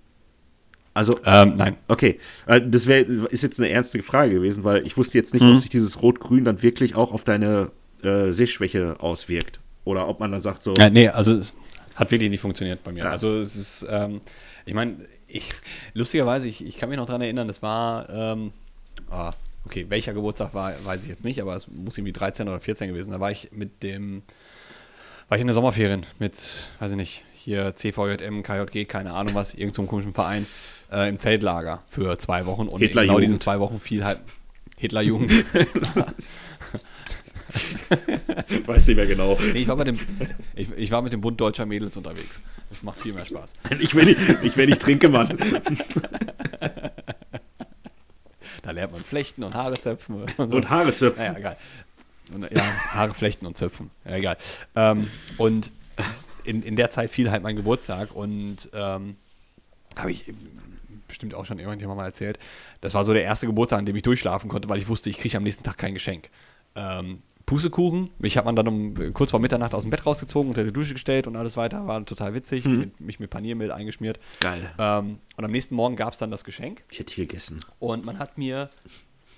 Also, 0.93 1.17
Ähm, 1.23 1.55
nein. 1.55 1.77
Okay, 1.87 2.19
äh, 2.45 2.59
das 2.61 2.85
wär, 2.87 3.07
ist 3.31 3.43
jetzt 3.43 3.59
eine 3.59 3.69
ernste 3.69 4.01
Frage 4.03 4.33
gewesen, 4.33 4.63
weil 4.63 4.85
ich 4.85 4.97
wusste 4.97 5.17
jetzt 5.17 5.33
nicht, 5.33 5.43
Mhm. 5.43 5.53
ob 5.53 5.59
sich 5.59 5.69
dieses 5.69 6.01
Rot-Grün 6.01 6.43
dann 6.43 6.61
wirklich 6.61 6.95
auch 6.95 7.11
auf 7.13 7.23
deine 7.23 7.71
äh, 8.03 8.31
Sehschwäche 8.31 8.95
auswirkt. 8.99 9.59
Oder 9.85 10.07
ob 10.07 10.19
man 10.19 10.31
dann 10.31 10.41
sagt 10.41 10.63
so, 10.63 10.75
Ja, 10.75 10.89
nee, 10.89 11.07
also 11.07 11.33
es 11.35 11.53
hat 11.95 12.11
wirklich 12.11 12.29
nicht 12.29 12.41
funktioniert 12.41 12.83
bei 12.83 12.91
mir. 12.91 13.03
Ja. 13.05 13.11
Also 13.11 13.39
es 13.39 13.55
ist, 13.55 13.85
ähm, 13.89 14.21
ich 14.65 14.73
meine, 14.73 14.97
ich, 15.27 15.49
lustigerweise, 15.93 16.47
ich, 16.47 16.65
ich 16.65 16.77
kann 16.77 16.89
mich 16.89 16.97
noch 16.97 17.05
daran 17.05 17.21
erinnern, 17.21 17.47
das 17.47 17.61
war, 17.61 18.09
ähm, 18.09 18.51
ah, 19.09 19.31
okay, 19.65 19.85
welcher 19.89 20.13
Geburtstag 20.13 20.53
war, 20.53 20.73
weiß 20.83 21.03
ich 21.03 21.09
jetzt 21.09 21.23
nicht, 21.23 21.41
aber 21.41 21.55
es 21.55 21.67
muss 21.67 21.97
irgendwie 21.97 22.13
13 22.13 22.47
oder 22.49 22.59
14 22.59 22.87
gewesen. 22.89 23.11
Da 23.11 23.19
war 23.19 23.31
ich 23.31 23.49
mit 23.51 23.83
dem, 23.83 24.23
war 25.29 25.37
ich 25.37 25.41
in 25.41 25.47
der 25.47 25.53
Sommerferien 25.53 26.05
mit, 26.19 26.69
weiß 26.79 26.91
ich 26.91 26.97
nicht, 26.97 27.23
hier 27.49 27.73
CVJM, 27.73 28.43
KJG, 28.43 28.85
keine 28.85 29.13
Ahnung 29.13 29.33
was, 29.33 29.53
irgendeinem 29.53 29.73
so 29.73 29.81
einem 29.81 29.89
komischen 29.89 30.13
Verein, 30.13 30.45
äh, 30.91 31.09
im 31.09 31.17
Zeltlager 31.17 31.81
für 31.89 32.15
zwei 32.19 32.45
Wochen. 32.45 32.67
Und 32.67 32.79
in 32.81 32.91
genau 32.91 33.19
diesen 33.19 33.39
zwei 33.39 33.59
Wochen 33.59 33.79
fiel 33.79 34.05
halt 34.05 34.21
Hitlerjugend. 34.77 35.31
weiß 38.67 38.87
nicht 38.87 38.97
mehr 38.97 39.07
genau. 39.07 39.39
Nee, 39.51 39.61
ich, 39.61 39.67
war 39.67 39.75
mit 39.75 39.87
dem, 39.87 39.97
ich, 40.55 40.71
ich 40.77 40.91
war 40.91 41.01
mit 41.01 41.11
dem 41.11 41.21
Bund 41.21 41.41
deutscher 41.41 41.65
Mädels 41.65 41.97
unterwegs. 41.97 42.39
Das 42.69 42.83
macht 42.83 42.99
viel 42.99 43.13
mehr 43.13 43.25
Spaß. 43.25 43.53
Ich, 43.79 43.95
wenn 43.95 44.09
ich, 44.09 44.17
ich, 44.43 44.55
wenn 44.55 44.69
ich 44.69 44.77
trinke, 44.77 45.09
Mann. 45.09 45.35
Da 48.61 48.71
lernt 48.71 48.91
man 48.91 49.03
Flechten 49.03 49.43
und 49.43 49.55
Haare 49.55 49.73
zöpfen. 49.73 50.21
Und, 50.21 50.31
so. 50.37 50.43
Und 50.43 50.69
Haare 50.69 50.93
zöpfen. 50.93 51.23
Naja, 51.23 51.39
egal. 51.39 51.57
Und, 52.31 52.51
ja, 52.51 52.61
Haare 52.91 53.15
flechten 53.15 53.47
und 53.47 53.57
zöpfen. 53.57 53.89
Ja, 54.05 54.17
egal. 54.17 54.37
Ähm, 54.75 55.09
und 55.37 55.71
in, 56.49 56.63
in 56.63 56.75
der 56.75 56.89
Zeit 56.89 57.11
fiel 57.11 57.29
halt 57.29 57.43
mein 57.43 57.55
Geburtstag 57.55 58.15
und 58.15 58.69
ähm, 58.73 59.15
habe 59.95 60.11
ich 60.11 60.31
bestimmt 61.07 61.35
auch 61.35 61.45
schon 61.45 61.59
irgendjemand 61.59 61.97
mal 61.97 62.05
erzählt. 62.05 62.39
Das 62.81 62.93
war 62.93 63.05
so 63.05 63.13
der 63.13 63.23
erste 63.23 63.45
Geburtstag, 63.45 63.79
an 63.79 63.85
dem 63.85 63.95
ich 63.95 64.03
durchschlafen 64.03 64.49
konnte, 64.49 64.67
weil 64.69 64.79
ich 64.79 64.87
wusste, 64.87 65.09
ich 65.09 65.17
kriege 65.17 65.37
am 65.37 65.43
nächsten 65.43 65.63
Tag 65.63 65.77
kein 65.77 65.93
Geschenk. 65.93 66.29
Ähm, 66.75 67.19
Pustekuchen, 67.45 68.11
mich 68.19 68.37
hat 68.37 68.45
man 68.45 68.55
dann 68.55 68.67
um 68.67 69.13
kurz 69.13 69.31
vor 69.31 69.39
Mitternacht 69.39 69.73
aus 69.73 69.81
dem 69.81 69.89
Bett 69.89 70.05
rausgezogen, 70.05 70.49
unter 70.49 70.63
die 70.63 70.71
Dusche 70.71 70.93
gestellt 70.93 71.25
und 71.25 71.35
alles 71.35 71.57
weiter, 71.57 71.87
war 71.87 72.05
total 72.05 72.35
witzig, 72.35 72.63
mit, 72.65 72.99
mich 72.99 73.19
mit 73.19 73.31
Paniermehl 73.31 73.71
eingeschmiert. 73.71 74.19
Geil. 74.39 74.71
Ähm, 74.77 75.17
und 75.35 75.45
am 75.45 75.51
nächsten 75.51 75.73
Morgen 75.73 75.95
gab 75.95 76.13
es 76.13 76.19
dann 76.19 76.29
das 76.29 76.43
Geschenk. 76.43 76.83
Ich 76.91 76.99
hätte 76.99 77.13
hier 77.13 77.25
gegessen. 77.25 77.65
Und 77.79 78.05
man 78.05 78.19
hat 78.19 78.37
mir, 78.37 78.69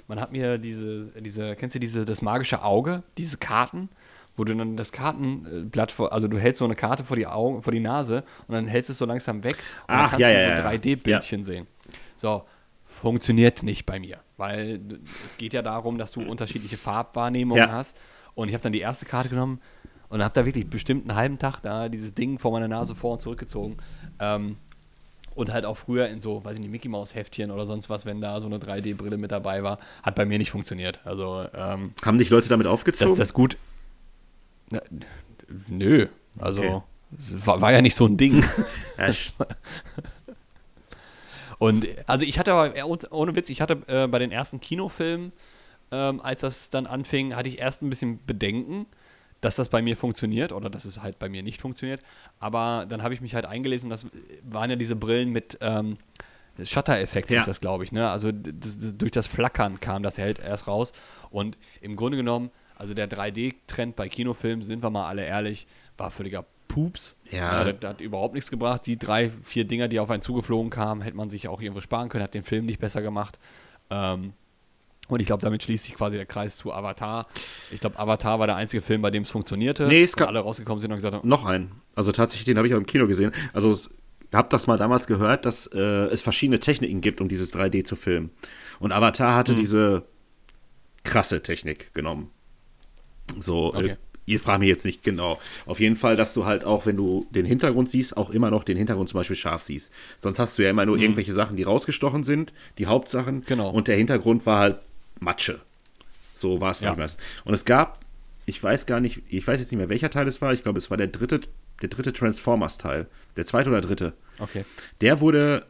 man 0.09 0.19
hat 0.19 0.33
mir 0.33 0.57
diese, 0.57 1.05
diese, 1.21 1.55
kennst 1.55 1.75
du 1.75 1.79
diese, 1.79 2.03
das 2.03 2.21
magische 2.21 2.63
Auge, 2.63 3.03
diese 3.17 3.37
Karten, 3.37 3.87
wo 4.37 4.43
du 4.43 4.55
dann 4.55 4.77
das 4.77 4.91
Kartenblatt 4.91 5.91
vor, 5.91 6.11
also 6.13 6.27
du 6.27 6.37
hältst 6.39 6.59
so 6.59 6.65
eine 6.65 6.75
Karte 6.75 7.03
vor 7.03 7.15
die 7.17 7.27
Augen, 7.27 7.61
vor 7.63 7.71
die 7.73 7.79
Nase 7.79 8.23
und 8.47 8.55
dann 8.55 8.67
hältst 8.67 8.89
du 8.89 8.93
es 8.93 8.97
so 8.97 9.05
langsam 9.05 9.43
weg 9.43 9.55
und 9.81 9.85
Ach, 9.95 10.11
dann 10.11 10.19
ja, 10.19 10.29
du 10.29 10.33
ja, 10.33 10.55
so 10.57 10.61
ja. 10.63 10.69
3D-Bildchen 10.69 11.43
sehen. 11.43 11.67
So, 12.17 12.43
funktioniert 12.85 13.63
nicht 13.63 13.85
bei 13.85 13.99
mir, 13.99 14.19
weil 14.37 14.79
es 15.25 15.37
geht 15.37 15.53
ja 15.53 15.61
darum, 15.61 15.97
dass 15.97 16.11
du 16.11 16.21
unterschiedliche 16.21 16.77
Farbwahrnehmungen 16.77 17.63
Ja. 17.67 17.71
hast. 17.71 17.97
Und 18.35 18.47
ich 18.47 18.53
habe 18.53 18.63
dann 18.63 18.71
die 18.71 18.79
erste 18.79 19.05
Karte 19.05 19.29
genommen 19.29 19.59
und 20.09 20.23
habe 20.23 20.33
da 20.33 20.45
wirklich 20.45 20.69
bestimmt 20.69 21.09
einen 21.09 21.17
halben 21.17 21.39
Tag 21.39 21.59
da 21.61 21.89
dieses 21.89 22.13
Ding 22.13 22.39
vor 22.39 22.51
meiner 22.51 22.67
Nase 22.67 22.95
vor 22.95 23.13
und 23.13 23.21
zurückgezogen. 23.21 23.77
Ähm, 24.19 24.57
und 25.33 25.51
halt 25.51 25.63
auch 25.65 25.77
früher 25.77 26.07
in 26.09 26.19
so, 26.19 26.43
weiß 26.43 26.55
ich 26.55 26.59
nicht, 26.59 26.71
Mickey 26.71 26.89
Maus 26.89 27.15
Heftchen 27.15 27.51
oder 27.51 27.65
sonst 27.65 27.89
was, 27.89 28.05
wenn 28.05 28.19
da 28.21 28.39
so 28.41 28.47
eine 28.47 28.57
3D-Brille 28.57 29.17
mit 29.17 29.31
dabei 29.31 29.63
war, 29.63 29.79
hat 30.03 30.15
bei 30.15 30.25
mir 30.25 30.37
nicht 30.37 30.51
funktioniert. 30.51 30.99
Also, 31.05 31.45
ähm, 31.53 31.93
Haben 32.05 32.17
dich 32.17 32.29
Leute 32.29 32.49
damit 32.49 32.67
aufgezogen? 32.67 33.15
das 33.15 33.33
gut. 33.33 33.55
Na, 34.71 34.81
nö, 35.67 36.07
also 36.39 36.61
Okay. 36.61 36.81
war, 37.45 37.61
war 37.61 37.71
ja 37.71 37.81
nicht 37.81 37.95
so 37.95 38.05
ein 38.05 38.17
Ding. 38.17 38.43
Und 41.59 41.87
also 42.07 42.25
ich 42.25 42.39
hatte 42.39 42.53
aber, 42.53 42.85
ohne- 42.85 43.09
ohne 43.11 43.35
Witz, 43.35 43.49
ich 43.49 43.61
hatte 43.61 43.81
äh, 43.87 44.07
bei 44.07 44.19
den 44.19 44.31
ersten 44.31 44.59
Kinofilmen, 44.59 45.31
ähm, 45.91 46.19
als 46.21 46.41
das 46.41 46.69
dann 46.69 46.87
anfing, 46.87 47.35
hatte 47.35 47.49
ich 47.49 47.59
erst 47.59 47.81
ein 47.83 47.89
bisschen 47.89 48.19
Bedenken, 48.25 48.85
dass 49.41 49.55
das 49.57 49.69
bei 49.69 49.81
mir 49.81 49.97
funktioniert 49.97 50.51
oder 50.53 50.69
dass 50.69 50.85
es 50.85 51.01
halt 51.01 51.19
bei 51.19 51.29
mir 51.29 51.43
nicht 51.43 51.61
funktioniert. 51.61 52.01
Aber 52.39 52.85
dann 52.87 53.03
habe 53.03 53.13
ich 53.13 53.21
mich 53.21 53.35
halt 53.35 53.45
eingelesen, 53.45 53.89
das 53.89 54.05
waren 54.43 54.69
ja 54.69 54.75
diese 54.75 54.95
Brillen 54.95 55.29
mit 55.29 55.57
ähm, 55.61 55.97
Shutter-Effekt, 56.63 57.29
Ja. 57.29 57.39
ist 57.39 57.47
das, 57.47 57.59
glaube 57.61 57.83
ich. 57.83 57.91
Ne? 57.91 58.09
Also 58.09 58.31
das, 58.31 58.79
das, 58.79 58.97
durch 58.97 59.11
das 59.11 59.27
Flackern 59.27 59.79
kam 59.79 60.03
das 60.03 60.17
halt 60.17 60.39
erst 60.39 60.67
raus. 60.67 60.93
Und 61.29 61.57
im 61.81 61.95
Grunde 61.95 62.17
genommen, 62.17 62.51
also 62.81 62.93
der 62.95 63.07
3D-Trend 63.09 63.95
bei 63.95 64.09
Kinofilmen, 64.09 64.65
sind 64.65 64.81
wir 64.83 64.89
mal 64.89 65.07
alle 65.07 65.23
ehrlich, 65.23 65.67
war 65.97 66.09
völliger 66.09 66.45
Pups. 66.67 67.15
Ja. 67.29 67.67
Äh, 67.67 67.75
das 67.79 67.89
hat 67.91 68.01
überhaupt 68.01 68.33
nichts 68.33 68.49
gebracht. 68.49 68.85
Die 68.87 68.97
drei, 68.97 69.29
vier 69.43 69.65
Dinger, 69.65 69.87
die 69.87 69.99
auf 69.99 70.09
einen 70.09 70.21
zugeflogen 70.23 70.71
kamen, 70.71 71.01
hätte 71.01 71.15
man 71.15 71.29
sich 71.29 71.47
auch 71.47 71.61
irgendwo 71.61 71.81
sparen 71.81 72.09
können, 72.09 72.23
hat 72.23 72.33
den 72.33 72.43
Film 72.43 72.65
nicht 72.65 72.79
besser 72.79 73.01
gemacht. 73.01 73.37
Ähm, 73.89 74.33
und 75.09 75.19
ich 75.19 75.27
glaube, 75.27 75.41
damit 75.41 75.61
schließt 75.61 75.83
sich 75.83 75.93
quasi 75.95 76.15
der 76.15 76.25
Kreis 76.25 76.55
zu 76.57 76.71
Avatar. 76.73 77.27
Ich 77.71 77.81
glaube, 77.81 77.99
Avatar 77.99 78.39
war 78.39 78.47
der 78.47 78.55
einzige 78.55 78.81
Film, 78.81 79.01
bei 79.01 79.11
dem 79.11 79.23
es 79.23 79.29
funktionierte. 79.29 79.85
Nee, 79.87 80.03
es 80.03 80.15
gab- 80.15 80.29
alle 80.29 80.39
rausgekommen 80.39 80.79
sind 80.79 80.91
und 80.91 80.97
gesagt 80.97 81.13
haben, 81.15 81.27
noch 81.27 81.45
einen. 81.45 81.71
Also 81.95 82.11
tatsächlich, 82.11 82.45
den 82.45 82.57
habe 82.57 82.67
ich 82.67 82.73
auch 82.73 82.77
im 82.79 82.85
Kino 82.85 83.05
gesehen. 83.07 83.31
Also 83.53 83.73
ich 83.73 83.89
habe 84.33 84.47
das 84.49 84.65
mal 84.67 84.77
damals 84.77 85.07
gehört, 85.07 85.45
dass 85.45 85.67
äh, 85.67 85.77
es 85.79 86.21
verschiedene 86.21 86.59
Techniken 86.59 87.01
gibt, 87.01 87.19
um 87.19 87.27
dieses 87.27 87.53
3D 87.53 87.83
zu 87.83 87.95
filmen. 87.97 88.31
Und 88.79 88.93
Avatar 88.93 89.35
hatte 89.35 89.53
diese 89.53 90.03
krasse 91.03 91.43
Technik 91.43 91.93
genommen. 91.93 92.29
So, 93.39 93.73
Okay. 93.73 93.89
äh, 93.91 93.95
ihr 94.25 94.39
fragt 94.39 94.59
mich 94.59 94.69
jetzt 94.69 94.85
nicht 94.85 95.03
genau. 95.03 95.39
Auf 95.65 95.79
jeden 95.79 95.95
Fall, 95.95 96.15
dass 96.15 96.33
du 96.33 96.45
halt 96.45 96.63
auch, 96.63 96.85
wenn 96.85 96.95
du 96.97 97.25
den 97.31 97.45
Hintergrund 97.45 97.89
siehst, 97.89 98.15
auch 98.17 98.29
immer 98.29 98.49
noch 98.51 98.63
den 98.63 98.77
Hintergrund 98.77 99.09
zum 99.09 99.19
Beispiel 99.19 99.35
scharf 99.35 99.63
siehst. 99.63 99.91
Sonst 100.19 100.39
hast 100.39 100.57
du 100.57 100.63
ja 100.63 100.69
immer 100.69 100.85
nur 100.85 100.97
irgendwelche 100.97 101.33
Sachen, 101.33 101.57
die 101.57 101.63
rausgestochen 101.63 102.23
sind, 102.23 102.53
die 102.77 102.85
Hauptsachen. 102.87 103.43
Genau. 103.45 103.69
Und 103.71 103.87
der 103.87 103.97
Hintergrund 103.97 104.45
war 104.45 104.59
halt 104.59 104.77
Matsche. 105.19 105.59
So 106.35 106.59
war 106.61 106.71
es 106.71 106.79
Ja. 106.81 106.89
manchmal. 106.89 107.09
Und 107.45 107.53
es 107.53 107.65
gab, 107.65 107.99
ich 108.45 108.61
weiß 108.61 108.85
gar 108.85 108.99
nicht, 108.99 109.21
ich 109.29 109.45
weiß 109.45 109.59
jetzt 109.59 109.71
nicht 109.71 109.77
mehr, 109.77 109.89
welcher 109.89 110.09
Teil 110.09 110.27
es 110.27 110.41
war. 110.41 110.53
Ich 110.53 110.63
glaube, 110.63 110.77
es 110.79 110.89
war 110.89 110.97
der 110.97 111.07
dritte, 111.07 111.41
der 111.81 111.89
dritte 111.89 112.13
Transformers-Teil. 112.13 113.07
Der 113.37 113.45
zweite 113.45 113.69
oder 113.69 113.81
dritte. 113.81 114.13
okay. 114.39 114.65
Der 115.01 115.19
wurde 115.19 115.65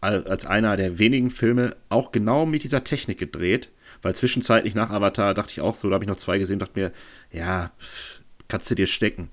al- 0.00 0.26
als 0.26 0.44
einer 0.46 0.76
der 0.76 0.98
wenigen 0.98 1.30
Filme 1.30 1.76
auch 1.88 2.12
genau 2.12 2.46
mit 2.46 2.62
dieser 2.62 2.84
Technik 2.84 3.18
gedreht, 3.18 3.70
weil 4.04 4.14
zwischenzeitlich 4.14 4.74
nach 4.74 4.90
Avatar 4.90 5.34
dachte 5.34 5.52
ich 5.52 5.60
auch 5.60 5.74
so, 5.74 5.88
da 5.88 5.94
habe 5.94 6.04
ich 6.04 6.08
noch 6.08 6.16
zwei 6.16 6.38
gesehen, 6.38 6.58
dachte 6.58 6.78
mir, 6.78 6.92
ja, 7.32 7.70
kannst 8.48 8.70
du 8.70 8.74
dir 8.74 8.86
stecken. 8.86 9.30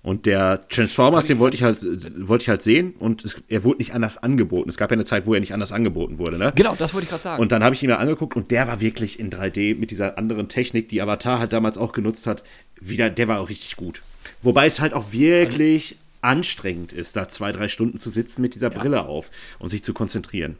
Und 0.00 0.26
der 0.26 0.66
Transformers, 0.68 1.26
den 1.26 1.38
wollte 1.38 1.56
ich 1.56 1.64
halt, 1.64 1.82
wollte 2.26 2.42
ich 2.42 2.48
halt 2.48 2.62
sehen 2.62 2.94
und 2.98 3.24
es, 3.24 3.42
er 3.48 3.64
wurde 3.64 3.78
nicht 3.78 3.94
anders 3.94 4.16
angeboten. 4.16 4.70
Es 4.70 4.76
gab 4.76 4.90
ja 4.90 4.94
eine 4.94 5.04
Zeit, 5.04 5.26
wo 5.26 5.34
er 5.34 5.40
nicht 5.40 5.52
anders 5.52 5.72
angeboten 5.72 6.18
wurde, 6.18 6.38
ne? 6.38 6.52
Genau, 6.54 6.74
das 6.78 6.94
wollte 6.94 7.04
ich 7.04 7.10
gerade 7.10 7.22
sagen. 7.22 7.42
Und 7.42 7.52
dann 7.52 7.64
habe 7.64 7.74
ich 7.74 7.82
ihn 7.82 7.90
mir 7.90 7.98
angeguckt 7.98 8.36
und 8.36 8.50
der 8.50 8.68
war 8.68 8.80
wirklich 8.80 9.18
in 9.18 9.28
3D 9.28 9.76
mit 9.76 9.90
dieser 9.90 10.16
anderen 10.16 10.48
Technik, 10.48 10.88
die 10.88 11.02
Avatar 11.02 11.40
halt 11.40 11.52
damals 11.52 11.76
auch 11.76 11.92
genutzt 11.92 12.26
hat, 12.26 12.44
wieder, 12.80 13.10
der 13.10 13.28
war 13.28 13.40
auch 13.40 13.48
richtig 13.48 13.76
gut. 13.76 14.00
Wobei 14.40 14.66
es 14.66 14.80
halt 14.80 14.94
auch 14.94 15.12
wirklich 15.12 15.96
anstrengend 16.22 16.92
ist, 16.92 17.16
da 17.16 17.28
zwei, 17.28 17.52
drei 17.52 17.68
Stunden 17.68 17.98
zu 17.98 18.10
sitzen 18.10 18.40
mit 18.40 18.54
dieser 18.54 18.70
Brille 18.70 19.06
auf 19.06 19.30
und 19.58 19.68
sich 19.68 19.82
zu 19.82 19.92
konzentrieren. 19.92 20.56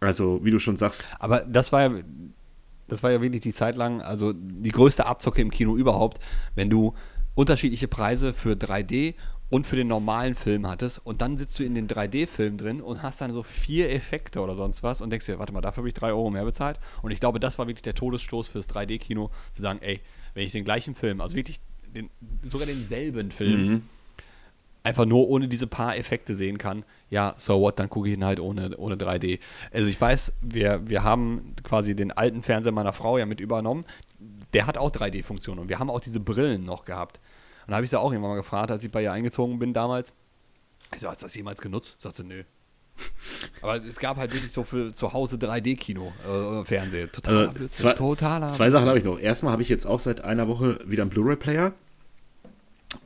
Also, 0.00 0.44
wie 0.44 0.50
du 0.50 0.58
schon 0.58 0.76
sagst, 0.76 1.06
Aber 1.18 1.40
das 1.40 1.72
war 1.72 1.82
ja, 1.82 2.02
das 2.88 3.02
war 3.02 3.10
ja 3.10 3.20
wirklich 3.20 3.42
die 3.42 3.52
Zeit 3.52 3.76
lang, 3.76 4.00
also 4.00 4.32
die 4.32 4.70
größte 4.70 5.06
Abzocke 5.06 5.40
im 5.40 5.50
Kino 5.50 5.76
überhaupt, 5.76 6.20
wenn 6.54 6.70
du 6.70 6.94
unterschiedliche 7.34 7.88
Preise 7.88 8.32
für 8.32 8.52
3D 8.52 9.14
und 9.48 9.66
für 9.66 9.76
den 9.76 9.88
normalen 9.88 10.34
Film 10.34 10.66
hattest 10.66 10.98
und 11.04 11.20
dann 11.20 11.38
sitzt 11.38 11.58
du 11.58 11.64
in 11.64 11.74
den 11.74 11.86
3D-Film 11.86 12.56
drin 12.56 12.80
und 12.80 13.02
hast 13.02 13.20
dann 13.20 13.32
so 13.32 13.42
vier 13.42 13.90
Effekte 13.90 14.40
oder 14.40 14.54
sonst 14.54 14.82
was 14.82 15.00
und 15.00 15.10
denkst 15.10 15.26
dir, 15.26 15.38
warte 15.38 15.52
mal, 15.52 15.60
dafür 15.60 15.82
habe 15.82 15.88
ich 15.88 15.94
drei 15.94 16.08
Euro 16.08 16.30
mehr 16.30 16.44
bezahlt. 16.44 16.80
Und 17.02 17.12
ich 17.12 17.20
glaube, 17.20 17.38
das 17.38 17.58
war 17.58 17.66
wirklich 17.68 17.82
der 17.82 17.94
Todesstoß 17.94 18.48
fürs 18.48 18.68
3D-Kino, 18.68 19.30
zu 19.52 19.62
sagen, 19.62 19.78
ey, 19.82 20.00
wenn 20.34 20.44
ich 20.44 20.52
den 20.52 20.64
gleichen 20.64 20.94
Film, 20.94 21.20
also 21.20 21.36
wirklich 21.36 21.60
den, 21.94 22.10
sogar 22.42 22.66
denselben 22.66 23.30
Film, 23.30 23.88
einfach 24.86 25.04
nur 25.04 25.28
ohne 25.28 25.48
diese 25.48 25.66
paar 25.66 25.96
Effekte 25.96 26.34
sehen 26.36 26.58
kann, 26.58 26.84
ja, 27.10 27.34
so 27.36 27.60
what, 27.60 27.78
dann 27.80 27.90
gucke 27.90 28.08
ich 28.08 28.14
ihn 28.14 28.24
halt 28.24 28.38
ohne, 28.38 28.76
ohne 28.76 28.94
3D. 28.94 29.40
Also 29.72 29.88
ich 29.88 30.00
weiß, 30.00 30.32
wir, 30.40 30.88
wir 30.88 31.02
haben 31.02 31.54
quasi 31.64 31.96
den 31.96 32.12
alten 32.12 32.44
Fernseher 32.44 32.70
meiner 32.72 32.92
Frau 32.92 33.18
ja 33.18 33.26
mit 33.26 33.40
übernommen. 33.40 33.84
Der 34.54 34.66
hat 34.68 34.78
auch 34.78 34.90
3D-Funktionen 34.90 35.58
und 35.60 35.68
wir 35.68 35.80
haben 35.80 35.90
auch 35.90 35.98
diese 35.98 36.20
Brillen 36.20 36.64
noch 36.64 36.84
gehabt. 36.84 37.20
Und 37.66 37.72
da 37.72 37.76
habe 37.76 37.84
ich 37.84 37.90
sie 37.90 37.98
auch 37.98 38.12
irgendwann 38.12 38.30
mal 38.30 38.36
gefragt, 38.36 38.70
als 38.70 38.84
ich 38.84 38.92
bei 38.92 39.02
ihr 39.02 39.12
eingezogen 39.12 39.58
bin 39.58 39.72
damals. 39.72 40.12
Ich 40.94 41.00
so, 41.00 41.08
hast 41.08 41.20
du 41.20 41.26
das 41.26 41.34
jemals 41.34 41.60
genutzt? 41.60 41.96
Sagte, 41.98 42.22
nö. 42.22 42.44
Aber 43.62 43.84
es 43.84 43.98
gab 43.98 44.16
halt 44.18 44.32
wirklich 44.32 44.52
so 44.52 44.62
für 44.62 44.92
zu 44.92 45.12
Hause 45.12 45.36
3D-Kino, 45.36 46.12
äh, 46.30 46.64
Fernsehen. 46.64 47.10
Total, 47.10 47.48
Also, 47.48 47.68
zwei, 47.68 47.92
totaler. 47.92 48.46
zwei 48.46 48.70
Sachen 48.70 48.86
habe 48.88 48.98
ich 48.98 49.04
noch. 49.04 49.18
Erstmal 49.18 49.52
habe 49.52 49.62
ich 49.62 49.68
jetzt 49.68 49.84
auch 49.84 49.98
seit 50.00 50.24
einer 50.24 50.46
Woche 50.46 50.78
wieder 50.86 51.02
einen 51.02 51.10
Blu-ray-Player. 51.10 51.72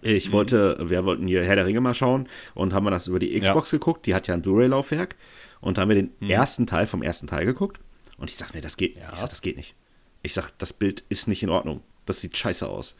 Ich 0.02 0.28
Mhm. 0.28 0.32
wollte, 0.32 0.76
wir 0.80 1.04
wollten 1.04 1.26
hier 1.26 1.44
Herr 1.44 1.56
der 1.56 1.66
Ringe 1.66 1.80
mal 1.80 1.94
schauen 1.94 2.28
und 2.54 2.72
haben 2.72 2.84
wir 2.84 2.90
das 2.90 3.06
über 3.08 3.18
die 3.18 3.38
Xbox 3.38 3.70
geguckt. 3.70 4.06
Die 4.06 4.14
hat 4.14 4.26
ja 4.28 4.34
ein 4.34 4.42
Blu-ray-Laufwerk 4.42 5.16
und 5.60 5.78
haben 5.78 5.88
wir 5.88 5.96
den 5.96 6.10
ersten 6.28 6.66
Teil 6.66 6.86
vom 6.86 7.02
ersten 7.02 7.26
Teil 7.26 7.44
geguckt. 7.46 7.80
Und 8.18 8.30
ich 8.30 8.36
sag 8.36 8.54
mir, 8.54 8.60
das 8.60 8.76
geht. 8.76 8.96
Mhm. 8.96 9.02
Ja. 9.02 9.10
Ich 9.12 9.18
sag, 9.20 9.28
das 9.30 9.42
geht 9.42 9.56
nicht. 9.56 9.74
Ich 10.22 10.34
sag, 10.34 10.50
das 10.58 10.72
Bild 10.72 11.04
ist 11.08 11.28
nicht 11.28 11.42
in 11.42 11.48
Ordnung. 11.50 11.82
Das 12.06 12.20
sieht 12.20 12.36
scheiße 12.36 12.68
aus. 12.68 12.96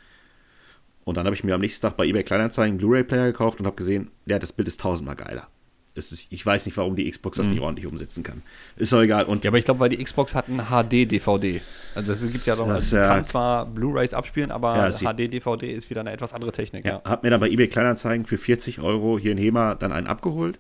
Und 1.05 1.17
dann 1.17 1.25
habe 1.27 1.35
ich 1.35 1.45
mir 1.45 1.55
am 1.55 1.61
nächsten 1.61 1.83
Tag 1.87 1.97
bei 1.97 2.07
eBay 2.07 2.23
Kleinanzeigen 2.25 2.73
einen 2.73 2.79
Blu-ray-Player 2.79 3.27
gekauft 3.27 3.61
und 3.61 3.67
habe 3.67 3.77
gesehen, 3.77 4.11
ja, 4.27 4.39
das 4.39 4.53
Bild 4.53 4.69
ist 4.69 4.81
tausendmal 4.81 5.17
geiler. 5.17 5.49
Ist, 5.95 6.27
ich 6.31 6.47
weiß 6.47 6.67
nicht, 6.67 6.77
warum 6.77 6.95
die 6.97 7.11
Xbox 7.11 7.37
das 7.39 7.47
nicht 7.49 7.61
ordentlich 7.61 7.87
umsetzen 7.87 8.23
kann. 8.23 8.43
Ist 8.77 8.93
doch 8.93 9.03
egal. 9.03 9.25
Und 9.25 9.39
Mhm. 9.39 9.43
Ja, 9.45 9.51
aber 9.51 9.59
ich 9.59 9.65
glaube, 9.65 9.81
weil 9.81 9.89
die 9.89 10.03
Xbox 10.03 10.35
hat 10.35 10.49
ein 10.49 10.59
HD-DVD. 10.71 11.61
Also 11.95 12.13
es 12.13 12.21
gibt 12.33 12.47
ja 12.47 12.55
doch, 12.57 12.69
also 12.69 12.97
ja- 12.97 13.07
kann 13.09 13.25
zwar 13.25 13.67
Blu-Rays 13.67 14.15
abspielen, 14.15 14.51
aber 14.53 14.77
Ja, 14.77 14.91
HD-DVD 14.93 15.73
ist 15.73 15.91
wieder 15.91 16.01
eine 16.03 16.13
etwas 16.13 16.33
andere 16.33 16.53
Technik. 16.53 16.85
Ja, 16.85 17.01
Ja. 17.05 17.11
hab 17.11 17.23
mir 17.25 17.31
dann 17.31 17.41
bei 17.41 17.49
eBay 17.51 17.67
Kleinanzeigen 17.69 18.25
für 18.25 18.39
40 18.39 18.81
Euro 18.81 19.19
hier 19.19 19.33
in 19.33 19.39
Hema 19.39 19.75
dann 19.75 19.91
einen 19.93 20.07
abgeholt, 20.07 20.59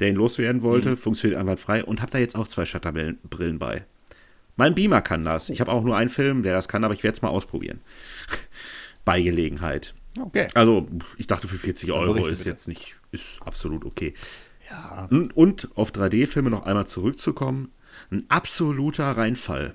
der 0.00 0.08
ihn 0.10 0.16
loswerden 0.16 0.62
wollte, 0.62 0.90
Mhm. 0.90 0.96
funktioniert 0.96 1.40
einwandfrei 1.40 1.84
und 1.84 2.00
habe 2.00 2.12
da 2.12 2.18
jetzt 2.18 2.36
auch 2.36 2.46
zwei 2.46 2.64
Shutterbrillen 2.64 3.18
Brillen 3.28 3.58
bei. 3.58 3.84
Mein 4.56 4.74
Beamer 4.74 5.00
kann 5.00 5.22
das. 5.24 5.48
Ich 5.48 5.60
habe 5.60 5.72
auch 5.72 5.82
nur 5.82 5.96
einen 5.96 6.10
Film, 6.10 6.42
der 6.42 6.54
das 6.54 6.68
kann, 6.68 6.84
aber 6.84 6.94
ich 6.94 7.02
werde 7.02 7.16
es 7.16 7.22
mal 7.22 7.28
ausprobieren. 7.30 7.80
bei 9.04 9.20
Gelegenheit. 9.20 9.94
Okay. 10.20 10.48
Also, 10.54 10.86
ich 11.16 11.26
dachte 11.26 11.48
für 11.48 11.56
40 11.56 11.90
Euro 11.92 12.26
ist 12.26 12.38
bitte. 12.40 12.50
jetzt 12.50 12.68
nicht, 12.68 12.96
ist 13.12 13.40
absolut 13.44 13.84
okay. 13.84 14.12
Ja. 14.72 15.06
Und, 15.10 15.36
und 15.36 15.68
auf 15.76 15.90
3D-Filme 15.92 16.48
noch 16.50 16.64
einmal 16.66 16.86
zurückzukommen, 16.86 17.70
ein 18.10 18.24
absoluter 18.28 19.10
Reinfall 19.12 19.74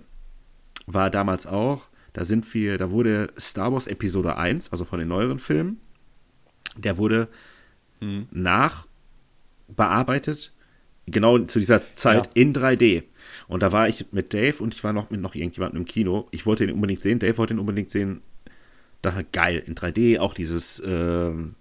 war 0.87 1.09
damals 1.09 1.45
auch, 1.45 1.87
da 2.13 2.25
sind 2.25 2.51
wir, 2.53 2.77
da 2.77 2.89
wurde 2.91 3.29
Star 3.39 3.71
Wars 3.73 3.85
Episode 3.87 4.37
1, 4.37 4.71
also 4.71 4.85
von 4.85 4.99
den 4.99 5.07
neueren 5.07 5.37
Filmen, 5.39 5.79
der 6.77 6.97
wurde 6.97 7.27
nachbearbeitet, 9.67 10.51
genau 11.05 11.37
zu 11.39 11.59
dieser 11.59 11.81
Zeit 11.81 12.25
Ja. 12.27 12.31
in 12.35 12.53
3D. 12.53 13.03
Und 13.47 13.61
da 13.61 13.71
war 13.71 13.87
ich 13.87 14.05
mit 14.11 14.33
Dave 14.33 14.61
und 14.63 14.73
ich 14.75 14.83
war 14.83 14.93
noch 14.93 15.09
mit 15.09 15.21
noch 15.21 15.35
irgendjemandem 15.35 15.81
im 15.81 15.85
Kino. 15.87 16.27
Ich 16.31 16.45
wollte 16.45 16.63
ihn 16.63 16.71
unbedingt 16.71 17.01
sehen, 17.01 17.19
Dave 17.19 17.37
wollte 17.37 17.53
ihn 17.53 17.59
unbedingt 17.59 17.91
sehen. 17.91 18.21
Dachte, 19.01 19.25
geil, 19.31 19.63
in 19.65 19.75
3D, 19.75 20.19
auch 20.19 20.33
dieses 20.33 20.81
ähm, 20.85 21.55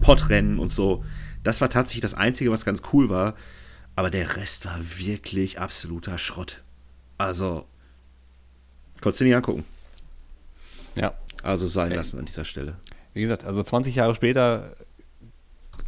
Podrennen 0.00 0.58
und 0.58 0.70
so. 0.70 1.04
Das 1.48 1.62
war 1.62 1.70
tatsächlich 1.70 2.02
das 2.02 2.12
Einzige, 2.12 2.50
was 2.50 2.66
ganz 2.66 2.82
cool 2.92 3.08
war. 3.08 3.34
Aber 3.96 4.10
der 4.10 4.36
Rest 4.36 4.66
war 4.66 4.78
wirklich 4.98 5.58
absoluter 5.58 6.18
Schrott. 6.18 6.62
Also, 7.16 7.64
konntest 9.00 9.22
du 9.22 9.24
nicht 9.24 9.34
angucken. 9.34 9.64
ja. 10.94 11.14
Also 11.42 11.66
sein 11.66 11.92
lassen 11.92 12.18
an 12.18 12.26
dieser 12.26 12.44
Stelle. 12.44 12.76
Wie 13.14 13.22
gesagt, 13.22 13.44
also 13.44 13.62
20 13.62 13.94
Jahre 13.94 14.14
später 14.14 14.76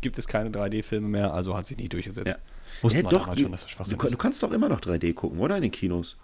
gibt 0.00 0.16
es 0.16 0.26
keine 0.26 0.48
3D-Filme 0.48 1.08
mehr, 1.08 1.34
also 1.34 1.54
hat 1.54 1.66
sich 1.66 1.76
nie 1.76 1.90
durchgesetzt. 1.90 2.28
Ja. 2.28 2.36
Wusste 2.80 3.02
Ja, 3.02 3.10
doch, 3.10 3.34
du, 3.34 3.42
schon, 3.42 3.52
dass 3.52 3.66
das 3.66 3.88
du, 3.90 3.96
du 3.96 4.16
kannst 4.16 4.42
doch 4.42 4.52
immer 4.52 4.70
noch 4.70 4.80
3D 4.80 5.12
gucken, 5.12 5.40
oder? 5.40 5.56
In 5.56 5.62
den 5.62 5.72
Kinos. 5.72 6.16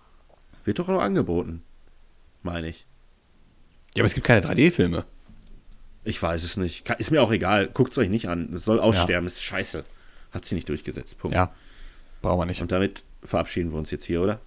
Wird 0.64 0.78
doch 0.78 0.89
noch 0.89 1.03
angeboten. 1.03 1.62
Meine 2.43 2.68
ich. 2.68 2.87
Ja, 3.95 4.01
aber 4.01 4.07
es 4.07 4.14
gibt 4.14 4.26
keine 4.26 4.41
3D-Filme. 4.41 5.05
Ich 6.07 6.22
weiß 6.22 6.44
es 6.44 6.57
nicht. 6.57 6.88
Ist 6.98 7.11
mir 7.11 7.20
auch 7.22 7.32
egal. 7.32 7.66
Guckt 7.66 7.90
es 7.92 7.98
euch 7.98 8.09
nicht 8.09 8.28
an. 8.28 8.50
Es 8.54 8.64
soll 8.64 8.78
aussterben. 8.80 9.26
Ist 9.26 9.42
scheiße. 9.42 9.84
Hat 10.30 10.44
sie 10.44 10.54
nicht 10.54 10.68
durchgesetzt. 10.68 11.18
Punkt. 11.18 11.34
Ja, 11.34 11.52
brauchen 12.22 12.40
wir 12.40 12.46
nicht. 12.46 12.62
Und 12.62 12.70
damit 12.72 13.02
verabschieden 13.24 13.72
wir 13.72 13.78
uns 13.78 13.90
jetzt 13.90 14.04
hier, 14.04 14.22
oder? 14.22 14.40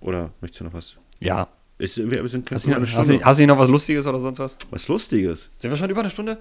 Oder 0.00 0.32
möchtest 0.40 0.60
du 0.60 0.64
noch 0.64 0.74
was? 0.74 0.96
Ja. 1.20 1.48
Ist, 1.78 1.96
wir 1.98 2.28
sind 2.28 2.48
Hast 2.52 2.66
eine 2.66 2.76
hast, 2.80 3.10
du, 3.10 3.20
hast 3.24 3.40
du 3.40 3.46
noch 3.46 3.58
was 3.58 3.68
Lustiges 3.68 4.06
oder 4.06 4.20
sonst 4.20 4.38
was? 4.38 4.56
was 4.70 4.86
Lustiges. 4.86 5.50
Sind 5.58 5.70
wir 5.72 5.76
schon 5.76 5.90
über 5.90 6.00
eine 6.02 6.10
Stunde? 6.10 6.38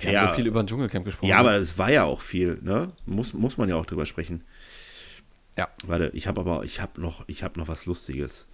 Wir 0.00 0.10
Ja. 0.10 0.22
haben 0.22 0.28
so 0.30 0.34
viel 0.36 0.46
über 0.48 0.58
ein 0.60 0.66
Dschungelcamp 0.66 1.04
gesprochen. 1.04 1.28
Ja, 1.28 1.38
aber 1.38 1.54
es 1.54 1.78
war 1.78 1.92
ja 1.92 2.02
auch 2.04 2.20
viel, 2.20 2.58
ne? 2.62 2.88
Muss, 3.06 3.32
muss 3.32 3.56
man 3.58 3.68
ja 3.68 3.76
auch 3.76 3.86
drüber 3.86 4.06
sprechen. 4.06 4.42
Ja. 5.56 5.68
Warte, 5.84 6.10
ich 6.14 6.26
habe 6.26 6.40
aber, 6.40 6.64
ich 6.64 6.80
habe 6.80 7.00
noch, 7.00 7.22
ich 7.28 7.44
habe 7.44 7.60
noch 7.60 7.68
was 7.68 7.86
Lustiges. 7.86 8.48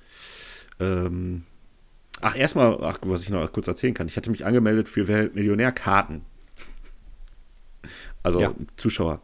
Ähm, 0.78 1.44
ach, 2.20 2.36
erstmal, 2.36 2.82
ach, 2.84 2.98
was 3.02 3.22
ich 3.22 3.30
noch 3.30 3.50
kurz 3.52 3.66
erzählen 3.66 3.94
kann. 3.94 4.06
Ich 4.08 4.16
hatte 4.16 4.30
mich 4.30 4.44
angemeldet 4.46 4.88
für 4.88 5.06
Wer- 5.08 5.30
Millionärkarten. 5.32 6.22
Also 8.22 8.40
Ja. 8.40 8.54
Zuschauer. 8.76 9.20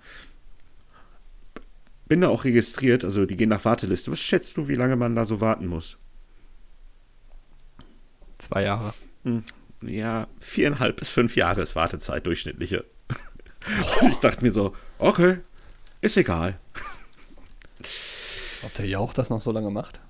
Bin 2.07 2.21
da 2.21 2.29
auch 2.29 2.45
registriert, 2.45 3.05
also 3.05 3.25
die 3.27 3.37
gehen 3.37 3.49
nach 3.49 3.65
Warteliste. 3.65 4.13
Was 4.13 4.21
schätzt 4.21 4.57
du, 4.57 4.69
wie 4.69 4.75
lange 4.75 4.97
man 4.97 5.15
da 5.17 5.25
so 5.25 5.41
warten 5.41 5.67
muss? 5.67 5.97
Zwei 8.39 8.65
Jahre. 8.65 8.93
Ja, 9.83 10.27
viereinhalb 10.41 10.97
bis 10.97 11.09
fünf 11.09 11.37
Jahre 11.37 11.63
ist 11.63 11.75
Wartezeit 11.75 12.27
durchschnittliche. 12.27 12.85
Und 14.01 14.09
ich 14.11 14.17
dachte 14.19 14.45
mir 14.45 14.51
so, 14.51 14.75
okay, 14.99 15.39
ist 16.01 16.17
egal. 16.17 16.59
Ob 18.65 18.75
der 18.75 18.87
Jauch 18.87 19.13
das 19.15 19.31
noch 19.31 19.41
so 19.43 19.51
lange 19.53 19.71
macht? 19.71 20.01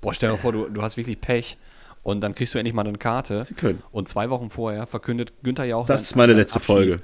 Boah, 0.00 0.14
stell 0.14 0.28
dir 0.30 0.36
mal 0.36 0.40
vor, 0.40 0.52
du, 0.52 0.68
du 0.68 0.82
hast 0.82 0.96
wirklich 0.96 1.20
Pech 1.20 1.58
und 2.02 2.20
dann 2.22 2.34
kriegst 2.34 2.54
du 2.54 2.58
endlich 2.58 2.74
mal 2.74 2.86
eine 2.86 2.96
Karte. 2.98 3.44
Sie 3.44 3.54
können. 3.54 3.82
Und 3.92 4.08
zwei 4.08 4.30
Wochen 4.30 4.50
vorher 4.50 4.86
verkündet 4.86 5.32
Günther 5.42 5.64
Jauch 5.64 5.86
Das 5.86 6.00
seinen- 6.00 6.04
ist 6.04 6.16
meine 6.16 6.32
letzte 6.34 6.56
Abschied 6.56 6.66
Folge. 6.74 7.02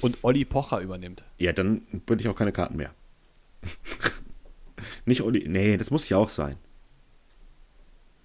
Und 0.00 0.18
Olli 0.22 0.44
Pocher 0.44 0.80
übernimmt. 0.80 1.22
Ja, 1.38 1.52
dann 1.52 1.82
bin 2.06 2.18
ich 2.18 2.28
auch 2.28 2.34
keine 2.36 2.52
Karten 2.52 2.76
mehr. 2.76 2.90
Nicht 5.04 5.22
Olli. 5.22 5.46
Nee, 5.48 5.76
das 5.76 5.90
muss 5.90 6.08
ja 6.08 6.16
auch 6.16 6.28
sein. 6.30 6.56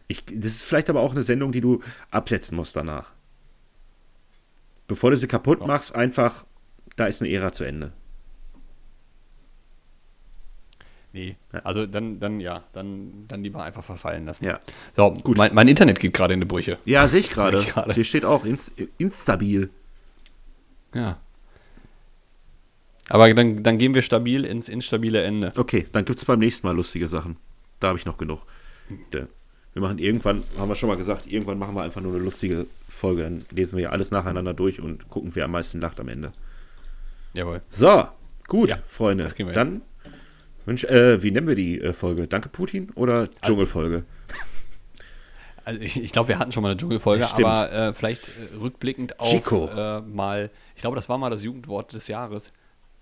Ich, 0.07 0.23
das 0.25 0.51
ist 0.53 0.63
vielleicht 0.65 0.89
aber 0.89 1.01
auch 1.01 1.11
eine 1.11 1.23
Sendung, 1.23 1.51
die 1.51 1.61
du 1.61 1.81
absetzen 2.11 2.55
musst 2.55 2.75
danach. 2.75 3.13
Bevor 4.87 5.09
du 5.11 5.17
sie 5.17 5.27
kaputt 5.27 5.65
machst, 5.65 5.95
einfach, 5.95 6.45
da 6.95 7.07
ist 7.07 7.21
eine 7.21 7.31
Ära 7.31 7.51
zu 7.51 7.63
Ende. 7.63 7.91
Nee. 11.16 11.38
Also 11.63 11.86
dann, 11.86 12.20
dann 12.20 12.41
ja, 12.41 12.66
dann, 12.74 13.24
dann 13.30 13.41
lieber 13.41 13.63
einfach 13.63 13.86
verfallen 13.86 14.26
lassen. 14.26 14.43
Ja. 14.43 14.59
So, 14.97 15.13
gut. 15.13 15.38
Mein, 15.38 15.55
mein 15.55 15.70
Internet 15.70 16.01
geht 16.01 16.11
gerade 16.11 16.34
in 16.34 16.41
die 16.41 16.45
Brüche. 16.45 16.78
Ja, 16.84 17.07
sehe 17.07 17.22
ich 17.22 17.30
gerade. 17.30 17.66
Hier 17.93 18.03
steht 18.03 18.26
auch 18.26 18.43
ins, 18.43 18.68
instabil. 18.97 19.70
Ja. 20.93 21.18
Aber 23.07 23.34
dann, 23.34 23.63
dann 23.63 23.78
gehen 23.78 23.93
wir 23.93 24.01
stabil 24.01 24.43
ins 24.43 24.68
instabile 24.68 25.24
Ende. 25.24 25.53
Okay, 25.55 25.88
dann 25.93 26.03
gibt 26.03 26.20
es 26.20 26.26
beim 26.26 26.39
nächsten 26.39 26.68
Mal 26.68 26.76
lustige 26.76 27.07
Sachen. 27.07 27.38
Da 27.80 27.88
habe 27.88 27.97
ich 27.97 28.03
noch 28.03 28.18
genug. 28.18 28.45
Wir 29.09 29.82
machen 29.82 29.99
irgendwann, 29.99 30.43
haben 30.57 30.68
wir 30.68 30.76
schon 30.76 30.89
mal 30.89 30.97
gesagt, 30.97 31.28
irgendwann 31.28 31.57
machen 31.57 31.76
wir 31.76 31.84
einfach 31.84 32.01
nur 32.01 32.13
eine 32.13 32.22
lustige 32.22 32.68
Folge. 32.89 33.24
Dann 33.24 33.45
lesen 33.51 33.78
wir 33.78 33.84
ja 33.84 33.89
alles 33.91 34.11
nacheinander 34.11 34.53
durch 34.53 34.82
und 34.82 35.07
gucken, 35.07 35.32
wer 35.34 35.45
am 35.45 35.51
meisten 35.51 35.80
lacht 35.80 35.97
am 36.01 36.09
Ende. 36.09 36.34
Jawohl. 37.34 37.61
So, 37.70 38.05
gut, 38.49 38.72
Ja, 38.72 38.80
Freunde. 38.86 39.24
das 39.24 39.34
kriegen 39.36 39.47
wir 39.47 39.53
Dann 39.53 39.82
wünsch, 40.66 40.84
äh, 40.86 41.22
wie 41.24 41.32
nennen 41.32 41.47
wir 41.47 41.55
die 41.55 41.80
äh, 41.82 41.93
Folge? 41.93 42.28
Danke 42.28 42.49
Putin 42.49 42.91
oder 42.95 43.30
Dschungelfolge? 43.41 44.03
Also 45.63 45.82
ich, 45.82 45.97
ich 45.99 46.11
glaube, 46.11 46.30
wir 46.30 46.38
hatten 46.39 46.51
schon 46.51 46.61
mal 46.61 46.70
eine 46.72 46.78
Dschungelfolge, 46.80 47.24
Ja, 47.24 47.34
aber 47.45 47.72
äh, 47.72 47.93
vielleicht 47.93 48.28
äh, 48.28 48.55
rückblickend 48.61 49.20
auf 49.20 49.30
Chico. 49.30 49.68
äh, 49.68 50.01
mal, 50.01 50.51
ich 50.76 50.82
glaube, 50.82 50.95
das 50.95 51.09
war 51.09 51.18
mal 51.18 51.30
das 51.32 51.41
Jugendwort 51.43 51.91
des 51.93 52.07
Jahres. 52.07 52.51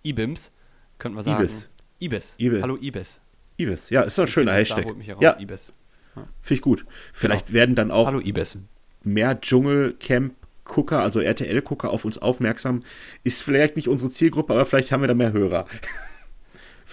Ibims, 0.04 0.52
könnten 0.98 1.18
wir 1.18 1.24
sagen. 1.24 1.42
Ibis. 1.42 1.70
Ibis. 2.00 2.36
Ibis. 2.38 2.62
Hallo 2.62 2.78
Ibis. 2.80 3.20
Ibis. 3.58 3.90
Ja, 3.90 4.02
ist 4.04 4.18
doch 4.18 4.24
ein 4.24 4.28
schöner 4.28 4.54
Ibis, 4.58 4.70
da 4.70 4.76
Hashtag. 4.76 4.86
holt 4.90 4.98
mich 4.98 5.08
heraus, 5.10 5.22
Ja, 5.24 5.38
Ibis. 5.40 5.74
finde 6.14 6.54
ich 6.56 6.62
gut. 6.62 6.86
Vielleicht 7.12 7.52
werden 7.54 7.76
dann 7.76 7.92
auch 7.92 8.08
Hallo 8.08 8.22
Ibis. 8.22 8.58
mehr 9.04 9.40
Dschungelcamp-Gucker, 9.42 11.02
also 11.02 11.20
RTL-Gucker 11.20 11.90
auf 11.90 12.06
uns 12.06 12.18
aufmerksam. 12.18 12.84
Ist 13.26 13.44
vielleicht 13.44 13.76
nicht 13.76 13.90
unsere 13.90 14.10
Zielgruppe, 14.10 14.54
aber 14.54 14.66
vielleicht 14.66 14.92
haben 14.94 15.02
wir 15.02 15.08
da 15.10 15.14
mehr 15.14 15.34
Hörer. 15.34 15.66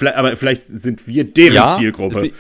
Vielleicht, 0.01 0.16
aber 0.16 0.36
vielleicht 0.36 0.66
sind 0.66 1.07
wir 1.07 1.22
deren 1.24 1.68
ist 1.70 1.76
Zielgruppe. 1.76 2.20
nicht- 2.22 2.34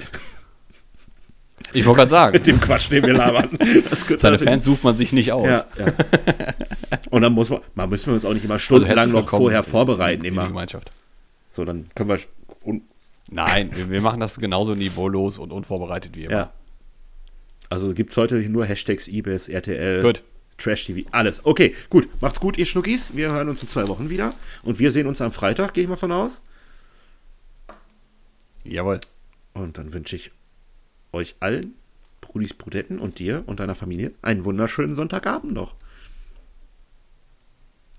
Ich 1.72 1.84
wollte 1.86 1.98
gerade 1.98 2.10
sagen, 2.10 2.32
Mit 2.32 2.46
dem 2.48 2.60
Quatsch, 2.60 2.90
den 2.90 3.04
wir 3.06 3.12
labern. 3.12 3.48
Seine 3.56 4.16
natürlich- 4.36 4.42
Fans 4.42 4.64
sucht 4.64 4.82
man 4.82 4.96
sich 4.96 5.12
nicht 5.12 5.30
aus. 5.32 5.46
Ja, 5.46 5.64
ja. 5.78 5.92
Und 7.10 7.22
dann 7.22 7.32
muss 7.32 7.50
man, 7.50 7.60
mal 7.74 7.86
müssen 7.86 8.08
wir 8.08 8.14
uns 8.14 8.24
auch 8.24 8.32
nicht 8.32 8.44
immer 8.44 8.58
stundenlang 8.58 8.98
Also 9.14 9.20
noch 9.20 9.28
vorher 9.30 9.60
in- 9.60 9.64
vorbereiten. 9.64 10.18
in 10.18 10.22
die 10.24 10.28
Immer. 10.28 10.48
Gemeinschaft. 10.48 10.90
So, 11.50 11.64
dann 11.64 11.88
können 11.94 12.08
wir. 12.08 12.18
Nein, 13.32 13.70
wir, 13.74 13.88
wir 13.90 14.00
machen 14.02 14.18
das 14.18 14.38
genauso 14.40 14.74
niveaulos 14.74 15.38
und 15.38 15.52
unvorbereitet 15.52 16.16
wie 16.16 16.24
immer. 16.24 16.32
ja. 16.34 16.52
Also 17.68 17.94
gibt 17.94 18.10
es 18.10 18.16
heute 18.16 18.34
nur 18.48 18.66
Hashtags 18.66 19.06
eBay, 19.06 19.38
RTL, 19.46 20.02
Gut. 20.02 20.24
Trash 20.58 20.86
TV, 20.86 21.08
alles. 21.12 21.46
Okay, 21.46 21.72
gut. 21.88 22.08
Macht's 22.20 22.40
gut, 22.40 22.58
ihr 22.58 22.66
Schnuckis. 22.66 23.10
Wir 23.14 23.30
hören 23.30 23.48
uns 23.48 23.62
in 23.62 23.68
zwei 23.68 23.86
Wochen 23.86 24.10
wieder. 24.10 24.34
Und 24.64 24.80
wir 24.80 24.90
sehen 24.90 25.06
uns 25.06 25.20
am 25.20 25.30
Freitag, 25.30 25.72
gehe 25.72 25.84
ich 25.84 25.88
mal 25.88 25.94
von 25.96 26.10
aus. 26.10 26.42
Jawohl. 28.64 29.00
Und 29.54 29.78
dann 29.78 29.92
wünsche 29.92 30.16
ich 30.16 30.30
euch 31.12 31.34
allen, 31.40 31.74
Brudis, 32.20 32.54
Brudetten 32.54 32.98
und 32.98 33.18
dir 33.18 33.42
und 33.46 33.60
deiner 33.60 33.74
Familie, 33.74 34.12
einen 34.22 34.44
wunderschönen 34.44 34.94
Sonntagabend 34.94 35.52
noch. 35.52 35.74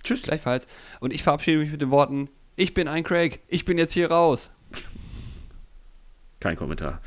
Tschüss. 0.03 0.23
Gleichfalls. 0.23 0.67
Und 0.99 1.13
ich 1.13 1.23
verabschiede 1.23 1.59
mich 1.59 1.71
mit 1.71 1.81
den 1.81 1.91
Worten 1.91 2.29
ich 2.55 2.73
bin 2.73 2.87
ein 2.87 3.03
Craig, 3.03 3.39
ich 3.47 3.65
bin 3.65 3.77
jetzt 3.77 3.93
hier 3.93 4.11
raus. 4.11 4.51
Kein 6.39 6.55
Kommentar. 6.55 7.01